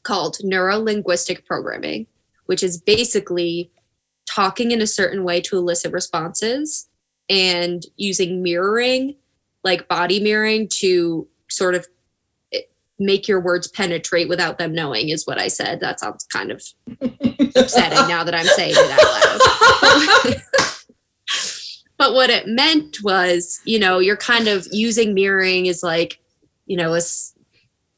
called 0.02 0.36
neurolinguistic 0.44 1.46
programming, 1.46 2.06
which 2.46 2.62
is 2.62 2.80
basically 2.80 3.70
talking 4.26 4.70
in 4.70 4.80
a 4.80 4.86
certain 4.86 5.24
way 5.24 5.40
to 5.40 5.56
elicit 5.56 5.92
responses 5.92 6.88
and 7.28 7.84
using 7.96 8.42
mirroring, 8.42 9.16
like 9.62 9.88
body 9.88 10.20
mirroring, 10.20 10.68
to 10.68 11.26
sort 11.48 11.74
of 11.74 11.86
eh, 12.52 12.60
make 12.98 13.26
your 13.28 13.40
words 13.40 13.68
penetrate 13.68 14.28
without 14.28 14.58
them 14.58 14.74
knowing, 14.74 15.08
is 15.08 15.26
what 15.26 15.38
I 15.38 15.48
said. 15.48 15.80
That 15.80 16.00
sounds 16.00 16.24
kind 16.24 16.50
of 16.50 16.62
upsetting 17.56 18.08
now 18.08 18.24
that 18.24 18.34
I'm 18.34 18.46
saying 18.46 18.74
it 18.76 18.90
out 18.90 20.24
loud. 20.24 20.42
but 21.96 22.14
what 22.14 22.30
it 22.30 22.46
meant 22.46 22.98
was, 23.02 23.60
you 23.64 23.78
know, 23.78 23.98
you're 23.98 24.16
kind 24.16 24.48
of 24.48 24.66
using 24.70 25.14
mirroring 25.14 25.68
as 25.68 25.82
like, 25.82 26.20
you 26.66 26.76
know, 26.76 26.94
a 26.94 27.00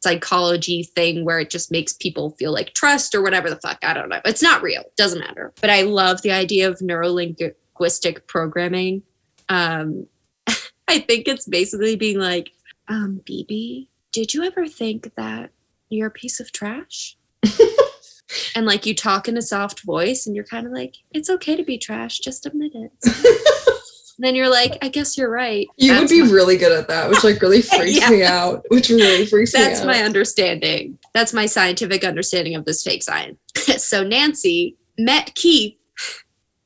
psychology 0.06 0.84
thing 0.84 1.24
where 1.24 1.40
it 1.40 1.50
just 1.50 1.72
makes 1.72 1.92
people 1.92 2.30
feel 2.38 2.52
like 2.52 2.74
trust 2.74 3.12
or 3.12 3.22
whatever 3.22 3.50
the 3.50 3.56
fuck. 3.56 3.78
I 3.82 3.92
don't 3.92 4.08
know. 4.08 4.20
It's 4.24 4.42
not 4.42 4.62
real. 4.62 4.82
It 4.82 4.96
Doesn't 4.96 5.18
matter. 5.18 5.52
But 5.60 5.70
I 5.70 5.82
love 5.82 6.22
the 6.22 6.30
idea 6.30 6.68
of 6.68 6.78
neurolinguistic 6.78 8.28
programming. 8.28 9.02
Um, 9.48 10.06
I 10.88 11.00
think 11.00 11.26
it's 11.26 11.48
basically 11.48 11.96
being 11.96 12.20
like, 12.20 12.52
um, 12.86 13.20
Bibi, 13.24 13.88
did 14.12 14.32
you 14.32 14.44
ever 14.44 14.68
think 14.68 15.12
that 15.16 15.50
you're 15.88 16.06
a 16.06 16.12
piece 16.12 16.38
of 16.38 16.52
trash? 16.52 17.16
and 18.54 18.64
like 18.64 18.86
you 18.86 18.94
talk 18.94 19.26
in 19.26 19.36
a 19.36 19.42
soft 19.42 19.80
voice 19.80 20.24
and 20.24 20.36
you're 20.36 20.44
kind 20.44 20.66
of 20.66 20.72
like 20.72 20.96
it's 21.12 21.30
okay 21.30 21.54
to 21.54 21.62
be 21.62 21.78
trash 21.78 22.18
just 22.18 22.44
admit 22.44 22.72
it 22.74 22.90
then 24.18 24.34
you're 24.34 24.48
like 24.50 24.78
i 24.82 24.88
guess 24.88 25.16
you're 25.18 25.30
right 25.30 25.66
you 25.76 25.92
would 25.98 26.08
be 26.08 26.22
my- 26.22 26.30
really 26.30 26.56
good 26.56 26.72
at 26.72 26.88
that, 26.88 27.08
which 27.10 27.22
like 27.24 27.40
really 27.42 27.60
freaks 27.76 27.98
Yeah. 28.00 28.10
me 28.10 28.22
out. 28.24 28.64
Which 28.68 28.88
really 28.88 29.26
freaks 29.26 29.52
that's 29.52 29.64
me 29.64 29.70
out. 29.70 29.74
That's 29.74 29.86
my 29.86 30.02
understanding 30.04 30.98
that's 31.14 31.32
my 31.32 31.46
scientific 31.46 32.04
understanding 32.04 32.54
of 32.54 32.64
this 32.64 32.82
fake 32.82 33.02
science 33.02 33.38
so 33.78 34.02
nancy 34.02 34.76
met 34.98 35.34
keith 35.34 35.76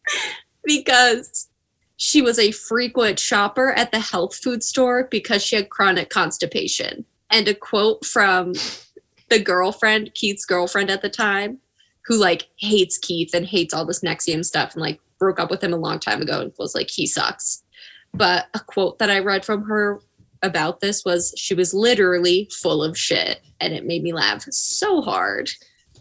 because 0.65 1.49
she 1.97 2.23
was 2.23 2.39
a 2.39 2.51
frequent 2.53 3.19
shopper 3.19 3.73
at 3.73 3.93
the 3.93 4.01
health 4.01 4.35
food 4.37 4.63
store 4.63 5.09
because 5.11 5.43
she 5.43 5.57
had 5.57 5.69
chronic 5.71 6.09
constipation 6.11 7.05
and 7.31 7.47
a 7.49 7.55
quote 7.55 8.05
from 8.05 8.53
the 9.29 9.39
girlfriend 9.39 10.13
keith's 10.15 10.45
girlfriend 10.45 10.91
at 10.91 11.03
the 11.03 11.11
time 11.11 11.59
who 12.07 12.17
like 12.17 12.49
hates 12.57 12.99
keith 12.99 13.35
and 13.35 13.47
hates 13.47 13.73
all 13.75 13.85
this 13.85 14.01
NXIVM 14.01 14.45
stuff 14.45 14.73
and 14.75 14.83
like 14.83 15.01
broke 15.21 15.39
up 15.39 15.51
with 15.51 15.63
him 15.63 15.73
a 15.73 15.77
long 15.77 16.01
time 16.01 16.21
ago 16.21 16.41
and 16.41 16.53
was 16.59 16.75
like 16.75 16.91
he 16.91 17.07
sucks. 17.07 17.63
But 18.13 18.47
a 18.55 18.59
quote 18.59 18.99
that 18.99 19.11
i 19.11 19.21
read 19.21 19.45
from 19.45 19.63
her 19.65 20.01
about 20.43 20.81
this 20.81 21.05
was 21.05 21.33
she 21.37 21.55
was 21.55 21.75
literally 21.75 22.51
full 22.61 22.83
of 22.83 22.99
shit 22.99 23.41
and 23.61 23.73
it 23.75 23.87
made 23.87 24.03
me 24.03 24.13
laugh 24.13 24.43
so 24.51 25.03
hard. 25.03 25.51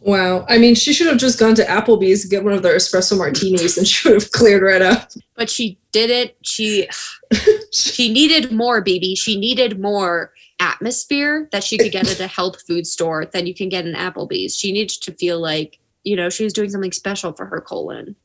Wow. 0.01 0.45
I 0.47 0.57
mean, 0.57 0.75
she 0.75 0.93
should 0.93 1.07
have 1.07 1.17
just 1.17 1.39
gone 1.39 1.55
to 1.55 1.65
Applebee's 1.65 2.23
and 2.23 2.31
get 2.31 2.45
one 2.45 2.53
of 2.53 2.63
their 2.63 2.75
espresso 2.75 3.17
martinis 3.17 3.77
and 3.77 3.87
she 3.87 4.07
would 4.07 4.21
have 4.21 4.31
cleared 4.31 4.63
right 4.63 4.81
up. 4.81 5.11
but 5.35 5.49
she 5.49 5.77
did 5.91 6.09
it. 6.09 6.37
She 6.41 6.87
she 7.73 8.11
needed 8.11 8.51
more 8.51 8.81
baby. 8.81 9.15
She 9.15 9.37
needed 9.37 9.79
more 9.79 10.33
atmosphere 10.61 11.47
that 11.51 11.63
she 11.63 11.77
could 11.77 11.91
get 11.91 12.09
at 12.09 12.19
a 12.19 12.27
health 12.35 12.61
food 12.65 12.87
store 12.87 13.25
than 13.25 13.45
you 13.45 13.53
can 13.53 13.69
get 13.69 13.85
in 13.85 13.93
applebee's. 13.93 14.55
She 14.55 14.71
needed 14.71 15.01
to 15.01 15.11
feel 15.13 15.39
like 15.39 15.79
you 16.03 16.15
know 16.15 16.29
she 16.29 16.45
was 16.45 16.53
doing 16.53 16.69
something 16.69 16.93
special 16.93 17.33
for 17.33 17.45
her 17.45 17.59
colon 17.59 18.15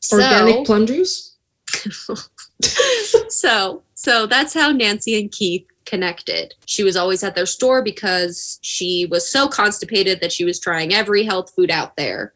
so, 0.00 0.16
Organic 0.16 0.66
plum 0.66 0.86
juice? 0.86 1.36
so 3.28 3.82
so 3.94 4.26
that's 4.26 4.54
how 4.54 4.70
Nancy 4.70 5.18
and 5.18 5.32
Keith 5.32 5.66
connected. 5.84 6.54
She 6.66 6.84
was 6.84 6.96
always 6.96 7.24
at 7.24 7.34
their 7.34 7.46
store 7.46 7.82
because 7.82 8.58
she 8.62 9.06
was 9.10 9.30
so 9.30 9.48
constipated 9.48 10.20
that 10.20 10.32
she 10.32 10.44
was 10.44 10.60
trying 10.60 10.92
every 10.92 11.24
health 11.24 11.52
food 11.54 11.70
out 11.70 11.96
there. 11.96 12.34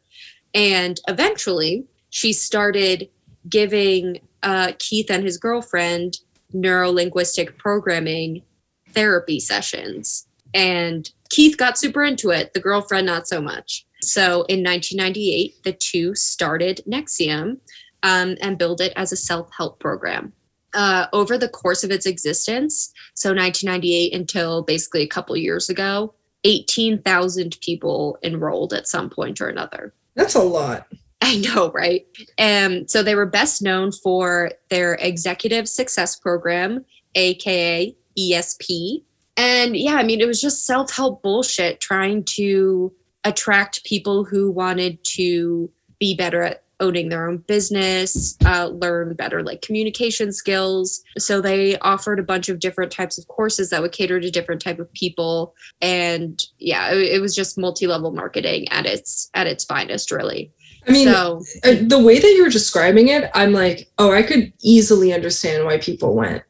And 0.55 0.99
eventually 1.07 1.85
she 2.09 2.33
started 2.33 3.09
giving 3.49 4.21
uh, 4.43 4.73
Keith 4.79 5.11
and 5.11 5.23
his 5.23 5.37
girlfriend 5.37 6.19
neurolinguistic 6.55 7.57
programming 7.59 8.43
therapy 8.91 9.39
sessions. 9.39 10.27
And 10.55 11.11
Keith 11.29 11.57
got 11.57 11.79
super 11.79 12.03
into 12.03 12.31
it, 12.31 12.55
the 12.55 12.61
girlfriend, 12.61 13.07
not 13.07 13.29
so 13.29 13.41
much. 13.41 13.87
So 14.03 14.45
in 14.49 14.65
1998, 14.65 15.63
the 15.65 15.73
two 15.73 16.15
started 16.15 16.81
NXIVM 16.89 17.59
um, 18.03 18.37
and 18.41 18.59
built 18.59 18.81
it 18.81 18.93
as 18.97 19.13
a 19.13 19.17
self 19.17 19.51
help 19.57 19.81
program. 19.81 20.33
Uh, 20.73 21.07
over 21.13 21.37
the 21.37 21.49
course 21.49 21.83
of 21.83 21.91
its 21.91 22.07
existence, 22.07 22.93
so 23.15 23.31
1998 23.31 24.15
until 24.15 24.63
basically 24.63 25.03
a 25.03 25.09
couple 25.09 25.37
years 25.37 25.69
ago, 25.69 26.15
18,000 26.45 27.59
people 27.61 28.19
enrolled 28.23 28.73
at 28.73 28.87
some 28.87 29.11
point 29.11 29.41
or 29.41 29.49
another. 29.49 29.93
That's 30.15 30.35
a 30.35 30.43
lot. 30.43 30.87
I 31.23 31.37
know, 31.37 31.71
right? 31.73 32.07
Um, 32.39 32.89
so 32.89 33.03
they 33.03 33.15
were 33.15 33.27
best 33.27 33.63
known 33.63 33.93
for 33.93 34.53
their 34.71 34.95
Executive 34.95 35.69
Success 35.69 36.17
Program, 36.17 36.85
aka 37.15 37.95
ESP. 38.19 39.03
And 39.37 39.77
yeah, 39.77 39.95
I 39.95 40.03
mean, 40.03 40.21
it 40.21 40.27
was 40.27 40.41
just 40.41 40.67
self 40.67 40.93
help 40.93 41.23
bullshit 41.23 41.81
trying 41.81 42.25
to 42.37 42.93
attract 43.25 43.85
people 43.85 44.25
who 44.25 44.51
wanted 44.51 45.03
to 45.05 45.71
be 45.99 46.15
better 46.15 46.43
at 46.43 46.65
owning 46.81 47.11
their 47.11 47.29
own 47.29 47.39
business, 47.39 48.37
uh, 48.45 48.69
learn 48.69 49.15
better 49.15 49.43
like 49.43 49.63
communication 49.63 50.33
skills. 50.33 51.03
So 51.19 51.41
they 51.41 51.79
offered 51.79 52.19
a 52.19 52.25
bunch 52.25 52.49
of 52.49 52.59
different 52.59 52.91
types 52.91 53.19
of 53.19 53.29
courses 53.29 53.71
that 53.71 53.83
would 53.83 53.93
cater 53.93 54.19
to 54.19 54.31
different 54.31 54.63
type 54.63 54.79
of 54.79 54.93
people. 54.95 55.55
And 55.81 56.43
yeah, 56.59 56.93
it, 56.93 56.99
it 56.99 57.21
was 57.21 57.35
just 57.35 57.59
multi 57.59 57.87
level 57.87 58.13
marketing 58.13 58.69
at 58.71 58.87
its 58.87 59.31
at 59.35 59.47
its 59.47 59.65
finest, 59.65 60.11
really. 60.11 60.51
I 60.89 60.93
mean, 60.93 61.09
so 61.09 61.43
uh, 61.63 61.75
the 61.83 62.03
way 62.03 62.19
that 62.19 62.35
you're 62.37 62.49
describing 62.49 63.09
it, 63.09 63.31
I'm 63.35 63.53
like, 63.53 63.91
oh, 63.99 64.13
I 64.13 64.23
could 64.23 64.53
easily 64.63 65.13
understand 65.13 65.67
why 65.67 65.77
people 65.79 66.15
went. 66.15 66.43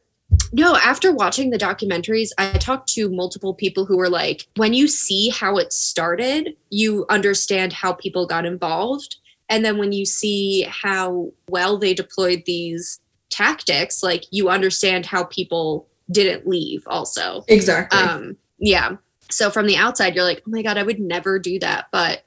No, 0.51 0.75
after 0.75 1.13
watching 1.13 1.49
the 1.49 1.57
documentaries, 1.57 2.29
I 2.37 2.53
talked 2.53 2.89
to 2.93 3.09
multiple 3.09 3.53
people 3.53 3.85
who 3.85 3.97
were 3.97 4.09
like, 4.09 4.47
when 4.55 4.73
you 4.73 4.87
see 4.87 5.29
how 5.29 5.57
it 5.57 5.71
started, 5.71 6.55
you 6.69 7.05
understand 7.09 7.73
how 7.73 7.93
people 7.93 8.25
got 8.25 8.45
involved. 8.45 9.17
And 9.49 9.63
then 9.63 9.77
when 9.77 9.91
you 9.91 10.05
see 10.05 10.63
how 10.63 11.31
well 11.49 11.77
they 11.77 11.93
deployed 11.93 12.43
these 12.45 12.99
tactics, 13.29 14.03
like 14.03 14.25
you 14.31 14.49
understand 14.49 15.05
how 15.05 15.23
people 15.25 15.87
didn't 16.09 16.47
leave 16.47 16.83
also. 16.87 17.43
Exactly. 17.47 17.99
Um, 17.99 18.37
yeah. 18.59 18.97
So 19.29 19.49
from 19.49 19.65
the 19.65 19.77
outside, 19.77 20.15
you're 20.15 20.25
like, 20.25 20.41
oh 20.45 20.51
my 20.51 20.61
God, 20.61 20.77
I 20.77 20.83
would 20.83 20.99
never 20.99 21.39
do 21.39 21.59
that. 21.59 21.87
But 21.91 22.25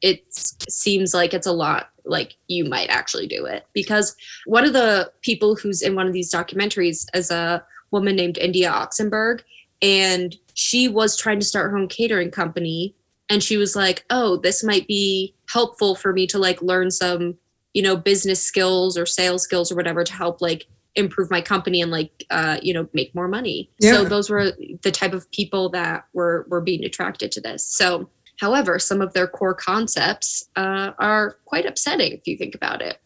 it 0.00 0.24
seems 0.32 1.14
like 1.14 1.34
it's 1.34 1.46
a 1.46 1.52
lot 1.52 1.90
like 2.04 2.36
you 2.48 2.64
might 2.64 2.88
actually 2.88 3.26
do 3.26 3.46
it. 3.46 3.66
Because 3.72 4.16
one 4.46 4.64
of 4.64 4.72
the 4.72 5.10
people 5.22 5.56
who's 5.56 5.82
in 5.82 5.94
one 5.94 6.06
of 6.06 6.12
these 6.12 6.32
documentaries 6.32 7.06
is 7.14 7.30
a 7.30 7.64
woman 7.90 8.16
named 8.16 8.38
India 8.38 8.70
Oxenberg 8.70 9.40
and 9.80 10.36
she 10.54 10.88
was 10.88 11.16
trying 11.16 11.38
to 11.38 11.44
start 11.44 11.70
her 11.70 11.76
own 11.76 11.88
catering 11.88 12.30
company 12.30 12.94
and 13.28 13.42
she 13.42 13.56
was 13.56 13.76
like 13.76 14.04
oh 14.10 14.36
this 14.38 14.64
might 14.64 14.86
be 14.88 15.34
helpful 15.48 15.94
for 15.94 16.12
me 16.12 16.26
to 16.26 16.38
like 16.38 16.60
learn 16.60 16.90
some 16.90 17.36
you 17.72 17.82
know 17.82 17.96
business 17.96 18.42
skills 18.42 18.98
or 18.98 19.06
sales 19.06 19.42
skills 19.42 19.70
or 19.70 19.76
whatever 19.76 20.02
to 20.02 20.12
help 20.12 20.40
like 20.40 20.66
improve 20.96 21.30
my 21.30 21.40
company 21.40 21.80
and 21.80 21.90
like 21.90 22.24
uh 22.30 22.58
you 22.62 22.72
know 22.72 22.88
make 22.92 23.14
more 23.14 23.28
money. 23.28 23.68
Yeah. 23.80 23.92
so 23.92 24.04
those 24.04 24.30
were 24.30 24.52
the 24.82 24.90
type 24.90 25.12
of 25.12 25.30
people 25.30 25.68
that 25.70 26.06
were 26.12 26.46
were 26.48 26.60
being 26.60 26.84
attracted 26.84 27.32
to 27.32 27.40
this. 27.40 27.64
So 27.64 28.08
however 28.40 28.78
some 28.78 29.00
of 29.00 29.12
their 29.12 29.26
core 29.26 29.54
concepts 29.54 30.48
uh, 30.56 30.92
are 30.98 31.38
quite 31.44 31.66
upsetting 31.66 32.12
if 32.12 32.26
you 32.26 32.36
think 32.36 32.54
about 32.54 32.82
it 32.82 32.98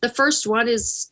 the 0.00 0.08
first 0.08 0.46
one 0.46 0.68
is 0.68 1.10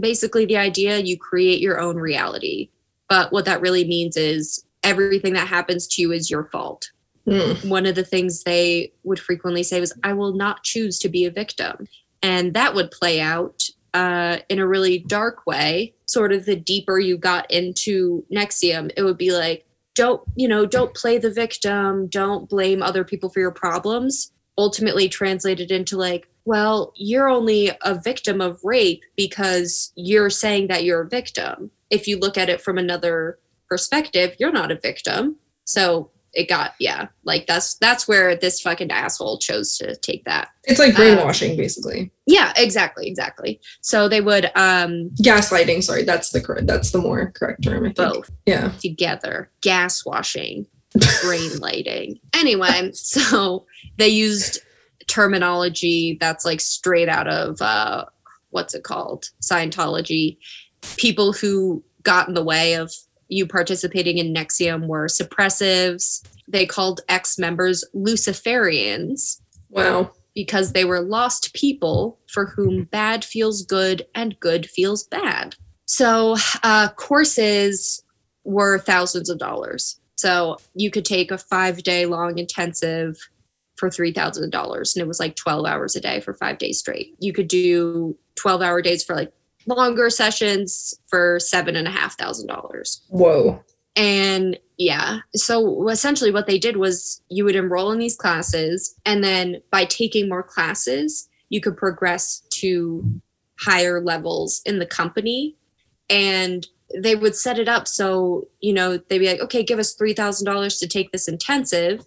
basically 0.00 0.44
the 0.44 0.56
idea 0.56 0.98
you 0.98 1.18
create 1.18 1.60
your 1.60 1.80
own 1.80 1.96
reality 1.96 2.68
but 3.08 3.32
what 3.32 3.44
that 3.44 3.60
really 3.60 3.86
means 3.86 4.16
is 4.16 4.64
everything 4.82 5.32
that 5.32 5.48
happens 5.48 5.86
to 5.86 6.02
you 6.02 6.12
is 6.12 6.30
your 6.30 6.44
fault 6.44 6.90
Hmm. 7.26 7.68
one 7.68 7.86
of 7.86 7.96
the 7.96 8.04
things 8.04 8.44
they 8.44 8.92
would 9.02 9.18
frequently 9.18 9.64
say 9.64 9.80
was, 9.80 9.92
I 10.04 10.12
will 10.12 10.32
not 10.32 10.62
choose 10.62 10.98
to 11.00 11.08
be 11.08 11.24
a 11.24 11.30
victim. 11.30 11.88
And 12.22 12.54
that 12.54 12.74
would 12.74 12.92
play 12.92 13.20
out 13.20 13.64
uh, 13.94 14.38
in 14.48 14.60
a 14.60 14.66
really 14.66 15.00
dark 15.00 15.44
way. 15.44 15.94
Sort 16.06 16.32
of 16.32 16.44
the 16.44 16.54
deeper 16.54 17.00
you 17.00 17.18
got 17.18 17.50
into 17.50 18.24
NXIVM, 18.32 18.92
it 18.96 19.02
would 19.02 19.18
be 19.18 19.32
like, 19.32 19.65
don't, 19.96 20.22
you 20.36 20.46
know, 20.46 20.66
don't 20.66 20.94
play 20.94 21.18
the 21.18 21.30
victim, 21.30 22.06
don't 22.06 22.48
blame 22.48 22.82
other 22.82 23.02
people 23.02 23.30
for 23.30 23.40
your 23.40 23.50
problems. 23.50 24.30
Ultimately 24.58 25.08
translated 25.08 25.70
into 25.70 25.96
like, 25.96 26.28
well, 26.44 26.92
you're 26.94 27.28
only 27.28 27.72
a 27.82 27.94
victim 27.94 28.40
of 28.40 28.60
rape 28.62 29.02
because 29.16 29.92
you're 29.96 30.30
saying 30.30 30.68
that 30.68 30.84
you're 30.84 31.02
a 31.02 31.08
victim. 31.08 31.70
If 31.90 32.06
you 32.06 32.18
look 32.18 32.38
at 32.38 32.48
it 32.48 32.60
from 32.60 32.78
another 32.78 33.38
perspective, 33.68 34.36
you're 34.38 34.52
not 34.52 34.70
a 34.70 34.78
victim. 34.78 35.36
So 35.64 36.10
it 36.36 36.48
got 36.48 36.74
yeah 36.78 37.06
like 37.24 37.46
that's 37.46 37.74
that's 37.78 38.06
where 38.06 38.36
this 38.36 38.60
fucking 38.60 38.90
asshole 38.90 39.38
chose 39.38 39.76
to 39.78 39.96
take 39.96 40.24
that 40.26 40.48
It's 40.64 40.78
like 40.78 40.94
brainwashing, 40.94 41.56
basically. 41.56 42.10
yeah 42.26 42.52
exactly 42.56 43.08
exactly 43.08 43.58
so 43.80 44.08
they 44.08 44.20
would 44.20 44.46
um 44.54 45.10
Gaslighting. 45.22 45.82
Sorry, 45.82 46.02
that's 46.04 46.30
the 46.30 46.40
correct. 46.40 46.66
That's 46.66 46.90
the 46.92 46.98
more 46.98 47.32
correct 47.34 47.64
term. 47.64 47.84
I 47.84 47.92
think. 47.92 47.96
both 47.96 48.30
Yeah. 48.46 48.68
together 48.80 49.50
gas 49.62 50.04
washing 50.04 50.66
brain 51.22 51.58
lighting 51.58 52.18
anyway 52.34 52.90
so 52.92 53.66
they 53.98 54.08
used 54.08 54.60
terminology 55.08 56.16
that's 56.20 56.44
like 56.44 56.60
straight 56.60 57.08
out 57.08 57.26
of 57.28 57.60
uh 57.62 58.04
what's 58.50 58.74
it 58.74 58.82
called 58.84 59.30
scientology 59.42 60.36
people 60.96 61.32
who 61.32 61.82
got 62.02 62.28
in 62.28 62.34
the 62.34 62.44
way 62.44 62.74
of 62.74 62.92
you 63.28 63.46
participating 63.46 64.18
in 64.18 64.32
NXIVM 64.34 64.86
were 64.86 65.06
suppressives 65.06 66.22
they 66.48 66.66
called 66.66 67.00
ex-members 67.08 67.84
luciferians 67.94 69.40
Wow. 69.70 70.12
because 70.34 70.72
they 70.72 70.84
were 70.84 71.00
lost 71.00 71.52
people 71.54 72.18
for 72.28 72.46
whom 72.46 72.84
bad 72.84 73.24
feels 73.24 73.62
good 73.62 74.06
and 74.14 74.38
good 74.40 74.68
feels 74.70 75.04
bad. 75.04 75.56
So, 75.86 76.36
uh, 76.62 76.88
courses 76.96 78.02
were 78.44 78.78
thousands 78.78 79.28
of 79.28 79.38
dollars. 79.38 80.00
So, 80.16 80.56
you 80.74 80.90
could 80.90 81.04
take 81.04 81.30
a 81.30 81.38
five 81.38 81.82
day 81.82 82.06
long 82.06 82.38
intensive 82.38 83.16
for 83.76 83.90
$3,000, 83.90 84.94
and 84.96 85.02
it 85.02 85.06
was 85.08 85.20
like 85.20 85.36
12 85.36 85.66
hours 85.66 85.94
a 85.96 86.00
day 86.00 86.20
for 86.20 86.32
five 86.32 86.58
days 86.58 86.78
straight. 86.78 87.14
You 87.18 87.32
could 87.32 87.48
do 87.48 88.16
12 88.36 88.62
hour 88.62 88.80
days 88.80 89.04
for 89.04 89.14
like 89.14 89.32
longer 89.66 90.10
sessions 90.10 90.94
for 91.08 91.38
$7,500. 91.38 93.00
Whoa. 93.08 93.62
And 93.94 94.58
yeah, 94.76 95.20
so 95.34 95.88
essentially 95.88 96.30
what 96.30 96.46
they 96.46 96.58
did 96.58 96.76
was 96.76 97.22
you 97.28 97.44
would 97.44 97.56
enroll 97.56 97.92
in 97.92 97.98
these 97.98 98.16
classes, 98.16 98.94
and 99.06 99.24
then 99.24 99.62
by 99.70 99.86
taking 99.86 100.28
more 100.28 100.42
classes, 100.42 101.28
you 101.48 101.60
could 101.60 101.76
progress 101.76 102.42
to 102.50 103.20
higher 103.58 104.00
levels 104.00 104.60
in 104.66 104.78
the 104.78 104.86
company. 104.86 105.56
And 106.10 106.66
they 106.94 107.16
would 107.16 107.34
set 107.34 107.58
it 107.58 107.68
up 107.68 107.88
so, 107.88 108.48
you 108.60 108.72
know, 108.72 108.96
they'd 108.96 109.18
be 109.18 109.28
like, 109.28 109.40
okay, 109.40 109.62
give 109.62 109.78
us 109.78 109.96
$3,000 109.96 110.78
to 110.78 110.86
take 110.86 111.10
this 111.10 111.26
intensive. 111.26 112.06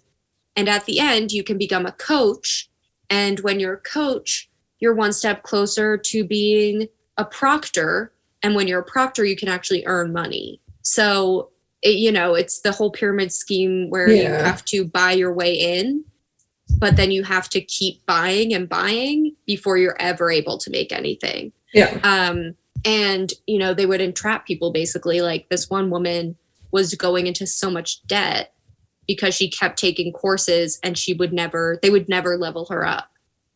And 0.56 0.68
at 0.68 0.86
the 0.86 1.00
end, 1.00 1.32
you 1.32 1.44
can 1.44 1.58
become 1.58 1.86
a 1.86 1.92
coach. 1.92 2.70
And 3.10 3.40
when 3.40 3.60
you're 3.60 3.74
a 3.74 3.80
coach, 3.80 4.48
you're 4.78 4.94
one 4.94 5.12
step 5.12 5.42
closer 5.42 5.98
to 5.98 6.24
being 6.24 6.88
a 7.20 7.24
proctor. 7.24 8.12
And 8.42 8.54
when 8.54 8.66
you're 8.66 8.80
a 8.80 8.84
proctor, 8.84 9.24
you 9.24 9.36
can 9.36 9.48
actually 9.48 9.84
earn 9.86 10.12
money. 10.12 10.60
So, 10.82 11.50
it, 11.82 11.96
you 11.96 12.10
know, 12.10 12.34
it's 12.34 12.60
the 12.62 12.72
whole 12.72 12.90
pyramid 12.90 13.32
scheme 13.32 13.90
where 13.90 14.08
you 14.08 14.24
have 14.24 14.64
to 14.66 14.84
buy 14.84 15.12
your 15.12 15.32
way 15.32 15.54
in, 15.54 16.04
but 16.78 16.96
then 16.96 17.10
you 17.10 17.22
have 17.22 17.48
to 17.50 17.60
keep 17.60 18.04
buying 18.06 18.54
and 18.54 18.68
buying 18.68 19.36
before 19.46 19.76
you're 19.76 20.00
ever 20.00 20.30
able 20.30 20.58
to 20.58 20.70
make 20.70 20.92
anything. 20.92 21.52
Yeah. 21.74 21.98
Um, 22.02 22.54
and, 22.84 23.32
you 23.46 23.58
know, 23.58 23.74
they 23.74 23.86
would 23.86 24.00
entrap 24.00 24.46
people 24.46 24.72
basically. 24.72 25.20
Like 25.20 25.48
this 25.50 25.68
one 25.68 25.90
woman 25.90 26.36
was 26.70 26.94
going 26.94 27.26
into 27.26 27.46
so 27.46 27.70
much 27.70 28.06
debt 28.06 28.54
because 29.06 29.34
she 29.34 29.50
kept 29.50 29.78
taking 29.78 30.12
courses 30.12 30.78
and 30.82 30.96
she 30.96 31.12
would 31.12 31.32
never, 31.32 31.78
they 31.82 31.90
would 31.90 32.08
never 32.08 32.36
level 32.38 32.66
her 32.70 32.86
up. 32.86 33.10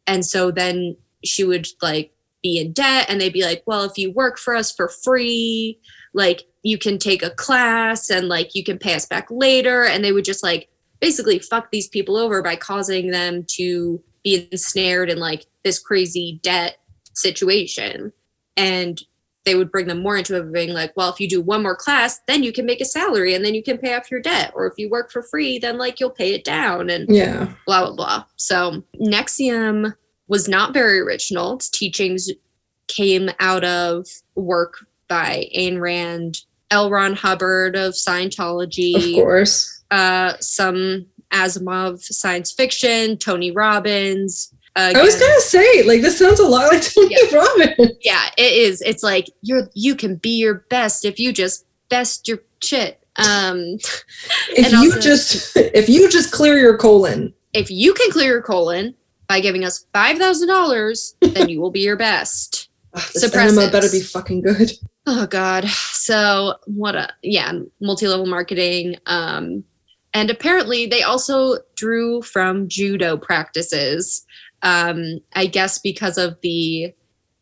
And 0.06 0.26
so 0.26 0.50
then 0.50 0.96
she 1.24 1.44
would 1.44 1.66
like 1.80 2.13
be 2.44 2.58
in 2.60 2.72
debt 2.72 3.06
and 3.08 3.20
they'd 3.20 3.32
be 3.32 3.42
like, 3.42 3.64
well, 3.66 3.82
if 3.82 3.98
you 3.98 4.12
work 4.12 4.38
for 4.38 4.54
us 4.54 4.70
for 4.70 4.88
free, 4.88 5.80
like 6.12 6.42
you 6.62 6.78
can 6.78 6.98
take 6.98 7.24
a 7.24 7.30
class 7.30 8.10
and 8.10 8.28
like 8.28 8.54
you 8.54 8.62
can 8.62 8.78
pay 8.78 8.94
us 8.94 9.06
back 9.06 9.26
later. 9.30 9.84
And 9.84 10.04
they 10.04 10.12
would 10.12 10.24
just 10.24 10.44
like 10.44 10.68
basically 11.00 11.40
fuck 11.40 11.72
these 11.72 11.88
people 11.88 12.16
over 12.16 12.42
by 12.42 12.54
causing 12.54 13.10
them 13.10 13.44
to 13.56 14.00
be 14.22 14.46
ensnared 14.52 15.10
in 15.10 15.18
like 15.18 15.46
this 15.64 15.78
crazy 15.80 16.38
debt 16.42 16.76
situation. 17.14 18.12
And 18.56 19.02
they 19.44 19.54
would 19.54 19.70
bring 19.70 19.86
them 19.88 20.00
more 20.02 20.16
into 20.16 20.36
it, 20.36 20.52
being 20.52 20.72
like, 20.72 20.96
well, 20.96 21.12
if 21.12 21.20
you 21.20 21.28
do 21.28 21.40
one 21.42 21.62
more 21.62 21.76
class, 21.76 22.20
then 22.26 22.42
you 22.42 22.50
can 22.52 22.64
make 22.64 22.80
a 22.80 22.84
salary 22.86 23.34
and 23.34 23.44
then 23.44 23.54
you 23.54 23.62
can 23.62 23.76
pay 23.76 23.94
off 23.94 24.10
your 24.10 24.20
debt. 24.20 24.52
Or 24.54 24.66
if 24.66 24.74
you 24.78 24.88
work 24.88 25.10
for 25.10 25.22
free, 25.22 25.58
then 25.58 25.76
like 25.76 25.98
you'll 26.00 26.08
pay 26.10 26.32
it 26.34 26.44
down 26.44 26.88
and 26.88 27.06
Yeah. 27.08 27.52
blah, 27.66 27.84
blah, 27.86 27.94
blah. 27.94 28.24
So 28.36 28.82
NXIVM 29.00 29.94
was 30.28 30.48
not 30.48 30.72
very 30.74 31.00
original. 31.00 31.54
Its 31.54 31.68
teachings 31.68 32.30
came 32.88 33.30
out 33.40 33.64
of 33.64 34.06
work 34.34 34.86
by 35.08 35.48
Ayn 35.56 35.80
Rand, 35.80 36.38
L. 36.70 36.90
Ron 36.90 37.14
Hubbard 37.14 37.76
of 37.76 37.92
Scientology. 37.94 38.96
Of 38.96 39.22
course. 39.22 39.82
uh, 39.90 40.34
some 40.40 41.06
Asimov 41.32 42.00
science 42.02 42.52
fiction, 42.52 43.16
Tony 43.18 43.50
Robbins. 43.50 44.52
Uh, 44.76 44.92
I 44.96 45.02
was 45.02 45.14
gonna 45.18 45.40
say, 45.40 45.82
like, 45.84 46.00
this 46.00 46.18
sounds 46.18 46.40
a 46.40 46.46
lot 46.48 46.72
like 46.72 46.82
Tony 46.94 47.14
Yeah. 47.30 47.38
Robbins. 47.38 47.92
yeah, 48.02 48.30
it 48.36 48.52
is. 48.52 48.80
It's 48.82 49.02
like 49.02 49.26
you're 49.42 49.68
you 49.74 49.94
can 49.94 50.16
be 50.16 50.36
your 50.38 50.64
best 50.70 51.04
if 51.04 51.18
you 51.20 51.32
just 51.32 51.64
best 51.88 52.26
your 52.28 52.38
shit. 52.62 53.00
Um, 53.16 53.78
If 54.50 54.72
you 54.72 54.78
also- 54.90 55.00
just, 55.00 55.56
if 55.56 55.88
you 55.88 56.10
just 56.10 56.32
clear 56.32 56.58
your 56.58 56.76
colon, 56.76 57.32
if 57.52 57.70
you 57.70 57.94
can 57.94 58.10
clear 58.10 58.32
your 58.32 58.42
colon 58.42 58.94
by 59.34 59.40
giving 59.40 59.64
us 59.64 59.84
five 59.92 60.16
thousand 60.16 60.46
dollars, 60.46 61.16
then 61.20 61.48
you 61.48 61.60
will 61.60 61.72
be 61.72 61.80
your 61.80 61.96
best. 61.96 62.68
ugh, 62.94 63.02
this 63.12 63.34
enema 63.34 63.62
Suppressants. 63.62 63.72
better 63.72 63.90
be 63.90 64.00
fucking 64.00 64.42
good. 64.42 64.70
Oh 65.06 65.26
God. 65.26 65.66
So 65.66 66.54
what 66.66 66.94
a 66.94 67.08
yeah, 67.20 67.52
multi-level 67.80 68.26
marketing. 68.26 68.94
Um 69.06 69.64
and 70.12 70.30
apparently 70.30 70.86
they 70.86 71.02
also 71.02 71.58
drew 71.74 72.22
from 72.22 72.68
judo 72.68 73.16
practices. 73.16 74.24
Um, 74.62 75.18
I 75.32 75.46
guess 75.46 75.78
because 75.78 76.16
of 76.16 76.40
the 76.42 76.94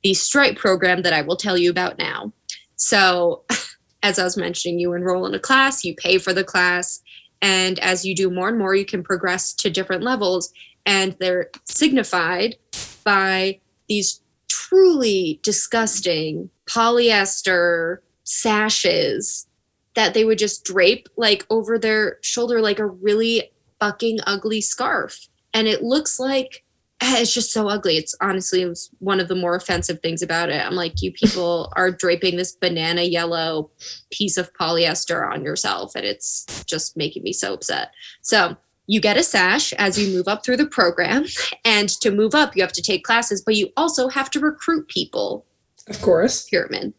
the 0.03 0.15
stripe 0.15 0.57
program 0.57 1.03
that 1.03 1.13
I 1.13 1.21
will 1.21 1.37
tell 1.37 1.59
you 1.59 1.71
about 1.71 1.99
now. 1.99 2.33
So 2.77 3.45
as 4.03 4.19
I 4.19 4.25
was 4.25 4.39
mentioning, 4.39 4.79
you 4.79 4.95
enroll 4.95 5.27
in 5.27 5.35
a 5.35 5.39
class, 5.39 5.85
you 5.85 5.95
pay 5.95 6.17
for 6.17 6.33
the 6.33 6.43
class, 6.43 7.03
and 7.43 7.79
as 7.81 8.07
you 8.07 8.15
do 8.15 8.31
more 8.31 8.49
and 8.49 8.59
more, 8.59 8.75
you 8.75 8.87
can 8.87 9.03
progress 9.03 9.53
to 9.55 9.69
different 9.69 10.03
levels. 10.03 10.51
And 10.87 11.17
they're 11.21 11.51
signified 11.65 12.57
by 13.05 13.61
these 13.89 14.21
truly 14.49 15.41
disgusting 15.43 16.51
polyester 16.67 17.99
sashes 18.25 19.47
that 19.95 20.15
they 20.15 20.25
would 20.25 20.39
just 20.39 20.65
drape 20.65 21.09
like 21.17 21.47
over 21.51 21.79
their 21.79 22.19
shoulder 22.23 22.61
like 22.61 22.79
a 22.79 22.87
really 22.87 23.51
fucking 23.81 24.21
ugly 24.27 24.61
scarf. 24.61 25.29
And 25.53 25.69
it 25.69 25.83
looks 25.83 26.19
like 26.19 26.65
eh, 27.03 27.19
it's 27.19 27.35
just 27.35 27.53
so 27.53 27.69
ugly. 27.69 27.97
It's 27.97 28.15
honestly 28.21 28.63
it 28.63 28.69
was 28.69 28.91
one 29.01 29.21
of 29.21 29.29
the 29.29 29.35
more 29.35 29.57
offensive 29.57 30.01
things 30.01 30.23
about 30.23 30.49
it. 30.49 30.65
I'm 30.65 30.75
like, 30.75 31.03
you 31.03 31.13
people 31.13 31.73
are 31.77 31.91
draping 31.91 32.37
this 32.37 32.53
banana 32.53 33.03
yellow 33.03 33.71
piece 34.11 34.39
of 34.39 34.53
polyester 34.55 35.31
on 35.31 35.43
yourself, 35.43 35.95
and 35.95 36.07
it's 36.07 36.65
just 36.65 36.97
making 36.97 37.23
me 37.25 37.33
so 37.33 37.55
upset. 37.55 37.91
So 38.23 38.57
you 38.87 39.01
get 39.01 39.17
a 39.17 39.23
sash 39.23 39.73
as 39.75 39.99
you 39.99 40.15
move 40.15 40.29
up 40.29 40.45
through 40.45 40.57
the 40.57 40.67
program. 40.67 41.25
And 41.65 41.89
to 42.01 42.11
move 42.11 42.35
up, 42.35 42.57
you 42.57 42.63
have 42.63 42.73
to 42.73 42.83
take 42.83 43.05
classes, 43.05 43.41
but 43.41 43.57
you 43.57 43.71
also 43.77 44.09
have 44.09 44.31
to 44.31 44.41
recruit 44.41 44.89
people. 44.89 45.47
Of 45.89 46.01
course. 46.01 46.49
Pyramid 46.49 46.93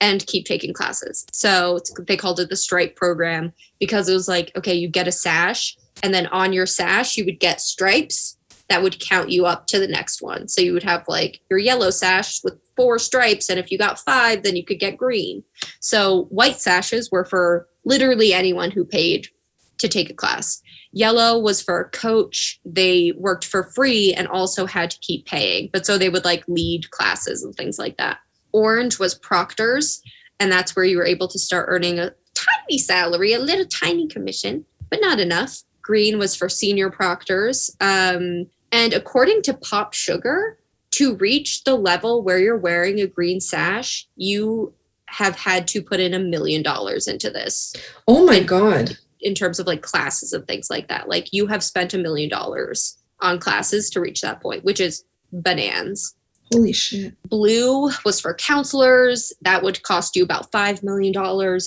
and 0.00 0.26
keep 0.26 0.46
taking 0.46 0.72
classes. 0.72 1.26
So 1.32 1.80
they 2.06 2.16
called 2.16 2.40
it 2.40 2.48
the 2.48 2.56
stripe 2.56 2.96
program 2.96 3.52
because 3.80 4.08
it 4.08 4.14
was 4.14 4.28
like, 4.28 4.52
okay, 4.56 4.74
you 4.74 4.88
get 4.88 5.08
a 5.08 5.12
sash, 5.12 5.76
and 6.02 6.14
then 6.14 6.26
on 6.28 6.52
your 6.52 6.66
sash, 6.66 7.16
you 7.16 7.24
would 7.24 7.40
get 7.40 7.60
stripes 7.60 8.36
that 8.68 8.82
would 8.82 9.00
count 9.00 9.30
you 9.30 9.46
up 9.46 9.66
to 9.66 9.78
the 9.78 9.88
next 9.88 10.20
one. 10.20 10.46
So 10.46 10.60
you 10.60 10.72
would 10.74 10.82
have 10.82 11.04
like 11.08 11.40
your 11.48 11.58
yellow 11.58 11.90
sash 11.90 12.44
with 12.44 12.60
four 12.76 12.98
stripes, 12.98 13.48
and 13.48 13.58
if 13.58 13.72
you 13.72 13.78
got 13.78 13.98
five, 13.98 14.42
then 14.42 14.56
you 14.56 14.64
could 14.64 14.78
get 14.78 14.96
green. 14.96 15.42
So 15.80 16.24
white 16.24 16.60
sashes 16.60 17.10
were 17.10 17.24
for 17.24 17.66
literally 17.84 18.32
anyone 18.32 18.70
who 18.70 18.84
paid 18.84 19.28
to 19.78 19.88
take 19.88 20.10
a 20.10 20.14
class. 20.14 20.62
Yellow 20.92 21.38
was 21.38 21.62
for 21.62 21.90
coach. 21.90 22.58
They 22.64 23.12
worked 23.16 23.44
for 23.44 23.64
free 23.64 24.14
and 24.14 24.26
also 24.26 24.66
had 24.66 24.90
to 24.90 24.98
keep 25.00 25.26
paying. 25.26 25.70
But 25.72 25.84
so 25.84 25.98
they 25.98 26.08
would 26.08 26.24
like 26.24 26.44
lead 26.48 26.90
classes 26.90 27.42
and 27.42 27.54
things 27.54 27.78
like 27.78 27.96
that. 27.98 28.18
Orange 28.52 28.98
was 28.98 29.14
proctors, 29.14 30.00
and 30.40 30.50
that's 30.50 30.74
where 30.74 30.84
you 30.84 30.96
were 30.96 31.06
able 31.06 31.28
to 31.28 31.38
start 31.38 31.66
earning 31.68 31.98
a 31.98 32.12
tiny 32.34 32.78
salary, 32.78 33.32
a 33.32 33.38
little 33.38 33.66
tiny 33.66 34.06
commission, 34.06 34.64
but 34.90 35.00
not 35.02 35.20
enough. 35.20 35.62
Green 35.82 36.18
was 36.18 36.34
for 36.34 36.48
senior 36.48 36.90
proctors. 36.90 37.70
Um, 37.80 38.46
and 38.72 38.92
according 38.92 39.42
to 39.42 39.54
Pop 39.54 39.94
Sugar, 39.94 40.58
to 40.92 41.16
reach 41.16 41.64
the 41.64 41.74
level 41.74 42.22
where 42.22 42.38
you're 42.38 42.56
wearing 42.56 43.00
a 43.00 43.06
green 43.06 43.40
sash, 43.40 44.08
you 44.16 44.72
have 45.06 45.36
had 45.36 45.66
to 45.68 45.82
put 45.82 46.00
in 46.00 46.14
a 46.14 46.18
million 46.18 46.62
dollars 46.62 47.08
into 47.08 47.30
this. 47.30 47.74
Oh 48.06 48.26
my 48.26 48.40
God. 48.40 48.98
In 49.20 49.34
terms 49.34 49.58
of 49.58 49.66
like 49.66 49.82
classes 49.82 50.32
and 50.32 50.46
things 50.46 50.70
like 50.70 50.88
that. 50.88 51.08
Like 51.08 51.32
you 51.32 51.46
have 51.46 51.62
spent 51.62 51.94
a 51.94 51.98
million 51.98 52.28
dollars 52.28 52.98
on 53.20 53.38
classes 53.38 53.90
to 53.90 54.00
reach 54.00 54.20
that 54.20 54.40
point, 54.40 54.64
which 54.64 54.80
is 54.80 55.04
bananas. 55.32 56.14
Holy 56.52 56.72
shit. 56.72 57.14
Blue 57.28 57.90
was 58.04 58.20
for 58.20 58.32
counselors. 58.34 59.32
That 59.42 59.62
would 59.62 59.82
cost 59.82 60.16
you 60.16 60.22
about 60.22 60.50
$5 60.50 60.82
million. 60.82 61.14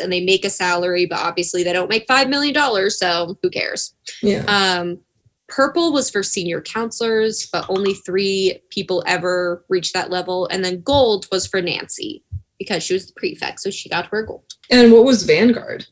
And 0.02 0.12
they 0.12 0.24
make 0.24 0.44
a 0.44 0.50
salary, 0.50 1.06
but 1.06 1.20
obviously 1.20 1.64
they 1.64 1.74
don't 1.74 1.90
make 1.90 2.08
$5 2.08 2.30
million. 2.30 2.90
So 2.90 3.38
who 3.44 3.50
cares? 3.50 3.94
Yeah. 4.24 4.44
Um, 4.48 5.00
purple 5.48 5.94
was 5.94 6.10
for 6.10 6.24
senior 6.24 6.62
counselors, 6.62 7.48
but 7.52 7.66
only 7.70 7.94
three 7.94 8.60
people 8.72 9.04
ever 9.06 9.64
reached 9.70 9.94
that 9.94 10.10
level. 10.10 10.48
And 10.48 10.66
then 10.66 10.82
gold 10.82 11.28
was 11.32 11.46
for 11.46 11.62
Nancy 11.62 12.24
because 12.58 12.84
she 12.84 12.94
was 12.94 13.08
the 13.08 13.14
prefect. 13.16 13.60
So 13.60 13.70
she 13.70 13.90
got 13.90 14.08
her 14.08 14.24
gold. 14.24 14.44
And 14.72 14.92
what 14.92 15.04
was 15.04 15.24
Vanguard? 15.24 15.86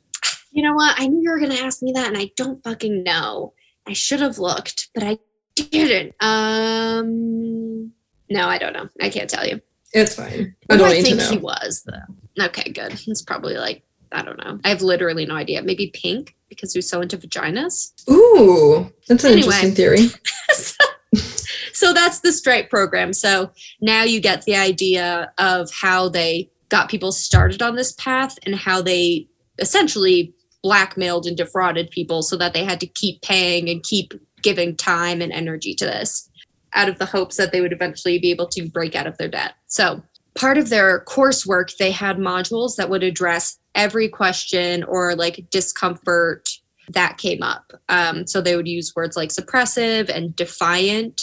You 0.51 0.63
know 0.63 0.73
what? 0.73 0.99
I 0.99 1.07
knew 1.07 1.21
you 1.21 1.29
were 1.29 1.39
going 1.39 1.51
to 1.51 1.63
ask 1.63 1.81
me 1.81 1.91
that, 1.93 2.07
and 2.07 2.17
I 2.17 2.31
don't 2.35 2.63
fucking 2.63 3.03
know. 3.03 3.53
I 3.87 3.93
should 3.93 4.19
have 4.21 4.39
looked, 4.39 4.89
but 4.93 5.03
I 5.03 5.17
didn't. 5.55 6.15
Um, 6.19 7.91
no, 8.29 8.47
I 8.47 8.57
don't 8.57 8.73
know. 8.73 8.89
I 9.01 9.09
can't 9.09 9.29
tell 9.29 9.47
you. 9.47 9.61
It's 9.93 10.15
fine. 10.15 10.55
I 10.69 10.75
do 10.75 10.83
don't 10.83 10.91
I 10.91 11.01
think 11.01 11.21
he 11.21 11.37
was 11.37 11.83
though? 11.85 12.45
Okay, 12.45 12.71
good. 12.71 12.99
It's 13.07 13.21
probably 13.21 13.55
like 13.57 13.83
I 14.11 14.21
don't 14.23 14.37
know. 14.37 14.59
I 14.63 14.69
have 14.69 14.81
literally 14.81 15.25
no 15.25 15.35
idea. 15.35 15.61
Maybe 15.61 15.91
pink 15.93 16.35
because 16.47 16.73
he's 16.73 16.89
so 16.89 17.01
into 17.01 17.17
vaginas. 17.17 17.91
Ooh, 18.09 18.91
that's 19.07 19.23
an 19.23 19.31
Anyway. 19.33 19.47
interesting 19.47 19.75
theory. 19.75 20.07
so 21.73 21.93
that's 21.93 22.19
the 22.19 22.31
stripe 22.31 22.69
program. 22.69 23.13
So 23.13 23.51
now 23.81 24.03
you 24.03 24.19
get 24.19 24.43
the 24.43 24.55
idea 24.55 25.31
of 25.37 25.69
how 25.71 26.09
they 26.09 26.49
got 26.69 26.89
people 26.89 27.11
started 27.11 27.61
on 27.61 27.75
this 27.75 27.93
path 27.93 28.37
and 28.45 28.55
how 28.55 28.81
they 28.81 29.27
essentially 29.59 30.33
blackmailed 30.61 31.25
and 31.25 31.37
defrauded 31.37 31.89
people 31.91 32.21
so 32.21 32.35
that 32.37 32.53
they 32.53 32.63
had 32.63 32.79
to 32.79 32.87
keep 32.87 33.21
paying 33.21 33.69
and 33.69 33.83
keep 33.83 34.13
giving 34.41 34.75
time 34.75 35.21
and 35.21 35.31
energy 35.31 35.73
to 35.75 35.85
this 35.85 36.29
out 36.73 36.89
of 36.89 36.99
the 36.99 37.05
hopes 37.05 37.37
that 37.37 37.51
they 37.51 37.61
would 37.61 37.73
eventually 37.73 38.19
be 38.19 38.31
able 38.31 38.47
to 38.47 38.69
break 38.69 38.95
out 38.95 39.07
of 39.07 39.17
their 39.17 39.27
debt. 39.27 39.53
So 39.67 40.01
part 40.35 40.57
of 40.57 40.69
their 40.69 41.03
coursework, 41.05 41.75
they 41.77 41.91
had 41.91 42.17
modules 42.17 42.75
that 42.75 42.89
would 42.89 43.03
address 43.03 43.57
every 43.75 44.07
question 44.07 44.83
or 44.83 45.15
like 45.15 45.45
discomfort 45.49 46.49
that 46.89 47.17
came 47.17 47.43
up. 47.43 47.73
Um, 47.87 48.27
so 48.27 48.41
they 48.41 48.55
would 48.55 48.67
use 48.67 48.95
words 48.95 49.15
like 49.15 49.29
suppressive 49.29 50.09
and 50.09 50.35
defiant 50.35 51.21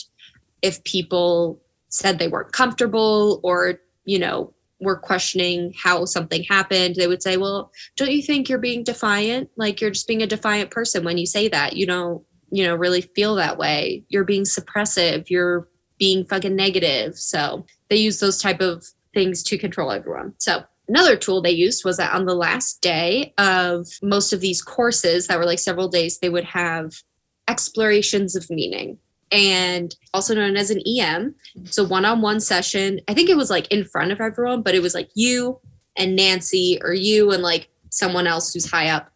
if 0.63 0.83
people 0.85 1.61
said 1.89 2.19
they 2.19 2.29
weren't 2.29 2.53
comfortable 2.53 3.41
or, 3.43 3.81
you 4.05 4.19
know, 4.19 4.53
were 4.87 4.97
questioning 4.97 5.75
how 5.77 6.05
something 6.05 6.45
happened. 6.45 6.95
They 6.95 7.09
would 7.09 7.23
say, 7.23 7.37
well, 7.37 7.73
don't 7.97 8.13
you 8.13 8.23
think 8.23 8.49
you're 8.49 8.59
being 8.59 8.85
defiant? 8.85 9.51
Like 9.57 9.81
you're 9.81 9.91
just 9.91 10.07
being 10.07 10.23
a 10.23 10.29
defiant 10.29 10.71
person 10.71 11.03
when 11.05 11.19
you 11.19 11.27
say 11.27 11.49
that. 11.49 11.77
You 11.77 11.87
don't, 11.87 12.25
you 12.51 12.65
know, 12.65 12.77
really 12.77 13.01
feel 13.01 13.35
that 13.35 13.59
way. 13.59 14.05
You're 14.09 14.25
being 14.25 14.45
suppressive. 14.45 15.29
You're 15.29 15.69
being 15.99 16.25
fucking 16.25 16.55
negative. 16.55 17.17
So 17.17 17.67
they 17.91 17.97
use 17.97 18.21
those 18.21 18.41
type 18.41 18.61
of 18.61 18.87
things 19.13 19.43
to 19.43 19.59
control 19.59 19.91
everyone. 19.91 20.35
So 20.39 20.63
another 20.87 21.17
tool 21.17 21.43
they 21.43 21.51
used 21.51 21.85
was 21.85 21.97
that 21.97 22.15
on 22.15 22.27
the 22.27 22.37
last 22.37 22.81
day 22.81 23.35
of 23.39 23.89
most 24.03 24.33
of 24.33 24.41
these 24.41 24.63
courses 24.63 25.27
that 25.27 25.37
were 25.37 25.47
like 25.47 25.59
several 25.59 25.89
days, 25.89 26.21
they 26.21 26.29
would 26.29 26.45
have 26.45 27.03
explorations 27.49 28.37
of 28.37 28.49
meaning 28.51 28.99
and 29.33 29.95
also 30.15 30.35
known 30.35 30.57
as 30.57 30.71
an 30.71 30.81
EM. 30.87 31.35
So 31.67 31.85
one-on-one 31.85 32.41
session. 32.41 33.01
I 33.09 33.15
think 33.15 33.29
it 33.29 33.37
was 33.37 33.51
like 33.51 33.67
in 33.69 33.85
front 33.85 34.13
of 34.13 34.21
everyone, 34.21 34.63
but 34.63 34.75
it 34.75 34.83
was 34.83 34.95
like 34.95 35.11
you 35.15 35.61
and 35.97 36.15
Nancy 36.15 36.79
or 36.83 36.93
you 36.93 37.33
and 37.33 37.43
like 37.43 37.69
someone 37.91 38.27
else 38.27 38.53
who's 38.53 38.71
high 38.71 38.89
up. 38.89 39.11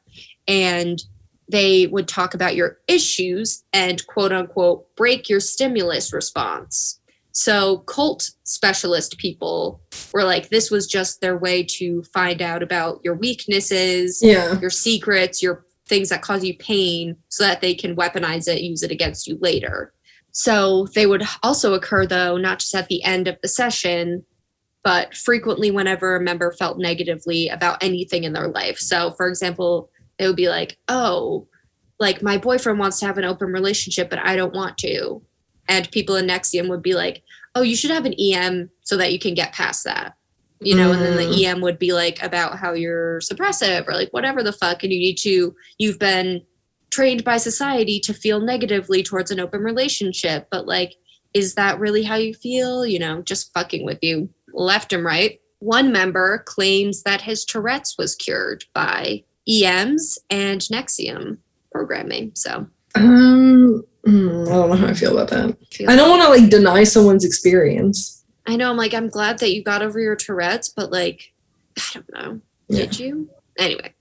And 0.49 1.01
they 1.49 1.87
would 1.89 2.09
talk 2.09 2.35
about 2.35 2.57
your 2.57 2.78
issues 2.89 3.65
and 3.73 4.07
quote 4.07 4.32
unquote 4.32 4.87
break 4.97 5.28
your 5.28 5.41
stimulus 5.41 6.12
response. 6.12 7.01
So 7.32 7.78
cult 7.78 8.31
specialist 8.45 9.16
people 9.19 9.81
were 10.12 10.24
like, 10.24 10.49
this 10.49 10.70
was 10.70 10.87
just 10.87 11.20
their 11.20 11.37
way 11.37 11.62
to 11.78 12.03
find 12.12 12.43
out 12.43 12.62
about 12.62 13.01
your 13.05 13.15
weaknesses, 13.15 14.20
Yeah. 14.23 14.59
your 14.61 14.70
secrets, 14.70 15.43
your 15.43 15.65
things 15.89 16.09
that 16.11 16.23
cause 16.23 16.45
you 16.45 16.57
pain, 16.57 17.16
so 17.28 17.45
that 17.45 17.61
they 17.61 17.74
can 17.74 17.97
weaponize 17.97 18.49
it, 18.49 18.62
use 18.62 18.82
it 18.82 18.91
against 18.91 19.27
you 19.27 19.39
later. 19.41 19.93
So 20.32 20.86
they 20.94 21.07
would 21.07 21.24
also 21.43 21.74
occur, 21.74 22.07
though, 22.07 22.36
not 22.36 22.61
just 22.61 22.74
at 22.74 22.89
the 22.89 23.02
end 23.02 23.28
of 23.28 23.36
the 23.43 23.48
session, 23.48 24.24
but 24.82 25.15
frequently 25.15 25.70
whenever 25.70 26.16
a 26.16 26.20
member 26.20 26.52
felt 26.52 26.78
negatively 26.78 27.48
about 27.48 27.82
anything 27.82 28.24
in 28.24 28.32
their 28.32 28.48
life. 28.48 28.78
So, 28.78 29.12
for 29.12 29.28
example, 29.28 29.90
it 30.19 30.27
would 30.27 30.36
be 30.36 30.48
like, 30.48 30.78
oh, 30.89 31.47
like 31.98 32.23
my 32.23 32.39
boyfriend 32.39 32.78
wants 32.78 32.98
to 33.01 33.07
have 33.07 33.19
an 33.19 33.24
open 33.24 33.52
relationship, 33.52 34.09
but 34.09 34.19
I 34.20 34.36
don't 34.36 34.55
want 34.55 34.78
to. 34.78 35.23
And 35.69 35.90
people 35.90 36.16
in 36.16 36.27
NXIVM 36.27 36.69
would 36.69 36.82
be 36.82 36.94
like, 36.94 37.23
oh, 37.55 37.62
you 37.62 37.77
should 37.77 37.90
have 37.90 38.07
an 38.07 38.15
EM 38.19 38.70
so 38.82 38.97
that 38.97 39.12
you 39.12 39.19
can 39.19 39.35
get 39.35 39.52
past 39.52 39.85
that. 39.85 40.15
You 40.62 40.74
know, 40.74 40.93
and 40.93 41.01
then 41.01 41.16
the 41.16 41.23
mm. 41.23 41.43
EM 41.43 41.62
would 41.62 41.78
be 41.78 41.94
like 41.94 42.23
about 42.23 42.59
how 42.59 42.74
you're 42.74 43.20
suppressive 43.20 43.89
or 43.89 43.94
like 43.94 44.11
whatever 44.11 44.43
the 44.43 44.52
fuck. 44.52 44.82
And 44.82 44.93
you 44.93 44.98
need 44.98 45.16
to, 45.23 45.55
you've 45.78 45.98
been 45.98 46.43
trained 46.91 47.25
by 47.25 47.37
society 47.37 48.01
to 48.01 48.15
feel 48.15 48.41
negatively 48.41 49.03
towards 49.03 49.31
an 49.31 49.41
open 49.41 49.62
relationship. 49.62 50.49
But 50.51 50.67
like, 50.67 50.97
is 51.35 51.55
that 51.55 51.79
really 51.79 52.03
how 52.03 52.17
you 52.17 52.35
feel? 52.35 52.85
You 52.85 52.99
know, 52.99 53.23
just 53.23 53.53
fucking 53.55 53.85
with 53.85 53.99
you 54.03 54.29
left 54.53 54.93
and 54.93 55.05
right. 55.05 55.41
One 55.61 55.93
member 55.93 56.39
claims 56.47 57.03
that 57.03 57.21
his 57.21 57.45
Tourette's 57.45 57.97
was 57.99 58.17
cured 58.17 58.65
by 58.75 59.25
EMs 59.49 60.19
and 60.31 60.61
NXIVM 60.61 61.39
programming. 61.73 62.33
So 62.35 62.67
Um, 62.95 63.85
mm, 64.07 64.49
I 64.49 64.51
don't 64.51 64.71
know 64.71 64.77
how 64.77 64.87
I 64.89 64.95
feel 64.95 65.19
about 65.19 65.31
that. 65.31 65.57
I 65.89 65.97
don't 65.97 66.11
want 66.11 66.23
to 66.23 66.29
like 66.29 66.51
deny 66.51 66.85
someone's 66.85 67.25
experience. 67.25 68.25
I 68.47 68.57
know. 68.57 68.71
I'm 68.71 68.77
like, 68.77 68.95
I'm 68.95 69.09
glad 69.09 69.39
that 69.41 69.53
you 69.53 69.62
got 69.62 69.83
over 69.83 70.01
your 70.01 70.17
Tourette's, 70.17 70.69
but 70.69 70.91
like, 70.91 71.33
I 71.79 71.83
don't 71.95 72.12
know. 72.12 72.41
Yeah. 72.69 72.87
Did 72.87 72.99
you? 72.99 73.29
Anyway, 73.59 73.93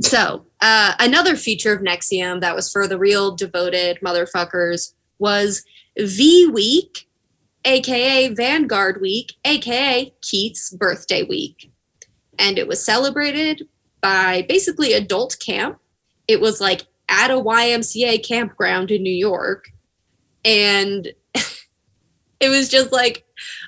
so 0.00 0.44
uh, 0.60 0.94
another 0.98 1.36
feature 1.36 1.72
of 1.72 1.82
NXIVM 1.82 2.40
that 2.40 2.54
was 2.54 2.70
for 2.70 2.86
the 2.86 2.98
real 2.98 3.34
devoted 3.34 3.98
motherfuckers 4.04 4.92
was 5.18 5.64
V 5.98 6.46
Week, 6.48 7.08
aka 7.64 8.28
Vanguard 8.28 9.00
Week, 9.00 9.32
aka 9.44 10.12
Keith's 10.22 10.70
birthday 10.70 11.22
week. 11.22 11.70
And 12.38 12.58
it 12.58 12.68
was 12.68 12.84
celebrated 12.84 13.66
by 14.02 14.44
basically 14.48 14.92
adult 14.92 15.36
camp. 15.44 15.78
It 16.28 16.40
was 16.40 16.60
like 16.60 16.86
at 17.08 17.30
a 17.30 17.34
YMCA 17.34 18.26
campground 18.26 18.90
in 18.90 19.02
New 19.02 19.14
York. 19.14 19.70
And 20.44 21.08
it 22.40 22.48
was 22.48 22.68
just 22.68 22.92
like 22.92 23.24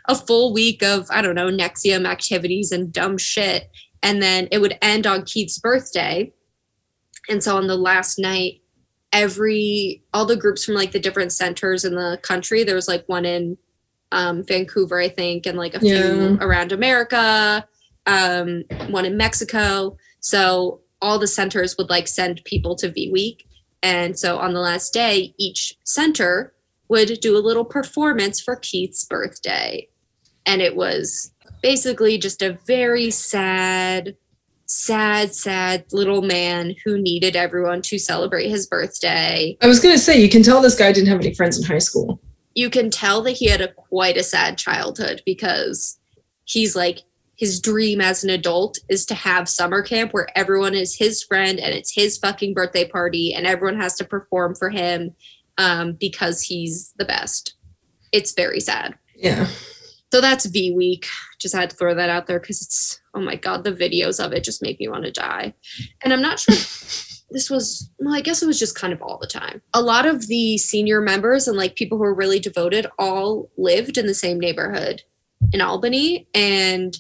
a 0.09 0.15
full 0.15 0.53
week 0.53 0.83
of, 0.83 1.07
I 1.11 1.23
don't 1.23 1.35
know, 1.35 1.49
NXIVM 1.49 2.07
activities 2.07 2.73
and 2.73 2.93
dumb 2.93 3.19
shit. 3.19 3.71
And 4.03 4.23
then 4.23 4.49
it 4.51 4.61
would 4.61 4.79
end 4.83 5.07
on 5.07 5.25
Keith's 5.25 5.59
birthday. 5.59 6.33
And 7.29 7.43
so 7.43 7.57
on 7.57 7.67
the 7.67 7.77
last 7.77 8.19
night, 8.19 8.63
every 9.13 10.03
all 10.13 10.25
the 10.27 10.37
groups 10.37 10.65
from 10.65 10.75
like 10.75 10.93
the 10.93 11.01
different 11.01 11.33
centers 11.33 11.85
in 11.85 11.95
the 11.95 12.19
country, 12.23 12.65
there 12.65 12.75
was 12.75 12.89
like 12.89 13.05
one 13.07 13.25
in 13.25 13.57
um, 14.13 14.45
Vancouver, 14.45 15.01
I 15.01 15.09
think, 15.09 15.47
and 15.47 15.59
like 15.59 15.75
a 15.75 15.81
few 15.81 16.39
around 16.41 16.73
America, 16.73 17.67
um, 18.07 18.65
one 18.89 19.05
in 19.05 19.17
Mexico. 19.17 19.97
So 20.21 20.81
all 21.01 21.19
the 21.19 21.27
centers 21.27 21.77
would 21.77 21.91
like 21.91 22.09
send 22.09 22.43
people 22.45 22.75
to 22.77 22.91
V 22.91 23.11
Week. 23.13 23.47
And 23.83 24.19
so 24.19 24.39
on 24.39 24.55
the 24.55 24.61
last 24.61 24.93
day, 24.93 25.35
each 25.39 25.75
center 25.85 26.55
would 26.89 27.21
do 27.21 27.37
a 27.37 27.39
little 27.39 27.65
performance 27.65 28.41
for 28.41 28.57
Keith's 28.57 29.05
birthday. 29.05 29.89
And 30.47 30.63
it 30.63 30.75
was 30.75 31.31
basically 31.63 32.19
just 32.19 32.43
a 32.43 32.59
very 32.67 33.11
sad, 33.11 34.17
sad, 34.67 35.35
sad 35.35 35.85
little 35.93 36.23
man 36.23 36.75
who 36.85 36.99
needed 36.99 37.37
everyone 37.37 37.83
to 37.83 37.99
celebrate 37.99 38.49
his 38.49 38.67
birthday. 38.67 39.57
I 39.61 39.67
was 39.67 39.81
gonna 39.81 39.99
say 39.99 40.21
you 40.21 40.29
can 40.29 40.43
tell 40.43 40.61
this 40.61 40.75
guy 40.75 40.93
didn't 40.93 41.09
have 41.09 41.21
any 41.21 41.35
friends 41.35 41.59
in 41.59 41.65
high 41.65 41.79
school. 41.79 42.21
You 42.55 42.71
can 42.71 42.91
tell 42.91 43.23
that 43.23 43.33
he 43.33 43.47
had 43.47 43.61
a 43.61 43.73
quite 43.73 44.17
a 44.17 44.23
sad 44.23 44.59
childhood 44.59 45.23
because 45.25 45.99
he's 46.45 46.75
like 46.75 47.01
his 47.39 47.61
dream 47.61 48.01
as 48.01 48.25
an 48.25 48.31
adult 48.31 48.79
is 48.89 49.07
to 49.07 49.15
have 49.15 49.49
summer 49.49 49.81
camp 49.81 50.13
where 50.13 50.27
everyone 50.37 50.75
is 50.75 50.97
his 50.97 51.23
friend 51.23 51.61
and 51.61 51.73
it's 51.73 51.95
his 51.95 52.19
fucking 52.19 52.53
birthday 52.53 52.87
party 52.87 53.33
and 53.33 53.47
everyone 53.47 53.81
has 53.81 53.95
to 53.95 54.05
perform 54.05 54.57
for 54.57 54.71
him 54.71 55.15
um, 55.57 55.93
because 55.93 56.43
he's 56.43 56.93
the 56.99 57.05
best. 57.05 57.55
It's 58.11 58.33
very 58.33 58.59
sad. 58.59 58.99
Yeah. 59.15 59.47
So 60.13 60.21
that's 60.21 60.47
V 60.47 60.73
Week. 60.73 61.07
Just 61.39 61.55
had 61.55 61.71
to 61.71 61.77
throw 61.77 61.95
that 61.95 62.11
out 62.11 62.27
there 62.27 62.41
because 62.41 62.63
it's 62.63 63.01
oh 63.15 63.21
my 63.21 63.37
god, 63.37 63.65
the 63.65 63.73
videos 63.73 64.25
of 64.25 64.33
it 64.33 64.45
just 64.45 64.63
make 64.63 64.81
me 64.81 64.89
want 64.89 65.05
to 65.05 65.13
die. 65.13 65.55
And 66.03 66.13
I'm 66.13 66.23
not 66.23 66.41
sure 66.41 66.55
this 67.31 67.51
was 67.51 67.91
well, 67.99 68.15
I 68.15 68.21
guess 68.21 68.43
it 68.43 68.47
was 68.47 68.59
just 68.59 68.75
kind 68.75 68.93
of 68.93 69.03
all 69.03 69.19
the 69.19 69.27
time. 69.27 69.61
A 69.75 69.83
lot 69.83 70.07
of 70.07 70.29
the 70.29 70.59
senior 70.59 71.01
members 71.01 71.47
and 71.47 71.57
like 71.57 71.77
people 71.77 71.99
who 71.99 72.05
were 72.05 72.15
really 72.15 72.41
devoted 72.41 72.87
all 72.99 73.51
lived 73.57 73.99
in 73.99 74.07
the 74.07 74.15
same 74.15 74.41
neighborhood 74.41 75.03
in 75.53 75.61
Albany 75.61 76.27
and 76.35 76.97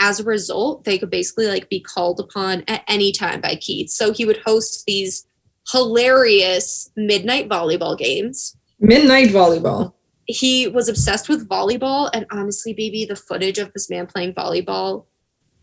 as 0.00 0.18
a 0.18 0.24
result, 0.24 0.82
they 0.82 0.98
could 0.98 1.10
basically 1.10 1.46
like 1.46 1.68
be 1.68 1.78
called 1.78 2.18
upon 2.18 2.64
at 2.66 2.82
any 2.88 3.12
time 3.12 3.40
by 3.40 3.54
Keith. 3.54 3.88
So 3.88 4.12
he 4.12 4.24
would 4.24 4.40
host 4.44 4.84
these 4.84 5.24
hilarious 5.70 6.90
midnight 6.96 7.48
volleyball 7.48 7.96
games 7.96 8.56
Midnight 8.82 9.28
volleyball. 9.28 9.92
He 10.26 10.68
was 10.68 10.88
obsessed 10.88 11.28
with 11.28 11.48
volleyball 11.48 12.10
and 12.14 12.26
honestly 12.30 12.72
baby 12.72 13.04
the 13.04 13.16
footage 13.16 13.58
of 13.58 13.72
this 13.72 13.90
man 13.90 14.06
playing 14.06 14.32
volleyball 14.34 15.06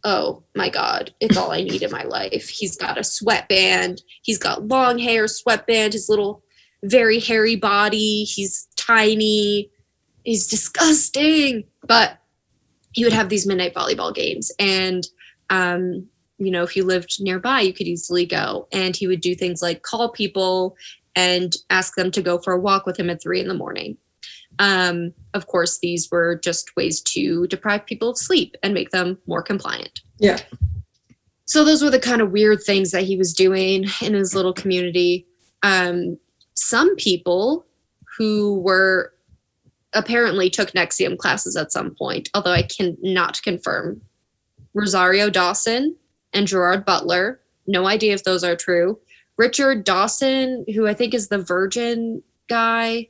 oh 0.04 0.44
my 0.56 0.70
god 0.70 1.14
it's 1.20 1.38
all 1.38 1.52
i 1.52 1.62
need 1.62 1.82
in 1.82 1.92
my 1.92 2.04
life. 2.04 2.48
He's 2.50 2.76
got 2.76 2.98
a 2.98 3.04
sweatband 3.04 4.02
he's 4.24 4.38
got 4.38 4.68
long 4.68 4.98
hair 4.98 5.28
sweatband 5.28 5.94
his 5.94 6.10
little 6.10 6.44
very 6.84 7.20
hairy 7.20 7.56
body 7.56 8.24
he's 8.24 8.68
tiny 8.76 9.70
he's 10.24 10.48
disgusting. 10.48 11.64
But 11.88 12.18
he 12.92 13.04
would 13.04 13.14
have 13.14 13.30
these 13.30 13.48
midnight 13.48 13.74
volleyball 13.74 14.14
games 14.14 14.52
and 14.60 15.08
um 15.50 16.08
you 16.38 16.52
know 16.52 16.64
if 16.64 16.76
you 16.76 16.84
lived 16.84 17.18
nearby 17.20 17.62
you 17.62 17.74
could 17.74 17.88
easily 17.88 18.26
go. 18.26 18.68
And 18.72 18.96
he 18.96 19.08
would 19.08 19.22
do 19.22 19.36
things 19.36 19.62
like 19.62 19.84
call 19.84 20.10
people 20.10 20.76
and 21.16 21.54
ask 21.70 21.96
them 21.96 22.12
to 22.12 22.22
go 22.22 22.38
for 22.38 22.54
a 22.54 22.60
walk 22.60 22.86
with 22.86 22.98
him 22.98 23.10
at 23.10 23.22
three 23.22 23.42
in 23.42 23.48
the 23.48 23.54
morning 23.54 23.98
um, 24.60 25.14
of 25.34 25.48
course, 25.48 25.80
these 25.80 26.12
were 26.12 26.36
just 26.36 26.76
ways 26.76 27.02
to 27.02 27.48
deprive 27.48 27.86
people 27.86 28.10
of 28.10 28.18
sleep 28.18 28.56
and 28.62 28.74
make 28.74 28.92
them 28.92 29.18
more 29.26 29.42
compliant. 29.42 30.02
Yeah. 30.20 30.40
So 31.46 31.64
those 31.64 31.82
were 31.82 31.90
the 31.90 32.00
kind 32.00 32.22
of 32.22 32.32
weird 32.32 32.62
things 32.62 32.92
that 32.92 33.04
he 33.04 33.18
was 33.18 33.34
doing 33.34 33.86
in 34.02 34.14
his 34.14 34.36
little 34.36 34.54
community. 34.54 35.26
Um, 35.64 36.20
some 36.54 36.96
people 36.98 37.66
who 38.18 38.60
were 38.60 39.14
apparently 39.94 40.50
took 40.50 40.72
NXIVM 40.72 41.18
classes 41.18 41.56
at 41.56 41.72
some 41.72 41.96
point, 41.96 42.30
although 42.36 42.52
I 42.52 42.64
cannot 42.64 43.42
confirm. 43.42 44.02
Rosario 44.76 45.30
Dawson 45.32 45.96
and 46.34 46.46
Gerard 46.46 46.86
Butler. 46.86 47.40
No 47.66 47.88
idea 47.88 48.14
if 48.14 48.24
those 48.24 48.44
are 48.44 48.56
true. 48.56 49.00
Richard 49.38 49.84
Dawson, 49.84 50.66
who 50.76 50.86
I 50.86 50.94
think 50.94 51.14
is 51.14 51.30
the 51.30 51.40
Virgin 51.40 52.22
guy, 52.48 53.08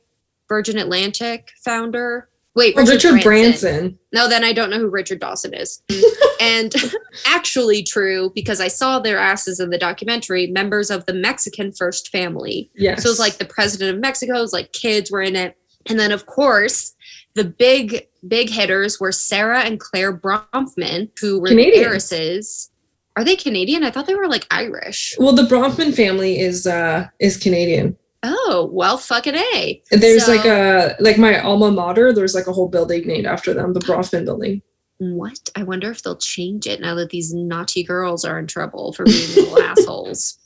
Virgin 0.50 0.76
Atlantic 0.76 1.52
founder. 1.64 2.28
Wait, 2.56 2.74
Oh, 2.76 2.84
Richard 2.84 3.22
Branson. 3.22 3.96
No, 4.12 4.28
then 4.28 4.42
I 4.42 4.52
don't 4.52 4.70
know 4.70 4.80
who 4.80 4.90
Richard 4.90 5.20
Dawson 5.20 5.54
is. 5.54 5.80
and 6.40 6.74
actually 7.26 7.84
true 7.84 8.32
because 8.34 8.60
I 8.60 8.66
saw 8.66 8.98
their 8.98 9.18
asses 9.18 9.60
in 9.60 9.70
the 9.70 9.78
documentary, 9.78 10.48
members 10.48 10.90
of 10.90 11.06
the 11.06 11.14
Mexican 11.14 11.70
First 11.70 12.08
Family. 12.10 12.68
Yes. 12.74 13.04
So 13.04 13.08
it 13.08 13.12
was 13.12 13.20
like 13.20 13.38
the 13.38 13.44
president 13.44 13.94
of 13.94 14.00
Mexico's 14.00 14.52
like 14.52 14.72
kids 14.72 15.12
were 15.12 15.22
in 15.22 15.36
it. 15.36 15.56
And 15.88 15.98
then 15.98 16.10
of 16.10 16.26
course, 16.26 16.92
the 17.34 17.44
big 17.44 18.08
big 18.26 18.50
hitters 18.50 18.98
were 18.98 19.12
Sarah 19.12 19.60
and 19.60 19.78
Claire 19.78 20.14
Bronfman, 20.18 21.10
who 21.20 21.40
were 21.40 21.48
Canadian. 21.48 21.84
the 21.84 21.88
heiresses. 21.88 22.68
Are 23.16 23.24
they 23.24 23.36
Canadian? 23.36 23.84
I 23.84 23.90
thought 23.92 24.06
they 24.08 24.14
were 24.16 24.28
like 24.28 24.46
Irish. 24.50 25.14
well, 25.20 25.32
the 25.32 25.42
Bronfman 25.42 25.94
family 25.94 26.40
is 26.40 26.66
uh 26.66 27.06
is 27.20 27.36
Canadian. 27.36 27.96
Oh, 28.22 28.68
well 28.72 28.98
fucking 28.98 29.34
A. 29.34 29.82
There's 29.90 30.26
So- 30.26 30.34
like 30.34 30.44
a 30.44 30.96
like 31.00 31.18
my 31.18 31.40
alma 31.40 31.70
mater. 31.70 32.12
There's 32.12 32.34
like 32.34 32.46
a 32.46 32.52
whole 32.52 32.68
building 32.68 33.06
named 33.06 33.26
after 33.26 33.54
them, 33.54 33.72
the 33.72 33.80
Bronfman 33.80 34.24
building. 34.24 34.62
What? 34.98 35.48
I 35.56 35.62
wonder 35.62 35.90
if 35.90 36.02
they'll 36.02 36.16
change 36.16 36.66
it 36.66 36.80
now 36.80 36.94
that 36.96 37.08
these 37.08 37.32
naughty 37.32 37.82
girls 37.82 38.22
are 38.24 38.38
in 38.38 38.46
trouble 38.46 38.92
for 38.92 39.04
being 39.04 39.34
little 39.34 39.62
assholes. 39.62 40.38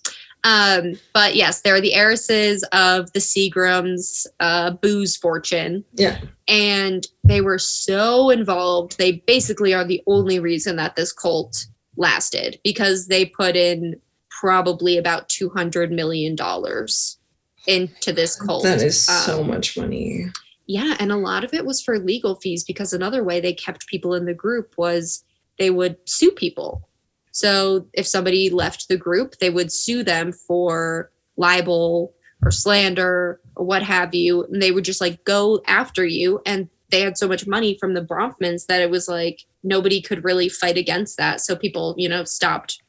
Um, 0.44 0.92
but 1.12 1.34
yes, 1.34 1.62
they're 1.62 1.80
the 1.80 1.94
heiresses 1.94 2.62
of 2.70 3.10
the 3.14 3.18
Seagrams' 3.18 4.26
uh, 4.38 4.70
booze 4.72 5.16
fortune. 5.16 5.84
Yeah. 5.94 6.20
And 6.46 7.04
they 7.24 7.40
were 7.40 7.58
so 7.58 8.30
involved. 8.30 8.96
They 8.98 9.12
basically 9.26 9.74
are 9.74 9.84
the 9.86 10.02
only 10.06 10.38
reason 10.38 10.76
that 10.76 10.94
this 10.94 11.12
cult 11.12 11.66
lasted 11.96 12.60
because 12.62 13.08
they 13.08 13.24
put 13.24 13.56
in 13.56 13.98
probably 14.28 14.98
about 14.98 15.28
$200 15.30 15.90
million 15.90 16.36
into 17.66 18.12
this 18.12 18.36
cult. 18.36 18.62
That 18.64 18.82
is 18.82 19.02
so 19.02 19.40
Um, 19.40 19.48
much 19.48 19.76
money. 19.76 20.26
yeah, 20.66 20.96
and 20.98 21.10
a 21.12 21.16
lot 21.16 21.44
of 21.44 21.52
it 21.54 21.64
was 21.64 21.80
for 21.82 21.98
legal 21.98 22.36
fees 22.36 22.64
because 22.64 22.92
another 22.92 23.22
way 23.24 23.40
they 23.40 23.52
kept 23.52 23.86
people 23.86 24.14
in 24.14 24.24
the 24.26 24.34
group 24.34 24.74
was 24.76 25.24
they 25.58 25.70
would 25.70 25.96
sue 26.04 26.30
people. 26.30 26.88
So 27.32 27.86
if 27.92 28.06
somebody 28.06 28.48
left 28.50 28.88
the 28.88 28.96
group, 28.96 29.38
they 29.38 29.50
would 29.50 29.72
sue 29.72 30.02
them 30.04 30.32
for 30.32 31.10
libel 31.36 32.14
or 32.42 32.50
slander 32.50 33.40
or 33.56 33.64
what 33.64 33.82
have 33.82 34.14
you. 34.14 34.44
And 34.44 34.62
they 34.62 34.70
would 34.70 34.84
just 34.84 35.00
like 35.00 35.24
go 35.24 35.60
after 35.66 36.04
you. 36.06 36.40
And 36.46 36.68
they 36.90 37.00
had 37.00 37.18
so 37.18 37.26
much 37.26 37.46
money 37.46 37.76
from 37.80 37.94
the 37.94 38.02
Bronfmans 38.02 38.66
that 38.66 38.80
it 38.82 38.90
was 38.90 39.08
like 39.08 39.44
nobody 39.64 40.00
could 40.00 40.22
really 40.22 40.48
fight 40.48 40.76
against 40.76 41.16
that. 41.16 41.40
So 41.40 41.56
people, 41.56 41.94
you 41.98 42.08
know, 42.08 42.22
stopped 42.24 42.80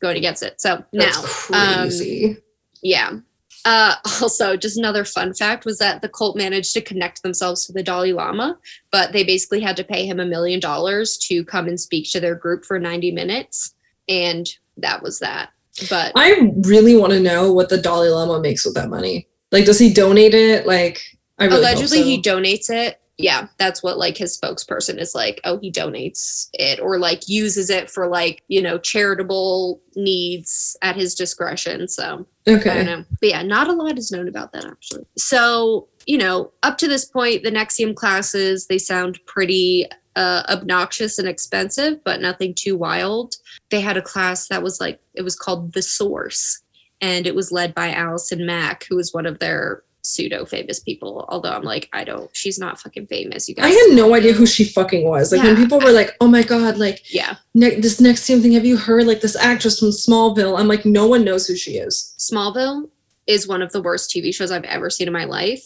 going 0.00 0.16
against 0.16 0.42
it. 0.42 0.60
So 0.60 0.82
That's 0.92 1.50
now, 1.50 1.56
um, 1.58 1.82
crazy. 1.88 2.38
yeah. 2.82 3.18
Uh, 3.64 3.94
also, 4.22 4.56
just 4.56 4.78
another 4.78 5.04
fun 5.04 5.34
fact 5.34 5.64
was 5.64 5.78
that 5.78 6.02
the 6.02 6.08
cult 6.08 6.36
managed 6.36 6.72
to 6.74 6.80
connect 6.80 7.22
themselves 7.22 7.66
to 7.66 7.72
the 7.72 7.82
Dalai 7.82 8.12
Lama, 8.12 8.58
but 8.90 9.12
they 9.12 9.24
basically 9.24 9.60
had 9.60 9.76
to 9.76 9.84
pay 9.84 10.06
him 10.06 10.20
a 10.20 10.26
million 10.26 10.60
dollars 10.60 11.16
to 11.18 11.44
come 11.44 11.66
and 11.66 11.80
speak 11.80 12.10
to 12.12 12.20
their 12.20 12.34
group 12.34 12.64
for 12.64 12.78
90 12.78 13.12
minutes. 13.12 13.74
And 14.08 14.48
that 14.76 15.02
was 15.02 15.18
that. 15.20 15.50
But 15.90 16.12
I 16.14 16.52
really 16.62 16.96
want 16.96 17.12
to 17.12 17.20
know 17.20 17.52
what 17.52 17.68
the 17.68 17.78
Dalai 17.78 18.08
Lama 18.08 18.40
makes 18.40 18.64
with 18.64 18.74
that 18.74 18.90
money. 18.90 19.26
Like, 19.50 19.64
does 19.64 19.78
he 19.78 19.92
donate 19.92 20.34
it? 20.34 20.66
Like, 20.66 21.02
I 21.38 21.46
really 21.46 21.58
allegedly 21.58 21.98
so. 21.98 22.04
he 22.04 22.22
donates 22.22 22.70
it. 22.70 23.00
Yeah, 23.16 23.46
that's 23.58 23.82
what 23.82 23.96
like 23.96 24.16
his 24.16 24.36
spokesperson 24.36 24.98
is 24.98 25.14
like. 25.14 25.40
Oh, 25.44 25.58
he 25.60 25.70
donates 25.70 26.48
it 26.54 26.80
or 26.80 26.98
like 26.98 27.28
uses 27.28 27.70
it 27.70 27.88
for 27.88 28.08
like, 28.08 28.42
you 28.48 28.60
know, 28.60 28.76
charitable 28.78 29.80
needs 29.94 30.76
at 30.82 30.96
his 30.96 31.14
discretion. 31.14 31.86
So 31.86 32.26
I 32.46 32.50
don't 32.50 32.60
Okay. 32.60 32.84
know. 32.84 33.04
But 33.20 33.28
yeah, 33.28 33.42
not 33.42 33.68
a 33.68 33.72
lot 33.72 33.98
is 33.98 34.10
known 34.10 34.26
about 34.26 34.52
that 34.52 34.64
actually. 34.64 35.04
So, 35.16 35.86
you 36.06 36.18
know, 36.18 36.52
up 36.64 36.76
to 36.78 36.88
this 36.88 37.04
point, 37.04 37.44
the 37.44 37.52
NXIVM 37.52 37.94
classes, 37.94 38.66
they 38.66 38.78
sound 38.78 39.20
pretty 39.26 39.86
uh, 40.16 40.42
obnoxious 40.48 41.18
and 41.18 41.28
expensive, 41.28 42.02
but 42.04 42.20
nothing 42.20 42.52
too 42.54 42.76
wild. 42.76 43.36
They 43.70 43.80
had 43.80 43.96
a 43.96 44.02
class 44.02 44.48
that 44.48 44.62
was 44.62 44.80
like, 44.80 45.00
it 45.14 45.22
was 45.22 45.36
called 45.36 45.72
The 45.72 45.82
Source, 45.82 46.60
and 47.00 47.26
it 47.26 47.34
was 47.34 47.50
led 47.52 47.74
by 47.74 47.92
Allison 47.92 48.44
Mack, 48.46 48.84
who 48.88 48.96
was 48.96 49.12
one 49.12 49.26
of 49.26 49.38
their 49.38 49.82
pseudo 50.04 50.44
famous 50.44 50.78
people. 50.78 51.24
Although 51.28 51.50
I'm 51.50 51.62
like, 51.62 51.88
I 51.92 52.04
don't, 52.04 52.30
she's 52.36 52.58
not 52.58 52.78
fucking 52.80 53.06
famous. 53.06 53.48
You 53.48 53.54
guys. 53.54 53.64
I 53.64 53.68
had 53.70 53.96
no 53.96 54.14
idea 54.14 54.32
who 54.34 54.46
she 54.46 54.64
fucking 54.64 55.04
was. 55.08 55.32
Like 55.32 55.42
when 55.42 55.56
people 55.56 55.80
were 55.80 55.90
like, 55.92 56.14
"Oh 56.20 56.28
my 56.28 56.42
god, 56.42 56.76
like 56.76 57.12
Yeah. 57.12 57.36
ne- 57.54 57.80
this 57.80 58.00
next 58.00 58.26
thing, 58.26 58.52
have 58.52 58.64
you 58.66 58.76
heard? 58.76 59.06
Like 59.06 59.20
this 59.22 59.36
actress 59.36 59.78
from 59.80 59.88
Smallville." 59.88 60.58
I'm 60.58 60.68
like, 60.68 60.84
no 60.84 61.06
one 61.06 61.24
knows 61.24 61.46
who 61.46 61.56
she 61.56 61.72
is. 61.72 62.14
Smallville 62.18 62.88
is 63.26 63.48
one 63.48 63.62
of 63.62 63.72
the 63.72 63.82
worst 63.82 64.10
TV 64.10 64.32
shows 64.34 64.50
I've 64.50 64.64
ever 64.64 64.90
seen 64.90 65.06
in 65.08 65.12
my 65.12 65.24
life. 65.24 65.64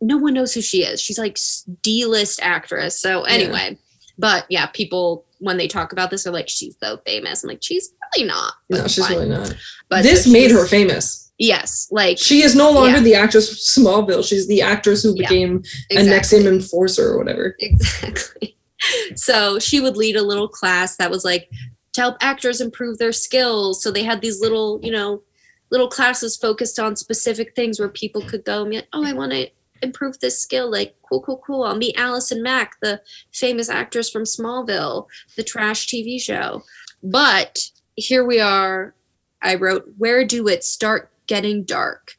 No 0.00 0.16
one 0.16 0.34
knows 0.34 0.54
who 0.54 0.62
she 0.62 0.82
is. 0.82 1.00
She's 1.00 1.18
like 1.18 1.38
D 1.82 2.06
list 2.06 2.40
actress. 2.42 2.98
So 2.98 3.22
anyway, 3.24 3.78
but 4.18 4.46
yeah, 4.48 4.66
people 4.66 5.24
when 5.40 5.58
they 5.58 5.68
talk 5.68 5.92
about 5.92 6.10
this, 6.10 6.24
they're 6.24 6.32
like, 6.32 6.48
she's 6.48 6.74
so 6.82 6.96
famous. 7.04 7.44
I'm 7.44 7.48
like, 7.48 7.62
she's 7.62 7.92
really 8.16 8.26
not. 8.26 8.54
No, 8.70 8.86
she's 8.86 9.06
fine. 9.06 9.16
really 9.16 9.28
not. 9.28 9.54
But 9.90 10.02
this 10.02 10.24
so 10.24 10.32
made 10.32 10.50
her 10.50 10.66
famous. 10.66 11.23
Yes, 11.38 11.88
like 11.90 12.18
She 12.18 12.42
is 12.42 12.54
no 12.54 12.70
longer 12.70 12.98
Yeah. 12.98 13.02
the 13.02 13.14
actress 13.16 13.76
Smallville. 13.76 14.24
She's 14.24 14.46
the 14.46 14.62
actress 14.62 15.02
who 15.02 15.14
Yeah, 15.16 15.28
became 15.28 15.62
a 15.90 15.98
exactly. 16.00 16.38
NXIVM 16.40 16.46
enforcer 16.46 17.08
or 17.12 17.18
whatever. 17.18 17.56
Exactly. 17.60 18.56
So 19.14 19.58
she 19.58 19.80
would 19.80 19.96
lead 19.96 20.14
a 20.14 20.22
little 20.22 20.48
class 20.48 20.96
that 20.98 21.10
was 21.10 21.24
like 21.24 21.48
to 21.94 22.00
help 22.02 22.16
actors 22.20 22.60
improve 22.60 22.98
their 22.98 23.12
skills. 23.12 23.82
So 23.82 23.90
they 23.90 24.02
had 24.02 24.20
these 24.20 24.42
little, 24.42 24.78
you 24.82 24.92
know, 24.92 25.22
little 25.70 25.88
classes 25.88 26.36
focused 26.36 26.78
on 26.78 26.94
specific 26.94 27.54
things 27.56 27.80
where 27.80 27.88
people 27.88 28.20
could 28.20 28.44
go 28.44 28.60
and 28.60 28.70
be 28.70 28.76
like, 28.76 28.88
oh, 28.92 29.02
I 29.02 29.14
want 29.14 29.32
to 29.32 29.48
improve 29.80 30.20
this 30.20 30.38
skill. 30.38 30.70
Like, 30.70 30.94
cool, 31.08 31.22
cool, 31.22 31.40
cool. 31.46 31.62
I'll 31.62 31.76
meet 31.78 31.96
Allison 31.98 32.42
Mack, 32.42 32.78
the 32.82 33.00
famous 33.32 33.70
actress 33.70 34.10
from 34.10 34.24
Smallville, 34.24 35.06
the 35.36 35.42
trash 35.44 35.86
TV 35.86 36.20
show. 36.20 36.62
But 37.02 37.70
here 37.96 38.24
we 38.24 38.38
are. 38.38 38.94
I 39.40 39.54
wrote, 39.54 39.86
Where 39.96 40.26
do 40.26 40.46
it 40.48 40.62
start 40.62 41.10
getting 41.26 41.64
dark? 41.64 42.16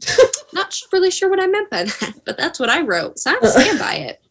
Not 0.52 0.74
really 0.92 1.10
sure 1.10 1.28
what 1.28 1.40
I 1.40 1.46
meant 1.46 1.70
by 1.70 1.84
that, 1.84 2.14
but 2.24 2.36
that's 2.36 2.60
what 2.60 2.70
I 2.70 2.82
wrote. 2.82 3.18
So 3.18 3.36
I 3.40 3.46
stand 3.46 3.78
by 3.78 3.94
it. 3.94 4.22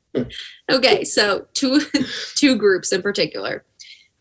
Okay, 0.72 1.04
so 1.04 1.46
two 1.54 1.82
two 2.36 2.56
groups 2.56 2.92
in 2.92 3.02
particular. 3.02 3.64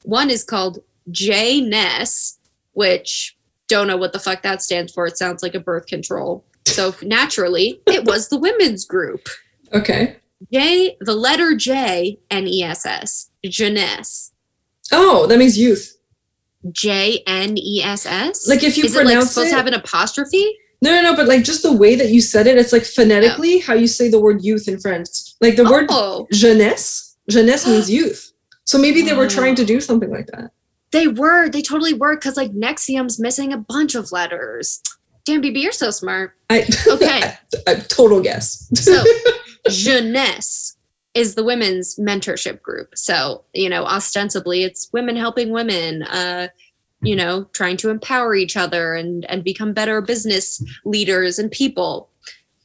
One 0.04 0.30
is 0.30 0.44
called 0.44 0.78
J 1.10 1.60
Ness, 1.60 2.38
which 2.72 3.36
don't 3.68 3.88
know 3.88 3.96
what 3.96 4.12
the 4.12 4.18
fuck 4.18 4.42
that 4.42 4.62
stands 4.62 4.92
for. 4.92 5.06
It 5.06 5.18
sounds 5.18 5.42
like 5.42 5.54
a 5.54 5.60
birth 5.60 5.86
control. 5.86 6.44
So 6.66 6.94
naturally, 7.02 7.80
it 7.86 8.04
was 8.04 8.28
the 8.28 8.38
women's 8.38 8.84
group. 8.84 9.28
Okay. 9.72 10.16
J, 10.52 10.96
the 11.00 11.14
letter 11.14 11.54
J, 11.54 12.18
N 12.30 12.46
E 12.46 12.62
S 12.62 12.84
S, 12.84 13.30
Jeunesse. 13.44 14.32
Oh, 14.92 15.26
that 15.26 15.38
means 15.38 15.58
youth. 15.58 15.95
J 16.72 17.22
N 17.26 17.56
E 17.58 17.82
S 17.82 18.06
S. 18.06 18.48
Like 18.48 18.62
if 18.62 18.76
you 18.76 18.84
is 18.84 18.94
it 18.96 19.04
like 19.04 19.22
supposed 19.22 19.48
it, 19.48 19.50
to 19.50 19.56
have 19.56 19.66
an 19.66 19.74
apostrophe? 19.74 20.58
no, 20.82 20.90
no, 20.90 21.02
no, 21.02 21.16
but 21.16 21.26
like 21.26 21.42
just 21.44 21.62
the 21.62 21.72
way 21.72 21.94
that 21.96 22.10
you 22.10 22.20
said 22.20 22.46
it, 22.46 22.58
it's 22.58 22.72
like 22.72 22.84
phonetically 22.84 23.56
oh. 23.56 23.60
how 23.66 23.74
you 23.74 23.86
say 23.86 24.08
the 24.08 24.20
word 24.20 24.42
youth 24.44 24.68
in 24.68 24.78
French. 24.78 25.08
Like 25.40 25.56
the 25.56 25.64
word 25.64 25.86
Oh, 25.90 26.26
jeunesse, 26.32 27.16
jeunesse 27.30 27.66
means 27.72 27.90
youth. 27.90 28.32
So 28.64 28.78
maybe 28.78 29.02
they 29.02 29.14
were 29.14 29.28
trying 29.28 29.54
to 29.56 29.62
Oh. 29.62 29.66
do 29.66 29.80
something 29.80 30.10
like 30.10 30.26
that. 30.28 30.50
they 30.92 31.08
were. 31.08 31.48
They 31.48 31.62
totally 31.62 31.94
were. 31.94 32.16
Because 32.16 32.36
like 32.36 32.52
NXIVM's 32.52 33.18
missing 33.18 33.52
a 33.52 33.58
bunch 33.58 33.94
of 33.94 34.12
letters. 34.12 34.80
Damn, 35.24 35.40
Bibi, 35.40 35.60
you're 35.60 35.72
so 35.72 35.90
smart. 35.90 36.32
I 36.50 36.64
Okay. 36.86 37.34
a 37.66 37.80
total 37.80 38.20
guess. 38.20 38.68
So, 38.74 39.02
Jeunesse 39.68 40.75
is 41.16 41.34
the 41.34 41.42
women's 41.42 41.96
mentorship 41.96 42.60
group. 42.60 42.90
So, 42.94 43.42
you 43.54 43.70
know, 43.70 43.84
ostensibly 43.84 44.64
it's 44.64 44.92
women 44.92 45.16
helping 45.16 45.50
women, 45.50 46.02
uh, 46.02 46.48
you 47.00 47.16
know, 47.16 47.44
trying 47.54 47.78
to 47.78 47.88
empower 47.88 48.34
each 48.34 48.54
other 48.54 48.92
and, 48.92 49.24
and 49.30 49.42
become 49.42 49.72
better 49.72 50.02
business 50.02 50.62
leaders 50.84 51.38
and 51.38 51.50
people. 51.50 52.10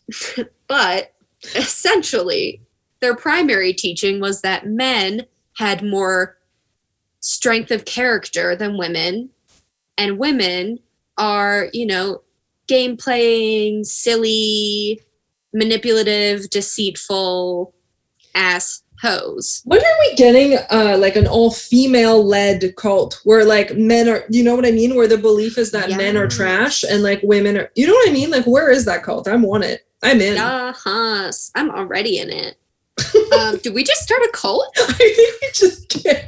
but 0.68 1.14
essentially, 1.56 2.62
their 3.00 3.16
primary 3.16 3.72
teaching 3.72 4.20
was 4.20 4.42
that 4.42 4.68
men 4.68 5.26
had 5.58 5.82
more 5.82 6.38
strength 7.22 7.72
of 7.72 7.86
character 7.86 8.54
than 8.54 8.78
women, 8.78 9.30
and 9.98 10.20
women 10.20 10.80
are, 11.18 11.70
you 11.72 11.86
know, 11.86 12.22
game 12.68 12.98
playing, 12.98 13.86
silly, 13.86 15.00
manipulative, 15.54 16.50
deceitful 16.50 17.74
ass 18.36 18.84
hoes. 19.02 19.62
When 19.66 19.80
are 19.80 20.00
we 20.00 20.16
getting 20.16 20.58
uh 20.70 20.96
like 21.00 21.16
an 21.16 21.28
all 21.28 21.52
female 21.52 22.24
led 22.24 22.76
cult 22.76 23.20
where 23.24 23.44
like 23.44 23.76
men 23.76 24.08
are 24.08 24.24
you 24.30 24.44
know 24.44 24.56
what 24.56 24.66
I 24.66 24.72
mean? 24.72 24.96
Where 24.96 25.08
the 25.08 25.18
belief 25.18 25.58
is 25.58 25.72
that 25.72 25.90
men 25.90 26.16
are 26.18 26.28
trash 26.28 26.84
and 26.84 27.02
like 27.02 27.20
women 27.24 27.58
are 27.58 27.72
you 27.76 27.88
know 27.88 27.94
what 27.94 28.10
I 28.10 28.14
mean? 28.14 28.30
Like 28.30 28.46
where 28.46 28.70
is 28.70 28.86
that 28.86 29.04
cult? 29.04 29.28
I'm 29.28 29.46
on 29.46 29.64
it. 29.64 29.88
I'm 30.04 30.22
in. 30.22 30.38
Uh-huh. 30.38 31.32
I'm 31.56 31.72
already 31.72 32.20
in 32.20 32.30
it. 32.30 32.58
um, 33.38 33.58
did 33.58 33.74
we 33.74 33.84
just 33.84 34.02
start 34.02 34.22
a 34.22 34.32
cult? 34.34 34.72
I 34.78 34.94
think 34.94 35.42
we 35.42 35.48
just 35.54 35.90
can't. 35.90 36.26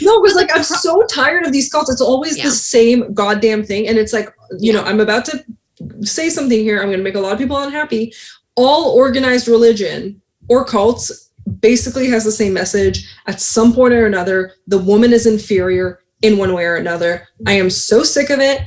No, 0.00 0.20
because 0.20 0.36
like 0.36 0.50
I'm 0.54 0.62
so 0.62 1.02
tired 1.06 1.44
of 1.44 1.52
these 1.52 1.70
cults. 1.70 1.90
It's 1.90 2.00
always 2.00 2.36
Yeah. 2.38 2.44
the 2.44 2.50
same 2.50 3.12
goddamn 3.14 3.64
thing. 3.64 3.88
And 3.88 3.98
it's 3.98 4.12
like, 4.12 4.32
you 4.58 4.72
know, 4.72 4.82
I'm 4.84 5.00
about 5.00 5.24
to 5.26 5.44
say 6.02 6.30
something 6.30 6.60
here. 6.60 6.80
I'm 6.80 6.90
gonna 6.90 7.02
make 7.02 7.16
a 7.16 7.20
lot 7.20 7.32
of 7.32 7.38
people 7.38 7.56
unhappy. 7.56 8.12
All 8.54 8.92
organized 8.96 9.48
religion 9.48 10.20
or 10.48 10.64
cults 10.64 11.30
basically 11.60 12.08
has 12.08 12.24
the 12.24 12.32
same 12.32 12.52
message. 12.52 13.08
At 13.26 13.40
some 13.40 13.72
point 13.72 13.94
or 13.94 14.06
another, 14.06 14.52
the 14.66 14.78
woman 14.78 15.12
is 15.12 15.26
inferior 15.26 16.00
in 16.22 16.38
one 16.38 16.52
way 16.52 16.64
or 16.64 16.76
another. 16.76 17.26
I 17.46 17.52
am 17.52 17.70
so 17.70 18.02
sick 18.02 18.30
of 18.30 18.40
it. 18.40 18.62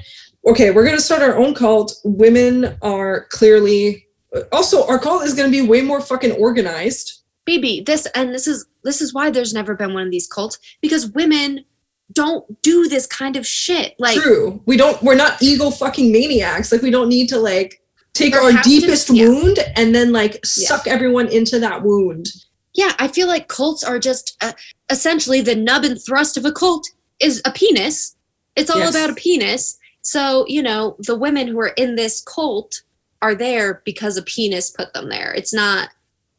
Okay, 0.47 0.71
we're 0.71 0.85
gonna 0.85 0.99
start 0.99 1.21
our 1.21 1.37
own 1.37 1.53
cult. 1.53 1.93
Women 2.03 2.77
are 2.81 3.25
clearly 3.29 4.07
also 4.51 4.85
our 4.87 4.99
cult 4.99 5.23
is 5.23 5.33
gonna 5.33 5.49
be 5.49 5.61
way 5.61 5.81
more 5.81 6.01
fucking 6.01 6.31
organized. 6.33 7.21
Baby, 7.45 7.83
this 7.85 8.05
and 8.15 8.33
this 8.33 8.47
is 8.47 8.65
this 8.83 9.01
is 9.01 9.13
why 9.13 9.29
there's 9.29 9.53
never 9.53 9.75
been 9.75 9.93
one 9.93 10.05
of 10.05 10.11
these 10.11 10.27
cults 10.27 10.57
because 10.81 11.07
women 11.11 11.65
don't 12.13 12.61
do 12.61 12.87
this 12.87 13.05
kind 13.05 13.35
of 13.35 13.45
shit. 13.45 13.95
Like 13.99 14.17
True. 14.17 14.61
We 14.65 14.77
don't 14.77 15.01
we're 15.03 15.15
not 15.15 15.41
ego 15.41 15.69
fucking 15.69 16.11
maniacs. 16.11 16.71
Like 16.71 16.81
we 16.81 16.91
don't 16.91 17.09
need 17.09 17.27
to 17.29 17.37
like 17.37 17.81
take 18.19 18.33
There 18.33 18.41
our 18.43 18.51
has 18.51 18.63
to- 18.63 18.69
deepest 18.69 19.09
yeah. 19.09 19.27
wound 19.27 19.59
and 19.75 19.95
then 19.95 20.11
like 20.11 20.45
suck 20.45 20.85
everyone 20.87 21.27
into 21.27 21.59
that 21.59 21.83
wound. 21.83 22.27
yeah, 22.73 22.93
I 22.99 23.07
feel 23.07 23.27
like 23.27 23.47
cults 23.47 23.83
are 23.83 23.99
just 23.99 24.37
uh, 24.41 24.53
essentially 24.89 25.41
the 25.41 25.55
nub 25.55 25.83
and 25.83 25.99
thrust 26.01 26.37
of 26.37 26.45
a 26.45 26.51
cult 26.51 26.87
is 27.19 27.41
a 27.45 27.51
penis. 27.51 28.15
It's 28.55 28.69
all 28.69 28.79
Yes. 28.79 28.95
about 28.95 29.09
a 29.09 29.15
penis. 29.15 29.77
So, 30.01 30.45
you 30.47 30.61
know, 30.63 30.95
the 30.99 31.15
women 31.15 31.47
who 31.47 31.59
are 31.59 31.73
in 31.77 31.95
this 31.95 32.21
cult 32.21 32.81
are 33.21 33.35
there 33.35 33.81
because 33.85 34.15
a 34.17 34.21
penis 34.21 34.69
put 34.71 34.93
them 34.93 35.09
there. 35.09 35.33
It's 35.33 35.53
not, 35.53 35.89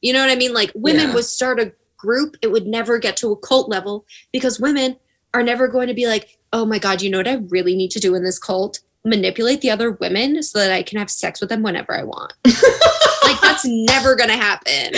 you 0.01 0.12
know 0.12 0.20
what 0.20 0.31
I 0.31 0.36
mean? 0.36 0.55
Like 0.55 0.73
women 0.74 1.09
Yeah. 1.09 1.15
would 1.15 1.24
start 1.27 1.61
a 1.61 1.73
group, 1.98 2.36
it 2.40 2.51
would 2.51 2.66
never 2.66 2.98
get 2.98 3.16
to 3.19 3.31
a 3.32 3.36
cult 3.36 3.69
level 3.69 4.07
because 4.32 4.59
women 4.59 4.97
are 5.35 5.43
never 5.43 5.69
going 5.69 5.89
to 5.89 5.94
be 5.94 6.07
like, 6.07 6.39
oh 6.52 6.65
my 6.65 6.78
God, 6.78 7.02
you 7.02 7.11
know 7.11 7.19
what 7.19 7.28
I 7.28 7.35
really 7.51 7.77
need 7.77 7.90
to 7.90 8.01
do 8.01 8.15
in 8.15 8.24
this 8.24 8.39
cult? 8.39 8.81
Manipulate 9.05 9.60
the 9.60 9.70
other 9.70 9.93
women 9.93 10.43
so 10.43 10.59
that 10.59 10.70
I 10.70 10.82
can 10.82 10.98
have 10.98 11.10
sex 11.10 11.40
with 11.40 11.48
them 11.48 11.62
whenever 11.62 11.94
I 11.97 12.02
want. 12.02 12.35
like 12.44 13.40
that's 13.40 13.64
never 13.64 14.14
gonna 14.14 14.36
happen. 14.36 14.94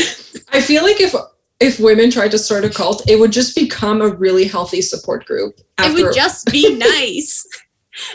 I 0.53 0.61
feel 0.61 0.83
like 0.83 1.01
if 1.01 1.15
if 1.61 1.79
women 1.79 2.11
tried 2.11 2.33
to 2.33 2.39
start 2.39 2.65
a 2.65 2.71
cult, 2.71 3.09
it 3.09 3.21
would 3.21 3.31
just 3.31 3.55
become 3.55 4.03
a 4.03 4.09
really 4.09 4.45
healthy 4.45 4.83
support 4.83 5.25
group. 5.25 5.61
it 5.79 5.95
would 5.95 6.15
just 6.15 6.47
be 6.51 6.75
nice 6.77 7.47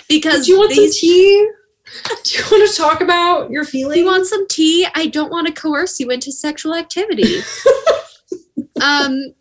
because 0.09 0.45
Do 0.45 0.53
you 0.53 0.57
want 0.59 0.72
these, 0.72 0.99
some 0.99 1.07
tea? 1.07 1.49
Do 2.23 2.38
you 2.38 2.43
want 2.51 2.69
to 2.69 2.76
talk 2.76 3.01
about 3.01 3.49
your 3.49 3.64
Do 3.64 3.69
feelings? 3.69 3.97
you 3.97 4.05
want 4.05 4.26
some 4.26 4.47
tea? 4.47 4.88
I 4.93 5.07
don't 5.07 5.31
want 5.31 5.47
to 5.47 5.53
coerce 5.53 5.99
you 5.99 6.09
into 6.09 6.31
sexual 6.31 6.76
activity. 6.76 7.39
um, 8.81 9.34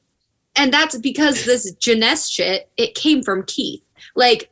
and 0.55 0.73
that's 0.73 0.97
because 0.99 1.45
this 1.45 1.73
Jeunesse 1.73 2.29
shit, 2.29 2.71
it 2.77 2.95
came 2.95 3.23
from 3.23 3.45
Keith. 3.45 3.83
Like, 4.15 4.51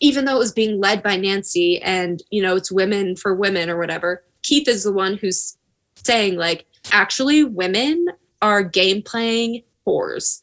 even 0.00 0.24
though 0.24 0.36
it 0.36 0.40
was 0.40 0.52
being 0.52 0.80
led 0.80 1.02
by 1.02 1.16
Nancy 1.16 1.80
and, 1.82 2.22
you 2.30 2.42
know, 2.42 2.56
it's 2.56 2.72
women 2.72 3.16
for 3.16 3.34
women 3.34 3.68
or 3.70 3.78
whatever, 3.78 4.24
Keith 4.42 4.66
is 4.66 4.82
the 4.84 4.92
one 4.92 5.16
who's 5.16 5.56
saying, 5.94 6.36
like, 6.36 6.66
actually, 6.92 7.44
women 7.44 8.06
are 8.40 8.62
game 8.62 9.02
playing 9.02 9.62
whores. 9.86 10.42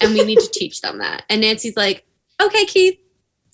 And 0.00 0.12
we 0.12 0.24
need 0.24 0.40
to 0.40 0.50
teach 0.52 0.80
them 0.80 0.98
that. 0.98 1.24
And 1.30 1.40
Nancy's 1.40 1.76
like, 1.76 2.04
okay, 2.42 2.64
Keith, 2.66 2.98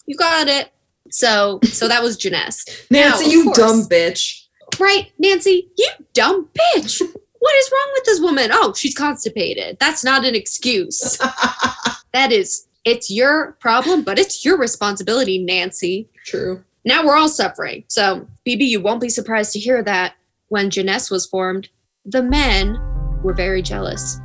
you 0.07 0.16
got 0.16 0.49
it. 0.49 0.73
So, 1.11 1.61
so 1.65 1.89
that 1.89 2.03
was 2.03 2.16
Jeunesse. 2.16 2.65
Nancy, 2.91 3.24
Now, 3.24 3.31
you 3.31 3.45
course. 3.45 3.59
dumb 3.59 3.83
bitch. 3.85 4.47
Right, 4.81 5.12
Nancy, 5.19 5.70
you 5.77 5.89
dumb 6.15 6.49
bitch. 6.55 7.03
What 7.39 7.55
is 7.57 7.70
wrong 7.73 7.91
with 7.95 8.05
this 8.05 8.20
woman? 8.20 8.51
Oh, 8.53 8.73
she's 8.73 8.95
constipated. 8.95 9.77
That's 9.79 10.03
not 10.03 10.24
an 10.24 10.35
excuse. 10.35 11.19
that 12.15 12.33
is, 12.33 12.66
it's 12.84 13.10
your 13.10 13.52
problem, 13.60 14.02
but 14.02 14.18
it's 14.18 14.44
your 14.44 14.59
responsibility, 14.59 15.38
Nancy. 15.38 16.09
True. 16.26 16.64
Now 16.84 17.04
we're 17.06 17.16
all 17.16 17.28
suffering. 17.28 17.84
So, 17.88 18.26
Bibi, 18.44 18.64
you 18.64 18.80
won't 18.80 19.00
be 19.00 19.09
surprised 19.09 19.52
to 19.52 19.60
hear 19.60 19.82
that 19.84 20.14
when 20.48 20.70
Jeunesse 20.70 21.10
was 21.10 21.26
formed, 21.26 21.68
the 22.04 22.22
men 22.22 22.76
were 23.22 23.34
very 23.34 23.62
jealous. 23.62 24.18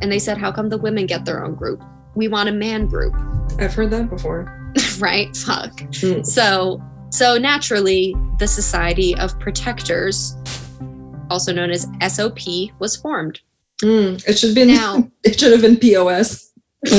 And 0.00 0.10
they 0.10 0.18
said, 0.18 0.38
How 0.38 0.50
come 0.50 0.70
the 0.70 0.78
women 0.78 1.06
get 1.06 1.24
their 1.24 1.44
own 1.44 1.54
group? 1.54 1.82
We 2.14 2.28
want 2.28 2.48
a 2.48 2.52
man 2.52 2.86
group, 2.86 3.14
I've 3.58 3.74
heard 3.74 3.90
that 3.90 4.08
before. 4.08 4.56
right? 4.98 5.34
Fuck. 5.36 5.72
Mm. 5.76 6.24
So, 6.24 6.82
so 7.10 7.36
naturally, 7.36 8.14
the 8.38 8.48
Society 8.48 9.14
of 9.16 9.38
Protectors, 9.38 10.36
also 11.28 11.52
known 11.52 11.70
as 11.70 11.86
SOP, 12.08 12.38
was 12.78 12.96
formed. 12.96 13.40
Mm, 13.82 14.26
It 14.28 14.38
should 14.38 14.54
been 14.54 14.68
Now, 14.68 15.10
it 15.24 15.38
should 15.38 15.52
have 15.52 15.62
been 15.62 15.76
POS. 15.76 16.46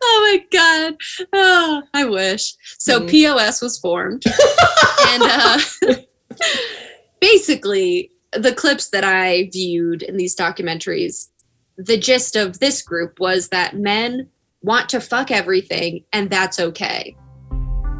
my 0.03 0.45
god! 0.51 0.95
Oh, 1.31 1.83
I 1.93 2.05
wish. 2.05 2.53
So 2.77 3.01
Mm. 3.01 3.09
POS 3.09 3.61
was 3.61 3.77
formed, 3.79 4.23
and 5.07 5.23
uh, 5.23 5.59
basically, 7.21 8.11
the 8.33 8.53
clips 8.53 8.89
that 8.89 9.03
I 9.03 9.49
viewed 9.51 10.01
in 10.01 10.17
these 10.17 10.35
documentaries, 10.35 11.29
the 11.77 11.97
gist 11.97 12.35
of 12.35 12.59
this 12.59 12.81
group 12.81 13.19
was 13.19 13.49
that 13.49 13.77
men 13.77 14.29
want 14.61 14.89
to 14.89 14.99
fuck 15.01 15.29
everything 15.31 16.03
and 16.13 16.29
that's 16.29 16.59
okay. 16.59 17.15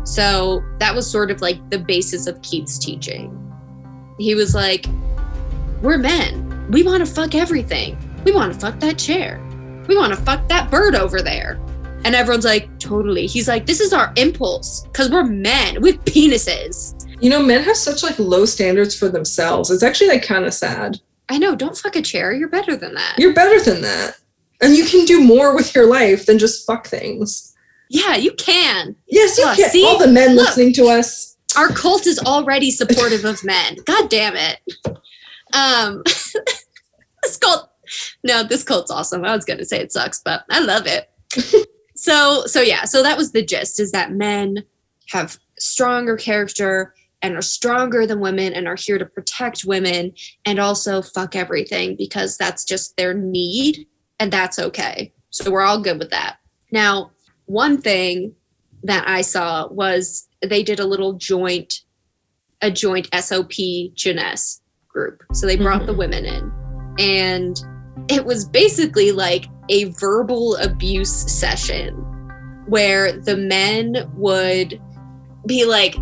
So 0.06 0.64
that 0.80 0.94
was 0.96 1.10
sort 1.10 1.32
of 1.32 1.42
like 1.42 1.70
the 1.70 1.80
basis 1.80 2.28
of 2.28 2.42
Keith's 2.42 2.78
teaching. 2.78 3.40
He 4.18 4.36
was 4.36 4.54
like, 4.56 4.86
We're 5.82 5.98
men. 5.98 6.72
We 6.72 6.84
want 6.84 7.06
to 7.06 7.12
fuck 7.12 7.36
everything. 7.36 7.98
We 8.24 8.32
want 8.32 8.54
to 8.54 8.60
fuck 8.60 8.80
that 8.80 8.98
chair. 8.98 9.40
We 9.88 9.96
want 9.98 10.14
to 10.14 10.20
fuck 10.20 10.48
that 10.48 10.72
bird 10.72 10.96
over 10.96 11.22
there. 11.22 11.60
And 12.06 12.16
everyone's 12.16 12.46
like, 12.46 12.70
Totally. 12.80 13.28
He's 13.28 13.48
like, 13.48 13.66
This 13.66 13.80
is 13.80 13.94
our 13.94 14.14
impulse 14.18 14.82
because 14.88 15.10
we're 15.10 15.24
men 15.24 15.82
with 15.82 16.04
penises. 16.06 17.00
You 17.22 17.30
know, 17.30 17.42
men 17.42 17.64
have 17.64 17.78
such 17.78 18.04
like 18.04 18.20
low 18.20 18.46
standards 18.46 18.98
for 18.98 19.08
themselves. 19.10 19.72
It's 19.72 19.84
actually 19.84 20.10
like 20.10 20.24
kind 20.24 20.46
of 20.46 20.54
sad. 20.54 21.00
I 21.30 21.38
know, 21.38 21.56
don't 21.56 21.78
fuck 21.78 21.96
a 21.96 22.02
chair. 22.02 22.34
You're 22.34 22.50
better 22.50 22.76
than 22.76 22.94
that. 22.96 23.16
You're 23.18 23.34
better 23.34 23.62
than 23.64 23.82
that. 23.82 24.18
And 24.62 24.76
you 24.76 24.86
can 24.86 25.06
do 25.06 25.22
more 25.24 25.56
with 25.56 25.74
your 25.74 25.88
life 25.88 26.26
than 26.26 26.38
just 26.38 26.66
fuck 26.68 26.88
things. 26.88 27.56
yeah, 27.90 28.16
you 28.16 28.34
can. 28.34 28.96
Yes, 29.08 29.38
you 29.38 29.46
Look, 29.46 29.58
can. 29.58 29.70
see? 29.70 29.86
All 29.86 29.98
the 29.98 30.08
men 30.08 30.36
Look. 30.36 30.48
listening 30.48 30.74
to 30.74 30.86
us. 30.88 31.38
our 31.58 31.70
cult 31.70 32.08
is 32.08 32.20
already 32.20 32.72
supportive 32.72 33.24
of 33.26 33.44
men. 33.44 33.78
God 33.86 34.10
damn 34.10 34.36
it. 34.36 34.60
Um 35.54 36.02
this 37.24 37.38
cult 37.40 37.70
no, 38.24 38.44
this 38.44 38.64
cult's 38.64 38.92
awesome. 38.92 39.26
I 39.26 39.36
was 39.36 39.46
gonna 39.46 39.66
say 39.66 39.80
it 39.80 39.92
sucks, 39.92 40.22
but 40.24 40.44
I 40.50 40.60
love 40.60 40.86
it. 40.88 41.10
so 41.96 42.46
so 42.46 42.62
yeah, 42.62 42.84
so 42.86 43.04
that 43.04 43.18
was 43.18 43.32
the 43.32 43.44
gist 43.44 43.80
is 43.80 43.92
that 43.92 44.12
men 44.12 44.64
have 45.10 45.38
stronger 45.60 46.18
character 46.18 46.94
and 47.22 47.36
are 47.36 47.42
stronger 47.42 48.06
than 48.06 48.20
women 48.20 48.54
and 48.54 48.68
are 48.68 48.76
here 48.76 48.98
to 48.98 49.06
protect 49.06 49.64
women 49.64 50.14
and 50.46 50.60
also 50.60 51.02
fuck 51.02 51.36
everything 51.36 51.96
because 51.96 52.38
that's 52.38 52.66
just 52.66 52.98
their 52.98 53.14
need 53.14 53.88
and 54.20 54.32
that's 54.32 54.60
okay. 54.60 55.14
So 55.30 55.50
we're 55.50 55.62
all 55.62 55.80
good 55.82 56.00
with 56.00 56.10
that. 56.12 56.38
Now, 56.72 57.12
one 57.46 57.82
thing 57.82 58.36
that 58.84 59.08
I 59.08 59.22
saw 59.22 59.68
was 59.70 60.28
they 60.42 60.64
did 60.64 60.80
a 60.80 60.86
little 60.86 61.14
joint, 61.14 61.82
a 62.62 62.70
joint 62.70 63.08
SOP 63.14 63.52
Jness 63.96 64.60
group. 64.90 65.24
So 65.32 65.48
they 65.48 65.56
brought 65.56 65.86
the 65.86 65.94
Mhm. 65.94 65.98
women 65.98 66.26
in, 66.26 66.52
and 67.00 67.58
it 68.08 68.26
was 68.26 68.46
basically 68.46 69.12
like 69.12 69.46
a 69.70 69.86
verbal 69.86 70.56
abuse 70.58 71.12
session 71.12 71.94
where 72.68 73.12
the 73.12 73.38
men 73.38 74.10
would 74.16 74.82
be 75.46 75.66
like, 75.66 75.96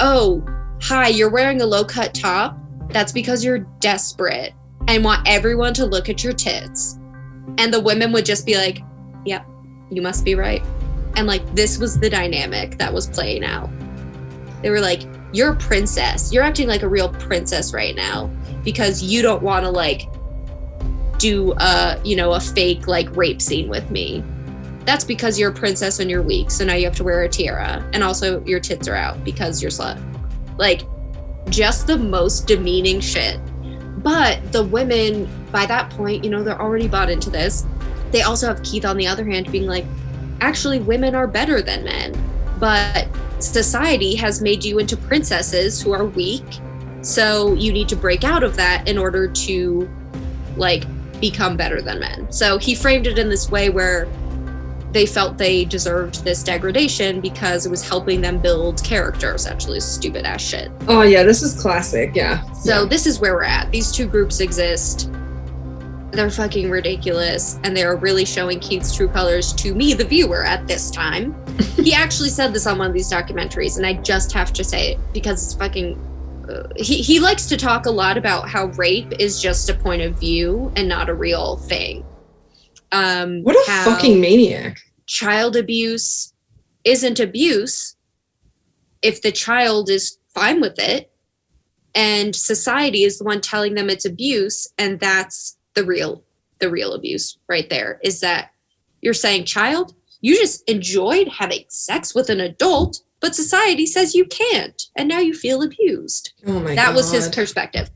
"Oh, 0.00 0.42
hi, 0.80 1.08
you're 1.08 1.30
wearing 1.30 1.60
a 1.60 1.66
low 1.66 1.84
cut 1.84 2.14
top. 2.14 2.58
That's 2.88 3.12
because 3.12 3.44
you're 3.44 3.66
desperate 3.80 4.52
and 4.88 5.04
want 5.04 5.26
everyone 5.26 5.74
to 5.74 5.86
look 5.86 6.08
at 6.08 6.22
your 6.22 6.32
tits." 6.32 6.98
And 7.58 7.72
the 7.72 7.80
women 7.80 8.12
would 8.12 8.24
just 8.24 8.46
be 8.46 8.56
like, 8.56 8.82
"Yep, 9.24 9.46
you 9.90 10.02
must 10.02 10.24
be 10.24 10.34
right." 10.34 10.62
And 11.16 11.26
like 11.26 11.54
this 11.54 11.78
was 11.78 11.98
the 11.98 12.10
dynamic 12.10 12.78
that 12.78 12.92
was 12.92 13.06
playing 13.06 13.44
out. 13.44 13.70
They 14.64 14.70
were 14.70 14.80
like, 14.80 15.02
You're 15.32 15.52
a 15.52 15.56
princess. 15.56 16.32
You're 16.32 16.42
acting 16.42 16.68
like 16.68 16.82
a 16.82 16.88
real 16.88 17.10
princess 17.10 17.74
right 17.74 17.94
now 17.94 18.30
because 18.64 19.02
you 19.02 19.20
don't 19.20 19.42
want 19.42 19.64
to 19.64 19.70
like 19.70 20.08
do 21.18 21.52
a, 21.58 22.00
you 22.04 22.16
know, 22.16 22.32
a 22.32 22.40
fake 22.40 22.86
like 22.86 23.14
rape 23.16 23.40
scene 23.40 23.68
with 23.68 23.90
me. 23.90 24.22
That's 24.84 25.04
because 25.04 25.38
you're 25.38 25.50
a 25.50 25.54
princess 25.54 25.98
and 25.98 26.10
you're 26.10 26.22
weak. 26.22 26.50
So 26.50 26.64
now 26.64 26.74
you 26.74 26.84
have 26.84 26.96
to 26.96 27.04
wear 27.04 27.22
a 27.22 27.28
tiara. 27.28 27.88
And 27.92 28.02
also 28.02 28.44
your 28.44 28.60
tits 28.60 28.86
are 28.86 28.94
out 28.94 29.24
because 29.24 29.62
you're 29.62 29.70
slut. 29.70 30.00
Like 30.58 30.82
just 31.48 31.86
the 31.86 31.96
most 31.96 32.46
demeaning 32.46 33.00
shit. 33.00 33.40
But 34.02 34.52
the 34.52 34.64
women, 34.64 35.28
by 35.50 35.64
that 35.66 35.90
point, 35.90 36.22
you 36.22 36.30
know, 36.30 36.42
they're 36.42 36.60
already 36.60 36.88
bought 36.88 37.08
into 37.08 37.30
this. 37.30 37.64
They 38.10 38.22
also 38.22 38.46
have 38.46 38.62
Keith 38.62 38.84
on 38.84 38.96
the 38.96 39.06
other 39.06 39.24
hand 39.24 39.50
being 39.50 39.66
like, 39.66 39.86
actually 40.40 40.80
women 40.80 41.14
are 41.14 41.26
better 41.26 41.62
than 41.62 41.84
men 41.84 42.12
but 42.58 43.08
society 43.38 44.14
has 44.14 44.40
made 44.40 44.64
you 44.64 44.78
into 44.78 44.96
princesses 44.96 45.80
who 45.80 45.92
are 45.92 46.04
weak 46.04 46.44
so 47.02 47.54
you 47.54 47.72
need 47.72 47.88
to 47.88 47.96
break 47.96 48.24
out 48.24 48.42
of 48.42 48.56
that 48.56 48.86
in 48.88 48.96
order 48.96 49.28
to 49.28 49.88
like 50.56 50.84
become 51.30 51.56
better 51.56 51.80
than 51.80 51.98
men 51.98 52.30
so 52.30 52.58
he 52.58 52.74
framed 52.74 53.06
it 53.06 53.18
in 53.18 53.28
this 53.30 53.50
way 53.50 53.70
where 53.70 54.06
they 54.92 55.06
felt 55.06 55.38
they 55.38 55.64
deserved 55.64 56.22
this 56.22 56.42
degradation 56.42 57.20
because 57.20 57.64
it 57.66 57.70
was 57.70 57.82
helping 57.88 58.20
them 58.20 58.38
build 58.38 58.84
character 58.84 59.34
essentially 59.34 59.80
stupid 59.80 60.24
ass 60.26 60.42
shit 60.42 60.70
Oh 60.86 61.00
yeah, 61.02 61.22
this 61.22 61.40
is 61.42 61.58
classic. 61.60 62.14
Yeah. 62.14 62.42
so 62.52 62.82
Yeah. 62.82 62.88
this 62.88 63.06
is 63.06 63.18
where 63.20 63.34
we're 63.34 63.42
at. 63.58 63.70
These 63.72 63.90
two 63.90 64.06
groups 64.06 64.40
exist. 64.40 65.10
They're 66.12 66.30
fucking 66.30 66.70
ridiculous, 66.70 67.58
and 67.64 67.76
they're 67.76 67.96
really 67.96 68.24
showing 68.26 68.60
Keith's 68.60 68.94
true 68.94 69.08
colors 69.08 69.52
to 69.54 69.74
me, 69.74 69.94
the 69.94 70.04
viewer, 70.04 70.44
at 70.44 70.68
this 70.68 70.90
time. 70.92 71.34
he 71.76 71.92
actually 71.92 72.28
said 72.28 72.52
this 72.52 72.66
on 72.68 72.78
one 72.78 72.86
of 72.86 72.92
these 72.94 73.10
documentaries, 73.10 73.78
and 73.78 73.84
I 73.86 73.94
just 73.94 74.30
have 74.32 74.52
to 74.52 74.62
say 74.62 74.92
it 74.92 74.98
because 75.12 75.42
it's 75.42 75.54
fucking. 75.54 75.96
He 76.76 77.02
he 77.02 77.20
likes 77.20 77.46
to 77.46 77.56
talk 77.56 77.86
a 77.86 77.90
lot 77.90 78.16
about 78.16 78.48
how 78.48 78.66
rape 78.66 79.12
is 79.18 79.40
just 79.40 79.68
a 79.68 79.74
point 79.74 80.02
of 80.02 80.18
view 80.18 80.72
and 80.76 80.88
not 80.88 81.08
a 81.08 81.14
real 81.14 81.56
thing. 81.56 82.04
Um, 82.92 83.42
what 83.42 83.56
a 83.56 83.70
fucking 83.84 84.20
maniac. 84.20 84.78
child 85.06 85.56
abuse 85.56 86.32
isn't 86.84 87.18
abuse 87.18 87.96
if 89.02 89.20
the 89.22 89.32
child 89.32 89.90
is 89.90 90.18
fine 90.34 90.60
with 90.60 90.78
it 90.78 91.10
and 91.94 92.34
society 92.34 93.04
is 93.04 93.18
the 93.18 93.24
one 93.24 93.40
telling 93.40 93.74
them 93.74 93.90
it's 93.90 94.04
abuse 94.04 94.68
and 94.78 95.00
that's 95.00 95.56
the 95.74 95.84
real 95.84 96.22
the 96.60 96.70
real 96.70 96.92
abuse 96.92 97.38
right 97.48 97.68
there 97.70 97.98
is 98.02 98.20
that 98.20 98.50
you're 99.02 99.14
saying 99.14 99.44
child 99.44 99.94
you 100.20 100.36
just 100.36 100.68
enjoyed 100.68 101.28
having 101.28 101.64
sex 101.68 102.14
with 102.14 102.30
an 102.30 102.40
adult 102.40 103.00
but 103.24 103.34
society 103.34 103.86
says 103.86 104.14
you 104.14 104.26
can't 104.26 104.82
and 104.96 105.08
now 105.08 105.18
you 105.18 105.32
feel 105.32 105.62
abused 105.62 106.32
Oh 106.46 106.60
my 106.60 106.74
god. 106.74 106.78
that 106.78 106.94
was 106.94 107.10
his 107.10 107.26
perspective 107.30 107.88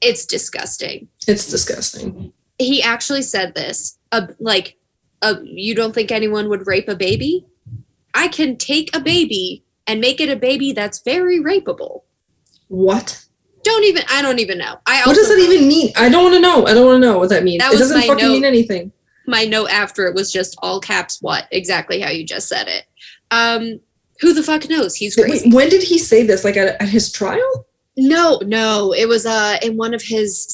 it's 0.00 0.26
disgusting 0.26 1.06
It's 1.28 1.46
disgusting. 1.48 2.32
he 2.58 2.82
actually 2.82 3.22
said 3.22 3.54
this 3.54 3.96
uh, 4.10 4.26
like 4.40 4.76
uh, 5.22 5.36
you 5.44 5.76
don't 5.76 5.94
think 5.94 6.10
anyone 6.10 6.48
would 6.48 6.66
rape 6.66 6.88
a 6.88 6.96
baby 6.96 7.46
i 8.12 8.26
can 8.26 8.56
take 8.56 8.88
a 8.96 9.00
baby 9.00 9.64
and 9.86 10.00
make 10.00 10.20
it 10.20 10.28
a 10.28 10.36
baby 10.36 10.72
that's 10.72 10.98
very 11.12 11.38
rapeable 11.40 12.02
What? 12.66 13.24
don't 13.62 13.84
even 13.84 14.02
i 14.10 14.20
don't 14.20 14.40
even 14.40 14.58
know 14.58 14.74
i 14.86 14.96
also 14.98 15.10
What 15.10 15.14
does 15.14 15.28
that 15.28 15.38
even 15.38 15.68
mean? 15.68 15.92
I 15.96 16.08
don't 16.08 16.24
want 16.24 16.34
to 16.34 16.40
know. 16.40 16.66
I 16.66 16.74
don't 16.74 16.86
want 16.86 17.00
to 17.02 17.06
know 17.08 17.18
what 17.20 17.28
that 17.28 17.44
means. 17.44 17.60
That 17.62 17.72
it 17.74 17.78
doesn't 17.78 18.02
fucking 18.02 18.16
note. 18.26 18.32
mean 18.32 18.44
anything. 18.44 18.90
my 19.28 19.44
note 19.44 19.70
after 19.70 20.06
it 20.08 20.14
was 20.16 20.32
just 20.32 20.56
all 20.64 20.80
caps 20.80 21.18
what 21.22 21.46
exactly 21.52 22.00
how 22.00 22.10
you 22.10 22.24
just 22.26 22.48
said 22.48 22.66
it 22.66 22.84
um 23.30 23.78
who 24.22 24.32
the 24.32 24.42
fuck 24.42 24.68
knows? 24.70 24.94
He's 24.94 25.16
Wait, 25.16 25.26
crazy. 25.26 25.50
when 25.50 25.68
did 25.68 25.82
he 25.82 25.98
say 25.98 26.24
this? 26.24 26.44
Like 26.44 26.56
at, 26.56 26.80
at 26.80 26.88
his 26.88 27.12
trial? 27.12 27.66
no 27.96 28.40
no. 28.46 28.94
It 28.94 29.06
was 29.06 29.26
uh 29.26 29.58
in 29.62 29.76
one 29.76 29.92
of 29.92 30.00
his 30.00 30.46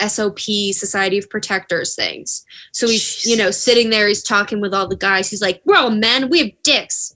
sop 0.00 0.38
society 0.38 1.18
of 1.18 1.30
protectors 1.30 1.94
things. 1.94 2.44
So 2.72 2.86
he's 2.86 3.24
you 3.24 3.36
know 3.36 3.50
sitting 3.50 3.88
there 3.90 4.08
he's 4.08 4.22
talking 4.22 4.60
with 4.60 4.74
all 4.74 4.88
the 4.88 4.96
guys. 4.96 5.30
He's 5.30 5.40
like 5.40 5.62
we're 5.64 5.76
all 5.76 5.90
men. 5.90 6.28
We 6.28 6.40
have 6.40 6.50
dicks. 6.62 7.14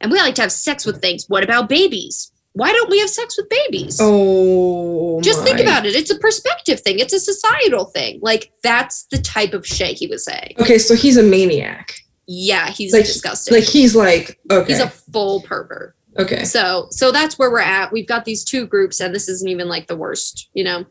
And 0.00 0.10
we 0.10 0.18
like 0.18 0.34
to 0.36 0.42
have 0.42 0.52
sex 0.52 0.84
with 0.84 1.00
things. 1.00 1.26
What 1.28 1.44
about 1.44 1.68
babies? 1.68 2.32
Why 2.54 2.72
don't 2.72 2.90
we 2.90 2.98
have 2.98 3.08
sex 3.08 3.36
with 3.38 3.48
babies? 3.48 3.98
Oh, 4.00 5.20
just 5.22 5.42
think 5.42 5.58
about 5.58 5.86
it. 5.86 5.94
It's 5.94 6.10
a 6.10 6.18
perspective 6.18 6.80
thing. 6.80 6.98
It's 6.98 7.14
a 7.14 7.20
societal 7.20 7.86
thing. 7.86 8.18
Like 8.20 8.52
that's 8.62 9.04
the 9.04 9.18
type 9.18 9.54
of 9.54 9.66
shit 9.66 9.98
he 9.98 10.06
was 10.06 10.24
saying. 10.24 10.54
Okay, 10.60 10.78
so 10.78 10.94
he's 10.94 11.16
a 11.16 11.22
maniac. 11.22 12.01
Yeah 12.34 12.70
he's 12.70 12.92
Like- 12.92 13.04
disgusting. 13.04 13.54
Like 13.54 13.64
he's 13.64 13.94
like 13.94 14.38
okay, 14.50 14.72
he's 14.72 14.80
a 14.80 14.88
full 14.88 15.42
pervert. 15.42 15.94
Okay. 16.18 16.44
so 16.44 16.86
so 16.90 17.10
that's 17.12 17.38
where 17.38 17.50
we're 17.50 17.60
at. 17.60 17.92
We've 17.92 18.06
got 18.08 18.24
these 18.24 18.44
two 18.44 18.66
groups 18.66 19.00
and 19.00 19.14
this 19.14 19.28
isn't 19.28 19.48
even 19.48 19.68
like 19.68 19.86
the 19.86 19.96
worst 19.96 20.48
you 20.54 20.64
know? 20.64 20.86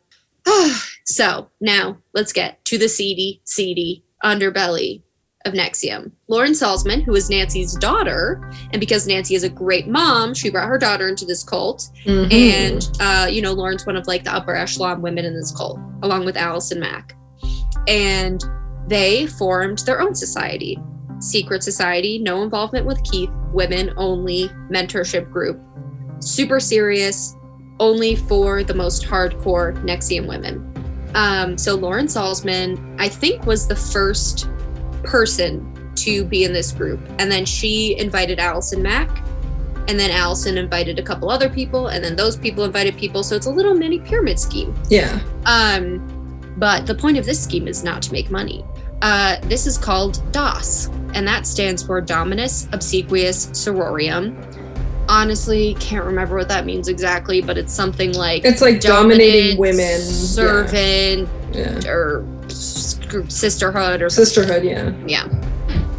So 1.05 1.49
now 1.59 1.97
let's 2.13 2.31
get 2.31 2.63
to 2.65 2.77
the 2.77 2.87
seedy 2.87 3.41
seedy 3.43 4.05
underbelly 4.23 5.01
of 5.45 5.53
NXIVM. 5.53 6.11
Lauren 6.27 6.51
salzman 6.53 7.03
who 7.03 7.13
is 7.15 7.29
nancy's 7.29 7.73
daughter 7.75 8.49
and 8.71 8.79
because 8.79 9.07
nancy 9.07 9.33
is 9.35 9.43
a 9.43 9.49
great 9.49 9.87
mom 9.87 10.33
she 10.35 10.49
brought 10.51 10.67
her 10.69 10.77
daughter 10.77 11.07
into 11.09 11.25
this 11.25 11.43
cult. 11.43 11.89
Mhm. 12.05 12.31
and 12.31 12.89
uh, 12.99 13.27
you 13.29 13.41
know 13.41 13.51
lauren's 13.51 13.85
one 13.85 13.97
of 13.97 14.05
like 14.07 14.23
the 14.23 14.33
upper 14.33 14.55
echelon 14.55 15.01
women 15.01 15.25
in 15.25 15.35
this 15.35 15.51
cult 15.51 15.79
along 16.03 16.25
with 16.25 16.37
allison 16.37 16.79
mack. 16.79 17.13
And 17.87 18.43
they 18.87 19.25
formed 19.27 19.79
their 19.79 20.01
own 20.01 20.13
society 20.15 20.79
secret 21.21 21.63
society 21.63 22.19
no 22.19 22.43
involvement 22.43 22.85
with 22.85 23.01
keith 23.03 23.29
women 23.53 23.93
only 23.97 24.47
mentorship 24.69 25.31
group 25.31 25.59
super 26.19 26.59
serious 26.59 27.35
only 27.79 28.15
for 28.15 28.63
the 28.63 28.73
most 28.73 29.03
hardcore 29.03 29.75
NXIVM 29.83 30.27
women 30.27 31.11
um, 31.15 31.57
so 31.57 31.75
lauren 31.75 32.07
salzman 32.07 32.95
i 32.99 33.07
think 33.07 33.45
was 33.45 33.67
the 33.67 33.75
first 33.75 34.49
person 35.03 35.67
to 35.95 36.23
be 36.25 36.43
in 36.43 36.53
this 36.53 36.71
group 36.71 36.99
and 37.19 37.31
then 37.31 37.45
she 37.45 37.97
invited 37.97 38.39
allison 38.39 38.81
mack 38.81 39.21
and 39.87 39.99
then 39.99 40.11
Allison 40.11 40.57
invited 40.57 40.99
a 40.99 41.03
couple 41.03 41.29
other 41.29 41.49
people, 41.49 41.87
and 41.87 42.03
then 42.03 42.15
those 42.15 42.37
people 42.37 42.63
invited 42.63 42.95
people. 42.97 43.23
So 43.23 43.35
it's 43.35 43.47
a 43.47 43.49
little 43.49 43.73
mini 43.73 43.99
pyramid 43.99 44.39
scheme. 44.39 44.73
yeah. 44.89 45.19
Um, 45.45 46.07
but 46.57 46.85
the 46.85 46.95
point 46.95 47.17
of 47.17 47.25
this 47.25 47.41
scheme 47.41 47.67
is 47.67 47.83
not 47.83 48.01
to 48.03 48.11
make 48.11 48.29
money. 48.29 48.63
Uh, 49.01 49.37
this 49.43 49.65
is 49.65 49.77
called 49.77 50.21
DOS, 50.31 50.87
and 51.13 51.27
that 51.27 51.45
stands 51.47 51.81
for 51.83 51.99
Dominus 52.01 52.67
Obsequious 52.71 53.47
Sororium. 53.47 54.35
Honestly, 55.09 55.75
can't 55.79 56.05
remember 56.05 56.35
what 56.37 56.47
that 56.47 56.65
means 56.65 56.87
exactly, 56.87 57.41
but 57.41 57.57
it's 57.57 57.73
something 57.73 58.13
like 58.13 58.45
It's 58.45 58.61
like 58.61 58.79
dominating 58.79 59.57
women. 59.57 59.99
servant, 59.99 61.27
Yeah. 61.51 61.79
yeah. 61.83 61.89
or 61.89 62.25
sisterhood, 62.49 64.01
or 64.01 64.09
Sisterhood, 64.09 64.63
yeah. 64.63 64.91
yeah. 65.07 65.27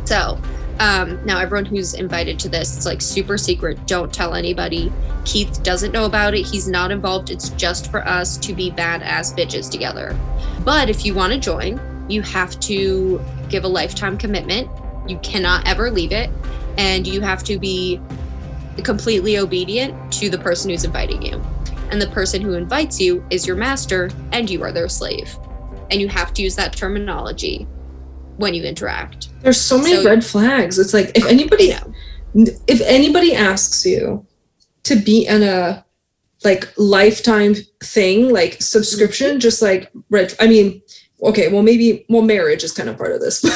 So, 0.05 0.39
um, 0.79 1.25
now 1.27 1.39
everyone 1.39 1.65
who's 1.67 1.95
invited 1.95 2.39
to 2.41 2.49
this, 2.49 2.77
it's 2.77 2.87
like 2.87 3.01
super 3.01 3.37
secret. 3.37 3.85
Don't 3.87 4.13
tell 4.13 4.35
anybody. 4.35 4.93
Keith 5.25 5.63
doesn't 5.63 5.93
know 5.93 6.05
about 6.07 6.35
it. 6.35 6.47
He's 6.47 6.67
not 6.69 6.91
involved. 6.91 7.31
It's 7.31 7.51
just 7.51 7.91
for 7.91 8.07
us 8.07 8.37
to 8.39 8.53
be 8.55 8.71
badass 8.71 9.37
bitches 9.37 9.71
together. 9.71 10.17
But 10.65 10.89
if 10.89 11.05
you 11.05 11.15
want 11.15 11.33
to 11.33 11.39
join, 11.39 11.81
you 12.09 12.23
have 12.23 12.59
to 12.61 13.21
give 13.49 13.65
a 13.65 13.69
lifetime 13.69 14.17
commitment. 14.19 14.69
You 15.09 15.19
cannot 15.19 15.67
ever 15.67 15.91
leave 15.91 16.13
it. 16.13 16.31
And 16.79 17.07
you 17.07 17.21
have 17.21 17.43
to 17.45 17.59
be 17.59 18.01
completely 18.83 19.39
obedient 19.39 20.13
to 20.15 20.31
the 20.31 20.39
person 20.39 20.71
who's 20.71 20.85
inviting 20.85 21.23
you. 21.23 21.43
And 21.91 22.01
the 22.01 22.09
person 22.09 22.41
who 22.41 22.55
invites 22.55 23.01
you 23.01 23.25
is 23.29 23.47
your 23.47 23.57
master, 23.57 24.11
and 24.33 24.49
you 24.49 24.63
are 24.63 24.73
their 24.73 24.89
slave. 24.89 25.37
And 25.91 26.01
you 26.01 26.09
have 26.09 26.33
to 26.35 26.43
use 26.43 26.57
that 26.57 26.75
terminology 26.75 27.67
when 28.39 28.55
you 28.55 28.63
interact. 28.63 29.29
There's 29.43 29.61
so 29.61 29.77
many 29.77 29.97
So- 29.97 30.05
red 30.05 30.25
flags. 30.25 30.79
It's 30.79 30.95
like 30.95 31.13
if 31.15 31.27
anybody 31.27 31.75
if 32.35 32.81
anybody 32.81 33.35
asks 33.35 33.85
you 33.85 34.27
to 34.85 34.97
be 34.97 35.27
in 35.27 35.43
a 35.43 35.85
like 36.45 36.73
lifetime 36.77 37.55
thing, 37.85 38.33
like 38.33 38.61
subscription, 38.61 39.39
just 39.39 39.61
like 39.61 39.93
red 40.09 40.35
I 40.41 40.47
mean, 40.47 40.83
okay, 41.23 41.49
well 41.49 41.63
maybe 41.63 42.05
well 42.09 42.23
marriage 42.23 42.63
is 42.65 42.73
kind 42.73 42.89
of 42.89 42.97
part 42.99 43.13
of 43.13 43.21
this. 43.21 43.43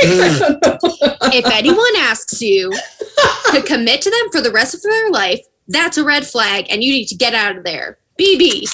Like, 0.00 0.04
I 0.04 0.38
don't 0.38 0.82
know. 0.82 1.28
if 1.32 1.44
anyone 1.52 1.96
asks 1.96 2.40
you 2.40 2.70
to 3.52 3.62
commit 3.62 4.00
to 4.02 4.10
them 4.10 4.30
for 4.30 4.40
the 4.40 4.52
rest 4.52 4.74
of 4.74 4.82
their 4.82 5.10
life, 5.10 5.40
that's 5.66 5.96
a 5.98 6.04
red 6.04 6.26
flag 6.26 6.66
and 6.70 6.82
you 6.84 6.92
need 6.92 7.06
to 7.06 7.16
get 7.16 7.34
out 7.34 7.56
of 7.56 7.64
there. 7.64 7.98
BB, 8.18 8.64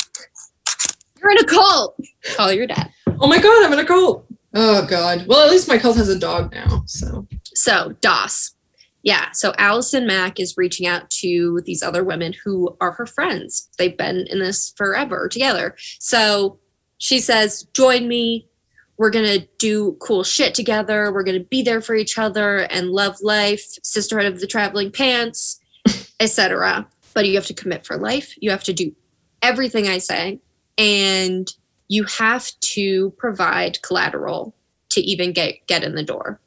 you're 1.19 1.31
in 1.31 1.39
a 1.39 1.45
cult. 1.47 1.99
Call 2.37 2.53
your 2.53 2.67
dad. 2.67 2.91
oh 3.21 3.27
my 3.27 3.39
god, 3.39 3.65
I'm 3.65 3.73
in 3.73 3.79
a 3.79 3.85
cult. 3.85 4.27
Oh 4.55 4.87
god. 4.87 5.27
Well, 5.27 5.45
at 5.45 5.51
least 5.51 5.67
my 5.69 5.79
cult 5.79 5.97
has 5.97 6.09
a 6.09 6.19
dog 6.19 6.53
now. 6.53 6.83
So 6.87 7.27
So, 7.55 7.95
DOS. 8.01 8.55
Yeah. 9.03 9.31
So, 9.33 9.53
Allison 9.59 10.07
Mack 10.07 10.39
is 10.41 10.55
reaching 10.57 10.87
out 10.87 11.11
to 11.21 11.61
these 11.67 11.83
other 11.83 12.03
women 12.05 12.35
who 12.45 12.75
are 12.81 12.93
her 12.93 13.05
friends. 13.07 13.69
They've 13.79 13.97
been 13.97 14.27
in 14.31 14.39
this 14.39 14.73
forever 14.77 15.29
together. 15.29 15.75
So, 15.99 16.59
she 16.99 17.19
says, 17.21 17.67
Join 17.75 18.09
me. 18.09 18.49
We're 18.97 19.11
going 19.11 19.41
to 19.41 19.49
do 19.59 19.97
cool 20.01 20.23
shit 20.23 20.55
together. 20.55 21.13
We're 21.13 21.25
going 21.25 21.39
to 21.39 21.45
be 21.45 21.63
there 21.63 21.81
for 21.81 21.97
each 21.97 22.17
other 22.17 22.59
and 22.59 22.91
love 22.91 23.17
life, 23.23 23.65
sisterhood 23.83 24.27
of 24.27 24.41
the 24.41 24.47
traveling 24.47 24.93
pants, 24.93 25.61
etc. 26.21 26.87
But 27.13 27.27
you 27.27 27.35
have 27.35 27.47
to 27.47 27.55
commit 27.55 27.85
for 27.85 27.97
life. 27.97 28.35
You 28.41 28.51
have 28.51 28.63
to 28.65 28.73
do 28.73 28.95
everything 29.43 29.89
I 29.89 29.99
say. 29.99 30.41
And 30.79 31.53
you 31.89 32.05
have 32.05 32.51
to 32.61 33.11
provide 33.19 33.83
collateral 33.83 34.55
to 34.91 35.01
even 35.01 35.33
get 35.33 35.67
get 35.67 35.85
in 35.85 35.95
the 35.95 36.03
door. 36.03 36.41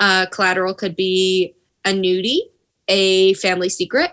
Uh, 0.00 0.26
collateral 0.26 0.74
could 0.74 0.96
be 0.96 1.54
a 1.84 1.90
nudie, 1.90 2.40
a 2.88 3.34
family 3.34 3.68
secret, 3.68 4.12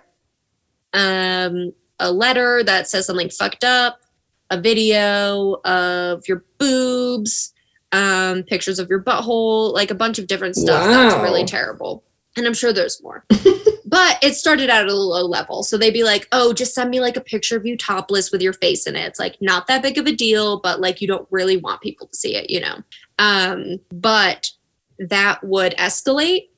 um, 0.93 1.73
a 1.99 2.11
letter 2.11 2.63
that 2.63 2.87
says 2.87 3.07
something 3.07 3.29
fucked 3.29 3.63
up, 3.63 4.01
a 4.49 4.59
video 4.59 5.55
of 5.65 6.27
your 6.27 6.43
boobs, 6.57 7.53
um, 7.91 8.43
pictures 8.43 8.79
of 8.79 8.89
your 8.89 9.01
butthole, 9.01 9.73
like 9.73 9.91
a 9.91 9.95
bunch 9.95 10.19
of 10.19 10.27
different 10.27 10.55
stuff 10.55 10.85
that's 10.85 11.21
really 11.23 11.45
terrible. 11.45 12.03
And 12.37 12.45
I'm 12.45 12.53
sure 12.53 12.71
there's 12.71 13.01
more. 13.01 13.25
but 13.85 14.17
it 14.21 14.35
started 14.35 14.69
out 14.69 14.83
at 14.83 14.89
a 14.89 14.95
low 14.95 15.25
level. 15.25 15.63
So 15.63 15.77
they'd 15.77 15.91
be 15.91 16.03
like, 16.03 16.27
oh, 16.31 16.53
just 16.53 16.75
send 16.75 16.91
me 16.91 17.01
like 17.01 17.17
a 17.17 17.21
picture 17.21 17.57
of 17.57 17.65
you 17.65 17.75
topless 17.75 18.31
with 18.31 18.41
your 18.41 18.53
face 18.53 18.85
in 18.85 18.95
it. 18.95 19.05
It's 19.07 19.19
like 19.19 19.37
not 19.41 19.67
that 19.67 19.81
big 19.81 19.97
of 19.97 20.05
a 20.05 20.11
deal, 20.15 20.59
but 20.59 20.79
like 20.79 21.01
you 21.01 21.07
don't 21.07 21.27
really 21.31 21.57
want 21.57 21.81
people 21.81 22.07
to 22.07 22.15
see 22.15 22.35
it, 22.35 22.49
you 22.49 22.59
know? 22.59 22.83
Um, 23.17 23.79
but 23.91 24.51
that 24.99 25.43
would 25.43 25.75
escalate. 25.77 26.49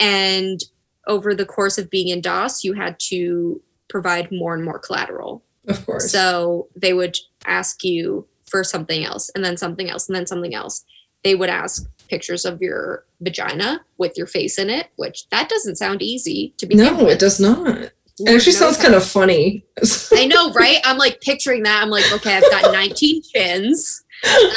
And 0.00 0.60
over 1.06 1.34
the 1.34 1.46
course 1.46 1.78
of 1.78 1.88
being 1.88 2.08
in 2.08 2.20
DOS, 2.20 2.64
you 2.64 2.72
had 2.72 2.98
to 3.00 3.62
provide 3.88 4.32
more 4.32 4.54
and 4.54 4.64
more 4.64 4.78
collateral. 4.78 5.44
Of 5.68 5.84
course. 5.86 6.10
So 6.10 6.68
they 6.76 6.92
would 6.92 7.16
ask 7.46 7.84
you 7.84 8.26
for 8.44 8.64
something 8.64 9.04
else, 9.04 9.30
and 9.34 9.44
then 9.44 9.56
something 9.56 9.88
else, 9.88 10.08
and 10.08 10.16
then 10.16 10.26
something 10.26 10.54
else. 10.54 10.84
They 11.24 11.34
would 11.34 11.48
ask 11.48 11.88
pictures 12.08 12.44
of 12.44 12.60
your 12.60 13.04
vagina 13.20 13.80
with 13.96 14.18
your 14.18 14.26
face 14.26 14.58
in 14.58 14.68
it, 14.68 14.88
which 14.96 15.28
that 15.30 15.48
doesn't 15.48 15.76
sound 15.76 16.02
easy 16.02 16.52
to 16.58 16.66
be. 16.66 16.74
no, 16.74 17.08
it 17.08 17.18
does 17.18 17.40
not. 17.40 17.90
It 18.18 18.28
actually 18.28 18.52
sounds 18.52 18.76
kind 18.76 18.94
of 18.94 19.04
funny. 19.04 19.64
I 20.12 20.26
know, 20.26 20.52
right? 20.52 20.78
I'm 20.84 20.98
like 20.98 21.20
picturing 21.20 21.62
that. 21.62 21.82
I'm 21.82 21.90
like, 21.90 22.10
okay, 22.12 22.36
I've 22.36 22.50
got 22.50 22.72
19 22.72 23.22
chins. 23.22 24.04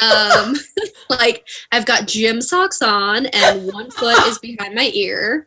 Um, 0.03 0.55
like 1.09 1.47
I've 1.71 1.85
got 1.85 2.07
gym 2.07 2.41
socks 2.41 2.81
on, 2.81 3.27
and 3.27 3.71
one 3.71 3.89
foot 3.91 4.17
is 4.27 4.37
behind 4.39 4.75
my 4.75 4.91
ear. 4.93 5.45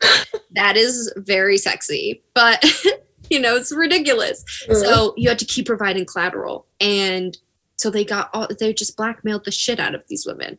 That 0.51 0.75
is 0.75 1.13
very 1.17 1.57
sexy, 1.57 2.23
but 2.33 2.65
you 3.31 3.39
know, 3.39 3.55
it's 3.55 3.71
ridiculous. 3.71 4.43
So 4.71 5.13
you 5.17 5.29
had 5.29 5.39
to 5.39 5.45
keep 5.45 5.65
providing 5.65 6.05
collateral. 6.05 6.65
And 6.79 7.37
so 7.77 7.89
they 7.89 8.03
got 8.03 8.29
all, 8.33 8.47
they 8.59 8.73
just 8.73 8.97
blackmailed 8.97 9.45
the 9.45 9.51
shit 9.51 9.79
out 9.79 9.95
of 9.95 10.03
these 10.07 10.25
women. 10.25 10.57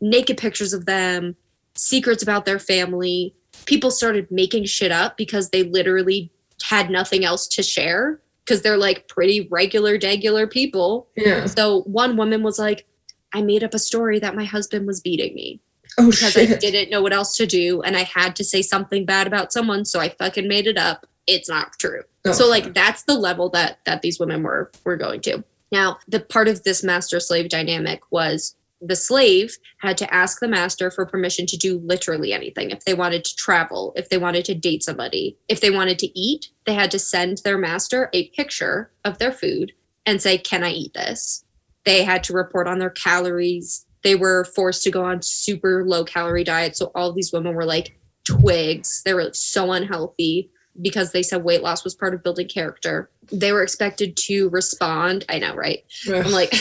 Naked 0.00 0.36
pictures 0.38 0.72
of 0.72 0.86
them, 0.86 1.36
secrets 1.74 2.22
about 2.22 2.44
their 2.44 2.58
family. 2.58 3.34
People 3.66 3.90
started 3.90 4.30
making 4.30 4.64
shit 4.64 4.92
up 4.92 5.16
because 5.16 5.50
they 5.50 5.64
literally 5.64 6.30
had 6.62 6.90
nothing 6.90 7.24
else 7.24 7.46
to 7.48 7.62
share 7.62 8.20
because 8.44 8.62
they're 8.62 8.76
like 8.76 9.08
pretty 9.08 9.48
regular, 9.50 9.98
degular 9.98 10.50
people. 10.50 11.08
yeah. 11.16 11.46
So 11.46 11.82
one 11.82 12.16
woman 12.16 12.42
was 12.42 12.58
like, 12.58 12.86
I 13.32 13.42
made 13.42 13.62
up 13.62 13.74
a 13.74 13.78
story 13.78 14.18
that 14.18 14.34
my 14.34 14.44
husband 14.44 14.86
was 14.86 15.00
beating 15.00 15.34
me 15.34 15.60
Oh 15.98 16.10
because 16.10 16.36
I 16.36 16.46
didn't 16.46 16.90
know 16.90 17.02
what 17.02 17.12
else 17.12 17.36
to 17.36 17.46
do 17.46 17.82
and 17.82 17.96
I 17.96 18.02
had 18.02 18.36
to 18.36 18.44
say 18.44 18.62
something 18.62 19.04
bad 19.04 19.26
about 19.26 19.52
someone, 19.52 19.84
so 19.84 20.00
I 20.00 20.08
fucking 20.08 20.48
made 20.48 20.66
it 20.66 20.78
up. 20.78 21.06
It's 21.26 21.48
not 21.48 21.78
true. 21.78 22.02
Oh, 22.24 22.32
so 22.32 22.48
like 22.48 22.74
that's 22.74 23.04
the 23.04 23.14
level 23.14 23.48
that 23.50 23.78
that 23.86 24.02
these 24.02 24.20
women 24.20 24.42
were 24.42 24.70
were 24.84 24.96
going 24.96 25.20
to. 25.22 25.42
Now, 25.72 25.98
the 26.08 26.20
part 26.20 26.48
of 26.48 26.64
this 26.64 26.82
master 26.82 27.20
slave 27.20 27.48
dynamic 27.48 28.02
was 28.10 28.56
the 28.82 28.96
slave 28.96 29.56
had 29.78 29.98
to 29.98 30.12
ask 30.12 30.40
the 30.40 30.48
master 30.48 30.90
for 30.90 31.04
permission 31.04 31.46
to 31.46 31.56
do 31.56 31.78
literally 31.84 32.32
anything. 32.32 32.70
If 32.70 32.84
they 32.84 32.94
wanted 32.94 33.24
to 33.24 33.36
travel, 33.36 33.92
if 33.94 34.08
they 34.08 34.18
wanted 34.18 34.44
to 34.46 34.54
date 34.54 34.82
somebody, 34.82 35.36
if 35.48 35.60
they 35.60 35.70
wanted 35.70 35.98
to 36.00 36.18
eat, 36.18 36.48
they 36.64 36.74
had 36.74 36.90
to 36.92 36.98
send 36.98 37.38
their 37.44 37.58
master 37.58 38.08
a 38.12 38.28
picture 38.30 38.90
of 39.04 39.18
their 39.18 39.32
food 39.32 39.72
and 40.06 40.20
say, 40.20 40.38
"Can 40.38 40.64
I 40.64 40.72
eat 40.72 40.94
this?" 40.94 41.44
They 41.84 42.04
had 42.04 42.24
to 42.24 42.32
report 42.32 42.66
on 42.66 42.78
their 42.78 42.90
calories. 42.90 43.86
They 44.02 44.14
were 44.14 44.44
forced 44.44 44.82
to 44.84 44.90
go 44.90 45.04
on 45.04 45.22
super 45.22 45.84
low 45.86 46.04
calorie 46.04 46.44
diets. 46.44 46.78
So 46.78 46.90
all 46.94 47.12
these 47.12 47.32
women 47.32 47.54
were 47.54 47.66
like 47.66 47.98
twigs. 48.24 49.02
They 49.04 49.14
were 49.14 49.30
so 49.32 49.72
unhealthy 49.72 50.50
because 50.80 51.12
they 51.12 51.22
said 51.22 51.44
weight 51.44 51.62
loss 51.62 51.84
was 51.84 51.94
part 51.94 52.14
of 52.14 52.22
building 52.22 52.48
character. 52.48 53.10
They 53.32 53.52
were 53.52 53.62
expected 53.62 54.16
to 54.16 54.48
respond. 54.50 55.24
I 55.28 55.38
know, 55.38 55.54
right? 55.54 55.84
I'm 56.08 56.30
like, 56.30 56.54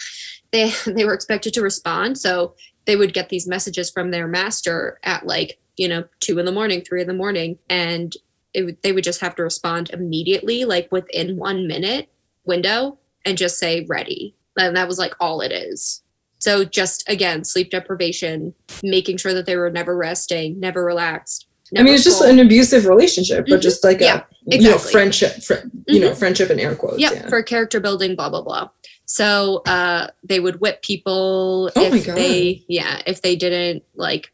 they 0.52 0.72
they 0.86 1.04
were 1.04 1.14
expected 1.14 1.54
to 1.54 1.62
respond. 1.62 2.18
So 2.18 2.54
they 2.86 2.96
would 2.96 3.14
get 3.14 3.28
these 3.28 3.46
messages 3.46 3.90
from 3.90 4.10
their 4.10 4.26
master 4.26 4.98
at 5.02 5.26
like 5.26 5.58
you 5.76 5.88
know 5.88 6.04
two 6.20 6.38
in 6.38 6.46
the 6.46 6.52
morning, 6.52 6.82
three 6.82 7.00
in 7.00 7.08
the 7.08 7.14
morning, 7.14 7.58
and 7.68 8.14
it 8.54 8.62
would, 8.64 8.82
they 8.82 8.92
would 8.92 9.04
just 9.04 9.20
have 9.20 9.34
to 9.36 9.42
respond 9.42 9.90
immediately, 9.90 10.64
like 10.64 10.90
within 10.90 11.36
one 11.36 11.66
minute 11.66 12.08
window, 12.44 12.98
and 13.24 13.38
just 13.38 13.58
say 13.58 13.84
ready. 13.88 14.34
And 14.56 14.76
that 14.76 14.88
was 14.88 14.98
like 14.98 15.14
all 15.20 15.40
it 15.40 15.52
is. 15.52 16.02
So 16.38 16.64
just 16.64 17.08
again, 17.08 17.44
sleep 17.44 17.70
deprivation, 17.70 18.54
making 18.82 19.18
sure 19.18 19.34
that 19.34 19.46
they 19.46 19.56
were 19.56 19.70
never 19.70 19.96
resting, 19.96 20.58
never 20.58 20.84
relaxed. 20.84 21.47
I 21.76 21.82
mean, 21.82 21.94
it's 21.94 22.04
just 22.04 22.22
an 22.22 22.38
abusive 22.38 22.86
relationship, 22.86 23.46
but 23.48 23.58
Mhm. 23.60 23.62
just 23.62 23.84
like 23.84 24.00
Yeah, 24.00 24.22
a 24.50 24.56
you 24.56 24.62
know 24.62 24.74
exactly. 24.76 24.92
friendship, 24.92 25.42
fri- 25.42 25.70
you 25.86 26.00
know 26.00 26.14
friendship 26.14 26.50
in 26.50 26.58
air 26.58 26.74
quotes. 26.74 26.98
Yep, 26.98 27.12
Yeah. 27.12 27.28
for 27.28 27.42
character 27.42 27.80
building, 27.80 28.14
blah 28.16 28.30
blah 28.30 28.42
blah. 28.42 28.68
So 29.04 29.62
uh, 29.66 30.08
they 30.22 30.40
would 30.40 30.60
whip 30.60 30.82
people 30.82 31.70
Oh 31.76 31.82
if 31.92 32.04
they, 32.06 32.64
yeah, 32.68 33.00
if 33.06 33.22
they 33.22 33.36
didn't 33.36 33.82
like, 33.96 34.30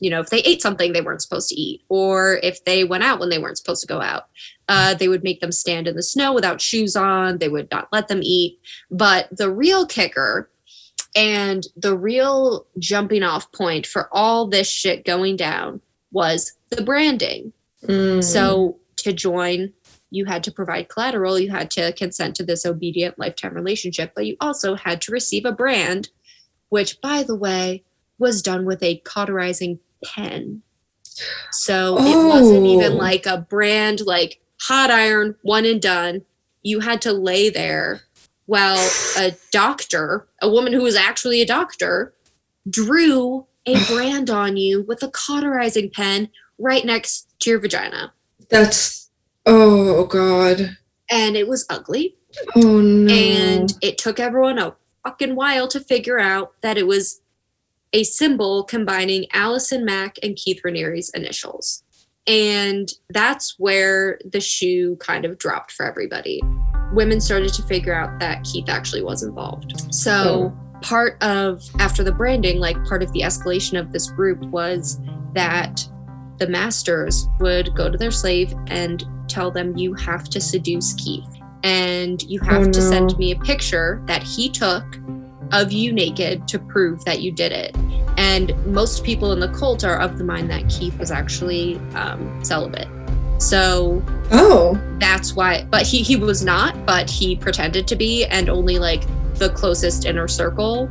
you 0.00 0.10
know, 0.10 0.20
if 0.20 0.30
they 0.30 0.40
ate 0.40 0.60
something 0.62 0.92
they 0.92 1.00
weren't 1.02 1.22
supposed 1.22 1.48
to 1.50 1.54
eat, 1.60 1.82
or 1.88 2.38
if 2.42 2.64
they 2.64 2.84
went 2.84 3.04
out 3.04 3.20
when 3.20 3.28
they 3.30 3.38
weren't 3.38 3.58
supposed 3.58 3.80
to 3.82 3.86
go 3.86 4.00
out. 4.00 4.24
Uh, 4.66 4.94
they 4.94 5.08
would 5.08 5.22
make 5.22 5.40
them 5.40 5.52
stand 5.52 5.86
in 5.86 5.94
the 5.94 6.02
snow 6.02 6.32
without 6.32 6.58
shoes 6.58 6.96
on. 6.96 7.36
They 7.36 7.50
would 7.50 7.70
not 7.70 7.88
let 7.92 8.08
them 8.08 8.20
eat. 8.22 8.58
But 8.90 9.28
the 9.30 9.50
real 9.50 9.84
kicker 9.84 10.48
and 11.14 11.66
the 11.76 11.94
real 11.96 12.66
jumping 12.78 13.22
off 13.22 13.50
point 13.52 13.86
for 13.86 14.08
all 14.10 14.46
this 14.46 14.66
shit 14.68 15.04
going 15.04 15.36
down 15.36 15.82
was 16.12 16.52
the 16.74 16.84
branding. 16.84 17.52
Mm. 17.84 18.22
So 18.22 18.78
to 18.96 19.12
join, 19.12 19.72
you 20.10 20.24
had 20.24 20.44
to 20.44 20.52
provide 20.52 20.88
collateral, 20.88 21.38
you 21.38 21.50
had 21.50 21.70
to 21.72 21.92
consent 21.92 22.36
to 22.36 22.44
this 22.44 22.64
obedient 22.64 23.18
lifetime 23.18 23.54
relationship, 23.54 24.12
but 24.14 24.26
you 24.26 24.36
also 24.40 24.74
had 24.74 25.00
to 25.02 25.12
receive 25.12 25.44
a 25.44 25.52
brand, 25.52 26.10
which, 26.68 27.00
by 27.00 27.22
the 27.22 27.36
way, 27.36 27.82
was 28.18 28.42
done 28.42 28.64
with 28.64 28.82
a 28.82 28.98
cauterizing 29.04 29.80
pen. 30.04 30.62
So 31.50 31.96
it 31.98 32.26
wasn't 32.26 32.66
even 32.66 32.92
Oh. 32.92 32.96
like 32.96 33.26
a 33.26 33.38
brand 33.38 34.00
like 34.06 34.40
hot 34.60 34.90
iron, 34.90 35.36
one 35.42 35.64
and 35.64 35.80
done. 35.80 36.22
You 36.62 36.80
had 36.80 37.02
to 37.02 37.12
lay 37.12 37.50
there 37.50 38.02
while 38.46 38.78
a 39.16 39.32
doctor, 39.52 40.26
a 40.40 40.48
woman 40.48 40.72
who 40.72 40.82
was 40.82 40.96
actually 40.96 41.40
a 41.40 41.46
doctor, 41.46 42.14
drew 42.68 43.46
a 43.66 43.82
brand 43.86 44.30
on 44.30 44.56
you 44.56 44.82
with 44.82 45.02
a 45.02 45.08
cauterizing 45.08 45.90
pen 45.90 46.28
right 46.64 46.84
next 46.84 47.28
to 47.40 47.50
your 47.50 47.60
vagina. 47.60 48.12
That's 48.48 49.10
oh 49.46 50.06
god. 50.06 50.76
And 51.10 51.36
it 51.36 51.46
was 51.46 51.66
ugly. 51.70 52.16
Oh 52.56 52.80
no. 52.80 53.12
And 53.12 53.72
it 53.82 53.98
took 53.98 54.18
everyone 54.18 54.58
a 54.58 54.74
fucking 55.04 55.36
while 55.36 55.68
to 55.68 55.78
figure 55.78 56.18
out 56.18 56.54
that 56.62 56.78
it 56.78 56.86
was 56.86 57.20
a 57.92 58.02
symbol 58.02 58.64
combining 58.64 59.26
Allison 59.32 59.84
Mack 59.84 60.16
and 60.22 60.34
Keith 60.34 60.60
Raniere's 60.64 61.10
initials. 61.10 61.84
And 62.26 62.88
that's 63.10 63.56
where 63.58 64.18
the 64.24 64.40
shoe 64.40 64.96
kind 64.96 65.24
of 65.24 65.38
dropped 65.38 65.70
for 65.70 65.86
everybody. 65.86 66.42
Women 66.92 67.20
started 67.20 67.52
to 67.54 67.62
figure 67.62 67.94
out 67.94 68.18
that 68.20 68.42
Keith 68.44 68.68
actually 68.68 69.02
was 69.02 69.22
involved. 69.22 69.94
So, 69.94 70.54
oh. 70.54 70.80
part 70.80 71.22
of, 71.22 71.62
after 71.78 72.02
the 72.02 72.12
branding, 72.12 72.58
like 72.58 72.82
part 72.86 73.02
of 73.02 73.12
the 73.12 73.20
escalation 73.20 73.78
of 73.78 73.92
this 73.92 74.10
group 74.10 74.40
was 74.46 74.98
that 75.34 75.86
the 76.38 76.48
masters 76.48 77.28
would 77.40 77.74
go 77.74 77.90
to 77.90 77.98
their 77.98 78.10
slave 78.10 78.54
and 78.68 79.04
tell 79.28 79.50
them, 79.50 79.76
You 79.76 79.94
have 79.94 80.28
to 80.30 80.40
seduce 80.40 80.94
Keith 80.94 81.28
and 81.62 82.22
you 82.24 82.38
have 82.40 82.68
Oh, 82.68 82.72
to 82.72 82.80
send 82.80 83.16
me 83.18 83.32
a 83.32 83.36
picture 83.36 84.02
that 84.06 84.22
he 84.22 84.48
took 84.48 84.84
of 85.52 85.72
you 85.72 85.92
naked 85.92 86.46
to 86.48 86.58
prove 86.58 87.04
that 87.04 87.20
you 87.20 87.32
did 87.32 87.52
it. 87.52 87.76
And 88.16 88.54
most 88.66 89.04
people 89.04 89.32
in 89.32 89.40
the 89.40 89.48
cult 89.48 89.84
are 89.84 89.98
of 89.98 90.18
the 90.18 90.24
mind 90.24 90.50
that 90.50 90.68
Keith 90.68 90.98
was 90.98 91.10
actually 91.10 91.76
um, 91.94 92.44
celibate. 92.44 92.88
So 93.38 94.02
oh. 94.30 94.80
that's 94.98 95.34
why, 95.34 95.64
but 95.64 95.82
he, 95.82 96.02
he 96.02 96.16
was 96.16 96.44
not, 96.44 96.86
but 96.86 97.10
he 97.10 97.34
pretended 97.34 97.86
to 97.88 97.96
be, 97.96 98.24
and 98.26 98.48
only 98.48 98.78
like 98.78 99.02
the 99.34 99.50
closest 99.50 100.04
inner 100.04 100.28
circle 100.28 100.88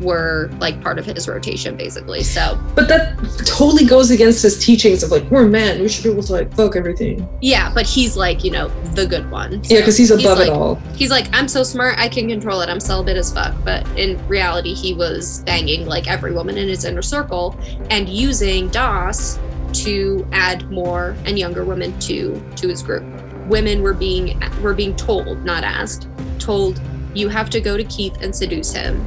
were 0.00 0.50
like 0.58 0.80
part 0.80 0.98
of 0.98 1.06
his 1.06 1.28
rotation, 1.28 1.76
basically. 1.76 2.22
So 2.22 2.58
But 2.74 2.88
that 2.88 3.16
totally 3.44 3.84
goes 3.84 4.10
against 4.10 4.42
his 4.42 4.64
teachings 4.64 5.02
of 5.02 5.10
like 5.10 5.24
we're 5.24 5.46
men, 5.48 5.80
we 5.80 5.88
should 5.88 6.04
be 6.04 6.10
able 6.10 6.22
to 6.22 6.32
like 6.32 6.54
fuck 6.54 6.76
everything. 6.76 7.28
yeah, 7.40 7.72
but 7.72 7.86
he's 7.86 8.16
like, 8.16 8.44
you 8.44 8.50
know, 8.50 8.68
the 8.94 9.06
good 9.06 9.30
one. 9.30 9.60
Yeah, 9.64 9.80
because 9.80 9.96
he's 9.96 10.10
above 10.10 10.38
like, 10.38 10.48
it 10.48 10.52
all. 10.52 10.76
He's 10.96 11.10
like, 11.10 11.26
I'm 11.34 11.48
so 11.48 11.62
smart, 11.62 11.98
I 11.98 12.08
can 12.08 12.28
control 12.28 12.60
it. 12.60 12.68
I'm 12.68 12.80
celibate 12.80 13.16
as 13.16 13.32
fuck. 13.32 13.54
But 13.64 13.86
in 13.98 14.24
reality, 14.28 14.74
he 14.74 14.94
was 14.94 15.40
banging 15.40 15.86
like 15.86 16.08
every 16.08 16.32
woman 16.32 16.58
in 16.58 16.68
his 16.68 16.84
inner 16.84 17.02
circle 17.02 17.56
and 17.90 18.08
using 18.08 18.68
DOS 18.68 19.38
to 19.72 20.26
add 20.32 20.70
more 20.70 21.14
and 21.26 21.38
younger 21.38 21.64
women 21.64 21.98
to 22.00 22.42
to 22.56 22.68
his 22.68 22.82
group. 22.82 23.04
Women 23.48 23.82
were 23.82 23.94
being 23.94 24.40
were 24.62 24.74
being 24.74 24.94
told, 24.96 25.44
not 25.44 25.64
asked, 25.64 26.08
told 26.38 26.80
you 27.14 27.28
have 27.28 27.50
to 27.50 27.60
go 27.60 27.76
to 27.76 27.84
Keith 27.84 28.16
and 28.20 28.34
seduce 28.34 28.72
him, 28.72 29.04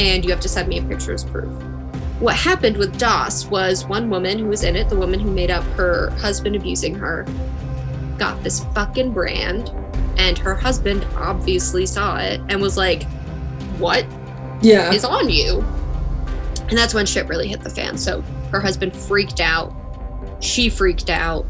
and 0.00 0.24
you 0.24 0.30
have 0.30 0.40
to 0.40 0.48
send 0.48 0.66
me 0.66 0.78
a 0.78 0.82
picture 0.82 1.12
as 1.12 1.24
proof. 1.24 1.52
What 2.20 2.34
happened 2.34 2.76
with 2.78 2.98
DOS 2.98 3.46
was 3.46 3.84
one 3.84 4.08
woman 4.08 4.38
who 4.38 4.46
was 4.46 4.64
in 4.64 4.74
it, 4.74 4.88
the 4.88 4.96
woman 4.96 5.20
who 5.20 5.30
made 5.30 5.50
up 5.50 5.62
her 5.76 6.08
husband 6.18 6.56
abusing 6.56 6.94
her, 6.94 7.26
got 8.18 8.42
this 8.42 8.64
fucking 8.74 9.12
brand 9.12 9.70
and 10.16 10.38
her 10.38 10.54
husband 10.54 11.06
obviously 11.16 11.84
saw 11.86 12.16
it 12.16 12.40
and 12.48 12.60
was 12.60 12.76
like, 12.76 13.04
What 13.78 14.06
Yeah. 14.62 14.90
is 14.92 15.04
on 15.04 15.28
you? 15.28 15.60
And 16.68 16.78
that's 16.78 16.94
when 16.94 17.04
shit 17.04 17.28
really 17.28 17.48
hit 17.48 17.60
the 17.62 17.70
fan. 17.70 17.98
So 17.98 18.22
her 18.50 18.60
husband 18.60 18.96
freaked 18.96 19.40
out. 19.40 19.74
She 20.40 20.68
freaked 20.70 21.10
out. 21.10 21.44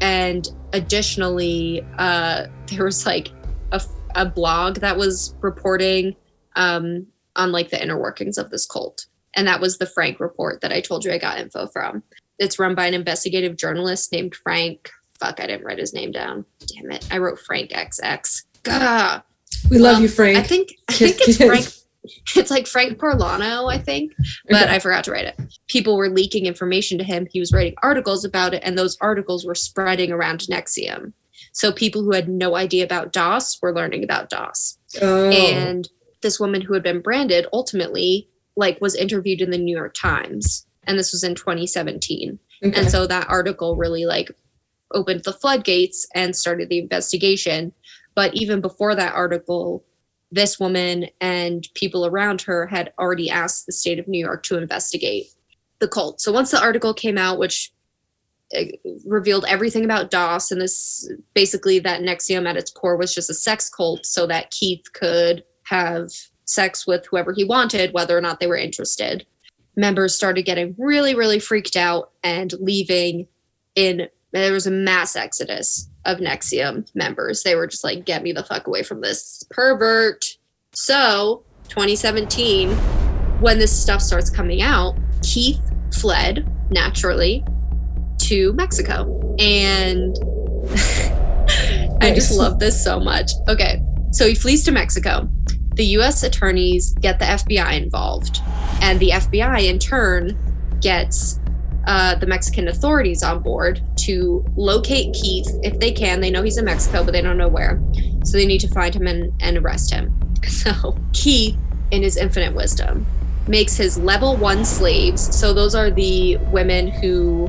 And 0.00 0.48
additionally, 0.72 1.84
uh, 1.98 2.46
there 2.66 2.84
was 2.84 3.06
like 3.06 3.28
a, 3.72 3.80
a 4.14 4.24
blog 4.26 4.76
that 4.76 4.96
was 4.96 5.34
reporting 5.40 6.14
um, 6.56 7.06
on 7.36 7.52
like 7.52 7.70
the 7.70 7.82
inner 7.82 7.98
workings 8.00 8.38
of 8.38 8.50
this 8.50 8.66
cult. 8.66 9.06
And 9.34 9.46
that 9.46 9.60
was 9.60 9.78
the 9.78 9.86
Frank 9.86 10.20
report 10.20 10.60
that 10.60 10.72
I 10.72 10.80
told 10.80 11.04
you 11.04 11.12
I 11.12 11.18
got 11.18 11.38
info 11.38 11.66
from. 11.68 12.02
It's 12.38 12.58
run 12.58 12.74
by 12.74 12.86
an 12.86 12.94
investigative 12.94 13.56
journalist 13.56 14.12
named 14.12 14.34
Frank. 14.34 14.90
Fuck, 15.18 15.40
I 15.40 15.46
didn't 15.46 15.64
write 15.64 15.78
his 15.78 15.92
name 15.92 16.10
down. 16.10 16.44
Damn 16.66 16.90
it. 16.90 17.06
I 17.12 17.18
wrote 17.18 17.38
Frank 17.38 17.70
XX. 17.70 18.42
Gah. 18.62 19.22
we 19.70 19.78
love 19.78 19.94
well, 19.94 20.02
you, 20.02 20.08
Frank. 20.08 20.38
I 20.38 20.42
think 20.42 20.74
I 20.88 20.92
think 20.94 21.16
it's. 21.20 21.36
Frank. 21.36 21.66
It's 22.34 22.50
like 22.50 22.66
Frank 22.66 22.98
Parlano, 22.98 23.70
I 23.70 23.76
think, 23.76 24.12
but 24.48 24.62
Okay. 24.62 24.74
I 24.74 24.78
forgot 24.78 25.04
to 25.04 25.12
write 25.12 25.26
it. 25.26 25.38
People 25.68 25.98
were 25.98 26.08
leaking 26.08 26.46
information 26.46 26.96
to 26.96 27.04
him. 27.04 27.26
He 27.30 27.38
was 27.38 27.52
writing 27.52 27.74
articles 27.82 28.24
about 28.24 28.54
it, 28.54 28.62
and 28.64 28.76
those 28.76 28.96
articles 29.02 29.44
were 29.44 29.54
spreading 29.54 30.10
around 30.10 30.40
NXIVM. 30.40 31.12
So 31.52 31.70
people 31.70 32.02
who 32.02 32.12
had 32.12 32.26
no 32.28 32.56
idea 32.56 32.84
about 32.84 33.12
DOS 33.12 33.58
were 33.60 33.74
learning 33.74 34.02
about 34.02 34.30
DOS. 34.30 34.78
oh. 35.02 35.28
And 35.30 35.88
this 36.22 36.38
woman 36.40 36.60
who 36.60 36.74
had 36.74 36.82
been 36.82 37.00
branded 37.00 37.46
ultimately 37.52 38.28
like 38.56 38.80
was 38.80 38.94
interviewed 38.94 39.40
in 39.40 39.50
the 39.50 39.58
New 39.58 39.76
York 39.76 39.94
Times, 39.94 40.66
and 40.84 40.98
this 40.98 41.12
was 41.12 41.24
in 41.24 41.34
2017. 41.34 42.38
okay. 42.64 42.78
And 42.78 42.90
so 42.90 43.06
that 43.06 43.28
article 43.28 43.76
really 43.76 44.04
like 44.04 44.30
opened 44.92 45.24
the 45.24 45.32
floodgates 45.32 46.06
and 46.14 46.36
started 46.36 46.68
the 46.68 46.78
investigation. 46.78 47.72
But 48.14 48.34
even 48.34 48.60
before 48.60 48.94
that 48.94 49.14
article, 49.14 49.84
this 50.32 50.58
woman 50.58 51.06
and 51.20 51.66
people 51.74 52.06
around 52.06 52.42
her 52.42 52.66
had 52.66 52.92
already 52.98 53.30
asked 53.30 53.66
the 53.66 53.72
state 53.72 53.98
of 53.98 54.08
New 54.08 54.18
York 54.18 54.42
to 54.44 54.58
investigate 54.58 55.26
the 55.78 55.88
cult. 55.88 56.20
So 56.20 56.32
once 56.32 56.50
the 56.50 56.60
article 56.60 56.92
came 56.92 57.18
out, 57.18 57.38
which 57.38 57.72
uh, 58.56 58.64
revealed 59.06 59.44
everything 59.48 59.84
about 59.84 60.10
DOS 60.10 60.50
and 60.50 60.60
this 60.60 61.08
basically 61.34 61.78
that 61.78 62.00
NXIVM 62.00 62.48
at 62.48 62.56
its 62.56 62.70
core 62.70 62.96
was 62.96 63.14
just 63.14 63.30
a 63.30 63.34
sex 63.34 63.68
cult 63.68 64.04
so 64.04 64.26
that 64.26 64.50
Keith 64.50 64.92
could 64.92 65.44
have 65.70 66.10
sex 66.44 66.86
with 66.86 67.06
whoever 67.06 67.32
he 67.32 67.44
wanted, 67.44 67.92
whether 67.92 68.16
or 68.16 68.20
not 68.20 68.40
they 68.40 68.46
were 68.46 68.56
interested 68.56 69.26
members 69.76 70.14
started 70.14 70.42
getting 70.42 70.74
really, 70.78 71.14
really 71.14 71.38
freaked 71.38 71.76
out 71.76 72.12
and 72.22 72.52
leaving 72.60 73.26
in 73.74 74.08
there 74.32 74.52
was 74.52 74.66
a 74.66 74.70
mass 74.70 75.16
exodus 75.16 75.88
of 76.04 76.18
NXIVM 76.18 76.94
members. 76.94 77.42
They 77.42 77.56
were 77.56 77.66
just 77.66 77.82
like, 77.82 78.04
get 78.04 78.22
me 78.22 78.30
the 78.30 78.44
fuck 78.44 78.68
away 78.68 78.84
from 78.84 79.00
this 79.00 79.42
pervert. 79.50 80.24
So 80.72 81.42
2017, 81.68 82.70
when 83.40 83.58
this 83.58 83.76
stuff 83.76 84.00
starts 84.00 84.30
coming 84.30 84.62
out, 84.62 84.96
Keith 85.22 85.60
fled 85.92 86.48
naturally 86.70 87.44
to 88.18 88.52
Mexico. 88.52 89.34
And 89.40 90.16
I 92.00 92.12
just 92.14 92.36
love 92.36 92.60
this 92.60 92.82
so 92.82 93.00
much. 93.00 93.32
Okay. 93.48 93.82
So 94.12 94.28
he 94.28 94.36
flees 94.36 94.64
to 94.64 94.72
Mexico. 94.72 95.28
The 95.80 95.96
US 95.96 96.22
attorneys 96.22 96.92
get 96.92 97.18
the 97.18 97.24
FBI 97.24 97.82
involved 97.82 98.42
and 98.82 99.00
the 99.00 99.12
FBI 99.12 99.66
in 99.66 99.78
turn 99.78 100.36
gets 100.82 101.40
uh, 101.86 102.16
the 102.16 102.26
Mexican 102.26 102.68
authorities 102.68 103.22
on 103.22 103.40
board 103.40 103.80
to 104.00 104.44
locate 104.56 105.14
Keith 105.14 105.48
if 105.62 105.80
they 105.80 105.90
can. 105.90 106.20
They 106.20 106.28
know 106.28 106.42
he's 106.42 106.58
in 106.58 106.66
Mexico, 106.66 107.02
but 107.02 107.12
they 107.12 107.22
don't 107.22 107.38
know 107.38 107.48
where. 107.48 107.82
So 108.24 108.36
they 108.36 108.44
need 108.44 108.60
to 108.60 108.68
find 108.68 108.94
him 108.94 109.06
and, 109.06 109.32
and 109.40 109.56
arrest 109.56 109.90
him. 109.90 110.12
So 110.50 110.98
Keith, 111.14 111.56
in 111.90 112.02
his 112.02 112.18
infinite 112.18 112.54
wisdom, 112.54 113.06
makes 113.48 113.74
his 113.74 113.96
level 113.96 114.36
one 114.36 114.66
slaves. 114.66 115.34
So 115.34 115.54
those 115.54 115.74
are 115.74 115.90
the 115.90 116.36
women 116.52 116.88
who 116.88 117.46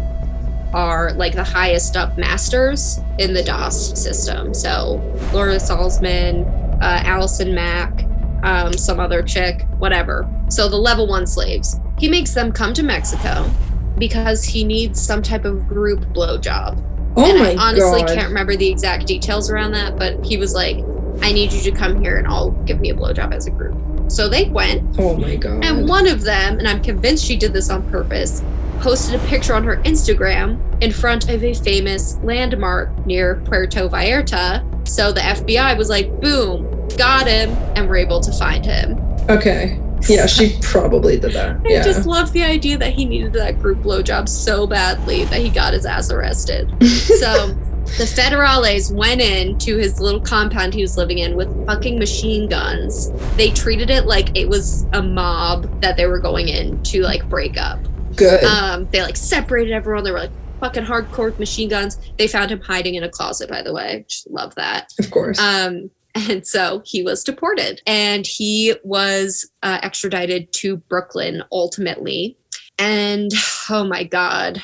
are 0.74 1.12
like 1.16 1.36
the 1.36 1.44
highest 1.44 1.98
up 1.98 2.18
masters 2.18 2.98
in 3.20 3.34
the 3.34 3.44
DOS 3.44 4.02
system. 4.02 4.54
So 4.54 5.02
Laura 5.34 5.58
Salzman, 5.58 6.48
uh, 6.82 7.02
Allison 7.04 7.54
Mack, 7.54 8.06
um, 8.44 8.74
some 8.74 9.00
other 9.00 9.22
chick, 9.24 9.66
whatever. 9.78 10.28
So 10.50 10.68
the 10.70 10.78
level 10.78 11.08
one 11.08 11.28
slaves. 11.28 11.80
He 11.98 12.10
makes 12.10 12.34
them 12.34 12.52
come 12.52 12.74
to 12.74 12.84
Mexico 12.84 13.50
because 13.98 14.44
he 14.44 14.64
needs 14.64 15.00
some 15.00 15.22
type 15.22 15.46
of 15.46 15.68
group 15.68 16.00
blowjob. 16.14 16.82
oh 17.18 17.30
and 17.30 17.40
my 17.40 17.52
I 17.52 17.56
honestly 17.70 18.02
god. 18.02 18.10
can't 18.16 18.28
remember 18.30 18.56
the 18.56 18.68
exact 18.70 19.06
details 19.06 19.50
around 19.52 19.74
that, 19.74 19.98
but 19.98 20.24
he 20.26 20.38
was 20.38 20.54
like, 20.54 20.78
I 21.22 21.32
need 21.32 21.52
you 21.54 21.62
to 21.62 21.72
come 21.72 22.02
here 22.02 22.18
and 22.18 22.26
all 22.28 22.52
give 22.66 22.80
me 22.80 22.90
a 22.90 22.96
blowjob 22.96 23.34
as 23.34 23.46
a 23.48 23.52
group. 23.52 23.78
So 24.12 24.28
they 24.28 24.46
went, 24.50 25.00
Oh 25.00 25.16
my 25.16 25.36
god. 25.36 25.64
and 25.64 25.88
one 25.88 26.08
of 26.08 26.22
them, 26.24 26.58
and 26.58 26.68
I'm 26.68 26.82
convinced 26.82 27.24
she 27.26 27.36
did 27.38 27.54
this 27.54 27.70
on 27.70 27.88
purpose, 27.92 28.42
posted 28.82 29.16
a 29.22 29.24
picture 29.28 29.54
on 29.54 29.64
her 29.64 29.78
Instagram 29.78 30.60
in 30.84 30.92
front 30.92 31.30
of 31.30 31.44
a 31.44 31.54
famous 31.54 32.18
landmark 32.24 33.06
near 33.06 33.36
Puerto 33.46 33.88
Vallarta. 33.88 34.64
So 34.88 35.12
the 35.12 35.22
FBI 35.22 35.78
was 35.78 35.90
like, 35.90 36.20
boom, 36.20 36.88
got 36.98 37.28
him, 37.28 37.52
and 37.76 37.88
we're 37.88 37.98
able 37.98 38.20
to 38.22 38.32
find 38.34 38.66
him. 38.66 38.98
okay. 39.30 39.80
Yeah, 40.10 40.26
she 40.26 40.58
probably 40.64 41.20
did 41.20 41.34
that. 41.34 41.58
I 41.66 41.70
Yeah. 41.70 41.84
just 41.84 42.08
love 42.08 42.34
the 42.34 42.42
idea 42.44 42.76
that 42.80 42.92
he 42.92 43.06
needed 43.06 43.34
that 43.34 43.60
group 43.60 43.84
blowjob 43.84 44.28
so 44.28 44.66
badly 44.66 45.26
that 45.26 45.40
he 45.42 45.50
got 45.50 45.74
his 45.74 45.86
ass 45.86 46.10
arrested. 46.12 46.74
So 47.22 47.50
The 47.86 48.06
federales 48.06 48.92
went 48.92 49.22
in 49.22 49.58
to 49.60 49.78
his 49.78 50.00
little 50.00 50.20
compound 50.22 50.74
he 50.74 50.82
was 50.82 50.98
living 50.98 51.20
in 51.20 51.36
with 51.36 51.50
fucking 51.68 52.00
machine 52.00 52.50
guns. 52.50 53.12
They 53.38 53.52
treated 53.52 53.92
it 53.92 54.06
like 54.08 54.36
it 54.36 54.50
was 54.50 54.86
a 54.94 55.04
mob 55.04 55.82
that 55.82 55.98
they 55.98 56.08
were 56.08 56.20
going 56.20 56.48
in 56.48 56.82
to 56.84 57.02
like 57.04 57.28
break 57.30 57.60
up. 57.62 57.78
Good. 58.16 58.44
Um, 58.44 58.88
they 58.92 59.02
like 59.02 59.18
separated 59.18 59.74
everyone. 59.74 60.04
They 60.04 60.12
were 60.12 60.20
like 60.20 60.32
fucking 60.60 60.84
hardcore 60.84 61.38
machine 61.40 61.70
guns. 61.70 61.98
They 62.18 62.28
found 62.28 62.52
him 62.52 62.62
hiding 62.62 62.96
in 62.96 63.04
a 63.04 63.10
closet, 63.10 63.50
by 63.50 63.62
the 63.62 63.74
way. 63.74 64.06
Just 64.08 64.30
love 64.30 64.56
that. 64.56 64.94
of 65.00 65.12
course. 65.12 65.40
Um, 65.40 65.90
and 66.16 66.46
so 66.46 66.82
he 66.86 67.04
was 67.04 67.24
deported 67.24 67.82
and 67.88 68.28
he 68.28 68.76
was 68.84 69.50
uh, 69.64 69.80
extradited 69.82 70.52
to 70.54 70.78
Brooklyn 70.78 71.44
ultimately. 71.52 72.38
And 72.78 73.32
oh 73.70 73.84
my 73.84 74.04
God, 74.04 74.62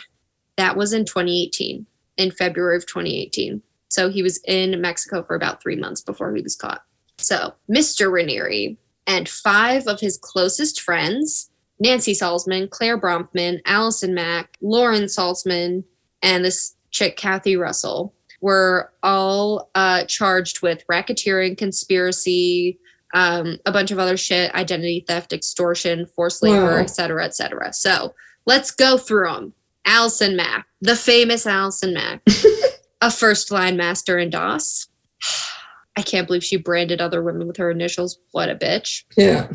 that 0.57 0.75
was 0.75 0.93
in 0.93 1.05
2018, 1.05 1.85
in 2.17 2.31
February 2.31 2.77
of 2.77 2.85
2018. 2.85 3.61
So 3.89 4.09
he 4.09 4.21
was 4.21 4.41
in 4.45 4.79
Mexico 4.81 5.23
for 5.23 5.35
about 5.35 5.61
three 5.61 5.75
months 5.75 6.01
before 6.01 6.35
he 6.35 6.41
was 6.41 6.55
caught. 6.55 6.83
So 7.17 7.53
Mr. 7.69 8.11
Raniere 8.11 8.77
and 9.05 9.29
five 9.29 9.87
of 9.87 9.99
his 9.99 10.17
closest 10.17 10.81
friends, 10.81 11.49
Nancy 11.79 12.13
Salzman, 12.13 12.69
Claire 12.69 12.99
Bronfman, 12.99 13.59
Allison 13.65 14.13
Mack, 14.13 14.57
Lauren 14.61 15.03
Salzman, 15.03 15.83
and 16.21 16.43
this 16.43 16.75
chick, 16.91 17.17
Kathy 17.17 17.55
Russell, 17.55 18.13
were 18.41 18.91
all 19.03 19.69
uh, 19.75 20.03
charged 20.05 20.61
with 20.61 20.85
racketeering, 20.87 21.57
conspiracy, 21.57 22.79
um, 23.13 23.57
a 23.65 23.71
bunch 23.71 23.91
of 23.91 23.99
other 23.99 24.17
shit, 24.17 24.53
identity 24.53 25.05
theft, 25.07 25.33
extortion, 25.33 26.05
forced 26.07 26.43
labor, 26.43 26.79
et 26.79 26.89
cetera, 26.89 27.23
et 27.25 27.35
cetera. 27.35 27.73
So 27.73 28.13
let's 28.45 28.71
go 28.71 28.97
through 28.97 29.31
them. 29.31 29.53
Allison 29.85 30.35
Mack, 30.35 30.67
the 30.81 30.95
famous 30.95 31.47
Allison 31.47 31.93
Mack, 31.93 32.21
a 33.01 33.09
first 33.09 33.51
line 33.51 33.77
master 33.77 34.17
in 34.17 34.29
DOS. 34.29 34.87
I 35.95 36.01
can't 36.03 36.27
believe 36.27 36.43
she 36.43 36.57
branded 36.57 37.01
other 37.01 37.23
women 37.23 37.47
with 37.47 37.57
her 37.57 37.71
initials. 37.71 38.19
What 38.31 38.49
a 38.49 38.55
bitch 38.55 39.03
yeah. 39.15 39.47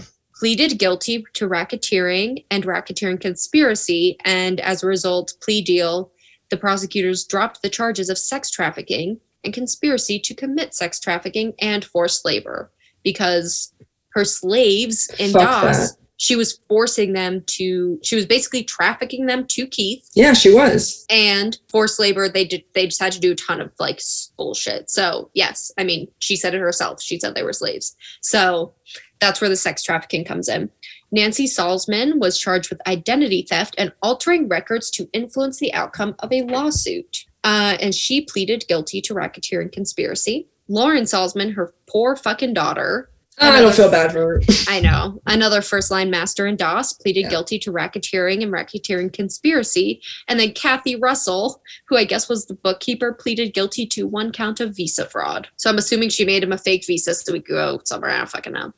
Pleaded 0.43 0.77
guilty 0.77 1.24
to 1.35 1.48
racketeering 1.48 2.44
and 2.51 2.64
racketeering 2.64 3.20
conspiracy, 3.20 4.16
and 4.24 4.59
as 4.59 4.82
a 4.82 4.89
result, 4.89 5.35
plea 5.40 5.62
deal, 5.62 6.10
the 6.51 6.56
prosecutors 6.56 7.24
dropped 7.24 7.62
the 7.62 7.69
charges 7.69 8.09
of 8.09 8.19
sex 8.19 8.51
trafficking 8.51 9.20
and 9.44 9.55
conspiracy 9.55 10.19
to 10.19 10.35
commit 10.35 10.74
sex 10.74 10.98
trafficking 10.98 11.52
and 11.60 11.85
forced 11.85 12.24
labor 12.24 12.73
because 13.05 13.73
her 14.14 14.24
slaves 14.24 15.09
in 15.20 15.31
Fuck 15.31 15.43
DOS, 15.43 15.93
that. 15.93 16.02
She 16.23 16.36
was 16.36 16.61
forcing 16.69 17.15
them 17.15 17.43
to, 17.49 17.99
she 18.05 18.15
was 18.15 18.27
basically 18.27 18.62
trafficking 18.62 19.27
them 19.27 19.44
to 19.49 19.66
Keith. 19.66 20.09
Yeah, 20.15 20.35
she 20.35 20.55
was. 20.55 21.05
and 21.11 21.59
forced 21.69 21.99
labor 21.99 22.28
they 22.28 22.44
did 22.44 22.62
they 22.74 22.86
just 22.86 23.01
had 23.01 23.11
to 23.11 23.19
do 23.19 23.32
a 23.32 23.35
ton 23.35 23.61
of 23.61 23.73
like 23.81 24.01
bullshit. 24.36 24.89
So 24.89 25.31
yes 25.35 25.73
i 25.78 25.82
mean 25.85 26.07
she 26.20 26.36
said 26.36 26.55
it 26.55 26.61
herself. 26.61 27.03
She 27.03 27.19
said 27.19 27.35
they 27.35 27.43
were 27.43 27.53
slaves. 27.53 27.97
So 28.20 28.73
that's 29.20 29.40
where 29.40 29.51
the 29.51 29.57
sex 29.57 29.82
trafficking 29.82 30.24
comes 30.24 30.49
in. 30.49 30.70
Nancy 31.11 31.47
salzman 31.47 32.20
was 32.20 32.39
charged 32.39 32.70
with 32.70 32.86
identity 32.86 33.44
theft 33.49 33.74
and 33.77 33.93
altering 34.01 34.49
records 34.49 34.90
to 34.93 35.09
influence 35.12 35.59
the 35.59 35.74
outcome 35.74 36.15
of 36.20 36.32
a 36.32 36.43
lawsuit. 36.43 37.24
Uh, 37.43 37.77
and 37.81 37.94
she 37.94 38.20
pleaded 38.20 38.65
guilty 38.69 39.01
to 39.03 39.12
racketeering 39.15 39.73
conspiracy. 39.73 40.47
Lauren 40.69 41.03
salzman 41.05 41.55
her 41.55 41.74
poor 41.89 42.15
fucking 42.15 42.55
daughter 42.55 43.11
I 43.39 43.61
don't 43.61 43.75
feel 43.75 43.91
bad 43.91 44.13
for 44.13 44.19
her. 44.21 44.43
I 44.69 44.81
know. 44.81 45.21
Another 45.27 45.63
first 45.63 45.91
line 45.91 46.11
master 46.11 46.47
in 46.47 46.57
DOS 46.57 46.93
pleaded 46.93 47.23
Yeah. 47.23 47.31
guilty 47.31 47.59
to 47.61 47.73
racketeering 47.73 48.43
and 48.43 48.53
racketeering 48.53 49.13
conspiracy. 49.13 50.01
And 50.29 50.39
then 50.39 50.53
Kathy 50.53 50.97
Russell, 50.97 51.63
who 51.89 51.97
I 51.97 52.05
guess 52.05 52.29
was 52.29 52.47
the 52.47 52.55
bookkeeper, 52.55 53.13
pleaded 53.15 53.55
guilty 53.55 53.87
to 53.87 54.07
one 54.07 54.33
count 54.33 54.61
of 54.61 54.77
visa 54.77 55.07
fraud. 55.07 55.49
So 55.57 55.71
I'm 55.71 55.79
assuming 55.79 56.11
she 56.11 56.25
made 56.25 56.43
him 56.43 56.53
a 56.53 56.59
fake 56.59 56.85
visa 56.87 57.15
so 57.15 57.33
we 57.33 57.41
could 57.41 57.55
go 57.55 57.81
somewhere. 57.85 58.11
I 58.11 58.19
don't 58.19 58.29
fucking 58.31 58.53
know. 58.53 58.73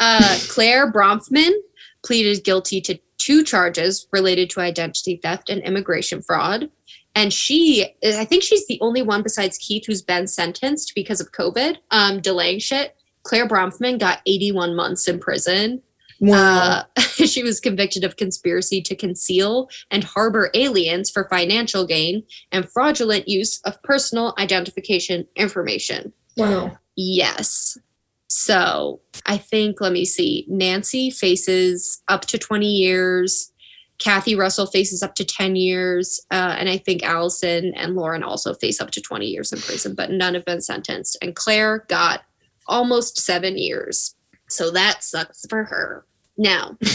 Uh, 0.00 0.38
Claire 0.48 0.90
Bronfman 0.90 1.52
pleaded 2.04 2.44
guilty 2.44 2.80
to 2.82 2.98
two 3.18 3.44
charges 3.44 4.06
related 4.12 4.48
to 4.50 4.60
identity 4.60 5.20
theft 5.22 5.50
and 5.50 5.62
immigration 5.62 6.22
fraud. 6.22 6.70
And 7.14 7.32
she, 7.32 7.84
I 8.04 8.24
think 8.24 8.42
she's 8.44 8.66
the 8.68 8.78
only 8.80 9.02
one 9.02 9.22
besides 9.22 9.58
Keith 9.58 9.84
who's 9.86 10.02
been 10.02 10.28
sentenced 10.28 10.92
because 10.94 11.20
of 11.20 11.32
COVID, 11.32 11.76
um, 11.90 12.20
delaying 12.20 12.60
shit. 12.60 12.94
Claire 13.22 13.48
Bronfman 13.48 13.98
got 13.98 14.20
81 14.26 14.74
months 14.74 15.08
in 15.08 15.18
prison. 15.18 15.82
Wow. 16.20 16.84
Uh, 16.96 17.00
she 17.02 17.42
was 17.42 17.60
convicted 17.60 18.04
of 18.04 18.16
conspiracy 18.16 18.82
to 18.82 18.96
conceal 18.96 19.68
and 19.90 20.02
harbor 20.02 20.50
aliens 20.54 21.10
for 21.10 21.28
financial 21.28 21.86
gain 21.86 22.24
and 22.50 22.70
fraudulent 22.70 23.28
use 23.28 23.60
of 23.64 23.82
personal 23.82 24.34
identification 24.38 25.26
information. 25.36 26.12
wow. 26.36 26.76
Yes. 26.96 27.78
So 28.28 29.00
I 29.26 29.38
think, 29.38 29.80
let 29.80 29.92
me 29.92 30.04
see, 30.04 30.44
Nancy 30.48 31.10
faces 31.10 32.02
up 32.08 32.22
to 32.26 32.38
20 32.38 32.66
years. 32.66 33.52
Kathy 33.98 34.34
Russell 34.34 34.66
faces 34.66 35.02
up 35.02 35.14
to 35.16 35.24
10 35.24 35.56
years. 35.56 36.20
Uh, 36.30 36.56
and 36.58 36.68
I 36.68 36.76
think 36.76 37.02
Allison 37.02 37.72
and 37.74 37.94
Lauren 37.94 38.22
also 38.22 38.54
face 38.54 38.80
up 38.80 38.90
to 38.92 39.00
20 39.00 39.26
years 39.26 39.52
in 39.52 39.60
prison, 39.60 39.94
but 39.94 40.10
none 40.10 40.34
have 40.34 40.44
been 40.44 40.60
sentenced. 40.60 41.16
And 41.22 41.34
Claire 41.34 41.84
got 41.88 42.22
almost 42.68 43.18
seven 43.18 43.58
years. 43.58 44.14
So 44.48 44.70
that 44.70 45.02
sucks 45.02 45.44
for 45.48 45.64
her. 45.64 46.06
Now, 46.36 46.78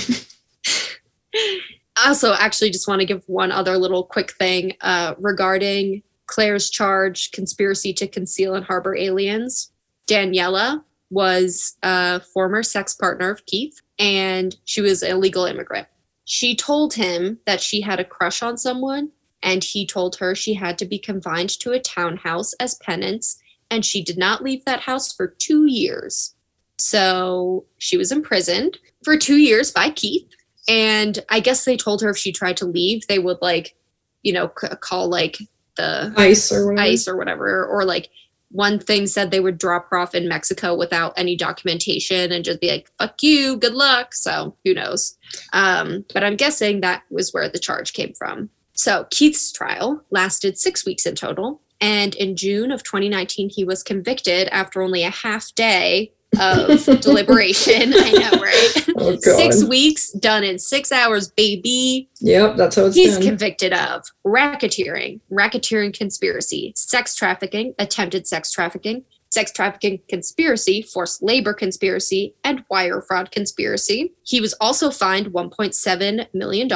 also 2.05 2.33
actually 2.33 2.71
just 2.71 2.87
want 2.87 3.01
to 3.01 3.05
give 3.05 3.23
one 3.27 3.51
other 3.51 3.77
little 3.77 4.03
quick 4.03 4.31
thing 4.33 4.73
uh, 4.81 5.15
regarding 5.19 6.03
Claire's 6.27 6.69
charge 6.69 7.31
conspiracy 7.31 7.93
to 7.93 8.07
conceal 8.07 8.55
and 8.55 8.65
harbor 8.65 8.95
aliens. 8.95 9.71
Daniela 10.07 10.83
was 11.09 11.77
a 11.83 12.19
former 12.19 12.63
sex 12.63 12.95
partner 12.95 13.29
of 13.29 13.45
Keith, 13.45 13.79
and 13.99 14.55
she 14.65 14.81
was 14.81 15.03
a 15.03 15.15
legal 15.15 15.45
immigrant. 15.45 15.87
She 16.25 16.55
told 16.55 16.93
him 16.93 17.39
that 17.45 17.61
she 17.61 17.81
had 17.81 17.99
a 17.99 18.05
crush 18.05 18.41
on 18.41 18.57
someone, 18.57 19.11
and 19.43 19.63
he 19.63 19.85
told 19.85 20.15
her 20.15 20.33
she 20.33 20.53
had 20.53 20.77
to 20.79 20.85
be 20.85 20.97
confined 20.97 21.49
to 21.59 21.71
a 21.71 21.79
townhouse 21.79 22.53
as 22.53 22.75
penance, 22.75 23.37
and 23.73 23.83
she 23.83 24.03
did 24.03 24.17
not 24.17 24.43
leave 24.43 24.63
that 24.65 24.81
house 24.81 25.11
for 25.11 25.27
two 25.27 25.65
years. 25.65 26.35
So 26.77 27.65
she 27.79 27.97
was 27.97 28.11
imprisoned 28.11 28.77
for 29.03 29.17
two 29.17 29.37
years 29.37 29.71
by 29.71 29.89
Keith. 29.89 30.27
And 30.67 31.19
I 31.29 31.39
guess 31.39 31.65
they 31.65 31.75
told 31.75 32.01
her 32.01 32.09
if 32.09 32.17
she 32.17 32.31
tried 32.31 32.57
to 32.57 32.65
leave, 32.65 33.07
they 33.07 33.19
would 33.19 33.39
like, 33.41 33.75
you 34.21 34.31
know, 34.31 34.51
c- 34.59 34.67
call 34.79 35.09
like 35.09 35.37
the 35.75 36.13
ICE 36.15 36.51
or 36.51 36.67
whatever. 36.67 36.81
ICE 36.87 37.07
or 37.07 37.17
whatever, 37.17 37.65
or 37.65 37.83
like 37.83 38.09
one 38.49 38.77
thing 38.77 39.07
said 39.07 39.31
they 39.31 39.39
would 39.39 39.57
drop 39.57 39.89
her 39.89 39.97
off 39.97 40.13
in 40.13 40.27
Mexico 40.29 40.75
without 40.75 41.13
any 41.17 41.35
documentation 41.35 42.31
and 42.31 42.45
just 42.45 42.61
be 42.61 42.69
like, 42.69 42.91
fuck 42.99 43.21
you, 43.23 43.57
good 43.57 43.73
luck. 43.73 44.13
So 44.13 44.55
who 44.63 44.75
knows? 44.75 45.17
Um, 45.51 46.05
but 46.13 46.23
I'm 46.23 46.35
guessing 46.35 46.81
that 46.81 47.01
was 47.09 47.33
where 47.33 47.49
the 47.49 47.59
charge 47.59 47.93
came 47.93 48.13
from. 48.13 48.51
So 48.73 49.07
Keith's 49.09 49.51
trial 49.51 50.03
lasted 50.11 50.59
six 50.59 50.85
weeks 50.85 51.07
in 51.07 51.15
total. 51.15 51.61
And 51.83 52.15
in 52.15 52.37
June 52.37 52.71
of 52.71 52.81
2019, 52.83 53.49
he 53.49 53.65
was 53.65 53.83
convicted 53.83 54.47
after 54.53 54.81
only 54.81 55.03
a 55.03 55.09
half 55.09 55.53
day 55.53 56.13
of 56.39 56.85
deliberation. 57.01 57.93
I 57.93 58.11
know, 58.11 58.31
right? 58.41 58.71
Oh. 58.95 59.17
Six 59.19 59.65
weeks 59.65 60.11
done 60.13 60.45
in 60.45 60.59
six 60.59 60.93
hours, 60.93 61.27
baby 61.27 62.07
Yep, 62.21 62.55
that's 62.55 62.77
how 62.77 62.85
it's 62.85 62.95
he's 62.95 63.15
done. 63.15 63.23
convicted 63.23 63.73
of 63.73 64.05
racketeering, 64.25 65.19
racketeering 65.29 65.93
conspiracy, 65.93 66.71
sex 66.77 67.15
trafficking, 67.15 67.75
attempted 67.77 68.27
sex 68.27 68.49
trafficking, 68.49 69.03
sex 69.29 69.51
trafficking 69.51 69.99
conspiracy, 70.07 70.81
forced 70.83 71.21
labor 71.21 71.53
conspiracy, 71.53 72.33
and 72.45 72.63
wire 72.69 73.01
fraud 73.01 73.29
conspiracy. 73.29 74.13
He 74.23 74.39
was 74.39 74.53
also 74.61 74.89
fined 74.89 75.33
$1.7 75.33 76.27
million. 76.33 76.69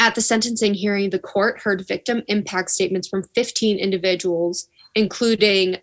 At 0.00 0.14
the 0.14 0.22
sentencing 0.22 0.72
hearing, 0.72 1.10
the 1.10 1.18
court 1.18 1.60
heard 1.60 1.86
victim 1.86 2.22
impact 2.26 2.70
statements 2.70 3.06
from 3.06 3.22
15 3.34 3.78
individuals, 3.78 4.66
including 4.94 5.76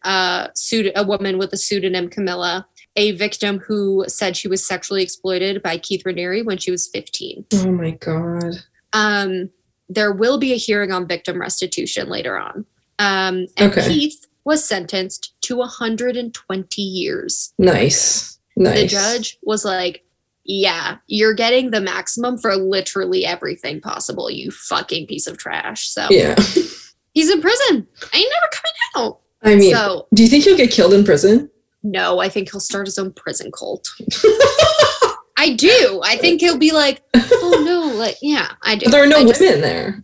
pseudo- 0.55 0.91
a 0.95 1.03
woman 1.05 1.37
with 1.37 1.51
the 1.51 1.57
pseudonym 1.57 2.09
Camilla, 2.09 2.67
a 2.95 3.11
victim 3.11 3.59
who 3.59 4.03
said 4.07 4.35
she 4.35 4.47
was 4.47 4.65
sexually 4.65 5.03
exploited 5.03 5.61
by 5.61 5.77
Keith 5.77 6.01
Raniere 6.03 6.43
when 6.43 6.57
she 6.57 6.71
was 6.71 6.87
15 6.87 7.45
oh 7.53 7.71
my 7.71 7.91
god. 7.91 8.55
um, 8.93 9.51
there 9.87 10.11
will 10.11 10.39
be 10.39 10.51
a 10.51 10.57
hearing 10.57 10.91
on 10.91 11.07
victim 11.07 11.39
restitution 11.39 12.09
later 12.09 12.37
on. 12.37 12.65
Um, 12.99 13.45
and 13.55 13.71
Okay. 13.71 13.87
Keith 13.87 14.25
was 14.45 14.65
sentenced 14.65 15.33
to 15.43 15.57
120 15.57 16.81
years. 16.81 17.53
Nice. 17.59 18.39
Nice. 18.57 18.81
The 18.81 18.87
judge 18.87 19.37
was 19.43 19.63
like, 19.63 20.03
Yeah, 20.47 20.97
you're 21.07 21.33
getting 21.33 21.71
the 21.71 21.81
maximum 21.81 22.37
for 22.37 22.55
literally 22.55 23.25
everything 23.25 23.81
possible, 23.81 24.31
you 24.31 24.49
fucking 24.49 25.05
piece 25.07 25.27
of 25.27 25.37
trash. 25.37 25.89
So 25.89 26.07
Yeah. 26.09 26.35
he's 27.13 27.29
in 27.29 27.41
prison. 27.41 27.85
Ain't 28.13 28.31
never 28.33 28.49
coming 28.51 28.73
out. 28.95 29.19
I 29.43 29.55
mean, 29.55 29.73
so, 29.73 30.07
do 30.13 30.23
you 30.23 30.29
think 30.29 30.45
he'll 30.45 30.57
get 30.57 30.71
killed 30.71 30.93
in 30.93 31.03
prison? 31.03 31.49
no, 31.83 32.19
I 32.19 32.27
think 32.27 32.49
he'll 32.51 32.59
start 32.59 32.87
his 32.87 32.97
own 32.97 33.13
prison 33.13 33.51
cult. 33.51 33.87
I 35.39 35.53
do. 35.53 36.01
I 36.03 36.17
think 36.17 36.41
he'll 36.41 36.57
be 36.57 36.71
like, 36.71 37.01
Oh 37.13 37.63
no, 37.65 37.95
like, 37.95 38.15
yeah, 38.21 38.53
I 38.63 38.75
do. 38.75 38.85
But 38.85 38.91
there 38.91 39.03
are 39.03 39.07
no 39.07 39.19
I 39.19 39.25
just- 39.25 39.39
women 39.41 39.61
there. 39.61 40.03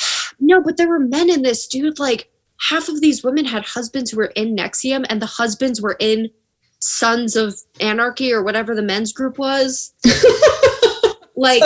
No, 0.42 0.62
but 0.62 0.78
there 0.78 0.88
were 0.88 0.98
men 1.00 1.28
in 1.28 1.42
this, 1.42 1.66
dude. 1.68 1.98
Like, 1.98 2.30
half 2.70 2.88
of 2.88 3.02
these 3.02 3.22
women 3.22 3.44
had 3.44 3.62
husbands 3.66 4.10
who 4.10 4.16
were 4.16 4.32
in 4.34 4.56
NXIVM, 4.56 5.04
and 5.10 5.20
the 5.20 5.26
husbands 5.26 5.82
were 5.82 5.96
in 6.00 6.30
Sons 6.80 7.36
of 7.36 7.58
Anarchy 7.80 8.32
or 8.32 8.42
whatever 8.42 8.74
the 8.74 8.82
men's 8.82 9.12
group 9.12 9.38
was. 9.38 9.92
like 11.36 11.62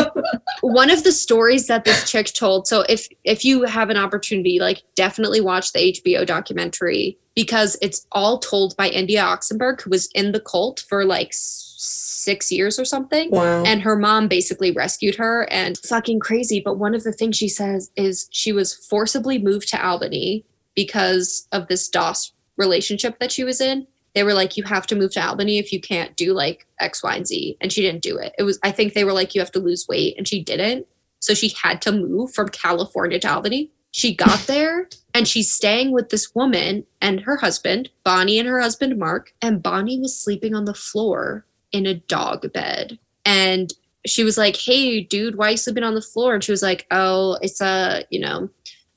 one 0.60 0.90
of 0.90 1.02
the 1.04 1.12
stories 1.12 1.66
that 1.66 1.84
this 1.84 2.08
chick 2.08 2.26
told 2.32 2.66
so 2.68 2.82
if 2.88 3.08
if 3.24 3.44
you 3.44 3.64
have 3.64 3.90
an 3.90 3.96
opportunity 3.96 4.60
like 4.60 4.82
definitely 4.94 5.40
watch 5.40 5.72
the 5.72 5.78
hbo 5.80 6.24
documentary 6.24 7.18
because 7.34 7.76
it's 7.82 8.06
all 8.12 8.38
told 8.38 8.76
by 8.76 8.88
india 8.88 9.20
oxenberg 9.20 9.80
who 9.80 9.90
was 9.90 10.06
in 10.14 10.30
the 10.32 10.38
cult 10.38 10.84
for 10.88 11.04
like 11.04 11.30
six 11.32 12.52
years 12.52 12.78
or 12.78 12.84
something 12.84 13.30
Wow. 13.30 13.64
and 13.64 13.82
her 13.82 13.96
mom 13.96 14.28
basically 14.28 14.70
rescued 14.70 15.16
her 15.16 15.48
and 15.50 15.76
fucking 15.78 16.20
crazy 16.20 16.60
but 16.64 16.78
one 16.78 16.94
of 16.94 17.02
the 17.02 17.12
things 17.12 17.36
she 17.36 17.48
says 17.48 17.90
is 17.96 18.28
she 18.30 18.52
was 18.52 18.74
forcibly 18.74 19.38
moved 19.38 19.68
to 19.70 19.84
albany 19.84 20.44
because 20.76 21.48
of 21.52 21.66
this 21.68 21.88
dos 21.88 22.32
relationship 22.56 23.18
that 23.18 23.32
she 23.32 23.42
was 23.42 23.60
in 23.60 23.86
they 24.14 24.22
were 24.22 24.34
like 24.34 24.56
you 24.56 24.62
have 24.64 24.86
to 24.86 24.96
move 24.96 25.12
to 25.12 25.24
albany 25.24 25.58
if 25.58 25.72
you 25.72 25.80
can't 25.80 26.16
do 26.16 26.32
like 26.32 26.66
x 26.80 27.02
y 27.02 27.16
and 27.16 27.26
z. 27.26 27.56
And 27.60 27.72
she 27.72 27.82
didn't 27.82 28.02
do 28.02 28.16
it. 28.16 28.32
It 28.38 28.44
was 28.44 28.58
i 28.62 28.70
think 28.70 28.94
they 28.94 29.04
were 29.04 29.12
like 29.12 29.34
you 29.34 29.40
have 29.40 29.52
to 29.52 29.60
lose 29.60 29.86
weight 29.88 30.14
and 30.16 30.26
she 30.26 30.42
didn't. 30.42 30.86
So 31.20 31.34
she 31.34 31.54
had 31.62 31.82
to 31.82 31.92
move 31.92 32.32
from 32.32 32.48
california 32.48 33.18
to 33.20 33.32
albany. 33.32 33.70
She 33.90 34.14
got 34.14 34.40
there 34.46 34.88
and 35.12 35.28
she's 35.28 35.52
staying 35.52 35.92
with 35.92 36.08
this 36.08 36.34
woman 36.34 36.86
and 37.00 37.20
her 37.20 37.36
husband 37.36 37.90
bonnie 38.04 38.38
and 38.38 38.48
her 38.48 38.60
husband 38.60 38.98
mark. 38.98 39.34
And 39.42 39.62
bonnie 39.62 40.00
was 40.00 40.18
sleeping 40.18 40.54
on 40.54 40.64
the 40.64 40.74
floor 40.74 41.44
in 41.72 41.86
a 41.86 41.94
dog 41.94 42.50
bed. 42.52 42.98
And 43.24 43.72
she 44.06 44.22
was 44.22 44.38
like 44.38 44.56
hey 44.56 45.00
dude 45.00 45.36
why 45.36 45.48
are 45.48 45.50
you 45.52 45.56
sleeping 45.56 45.84
on 45.84 45.94
the 45.94 46.02
floor? 46.02 46.34
And 46.34 46.44
she 46.44 46.52
was 46.52 46.62
like 46.62 46.86
oh 46.90 47.38
it's 47.42 47.60
a 47.60 48.04
you 48.10 48.20
know 48.20 48.48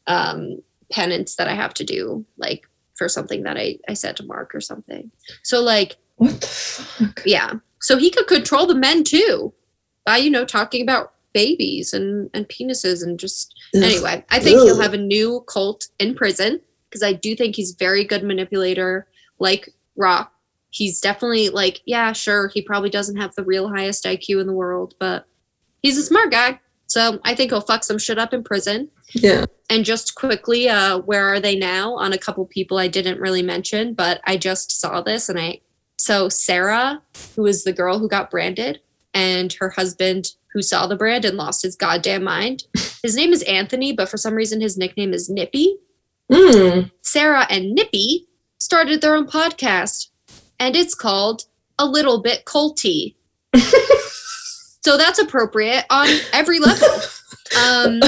um 0.06 0.62
penance 0.90 1.36
that 1.36 1.50
i 1.50 1.54
have 1.54 1.74
to 1.74 1.84
do 1.84 2.26
like 2.38 2.66
for 2.98 3.08
something 3.08 3.44
that 3.44 3.58
i 3.58 3.78
i 3.88 3.94
said 3.94 4.18
to 4.18 4.26
mark 4.26 4.54
or 4.56 4.62
something. 4.62 5.12
So 5.44 5.62
like 5.62 5.98
What 6.18 6.42
the 6.42 6.48
fuck? 6.48 7.22
yeah. 7.26 7.54
So 7.82 7.98
he 7.98 8.10
could 8.10 8.28
control 8.28 8.66
the 8.66 8.76
men 8.76 9.04
too 9.04 9.54
by 10.06 10.18
you 10.18 10.32
know 10.32 10.46
talking 10.46 10.82
about 10.82 11.14
babies 11.34 11.94
and 11.94 12.32
and 12.34 12.48
penises 12.48 13.04
and 13.04 13.20
just 13.20 13.54
Ugh. 13.76 13.84
anyway 13.84 14.26
i 14.32 14.40
think 14.40 14.60
he'll 14.60 14.82
have 14.82 14.96
a 14.96 14.98
new 14.98 15.44
cult 15.48 15.88
in 16.00 16.16
prison 16.16 16.60
because 16.90 17.04
i 17.04 17.14
do 17.14 17.36
think 17.36 17.56
he's 17.56 17.74
very 17.74 18.04
good 18.04 18.24
manipulator 18.24 19.06
like 19.38 19.70
Roch 19.96 20.32
he's 20.72 21.00
definitely 21.00 21.50
like 21.50 21.82
yeah 21.86 22.12
sure 22.12 22.48
he 22.48 22.62
probably 22.62 22.90
doesn't 22.90 23.18
have 23.18 23.36
the 23.36 23.44
real 23.44 23.70
highest 23.70 24.06
iq 24.06 24.28
in 24.42 24.48
the 24.48 24.54
world 24.54 24.96
but 25.00 25.28
he's 25.84 25.98
a 25.98 26.04
smart 26.04 26.32
guy 26.32 26.60
so 26.88 27.20
i 27.24 27.36
think 27.36 27.52
he'll 27.52 27.62
fuck 27.62 27.84
some 27.84 27.98
shit 27.98 28.18
up 28.18 28.34
in 28.34 28.44
prison. 28.44 28.90
Yeah. 29.14 29.46
and 29.70 29.86
just 29.86 30.16
quickly 30.16 30.68
uh 30.68 31.00
where 31.00 31.26
are 31.28 31.40
they 31.40 31.58
now? 31.58 31.96
On 31.96 32.12
a 32.12 32.18
couple 32.18 32.46
people 32.46 32.78
i 32.78 32.88
didn't 32.88 33.20
really 33.20 33.42
mention 33.42 33.94
but 33.94 34.20
i 34.26 34.36
just 34.38 34.72
saw 34.80 35.02
this 35.02 35.30
and 35.30 35.40
i 35.40 35.62
so 35.98 36.28
sarah 36.30 37.02
who 37.36 37.46
is 37.46 37.64
the 37.64 37.74
girl 37.74 38.00
who 38.00 38.10
got 38.10 38.30
branded 38.30 38.82
and 39.14 39.54
her 39.54 39.70
husband 39.70 40.32
who 40.54 40.62
saw 40.62 40.88
the 40.88 40.96
brand 40.96 41.26
and 41.26 41.38
lost 41.38 41.62
his 41.62 41.76
goddamn 41.76 42.24
mind. 42.24 42.64
His 43.04 43.16
name 43.16 43.32
is 43.32 43.44
anthony 43.44 43.94
but 43.94 44.10
for 44.10 44.18
some 44.18 44.34
reason 44.34 44.60
his 44.60 44.78
nickname 44.78 45.14
is 45.14 45.30
nippy. 45.30 45.78
Mm. 46.32 46.92
sarah 47.02 47.48
and 47.50 47.72
nippy 47.72 48.28
started 48.60 49.00
their 49.00 49.16
own 49.16 49.28
podcast 49.28 50.10
and 50.60 50.76
it's 50.76 50.94
called 50.94 51.46
a 51.80 51.86
little 51.86 52.22
bit 52.22 52.44
culty 52.44 53.16
so 54.88 54.96
that's 54.96 55.20
appropriate 55.20 55.84
on 55.90 56.08
every 56.32 56.60
level. 56.60 56.88
Um 57.62 58.00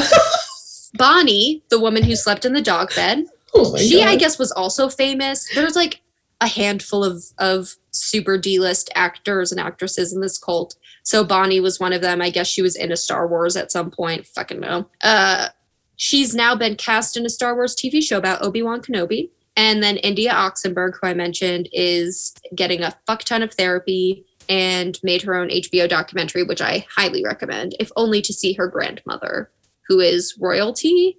bonnie 0.95 1.61
the 1.69 1.79
woman 1.79 2.03
who 2.03 2.15
slept 2.15 2.45
in 2.45 2.53
the 2.53 2.61
dog 2.61 2.93
bed 2.95 3.25
Oh 3.53 3.75
she 3.77 3.99
god. 3.99 4.07
i 4.07 4.15
guess 4.15 4.39
was 4.39 4.51
also 4.51 4.87
famous. 4.89 5.47
There's 5.53 5.75
like 5.75 6.01
a 6.39 6.47
handful 6.47 7.03
of 7.03 7.23
of 7.37 7.75
super 7.91 8.37
d-list 8.37 8.89
actors 8.95 9.51
and 9.51 9.59
actresses 9.59 10.13
in 10.13 10.21
this 10.21 10.37
cult. 10.37 10.75
So 11.03 11.25
bonnie 11.25 11.59
was 11.59 11.81
one 11.81 11.91
of 11.91 12.01
them. 12.01 12.21
I 12.21 12.29
guess 12.29 12.47
she 12.47 12.61
was 12.61 12.75
in 12.77 12.93
a 12.93 12.97
star 12.97 13.27
wars 13.27 13.57
at 13.57 13.71
some 13.73 13.91
point. 13.91 14.25
Fucking 14.25 14.61
no. 14.61 14.87
Uh 15.03 15.49
she's 15.97 16.33
now 16.33 16.55
been 16.55 16.75
cast 16.77 17.17
in 17.17 17.25
a 17.25 17.29
star 17.29 17.55
wars 17.55 17.75
tv 17.75 18.01
show 18.01 18.17
about 18.17 18.41
obi-wan 18.41 18.81
kenobi. 18.81 19.31
And 19.57 19.83
then 19.83 19.97
india 19.97 20.31
oxenberg 20.31 20.93
who 21.01 21.07
i 21.07 21.13
mentioned 21.13 21.67
is 21.73 22.33
getting 22.55 22.83
a 22.83 22.95
fuck 23.05 23.25
ton 23.25 23.43
of 23.43 23.53
therapy 23.53 24.25
and 24.49 24.99
made 25.03 25.21
her 25.21 25.35
own 25.35 25.47
hbo 25.49 25.87
documentary 25.87 26.43
which 26.43 26.61
i 26.61 26.85
highly 26.93 27.23
recommend 27.23 27.75
if 27.79 27.91
only 27.95 28.21
to 28.21 28.33
see 28.33 28.53
her 28.53 28.67
grandmother 28.67 29.49
who 29.87 29.99
is 29.99 30.35
royalty 30.39 31.17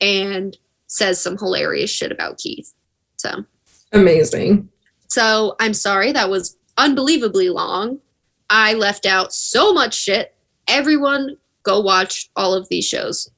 and 0.00 0.56
says 0.86 1.20
some 1.20 1.38
hilarious 1.38 1.90
shit 1.90 2.12
about 2.12 2.38
Keith. 2.38 2.74
So, 3.16 3.44
Amazing. 3.92 4.68
so 5.08 5.56
I'm 5.60 5.74
sorry 5.74 6.12
that 6.12 6.30
was 6.30 6.56
unbelievably 6.78 7.48
long. 7.48 7.98
I 8.50 8.74
left 8.74 9.06
out 9.06 9.32
so 9.32 9.72
much 9.72 9.94
shit. 9.94 10.34
Everyone 10.68 11.36
go 11.62 11.80
watch 11.80 12.30
all 12.36 12.54
of 12.54 12.68
these 12.68 12.86
shows. 12.86 13.30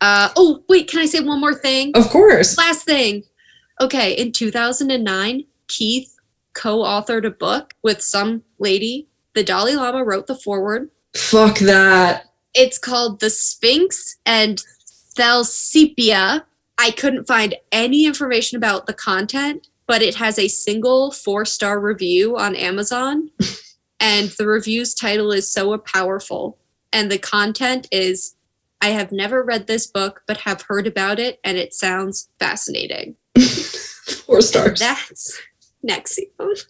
Uh, 0.00 0.30
oh, 0.36 0.62
wait, 0.68 0.88
can 0.88 1.00
I 1.00 1.06
say 1.06 1.20
one 1.20 1.40
more 1.40 1.54
thing? 1.54 1.92
Of 1.94 2.08
course. 2.10 2.56
Last 2.58 2.84
thing. 2.84 3.24
Okay, 3.80 4.12
in 4.14 4.32
2009, 4.32 5.44
Keith 5.68 6.13
co-authored 6.54 7.26
a 7.26 7.30
book 7.30 7.74
with 7.82 8.02
some 8.02 8.42
lady. 8.58 9.08
The 9.34 9.44
Dalai 9.44 9.76
Lama 9.76 10.04
wrote 10.04 10.26
the 10.26 10.34
foreword. 10.34 10.90
Fuck 11.16 11.58
that. 11.60 12.26
It's 12.54 12.78
called 12.78 13.20
The 13.20 13.30
Sphinx 13.30 14.16
and 14.24 14.62
Thelsepia. 15.16 16.44
I 16.78 16.90
couldn't 16.92 17.26
find 17.26 17.54
any 17.72 18.06
information 18.06 18.56
about 18.56 18.86
the 18.86 18.94
content, 18.94 19.68
but 19.86 20.02
it 20.02 20.16
has 20.16 20.38
a 20.38 20.48
single 20.48 21.10
four 21.10 21.44
star 21.44 21.80
review 21.80 22.36
on 22.36 22.56
Amazon. 22.56 23.30
and 24.00 24.30
the 24.30 24.46
review's 24.46 24.94
title 24.94 25.32
is 25.32 25.50
So 25.50 25.76
Powerful. 25.78 26.58
And 26.92 27.10
the 27.10 27.18
content 27.18 27.88
is 27.90 28.36
I 28.80 28.88
have 28.88 29.12
never 29.12 29.42
read 29.42 29.66
this 29.66 29.86
book, 29.86 30.22
but 30.26 30.38
have 30.38 30.62
heard 30.62 30.86
about 30.86 31.18
it, 31.18 31.40
and 31.42 31.56
it 31.56 31.72
sounds 31.72 32.28
fascinating. 32.38 33.16
Four 34.26 34.42
stars. 34.42 34.78
That's 34.78 35.40
NXIVM. 35.84 36.64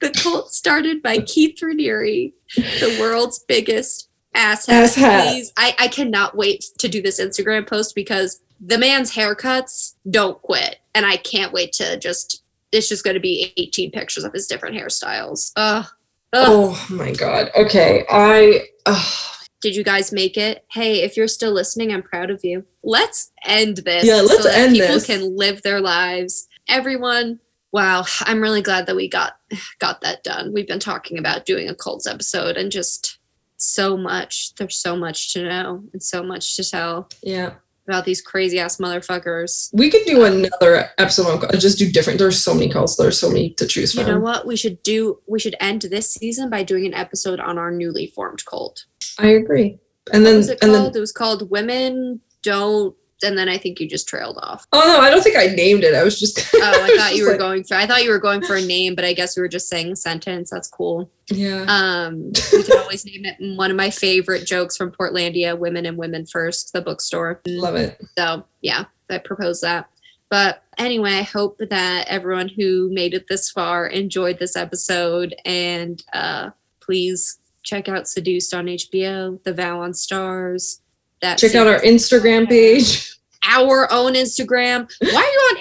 The 0.00 0.10
cult 0.10 0.52
started 0.52 1.02
by 1.02 1.18
Keith 1.20 1.58
Raniere, 1.62 2.32
the 2.56 2.96
world's 3.00 3.38
biggest 3.38 4.10
asshat. 4.34 4.84
Asshat. 4.84 5.22
Please, 5.22 5.52
I, 5.56 5.74
I 5.78 5.88
cannot 5.88 6.36
wait 6.36 6.66
to 6.78 6.88
do 6.88 7.00
this 7.00 7.20
Instagram 7.20 7.66
post 7.66 7.94
because 7.94 8.42
the 8.60 8.78
man's 8.78 9.14
haircuts 9.14 9.94
don't 10.10 10.40
quit. 10.42 10.76
And 10.94 11.04
I 11.06 11.16
can't 11.16 11.52
wait 11.52 11.72
to 11.74 11.98
just, 11.98 12.42
it's 12.72 12.88
just 12.88 13.04
going 13.04 13.14
to 13.14 13.20
be 13.20 13.52
18 13.56 13.90
pictures 13.90 14.24
of 14.24 14.32
his 14.32 14.46
different 14.46 14.76
hairstyles. 14.76 15.52
Ugh. 15.56 15.86
Ugh. 16.32 16.46
oh 16.48 16.86
my 16.90 17.12
god. 17.12 17.50
Okay. 17.56 18.04
I. 18.10 18.66
ugh. 18.86 19.32
Did 19.62 19.74
you 19.74 19.84
guys 19.84 20.12
make 20.12 20.36
it? 20.36 20.64
Hey, 20.70 21.02
if 21.02 21.16
you're 21.16 21.28
still 21.28 21.52
listening, 21.52 21.90
I'm 21.90 22.02
proud 22.02 22.30
of 22.30 22.44
you. 22.44 22.64
Let's 22.84 23.32
end 23.44 23.78
this. 23.78 24.04
Yeah, 24.04 24.16
let's 24.16 24.42
so 24.42 24.50
end 24.50 24.74
people 24.74 24.94
this. 24.94 25.06
can 25.06 25.34
live 25.34 25.62
their 25.62 25.80
lives. 25.80 26.46
Everyone, 26.68 27.40
wow, 27.72 28.04
I'm 28.20 28.40
really 28.40 28.62
glad 28.62 28.86
that 28.86 28.96
we 28.96 29.08
got 29.08 29.34
got 29.78 30.00
that 30.00 30.22
done. 30.24 30.52
We've 30.52 30.68
been 30.68 30.80
talking 30.80 31.18
about 31.18 31.46
doing 31.46 31.68
a 31.68 31.74
cults 31.74 32.06
episode 32.06 32.56
and 32.56 32.70
just 32.70 33.18
so 33.56 33.96
much. 33.96 34.54
There's 34.54 34.76
so 34.76 34.96
much 34.96 35.32
to 35.32 35.42
know 35.42 35.84
and 35.92 36.02
so 36.02 36.22
much 36.22 36.56
to 36.56 36.64
tell 36.64 37.08
yeah. 37.22 37.54
about 37.88 38.04
these 38.04 38.22
crazy 38.22 38.58
ass 38.58 38.78
motherfuckers. 38.78 39.70
We 39.72 39.90
could 39.90 40.04
do 40.04 40.24
um, 40.24 40.44
another 40.44 40.90
episode 40.98 41.44
on 41.44 41.60
just 41.60 41.78
do 41.78 41.90
different. 41.90 42.18
There's 42.18 42.42
so 42.42 42.54
many 42.54 42.70
calls. 42.70 42.96
There's 42.96 43.18
so 43.18 43.28
many 43.28 43.50
to 43.54 43.66
choose 43.66 43.94
from. 43.94 44.06
You 44.06 44.12
know 44.12 44.20
what? 44.20 44.46
We 44.46 44.56
should 44.56 44.82
do 44.82 45.20
we 45.26 45.38
should 45.38 45.56
end 45.60 45.82
this 45.82 46.12
season 46.12 46.50
by 46.50 46.62
doing 46.62 46.86
an 46.86 46.94
episode 46.94 47.40
on 47.40 47.58
our 47.58 47.70
newly 47.70 48.08
formed 48.14 48.44
cult. 48.46 48.84
I 49.18 49.28
agree. 49.28 49.78
And 50.12 50.24
then 50.24 50.36
and 50.36 50.46
called? 50.60 50.72
then 50.72 50.96
it 50.96 51.00
was 51.00 51.12
called 51.12 51.50
Women 51.50 52.20
Don't 52.42 52.94
and 53.22 53.36
then 53.36 53.48
I 53.48 53.58
think 53.58 53.80
you 53.80 53.88
just 53.88 54.08
trailed 54.08 54.38
off. 54.42 54.66
oh 54.72 54.84
no, 54.86 55.00
I 55.00 55.10
don't 55.10 55.22
think 55.22 55.36
I 55.36 55.46
named 55.46 55.84
it. 55.84 55.94
I 55.94 56.02
was 56.02 56.18
just. 56.18 56.38
Oh, 56.54 56.60
I 56.62 56.96
thought 56.98 57.16
you 57.16 57.24
were 57.24 57.30
like, 57.30 57.38
going 57.38 57.64
for. 57.64 57.74
I 57.74 57.86
thought 57.86 58.04
you 58.04 58.10
were 58.10 58.18
going 58.18 58.42
for 58.42 58.56
a 58.56 58.62
name, 58.62 58.94
but 58.94 59.04
I 59.04 59.12
guess 59.12 59.36
we 59.36 59.42
were 59.42 59.48
just 59.48 59.68
saying 59.68 59.96
sentence. 59.96 60.50
That's 60.50 60.68
cool. 60.68 61.10
Yeah. 61.30 61.64
Um, 61.68 62.32
we 62.52 62.62
can 62.62 62.78
always 62.78 63.04
name 63.04 63.24
it. 63.24 63.36
One 63.56 63.70
of 63.70 63.76
my 63.76 63.90
favorite 63.90 64.46
jokes 64.46 64.76
from 64.76 64.92
Portlandia: 64.92 65.58
"Women 65.58 65.86
and 65.86 65.96
Women 65.96 66.26
First, 66.26 66.72
the 66.72 66.82
bookstore. 66.82 67.40
Love 67.46 67.76
it. 67.76 68.00
So 68.18 68.44
yeah, 68.60 68.84
I 69.10 69.18
propose 69.18 69.60
that. 69.62 69.88
But 70.28 70.62
anyway, 70.76 71.12
I 71.12 71.22
hope 71.22 71.58
that 71.58 72.08
everyone 72.08 72.48
who 72.48 72.90
made 72.92 73.14
it 73.14 73.26
this 73.28 73.50
far 73.50 73.86
enjoyed 73.86 74.38
this 74.38 74.56
episode, 74.56 75.34
and 75.44 76.02
uh, 76.12 76.50
please 76.80 77.38
check 77.62 77.88
out 77.88 78.08
Seduced 78.08 78.54
on 78.54 78.66
HBO, 78.66 79.42
The 79.44 79.52
Vow 79.52 79.80
on 79.82 79.92
Starz. 79.92 80.80
That 81.22 81.38
Check 81.38 81.54
out 81.54 81.66
our 81.66 81.80
Instagram 81.80 82.48
page. 82.48 83.12
our 83.48 83.90
own 83.92 84.14
Instagram. 84.14 84.90
Why 85.00 85.08
are 85.08 85.12
you 85.12 85.50
on 85.50 85.56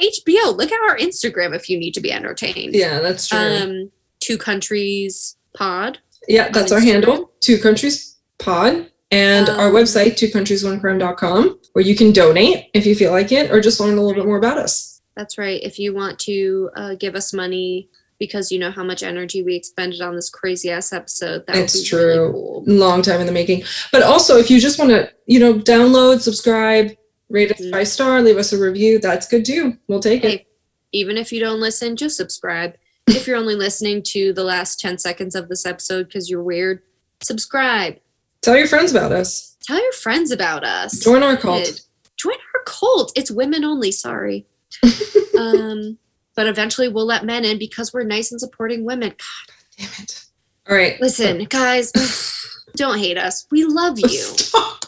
HBO? 0.54 0.58
Look 0.58 0.72
at 0.72 0.80
our 0.90 0.98
Instagram 0.98 1.56
if 1.56 1.70
you 1.70 1.78
need 1.80 1.94
to 1.94 2.02
be 2.02 2.12
entertained. 2.12 2.76
Yeah, 2.76 3.00
that's 3.00 3.28
true. 3.28 3.38
Um, 3.40 3.92
two 4.20 4.38
countries 4.38 5.38
pod. 5.56 6.00
yeah, 6.28 6.50
that's 6.50 6.72
our 6.72 6.80
handle. 6.80 7.32
Two 7.42 7.58
countries 7.58 8.18
pod. 8.40 8.92
And 9.12 9.48
our 9.50 9.68
Um, 9.70 9.76
website, 9.76 10.18
two 10.18 10.30
countries, 10.30 10.64
one 10.66 10.80
crime.com, 10.82 11.60
where 11.74 11.86
you 11.86 11.96
can 11.96 12.12
donate 12.12 12.66
if 12.74 12.86
you 12.86 12.96
feel 12.96 13.12
like 13.12 13.32
it, 13.32 13.52
or 13.52 13.62
just 13.62 13.80
learn 13.80 13.98
a 13.98 14.02
little 14.02 14.16
bit 14.16 14.26
more 14.26 14.38
about 14.38 14.58
us. 14.58 15.00
That's 15.16 15.38
right. 15.38 15.62
If 15.64 15.78
you 15.80 15.94
want 15.94 16.18
to 16.22 16.70
uh, 16.76 16.96
give 16.96 17.16
us 17.16 17.32
money 17.32 17.88
because 18.20 18.52
you 18.52 18.60
know 18.60 18.72
how 18.72 18.84
much 18.84 19.04
energy 19.04 19.44
we 19.44 19.56
expended 19.56 20.02
on 20.02 20.16
this 20.16 20.30
crazy 20.30 20.70
ass 20.72 20.94
episode, 20.94 21.46
that 21.48 21.56
It's 21.58 21.90
be 21.90 21.96
really 21.98 22.14
true. 22.16 22.32
cool. 22.32 22.64
long 22.68 23.02
time 23.02 23.20
in 23.20 23.26
the 23.28 23.32
making. 23.34 23.64
But 23.92 24.04
also, 24.04 24.38
if 24.38 24.50
you 24.50 24.60
just 24.60 24.80
want 24.80 24.92
to, 24.92 25.12
you 25.26 25.40
know, 25.40 25.56
download, 25.56 26.22
subscribe, 26.22 26.92
rate 27.30 27.52
us 27.52 27.60
Mhm. 27.60 27.72
five 27.72 27.88
star, 27.88 28.22
leave 28.22 28.38
us 28.38 28.54
a 28.54 28.58
review, 28.58 29.00
that's 29.00 29.28
good 29.28 29.44
too. 29.46 29.78
We'll 29.88 30.00
take 30.00 30.24
it. 30.24 30.46
Even 30.92 31.18
if 31.18 31.32
you 31.34 31.40
don't 31.40 31.60
listen, 31.60 31.96
just 31.96 32.16
subscribe. 32.18 32.76
if 33.08 33.28
you're 33.28 33.38
only 33.38 33.56
listening 33.56 34.02
to 34.02 34.32
the 34.34 34.44
last 34.44 34.80
10 34.80 34.98
seconds 34.98 35.36
of 35.36 35.50
this 35.50 35.66
episode 35.66 36.08
because 36.08 36.30
you're 36.30 36.42
weird, 36.44 36.82
subscribe. 37.22 37.98
Tell 38.42 38.56
your 38.58 38.68
friends 38.68 38.92
about 38.92 39.12
us. 39.12 39.58
Tell 39.64 39.82
your 39.82 39.92
friends 39.94 40.32
about 40.32 40.64
us. 40.64 41.00
Join 41.00 41.24
our 41.24 41.36
cult. 41.36 41.82
Join 42.18 42.34
our 42.56 42.64
cult. 42.66 43.12
It's 43.16 43.30
women 43.32 43.64
only, 43.66 43.92
sorry. 43.92 44.46
um, 45.38 45.98
but 46.36 46.48
eventually 46.48 46.88
we'll 46.88 47.06
let 47.06 47.26
men 47.26 47.46
in 47.46 47.58
because 47.58 47.94
we're 47.94 48.04
nice 48.04 48.32
and 48.32 48.40
supporting 48.40 48.86
women. 48.86 49.10
God, 49.10 49.56
Damn 49.78 49.90
it. 50.04 50.26
All 50.70 50.76
right. 50.76 51.00
listen, 51.00 51.44
guys, 51.46 51.92
don't 52.76 53.00
hate 53.00 53.18
us. 53.18 53.48
We 53.52 53.66
love 53.66 54.00
you. 54.00 54.08
Stop. 54.10 54.86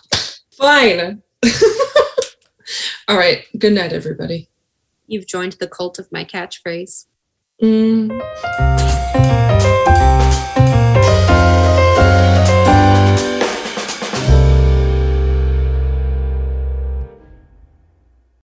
Fine. 0.51 1.21
All 3.07 3.17
right. 3.17 3.45
Good 3.57 3.73
night, 3.73 3.93
everybody. 3.93 4.49
You've 5.07 5.27
joined 5.27 5.53
the 5.53 5.67
cult 5.67 5.99
of 5.99 6.11
my 6.11 6.25
catchphrase. 6.25 7.05
Mm. 7.61 9.03